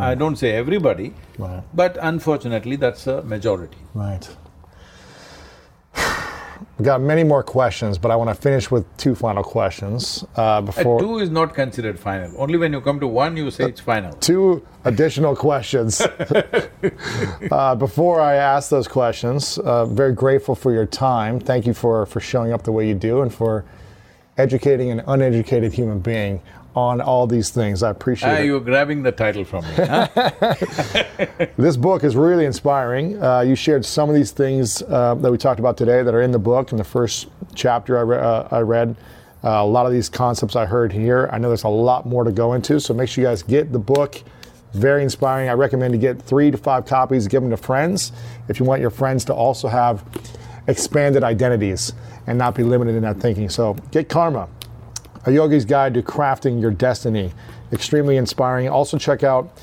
I 0.00 0.14
don't 0.14 0.36
say 0.36 0.50
everybody, 0.52 1.12
Right. 1.38 1.62
but 1.72 1.96
unfortunately, 2.02 2.76
that's 2.76 3.06
a 3.06 3.22
majority. 3.22 3.78
Right. 3.94 4.28
We've 6.78 6.84
got 6.92 7.00
many 7.00 7.24
more 7.24 7.42
questions, 7.42 7.96
but 7.98 8.10
I 8.10 8.16
want 8.16 8.30
to 8.30 8.34
finish 8.34 8.70
with 8.70 8.84
two 8.96 9.14
final 9.14 9.42
questions 9.42 10.24
uh, 10.36 10.42
Uh, 10.42 10.60
before 10.60 11.00
two 11.00 11.18
is 11.18 11.30
not 11.30 11.54
considered 11.54 11.98
final. 11.98 12.30
Only 12.36 12.58
when 12.58 12.72
you 12.72 12.80
come 12.80 13.00
to 13.00 13.06
one, 13.06 13.36
you 13.36 13.50
say 13.50 13.64
it's 13.64 13.80
final. 13.80 14.12
two 14.20 14.62
additional 14.84 15.34
questions. 15.36 16.00
uh, 17.50 17.74
before 17.76 18.20
I 18.20 18.34
ask 18.36 18.70
those 18.70 18.88
questions, 18.88 19.58
uh, 19.58 19.86
very 19.86 20.12
grateful 20.14 20.54
for 20.54 20.72
your 20.72 20.86
time. 20.86 21.40
Thank 21.40 21.66
you 21.66 21.74
for, 21.74 22.06
for 22.06 22.20
showing 22.20 22.52
up 22.52 22.62
the 22.64 22.72
way 22.72 22.86
you 22.88 22.94
do 22.94 23.22
and 23.22 23.32
for 23.32 23.64
educating 24.36 24.90
an 24.90 25.02
uneducated 25.06 25.72
human 25.72 26.00
being 26.00 26.40
on 26.76 27.00
all 27.00 27.26
these 27.26 27.50
things. 27.50 27.82
I 27.82 27.90
appreciate 27.90 28.28
Ah, 28.30 28.34
it. 28.36 28.44
you're 28.46 28.60
grabbing 28.60 29.02
the 29.02 29.10
title 29.12 29.44
from 29.44 29.64
me, 29.64 29.74
huh? 29.74 30.06
This 31.56 31.76
book 31.76 32.04
is 32.04 32.14
really 32.14 32.44
inspiring. 32.46 33.20
Uh, 33.22 33.40
you 33.40 33.56
shared 33.56 33.84
some 33.84 34.08
of 34.08 34.14
these 34.14 34.30
things 34.30 34.80
uh, 34.82 35.14
that 35.16 35.30
we 35.32 35.36
talked 35.36 35.58
about 35.58 35.76
today 35.76 36.02
that 36.02 36.14
are 36.14 36.22
in 36.22 36.30
the 36.30 36.38
book. 36.38 36.70
In 36.70 36.78
the 36.78 36.84
first 36.84 37.26
chapter 37.54 37.98
I, 37.98 38.02
re- 38.02 38.18
uh, 38.18 38.48
I 38.56 38.60
read, 38.60 38.94
uh, 39.42 39.48
a 39.48 39.66
lot 39.66 39.84
of 39.86 39.90
these 39.92 40.08
concepts 40.08 40.54
I 40.54 40.64
heard 40.64 40.92
here. 40.92 41.28
I 41.32 41.38
know 41.38 41.48
there's 41.48 41.64
a 41.64 41.68
lot 41.68 42.06
more 42.06 42.22
to 42.24 42.30
go 42.32 42.52
into, 42.52 42.78
so 42.78 42.94
make 42.94 43.08
sure 43.08 43.22
you 43.22 43.28
guys 43.28 43.42
get 43.42 43.72
the 43.72 43.78
book. 43.78 44.22
Very 44.72 45.02
inspiring. 45.02 45.48
I 45.48 45.54
recommend 45.54 45.92
you 45.94 45.98
get 46.00 46.22
three 46.22 46.52
to 46.52 46.56
five 46.56 46.86
copies, 46.86 47.26
give 47.26 47.42
them 47.42 47.50
to 47.50 47.56
friends. 47.56 48.12
If 48.48 48.60
you 48.60 48.64
want 48.66 48.80
your 48.80 48.90
friends 48.90 49.24
to 49.24 49.34
also 49.34 49.66
have 49.66 50.04
expanded 50.66 51.24
identities 51.24 51.92
and 52.26 52.38
not 52.38 52.54
be 52.54 52.62
limited 52.62 52.94
in 52.94 53.02
that 53.02 53.16
thinking. 53.18 53.48
So 53.48 53.74
get 53.90 54.08
Karma, 54.08 54.48
a 55.26 55.30
yogi's 55.30 55.64
guide 55.64 55.94
to 55.94 56.02
crafting 56.02 56.60
your 56.60 56.70
destiny. 56.70 57.32
Extremely 57.72 58.16
inspiring. 58.16 58.68
Also, 58.68 58.98
check 58.98 59.22
out 59.22 59.56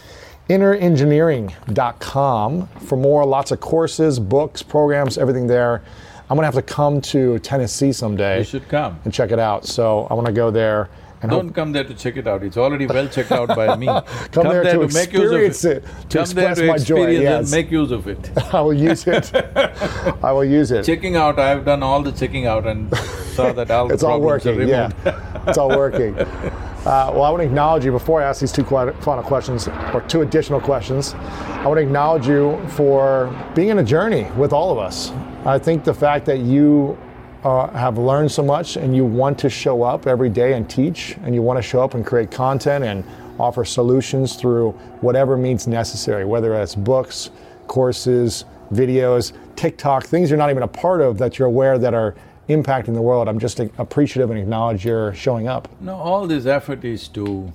innerengineering.com 0.50 2.68
for 2.68 2.96
more. 2.96 3.26
Lots 3.26 3.52
of 3.52 3.60
courses, 3.60 4.20
books, 4.20 4.64
programs, 4.64 5.18
everything 5.18 5.48
there. 5.48 5.82
I'm 6.30 6.36
gonna 6.36 6.48
have 6.48 6.56
to 6.56 6.62
come 6.62 7.00
to 7.02 7.40
Tennessee 7.40 7.94
someday 7.94 8.40
You 8.40 8.44
should 8.44 8.68
come. 8.68 9.00
and 9.06 9.14
check 9.14 9.32
it 9.32 9.40
out. 9.40 9.66
So 9.66 10.08
I 10.10 10.14
want 10.14 10.28
to 10.28 10.34
go 10.34 10.52
there 10.52 10.90
And 11.22 11.32
Don't 11.32 11.52
come 11.52 11.72
there 11.72 11.84
to 11.84 11.94
check 11.96 12.16
it 12.18 12.28
out. 12.28 12.44
It's 12.44 12.58
already 12.58 12.86
well 12.86 13.08
checked 13.08 13.32
out 13.32 13.48
by 13.48 13.76
me. 13.76 13.88
Come 14.32 14.50
there 14.50 14.64
to 14.64 14.88
make 14.94 15.12
use 15.14 15.32
of 15.32 15.42
experience 15.42 15.64
it, 15.66 15.84
to 16.10 16.18
come 16.20 16.30
there 16.36 16.54
to 16.54 16.68
my 16.68 16.78
joy, 16.78 17.06
experience 17.06 17.24
yes. 17.24 17.42
and 17.42 17.52
make 17.52 17.72
use 17.72 17.92
of 17.92 18.08
it. 18.08 18.32
I 18.54 18.62
will 18.62 18.74
use 18.74 19.08
it. 19.08 19.34
I 20.24 20.32
will 20.32 20.46
use 20.46 20.70
it. 20.70 20.86
checking 20.86 21.16
out, 21.16 21.40
I've 21.40 21.66
done 21.66 21.82
all 21.82 22.04
the 22.04 22.12
checking 22.12 22.46
out 22.46 22.68
and 22.68 22.96
saw 23.34 23.52
that 23.58 23.72
all 23.72 23.88
the 23.88 23.96
It's 23.96 24.04
all 24.04 24.20
problems 24.20 24.46
are 24.46 24.54
working. 24.54 24.70
Yeah, 24.70 25.44
it's 25.48 25.58
all 25.58 25.70
working. 25.70 26.16
Uh, 26.88 27.12
well, 27.14 27.24
I 27.24 27.30
want 27.32 27.42
to 27.42 27.48
acknowledge 27.48 27.84
you 27.84 27.92
before 27.92 28.22
I 28.22 28.26
ask 28.26 28.40
these 28.40 28.52
two 28.52 28.64
final 28.64 29.24
questions 29.24 29.68
or 29.68 30.04
two 30.08 30.22
additional 30.22 30.62
questions. 30.62 31.16
I 31.16 31.66
want 31.66 31.80
to 31.80 31.84
acknowledge 31.84 32.28
you 32.28 32.64
for 32.70 33.34
being 33.56 33.70
in 33.70 33.80
a 33.80 33.84
journey 33.84 34.30
with 34.38 34.54
all 34.54 34.72
of 34.72 34.78
us. 34.78 35.12
I 35.46 35.58
think 35.58 35.84
the 35.84 35.94
fact 35.94 36.26
that 36.28 36.40
you 36.40 36.98
uh, 37.44 37.68
have 37.72 37.98
learned 37.98 38.32
so 38.32 38.44
much 38.44 38.78
and 38.78 38.96
you 38.96 39.06
want 39.06 39.38
to 39.40 39.50
show 39.50 39.84
up 39.84 40.08
every 40.08 40.30
day 40.30 40.54
and 40.54 40.70
teach, 40.70 41.18
and 41.24 41.34
you 41.36 41.42
want 41.42 41.58
to 41.58 41.62
show 41.62 41.84
up 41.84 41.94
and 41.94 42.06
create 42.06 42.32
content 42.32 42.84
and 42.84 43.04
offer 43.40 43.64
solutions 43.64 44.36
through 44.36 44.72
whatever 45.02 45.38
means 45.38 45.68
necessary, 45.68 46.26
whether 46.26 46.50
that's 46.50 46.76
books, 46.76 47.30
courses, 47.68 48.46
videos, 48.74 49.34
TikTok, 49.56 50.06
things 50.06 50.30
you're 50.30 50.38
not 50.38 50.50
even 50.50 50.64
a 50.64 50.68
part 50.68 51.02
of 51.02 51.18
that 51.18 51.38
you're 51.38 51.48
aware 51.48 51.78
that 51.78 51.94
are 51.94 52.16
impacting 52.50 52.94
the 52.94 53.02
world. 53.02 53.28
I'm 53.28 53.40
just 53.40 53.60
appreciative 53.60 54.30
and 54.32 54.40
acknowledge 54.40 54.86
your 54.86 55.14
showing 55.14 55.48
up. 55.48 55.68
No, 55.82 55.96
all 55.96 56.28
this 56.28 56.46
effort 56.46 56.84
is 56.84 57.08
to, 57.10 57.52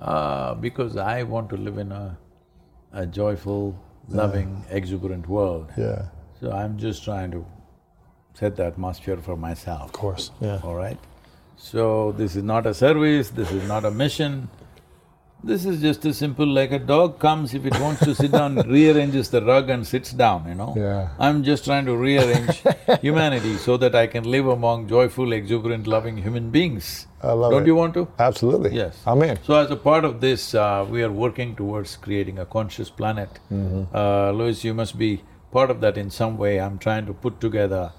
uh, 0.00 0.54
because 0.54 0.96
I 0.96 1.22
want 1.22 1.50
to 1.50 1.56
live 1.56 1.78
in 1.78 1.92
a, 1.92 2.16
a 2.92 3.06
joyful, 3.06 3.78
loving, 4.08 4.64
exuberant 4.70 5.28
world. 5.28 5.70
Yeah. 5.76 6.06
So 6.40 6.52
I'm 6.52 6.78
just 6.78 7.02
trying 7.02 7.30
to 7.32 7.44
set 8.38 8.56
the 8.56 8.64
atmosphere 8.66 9.16
for 9.16 9.36
myself. 9.36 9.84
Of 9.84 9.92
course. 9.92 10.30
Yeah. 10.40 10.60
All 10.62 10.74
right? 10.74 10.98
So 11.56 12.12
this 12.12 12.36
is 12.36 12.42
not 12.42 12.66
a 12.66 12.74
service, 12.74 13.30
this 13.30 13.50
is 13.50 13.66
not 13.66 13.84
a 13.84 13.90
mission. 13.90 14.48
This 15.44 15.64
is 15.64 15.80
just 15.80 16.04
a 16.04 16.12
simple, 16.12 16.46
like 16.46 16.72
a 16.72 16.78
dog 16.78 17.18
comes, 17.18 17.54
if 17.54 17.64
it 17.64 17.78
wants 17.78 18.00
to 18.04 18.14
sit 18.14 18.32
down, 18.32 18.56
rearranges 18.68 19.30
the 19.30 19.42
rug 19.44 19.70
and 19.70 19.86
sits 19.86 20.10
down, 20.12 20.48
you 20.48 20.54
know? 20.54 20.74
Yeah. 20.76 21.10
I'm 21.18 21.44
just 21.44 21.64
trying 21.64 21.86
to 21.86 21.96
rearrange 21.96 22.62
humanity 23.00 23.56
so 23.56 23.76
that 23.76 23.94
I 23.94 24.06
can 24.06 24.24
live 24.24 24.48
among 24.48 24.88
joyful, 24.88 25.32
exuberant, 25.32 25.86
loving 25.86 26.16
human 26.16 26.50
beings. 26.50 27.06
I 27.22 27.32
love 27.32 27.52
Don't 27.52 27.62
it. 27.62 27.66
you 27.66 27.74
want 27.74 27.94
to? 27.94 28.08
Absolutely. 28.18 28.74
Yes. 28.74 29.00
I'm 29.06 29.22
in. 29.22 29.38
So 29.44 29.54
as 29.54 29.70
a 29.70 29.76
part 29.76 30.04
of 30.04 30.20
this, 30.20 30.54
uh, 30.54 30.84
we 30.88 31.02
are 31.02 31.12
working 31.12 31.54
towards 31.54 31.96
creating 31.96 32.38
a 32.38 32.46
conscious 32.46 32.90
planet. 32.90 33.28
Uh, 33.94 34.32
Lewis, 34.32 34.64
you 34.64 34.74
must 34.74 34.98
be 34.98 35.22
part 35.52 35.70
of 35.70 35.80
that 35.80 35.96
in 35.96 36.10
some 36.10 36.38
way. 36.38 36.60
I'm 36.60 36.78
trying 36.78 37.06
to 37.06 37.14
put 37.14 37.40
together 37.40 37.92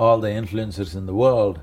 all 0.00 0.18
the 0.18 0.28
influencers 0.28 0.96
in 0.96 1.04
the 1.04 1.12
world 1.12 1.60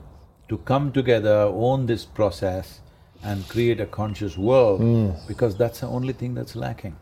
to 0.48 0.58
come 0.60 0.92
together, 0.92 1.38
own 1.68 1.88
this 1.88 2.06
process 2.06 2.82
and 3.24 3.50
create 3.50 3.80
a 3.80 3.86
conscious 3.88 4.38
world 4.38 4.80
because 5.28 5.58
that's 5.58 5.80
the 5.80 5.88
only 5.88 6.14
thing 6.14 6.36
that's 6.36 6.56
lacking. 6.56 6.96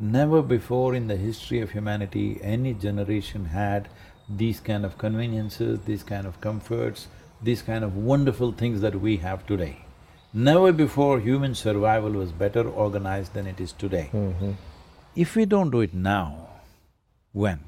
Never 0.00 0.42
before 0.42 0.96
in 0.96 1.06
the 1.06 1.16
history 1.16 1.60
of 1.60 1.70
humanity, 1.70 2.40
any 2.42 2.74
generation 2.74 3.44
had 3.44 3.88
these 4.28 4.58
kind 4.58 4.84
of 4.84 4.98
conveniences, 4.98 5.78
these 5.86 6.02
kind 6.02 6.26
of 6.26 6.40
comforts, 6.40 7.06
these 7.40 7.62
kind 7.62 7.84
of 7.84 7.96
wonderful 7.96 8.50
things 8.50 8.80
that 8.80 8.96
we 8.96 9.18
have 9.18 9.46
today. 9.46 9.76
Never 10.34 10.72
before 10.72 11.20
human 11.20 11.54
survival 11.54 12.10
was 12.10 12.32
better 12.32 12.68
organized 12.68 13.34
than 13.34 13.46
it 13.46 13.60
is 13.60 13.70
today. 13.70 14.10
Mm-hmm. 14.12 14.52
If 15.14 15.36
we 15.36 15.44
don't 15.44 15.70
do 15.70 15.80
it 15.82 15.94
now, 15.94 16.48
when? 17.32 17.60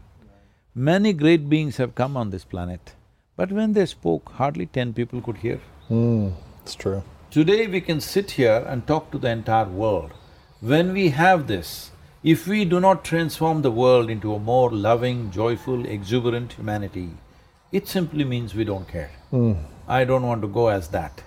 Many 0.75 1.13
great 1.13 1.49
beings 1.49 1.77
have 1.77 1.95
come 1.95 2.17
on 2.17 2.31
this 2.31 2.45
planet, 2.45 2.95
but 3.37 3.53
when 3.53 3.73
they 3.73 3.87
spoke, 3.87 4.31
hardly 4.33 4.67
ten 4.67 4.93
people 4.93 5.21
could 5.21 5.39
hear. 5.39 5.61
Hmm, 5.89 6.29
it's 6.63 6.75
true. 6.75 7.03
Today 7.31 7.67
we 7.67 7.81
can 7.81 8.01
sit 8.01 8.33
here 8.33 8.65
and 8.69 8.87
talk 8.87 9.11
to 9.11 9.19
the 9.19 9.31
entire 9.31 9.67
world. 9.67 10.13
When 10.61 10.93
we 10.93 11.09
have 11.11 11.47
this, 11.47 11.91
if 12.23 12.47
we 12.47 12.65
do 12.65 12.81
not 12.81 13.05
transform 13.05 13.63
the 13.63 13.71
world 13.71 14.09
into 14.09 14.35
a 14.35 14.39
more 14.39 14.71
loving, 14.71 15.31
joyful, 15.31 15.85
exuberant 15.85 16.53
humanity, 16.55 17.11
it 17.73 17.89
simply 17.89 18.25
means 18.25 18.55
we 18.55 18.65
don't 18.65 18.89
care. 18.89 19.11
I 19.89 20.05
don't 20.05 20.23
want 20.27 20.41
to 20.43 20.49
go 20.49 20.69
as 20.69 20.89
that. 20.89 21.23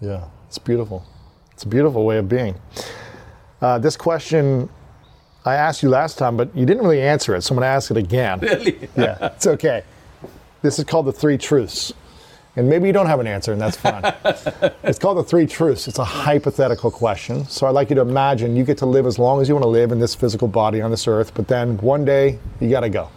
Yeah. 0.00 0.24
It's 0.48 0.58
beautiful. 0.58 1.04
It's 1.52 1.64
a 1.64 1.68
beautiful 1.68 2.04
way 2.06 2.18
of 2.18 2.28
being. 2.28 2.54
Uh, 3.60 3.78
this 3.78 3.96
question 3.96 4.68
I 5.44 5.54
asked 5.54 5.82
you 5.82 5.88
last 5.88 6.18
time, 6.18 6.36
but 6.36 6.54
you 6.56 6.64
didn't 6.66 6.82
really 6.82 7.02
answer 7.02 7.34
it, 7.34 7.42
so 7.42 7.52
I'm 7.52 7.56
going 7.56 7.64
to 7.64 7.68
ask 7.68 7.90
it 7.90 7.96
again. 7.96 8.40
Really? 8.42 8.88
yeah, 8.96 9.18
it's 9.34 9.46
okay. 9.46 9.84
This 10.62 10.78
is 10.78 10.84
called 10.84 11.06
the 11.06 11.12
three 11.12 11.38
truths. 11.38 11.92
And 12.56 12.68
maybe 12.68 12.88
you 12.88 12.92
don't 12.92 13.06
have 13.06 13.20
an 13.20 13.28
answer, 13.28 13.52
and 13.52 13.60
that's 13.60 13.76
fine. 13.76 14.02
it's 14.82 14.98
called 14.98 15.18
the 15.18 15.22
three 15.22 15.46
truths. 15.46 15.86
It's 15.86 16.00
a 16.00 16.04
hypothetical 16.04 16.90
question. 16.90 17.44
So 17.46 17.68
I'd 17.68 17.70
like 17.70 17.88
you 17.88 17.94
to 17.94 18.02
imagine 18.02 18.56
you 18.56 18.64
get 18.64 18.78
to 18.78 18.86
live 18.86 19.06
as 19.06 19.16
long 19.16 19.40
as 19.40 19.48
you 19.48 19.54
want 19.54 19.62
to 19.62 19.68
live 19.68 19.92
in 19.92 20.00
this 20.00 20.16
physical 20.16 20.48
body 20.48 20.80
on 20.80 20.90
this 20.90 21.06
earth, 21.06 21.32
but 21.34 21.46
then 21.46 21.76
one 21.78 22.04
day 22.04 22.40
you 22.60 22.68
got 22.68 22.80
to 22.80 22.88
go. 22.88 23.10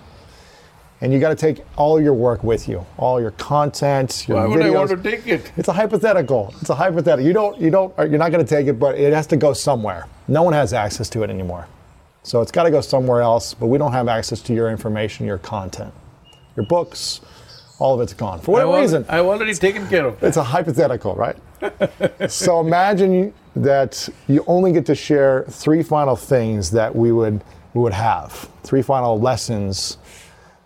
And 1.01 1.11
you 1.11 1.19
got 1.19 1.29
to 1.29 1.35
take 1.35 1.65
all 1.75 1.99
your 1.99 2.13
work 2.13 2.43
with 2.43 2.69
you, 2.69 2.85
all 2.97 3.19
your 3.19 3.31
content, 3.31 4.27
your 4.27 4.37
Why 4.37 4.45
would 4.45 4.61
I 4.61 4.69
want 4.69 4.91
to 4.91 4.97
take 4.97 5.25
it? 5.25 5.51
It's 5.57 5.67
a 5.67 5.73
hypothetical. 5.73 6.53
It's 6.61 6.69
a 6.69 6.75
hypothetical. 6.75 7.25
You 7.25 7.33
don't, 7.33 7.59
you 7.59 7.71
don't, 7.71 7.97
uh, 7.97 8.03
you're 8.03 8.19
not 8.19 8.31
going 8.31 8.45
to 8.45 8.55
take 8.55 8.67
it, 8.67 8.73
but 8.73 8.99
it 8.99 9.11
has 9.11 9.25
to 9.27 9.37
go 9.37 9.53
somewhere. 9.53 10.05
No 10.27 10.43
one 10.43 10.53
has 10.53 10.71
access 10.73 11.09
to 11.09 11.23
it 11.23 11.31
anymore. 11.31 11.67
So 12.21 12.41
it's 12.41 12.51
got 12.51 12.63
to 12.63 12.71
go 12.71 12.81
somewhere 12.81 13.21
else, 13.21 13.55
but 13.55 13.65
we 13.65 13.79
don't 13.79 13.93
have 13.93 14.07
access 14.07 14.41
to 14.41 14.53
your 14.53 14.69
information, 14.69 15.25
your 15.25 15.39
content, 15.39 15.91
your 16.55 16.65
books, 16.65 17.21
all 17.79 17.95
of 17.95 18.01
it's 18.01 18.13
gone. 18.13 18.39
For 18.39 18.51
whatever 18.51 18.71
I've 18.73 18.81
reason, 18.81 19.05
I've 19.09 19.25
already 19.25 19.53
taken 19.53 19.87
care 19.87 20.07
of 20.07 20.19
that. 20.19 20.27
it's 20.27 20.37
a 20.37 20.43
hypothetical, 20.43 21.15
right? 21.15 21.37
so 22.31 22.59
imagine 22.59 23.33
that 23.55 24.07
you 24.27 24.43
only 24.47 24.71
get 24.71 24.85
to 24.85 24.95
share 24.95 25.45
three 25.49 25.83
final 25.83 26.15
things 26.15 26.71
that 26.71 26.95
we 26.95 27.11
would, 27.11 27.43
we 27.73 27.81
would 27.81 27.93
have, 27.93 28.49
three 28.63 28.81
final 28.81 29.19
lessons 29.19 29.97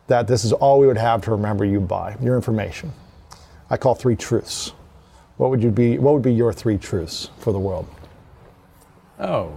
that 0.07 0.27
this 0.27 0.43
is 0.43 0.53
all 0.53 0.79
we 0.79 0.87
would 0.87 0.97
have 0.97 1.21
to 1.23 1.31
remember 1.31 1.65
you 1.65 1.79
by, 1.79 2.15
your 2.21 2.35
information. 2.35 2.91
I 3.69 3.77
call 3.77 3.95
three 3.95 4.15
truths. 4.15 4.73
What 5.37 5.49
would 5.49 5.63
you 5.63 5.71
be? 5.71 5.97
What 5.97 6.13
would 6.13 6.21
be 6.21 6.33
your 6.33 6.53
three 6.53 6.77
truths 6.77 7.29
for 7.39 7.51
the 7.51 7.59
world? 7.59 7.87
Oh, 9.19 9.51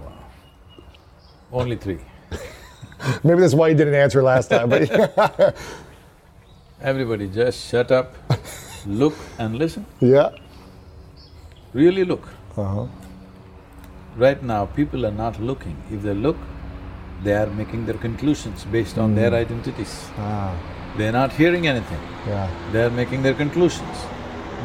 only 1.51 1.75
three. 1.75 1.99
Maybe 3.23 3.39
that's 3.39 3.53
why 3.53 3.69
you 3.69 3.75
didn't 3.75 3.95
answer 3.95 4.21
last 4.21 4.49
time. 4.49 4.69
But 4.69 5.55
Everybody 6.81 7.27
just 7.27 7.69
shut 7.69 7.91
up, 7.91 8.13
look 8.87 9.13
and 9.37 9.57
listen. 9.57 9.85
yeah, 9.99 10.29
Really 11.73 12.05
look. 12.05 12.23
Uh-huh. 12.57 12.85
Right 14.17 14.41
now, 14.41 14.65
people 14.65 15.05
are 15.05 15.11
not 15.11 15.39
looking. 15.41 15.75
If 15.91 16.01
they 16.03 16.13
look, 16.13 16.37
they 17.23 17.33
are 17.33 17.47
making 17.47 17.85
their 17.85 17.95
conclusions 17.97 18.63
based 18.65 18.97
on 18.97 19.13
their 19.15 19.33
identities. 19.33 20.07
ah, 20.17 20.55
They're 20.97 21.11
not 21.11 21.33
hearing 21.33 21.67
anything. 21.67 21.99
yeah, 22.27 22.49
They 22.71 22.83
are 22.83 22.89
making 22.89 23.23
their 23.23 23.33
conclusions. 23.33 23.97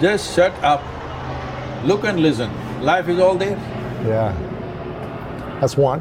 Just 0.01 0.35
shut 0.37 0.53
up, 0.63 0.83
look 1.85 2.05
and 2.05 2.21
listen. 2.21 2.51
Life 2.83 3.09
is 3.09 3.19
all 3.19 3.35
there. 3.35 3.59
yeah. 4.07 4.33
That's 5.61 5.77
one. 5.77 6.01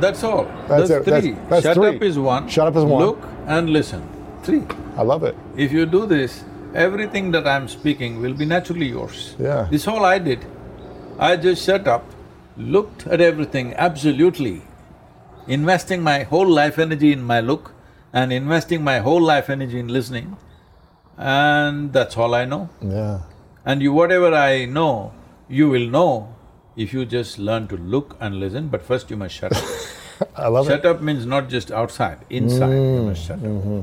That's 0.00 0.22
all. 0.24 0.44
That's 0.68 0.88
That's, 0.88 0.90
it. 0.90 1.04
That's- 1.04 1.22
three. 1.24 1.36
that's 1.50 1.62
Shut 1.64 1.74
three. 1.76 1.96
up 1.96 2.02
is 2.02 2.18
one. 2.18 2.48
Shut 2.48 2.66
up 2.68 2.76
is 2.76 2.84
one. 2.84 3.04
Look 3.04 3.18
and 3.46 3.68
listen. 3.70 4.02
Three. 4.42 4.62
I 4.96 5.02
love 5.02 5.22
it. 5.24 5.36
If 5.56 5.72
you 5.72 5.86
do 5.86 6.06
this, 6.06 6.44
everything 6.74 7.30
that 7.32 7.46
I'm 7.46 7.68
speaking 7.68 8.20
will 8.20 8.34
be 8.34 8.44
naturally 8.46 8.88
yours. 8.88 9.34
Yeah. 9.38 9.68
This 9.70 9.86
all 9.86 10.04
I 10.04 10.18
did. 10.18 10.44
I 11.18 11.36
just 11.36 11.64
shut 11.64 11.86
up, 11.86 12.04
looked 12.56 13.06
at 13.06 13.20
everything 13.20 13.74
absolutely, 13.74 14.62
investing 15.46 16.02
my 16.02 16.22
whole 16.22 16.48
life 16.48 16.78
energy 16.78 17.12
in 17.12 17.22
my 17.22 17.40
look 17.40 17.72
and 18.12 18.32
investing 18.32 18.82
my 18.82 18.98
whole 19.00 19.20
life 19.20 19.50
energy 19.50 19.78
in 19.78 19.88
listening, 19.88 20.36
and 21.18 21.92
that's 21.92 22.16
all 22.16 22.34
I 22.34 22.44
know. 22.46 22.70
Yeah, 22.80 23.20
And 23.66 23.82
you, 23.82 23.92
whatever 23.92 24.34
I 24.34 24.64
know, 24.64 25.12
you 25.48 25.68
will 25.68 25.86
know 25.86 26.34
if 26.76 26.94
you 26.94 27.04
just 27.04 27.38
learn 27.38 27.68
to 27.68 27.76
look 27.76 28.16
and 28.20 28.40
listen, 28.40 28.68
but 28.68 28.82
first 28.82 29.10
you 29.10 29.16
must 29.16 29.34
shut 29.34 29.52
up. 29.54 29.64
I 30.36 30.48
love 30.48 30.66
shut 30.66 30.80
it. 30.80 30.86
up 30.86 31.02
means 31.02 31.26
not 31.26 31.48
just 31.50 31.70
outside, 31.70 32.18
inside 32.30 32.72
you 32.72 33.02
must 33.02 33.26
shut 33.26 33.38
up. 33.38 33.44
Mm-hmm. 33.44 33.80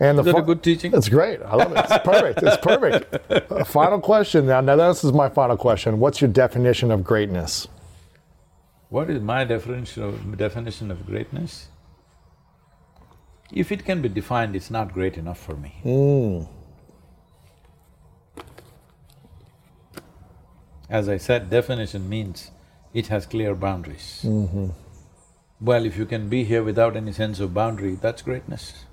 And 0.00 0.18
the 0.18 0.22
Is 0.22 0.26
that 0.32 0.38
a 0.38 0.42
good 0.42 0.62
teaching? 0.62 0.92
It's 0.94 1.08
great. 1.08 1.40
I 1.42 1.54
love 1.54 1.72
it. 1.72 1.78
It's 1.78 2.04
perfect. 2.04 2.42
It's 2.42 2.56
perfect. 2.56 3.30
Uh, 3.52 3.64
final 3.64 4.00
question 4.00 4.46
now. 4.46 4.60
Now 4.60 4.76
this 4.76 5.04
is 5.04 5.12
my 5.12 5.28
final 5.28 5.56
question. 5.56 6.00
What's 6.00 6.20
your 6.20 6.30
definition 6.30 6.90
of 6.90 7.04
greatness? 7.04 7.68
What 8.88 9.08
is 9.08 9.22
my 9.22 9.44
definition 9.44 10.02
of, 10.02 10.36
definition 10.36 10.90
of 10.90 11.06
greatness? 11.06 11.68
If 13.52 13.70
it 13.70 13.84
can 13.84 14.02
be 14.02 14.08
defined, 14.08 14.56
it's 14.56 14.70
not 14.70 14.92
great 14.92 15.16
enough 15.16 15.38
for 15.38 15.56
me. 15.56 16.48
As 20.88 21.08
I 21.08 21.16
said, 21.16 21.48
definition 21.48 22.08
means 22.08 22.50
it 22.92 23.06
has 23.08 23.24
clear 23.26 23.54
boundaries. 23.54 24.24
Well, 25.60 25.86
if 25.86 25.96
you 25.96 26.06
can 26.06 26.28
be 26.28 26.44
here 26.44 26.62
without 26.62 26.96
any 26.96 27.12
sense 27.12 27.40
of 27.40 27.54
boundary, 27.54 27.94
that's 27.94 28.20
greatness. 28.22 28.84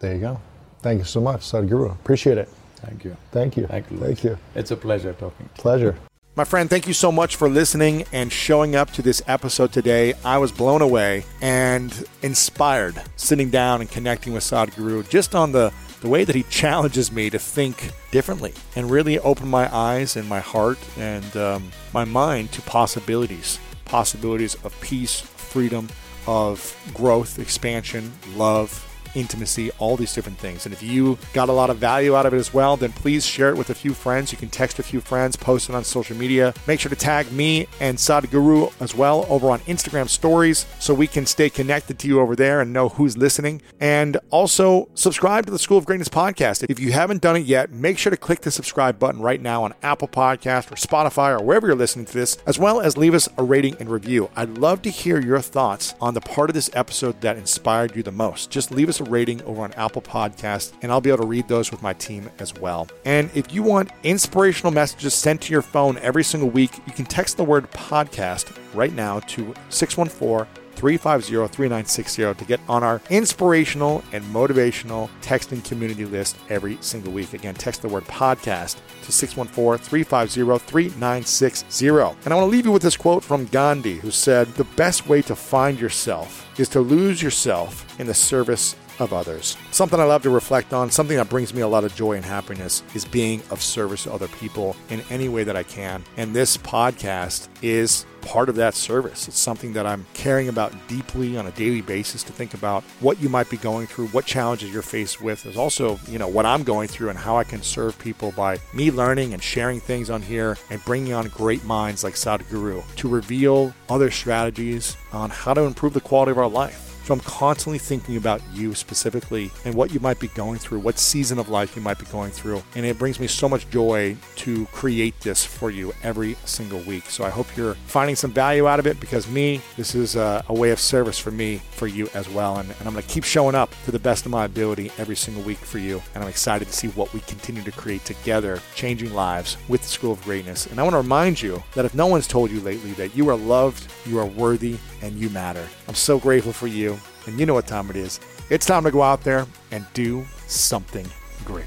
There 0.00 0.14
you 0.14 0.20
go. 0.20 0.40
Thank 0.82 0.98
you 0.98 1.04
so 1.04 1.20
much, 1.20 1.42
Sadhguru. 1.42 1.92
Appreciate 1.92 2.38
it. 2.38 2.48
Thank 2.76 3.04
you. 3.04 3.16
Thank 3.30 3.56
you. 3.56 3.66
Thank 3.66 3.90
you. 3.90 3.98
Thank 3.98 4.24
you. 4.24 4.38
It's 4.54 4.70
a 4.70 4.76
pleasure 4.76 5.12
talking 5.12 5.46
to 5.46 5.54
you. 5.54 5.62
Pleasure. 5.62 5.96
My 6.36 6.44
friend, 6.44 6.70
thank 6.70 6.86
you 6.86 6.94
so 6.94 7.12
much 7.12 7.36
for 7.36 7.50
listening 7.50 8.04
and 8.12 8.32
showing 8.32 8.74
up 8.74 8.90
to 8.92 9.02
this 9.02 9.20
episode 9.26 9.72
today. 9.72 10.14
I 10.24 10.38
was 10.38 10.52
blown 10.52 10.80
away 10.80 11.24
and 11.42 11.92
inspired 12.22 13.02
sitting 13.16 13.50
down 13.50 13.82
and 13.82 13.90
connecting 13.90 14.32
with 14.32 14.44
Sadhguru 14.44 15.06
just 15.08 15.34
on 15.34 15.52
the, 15.52 15.72
the 16.00 16.08
way 16.08 16.24
that 16.24 16.34
he 16.34 16.44
challenges 16.44 17.12
me 17.12 17.28
to 17.30 17.38
think 17.38 17.90
differently 18.10 18.54
and 18.76 18.90
really 18.90 19.18
open 19.18 19.48
my 19.48 19.74
eyes 19.74 20.16
and 20.16 20.26
my 20.28 20.40
heart 20.40 20.78
and 20.96 21.36
um, 21.36 21.70
my 21.92 22.04
mind 22.04 22.52
to 22.52 22.62
possibilities 22.62 23.58
possibilities 23.90 24.54
of 24.64 24.80
peace, 24.80 25.20
freedom, 25.20 25.88
of 26.26 26.76
growth, 26.94 27.40
expansion, 27.40 28.12
love, 28.36 28.86
intimacy, 29.14 29.70
all 29.78 29.96
these 29.96 30.14
different 30.14 30.38
things. 30.38 30.66
And 30.66 30.72
if 30.72 30.82
you 30.82 31.18
got 31.32 31.48
a 31.48 31.52
lot 31.52 31.70
of 31.70 31.78
value 31.78 32.16
out 32.16 32.26
of 32.26 32.34
it 32.34 32.38
as 32.38 32.52
well, 32.52 32.76
then 32.76 32.92
please 32.92 33.26
share 33.26 33.50
it 33.50 33.56
with 33.56 33.70
a 33.70 33.74
few 33.74 33.94
friends. 33.94 34.32
You 34.32 34.38
can 34.38 34.48
text 34.48 34.78
a 34.78 34.82
few 34.82 35.00
friends, 35.00 35.36
post 35.36 35.68
it 35.68 35.74
on 35.74 35.84
social 35.84 36.16
media. 36.16 36.54
Make 36.66 36.80
sure 36.80 36.90
to 36.90 36.96
tag 36.96 37.30
me 37.32 37.66
and 37.80 37.98
Sadhguru 37.98 38.72
as 38.80 38.94
well 38.94 39.26
over 39.28 39.50
on 39.50 39.60
Instagram 39.60 40.08
stories 40.08 40.66
so 40.78 40.94
we 40.94 41.06
can 41.06 41.26
stay 41.26 41.50
connected 41.50 41.98
to 42.00 42.08
you 42.08 42.20
over 42.20 42.36
there 42.36 42.60
and 42.60 42.72
know 42.72 42.88
who's 42.90 43.16
listening. 43.16 43.62
And 43.80 44.18
also 44.30 44.88
subscribe 44.94 45.46
to 45.46 45.52
the 45.52 45.58
School 45.58 45.78
of 45.78 45.84
Greatness 45.84 46.08
podcast. 46.08 46.64
If 46.68 46.78
you 46.78 46.92
haven't 46.92 47.22
done 47.22 47.36
it 47.36 47.46
yet, 47.46 47.70
make 47.70 47.98
sure 47.98 48.10
to 48.10 48.16
click 48.16 48.40
the 48.40 48.50
subscribe 48.50 48.98
button 48.98 49.20
right 49.20 49.40
now 49.40 49.64
on 49.64 49.74
Apple 49.82 50.08
Podcast 50.08 50.70
or 50.70 50.76
Spotify 50.76 51.38
or 51.38 51.42
wherever 51.42 51.66
you're 51.66 51.76
listening 51.76 52.06
to 52.06 52.12
this, 52.12 52.38
as 52.46 52.58
well 52.58 52.80
as 52.80 52.96
leave 52.96 53.14
us 53.14 53.28
a 53.36 53.42
rating 53.42 53.76
and 53.80 53.88
review. 53.88 54.30
I'd 54.36 54.58
love 54.58 54.82
to 54.82 54.90
hear 54.90 55.20
your 55.20 55.40
thoughts 55.40 55.94
on 56.00 56.14
the 56.14 56.20
part 56.20 56.50
of 56.50 56.54
this 56.54 56.70
episode 56.74 57.20
that 57.20 57.36
inspired 57.36 57.96
you 57.96 58.02
the 58.02 58.12
most. 58.12 58.50
Just 58.50 58.70
leave 58.70 58.88
a 59.00 59.04
rating 59.04 59.42
over 59.42 59.62
on 59.62 59.72
Apple 59.74 60.02
Podcast, 60.02 60.72
and 60.82 60.92
I'll 60.92 61.00
be 61.00 61.10
able 61.10 61.22
to 61.22 61.26
read 61.26 61.48
those 61.48 61.70
with 61.70 61.82
my 61.82 61.92
team 61.94 62.30
as 62.38 62.54
well. 62.54 62.88
And 63.04 63.30
if 63.34 63.52
you 63.52 63.62
want 63.62 63.90
inspirational 64.02 64.72
messages 64.72 65.14
sent 65.14 65.42
to 65.42 65.52
your 65.52 65.62
phone 65.62 65.98
every 65.98 66.24
single 66.24 66.50
week, 66.50 66.76
you 66.86 66.92
can 66.92 67.04
text 67.04 67.36
the 67.36 67.44
word 67.44 67.70
podcast 67.70 68.56
right 68.74 68.92
now 68.92 69.20
to 69.20 69.54
614 69.68 70.46
350 70.80 71.54
3960 71.54 72.34
to 72.34 72.44
get 72.46 72.58
on 72.66 72.82
our 72.82 73.02
inspirational 73.10 74.02
and 74.12 74.24
motivational 74.24 75.10
texting 75.20 75.62
community 75.62 76.06
list 76.06 76.38
every 76.48 76.78
single 76.80 77.12
week. 77.12 77.34
Again, 77.34 77.54
text 77.54 77.82
the 77.82 77.88
word 77.88 78.04
podcast 78.04 78.78
to 79.02 79.12
614 79.12 79.84
350 79.84 80.66
3960. 80.66 81.88
And 81.88 82.32
I 82.32 82.36
want 82.36 82.46
to 82.46 82.46
leave 82.46 82.64
you 82.64 82.72
with 82.72 82.80
this 82.80 82.96
quote 82.96 83.22
from 83.22 83.44
Gandhi, 83.46 83.98
who 83.98 84.10
said, 84.10 84.46
The 84.48 84.64
best 84.64 85.06
way 85.06 85.20
to 85.22 85.36
find 85.36 85.78
yourself 85.78 86.48
is 86.58 86.70
to 86.70 86.80
lose 86.80 87.22
yourself 87.22 88.00
in 88.00 88.06
the 88.06 88.14
service 88.14 88.74
of 89.00 89.12
others. 89.12 89.56
Something 89.70 90.00
I 90.00 90.04
love 90.04 90.22
to 90.22 90.30
reflect 90.30 90.72
on, 90.72 90.90
something 90.90 91.16
that 91.16 91.28
brings 91.28 91.54
me 91.54 91.62
a 91.62 91.68
lot 91.68 91.84
of 91.84 91.94
joy 91.94 92.14
and 92.14 92.24
happiness 92.24 92.82
is 92.94 93.04
being 93.04 93.42
of 93.50 93.62
service 93.62 94.04
to 94.04 94.12
other 94.12 94.28
people 94.28 94.76
in 94.88 95.02
any 95.10 95.28
way 95.28 95.44
that 95.44 95.56
I 95.56 95.62
can. 95.62 96.04
And 96.16 96.34
this 96.34 96.56
podcast 96.56 97.48
is 97.62 98.06
part 98.20 98.48
of 98.48 98.56
that 98.56 98.74
service. 98.74 99.28
It's 99.28 99.38
something 99.38 99.72
that 99.72 99.86
I'm 99.86 100.06
caring 100.14 100.48
about 100.48 100.72
deeply 100.88 101.36
on 101.36 101.46
a 101.46 101.50
daily 101.52 101.80
basis 101.80 102.22
to 102.24 102.32
think 102.32 102.54
about 102.54 102.82
what 103.00 103.20
you 103.20 103.28
might 103.28 103.50
be 103.50 103.56
going 103.56 103.86
through, 103.86 104.08
what 104.08 104.26
challenges 104.26 104.72
you're 104.72 104.82
faced 104.82 105.20
with. 105.20 105.42
There's 105.42 105.56
also, 105.56 105.98
you 106.08 106.18
know, 106.18 106.28
what 106.28 106.46
I'm 106.46 106.62
going 106.62 106.88
through 106.88 107.10
and 107.10 107.18
how 107.18 107.36
I 107.36 107.44
can 107.44 107.62
serve 107.62 107.98
people 107.98 108.32
by 108.32 108.58
me 108.74 108.90
learning 108.90 109.32
and 109.32 109.42
sharing 109.42 109.80
things 109.80 110.10
on 110.10 110.22
here 110.22 110.56
and 110.70 110.84
bringing 110.84 111.12
on 111.12 111.28
great 111.28 111.64
minds 111.64 112.04
like 112.04 112.14
Sadhguru 112.14 112.84
to 112.96 113.08
reveal 113.08 113.74
other 113.88 114.10
strategies 114.10 114.96
on 115.12 115.30
how 115.30 115.54
to 115.54 115.62
improve 115.62 115.94
the 115.94 116.00
quality 116.00 116.32
of 116.32 116.38
our 116.38 116.48
life. 116.48 116.89
So 117.10 117.14
I'm 117.14 117.20
constantly 117.22 117.80
thinking 117.80 118.16
about 118.16 118.40
you 118.54 118.72
specifically 118.72 119.50
and 119.64 119.74
what 119.74 119.92
you 119.92 119.98
might 119.98 120.20
be 120.20 120.28
going 120.28 120.60
through, 120.60 120.78
what 120.78 120.96
season 120.96 121.40
of 121.40 121.48
life 121.48 121.74
you 121.74 121.82
might 121.82 121.98
be 121.98 122.04
going 122.04 122.30
through. 122.30 122.62
And 122.76 122.86
it 122.86 123.00
brings 123.00 123.18
me 123.18 123.26
so 123.26 123.48
much 123.48 123.68
joy 123.68 124.16
to 124.36 124.66
create 124.66 125.18
this 125.18 125.44
for 125.44 125.72
you 125.72 125.92
every 126.04 126.34
single 126.44 126.78
week. 126.82 127.06
So 127.06 127.24
I 127.24 127.30
hope 127.30 127.48
you're 127.56 127.74
finding 127.74 128.14
some 128.14 128.30
value 128.30 128.68
out 128.68 128.78
of 128.78 128.86
it 128.86 129.00
because 129.00 129.28
me, 129.28 129.60
this 129.76 129.96
is 129.96 130.14
a, 130.14 130.44
a 130.46 130.54
way 130.54 130.70
of 130.70 130.78
service 130.78 131.18
for 131.18 131.32
me, 131.32 131.56
for 131.72 131.88
you 131.88 132.08
as 132.14 132.28
well. 132.28 132.58
And, 132.58 132.70
and 132.70 132.86
I'm 132.86 132.92
going 132.92 133.04
to 133.04 133.12
keep 133.12 133.24
showing 133.24 133.56
up 133.56 133.74
to 133.86 133.90
the 133.90 133.98
best 133.98 134.24
of 134.24 134.30
my 134.30 134.44
ability 134.44 134.92
every 134.96 135.16
single 135.16 135.42
week 135.42 135.58
for 135.58 135.78
you. 135.78 136.00
And 136.14 136.22
I'm 136.22 136.30
excited 136.30 136.68
to 136.68 136.72
see 136.72 136.90
what 136.90 137.12
we 137.12 137.18
continue 137.22 137.64
to 137.64 137.72
create 137.72 138.04
together, 138.04 138.60
changing 138.76 139.14
lives 139.14 139.56
with 139.66 139.82
the 139.82 139.88
School 139.88 140.12
of 140.12 140.22
Greatness. 140.22 140.66
And 140.66 140.78
I 140.78 140.84
want 140.84 140.94
to 140.94 140.98
remind 140.98 141.42
you 141.42 141.60
that 141.74 141.84
if 141.84 141.92
no 141.92 142.06
one's 142.06 142.28
told 142.28 142.52
you 142.52 142.60
lately 142.60 142.92
that 142.92 143.16
you 143.16 143.28
are 143.30 143.36
loved, 143.36 143.84
you 144.06 144.20
are 144.20 144.26
worthy, 144.26 144.76
and 145.02 145.16
you 145.16 145.30
matter, 145.30 145.66
I'm 145.88 145.94
so 145.94 146.18
grateful 146.18 146.52
for 146.52 146.66
you. 146.66 146.98
And 147.26 147.38
you 147.38 147.46
know 147.46 147.54
what 147.54 147.66
time 147.66 147.90
it 147.90 147.96
is. 147.96 148.20
It's 148.50 148.66
time 148.66 148.84
to 148.84 148.90
go 148.90 149.02
out 149.02 149.22
there 149.22 149.46
and 149.70 149.86
do 149.94 150.24
something 150.46 151.06
great. 151.44 151.66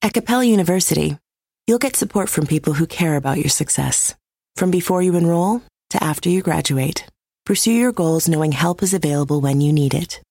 At 0.00 0.14
Capella 0.14 0.44
University, 0.44 1.18
you'll 1.66 1.78
get 1.78 1.96
support 1.96 2.28
from 2.30 2.46
people 2.46 2.72
who 2.72 2.86
care 2.86 3.16
about 3.16 3.38
your 3.38 3.50
success. 3.50 4.14
From 4.56 4.70
before 4.70 5.02
you 5.02 5.16
enroll 5.16 5.62
to 5.90 6.02
after 6.02 6.28
you 6.28 6.40
graduate, 6.42 7.04
pursue 7.44 7.72
your 7.72 7.92
goals 7.92 8.28
knowing 8.28 8.52
help 8.52 8.82
is 8.82 8.94
available 8.94 9.40
when 9.40 9.60
you 9.60 9.72
need 9.72 9.94
it. 9.94 10.22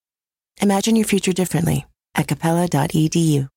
Imagine 0.62 0.96
your 0.96 1.06
future 1.06 1.34
differently 1.34 1.86
at 2.16 2.28
capella.edu. 2.28 3.50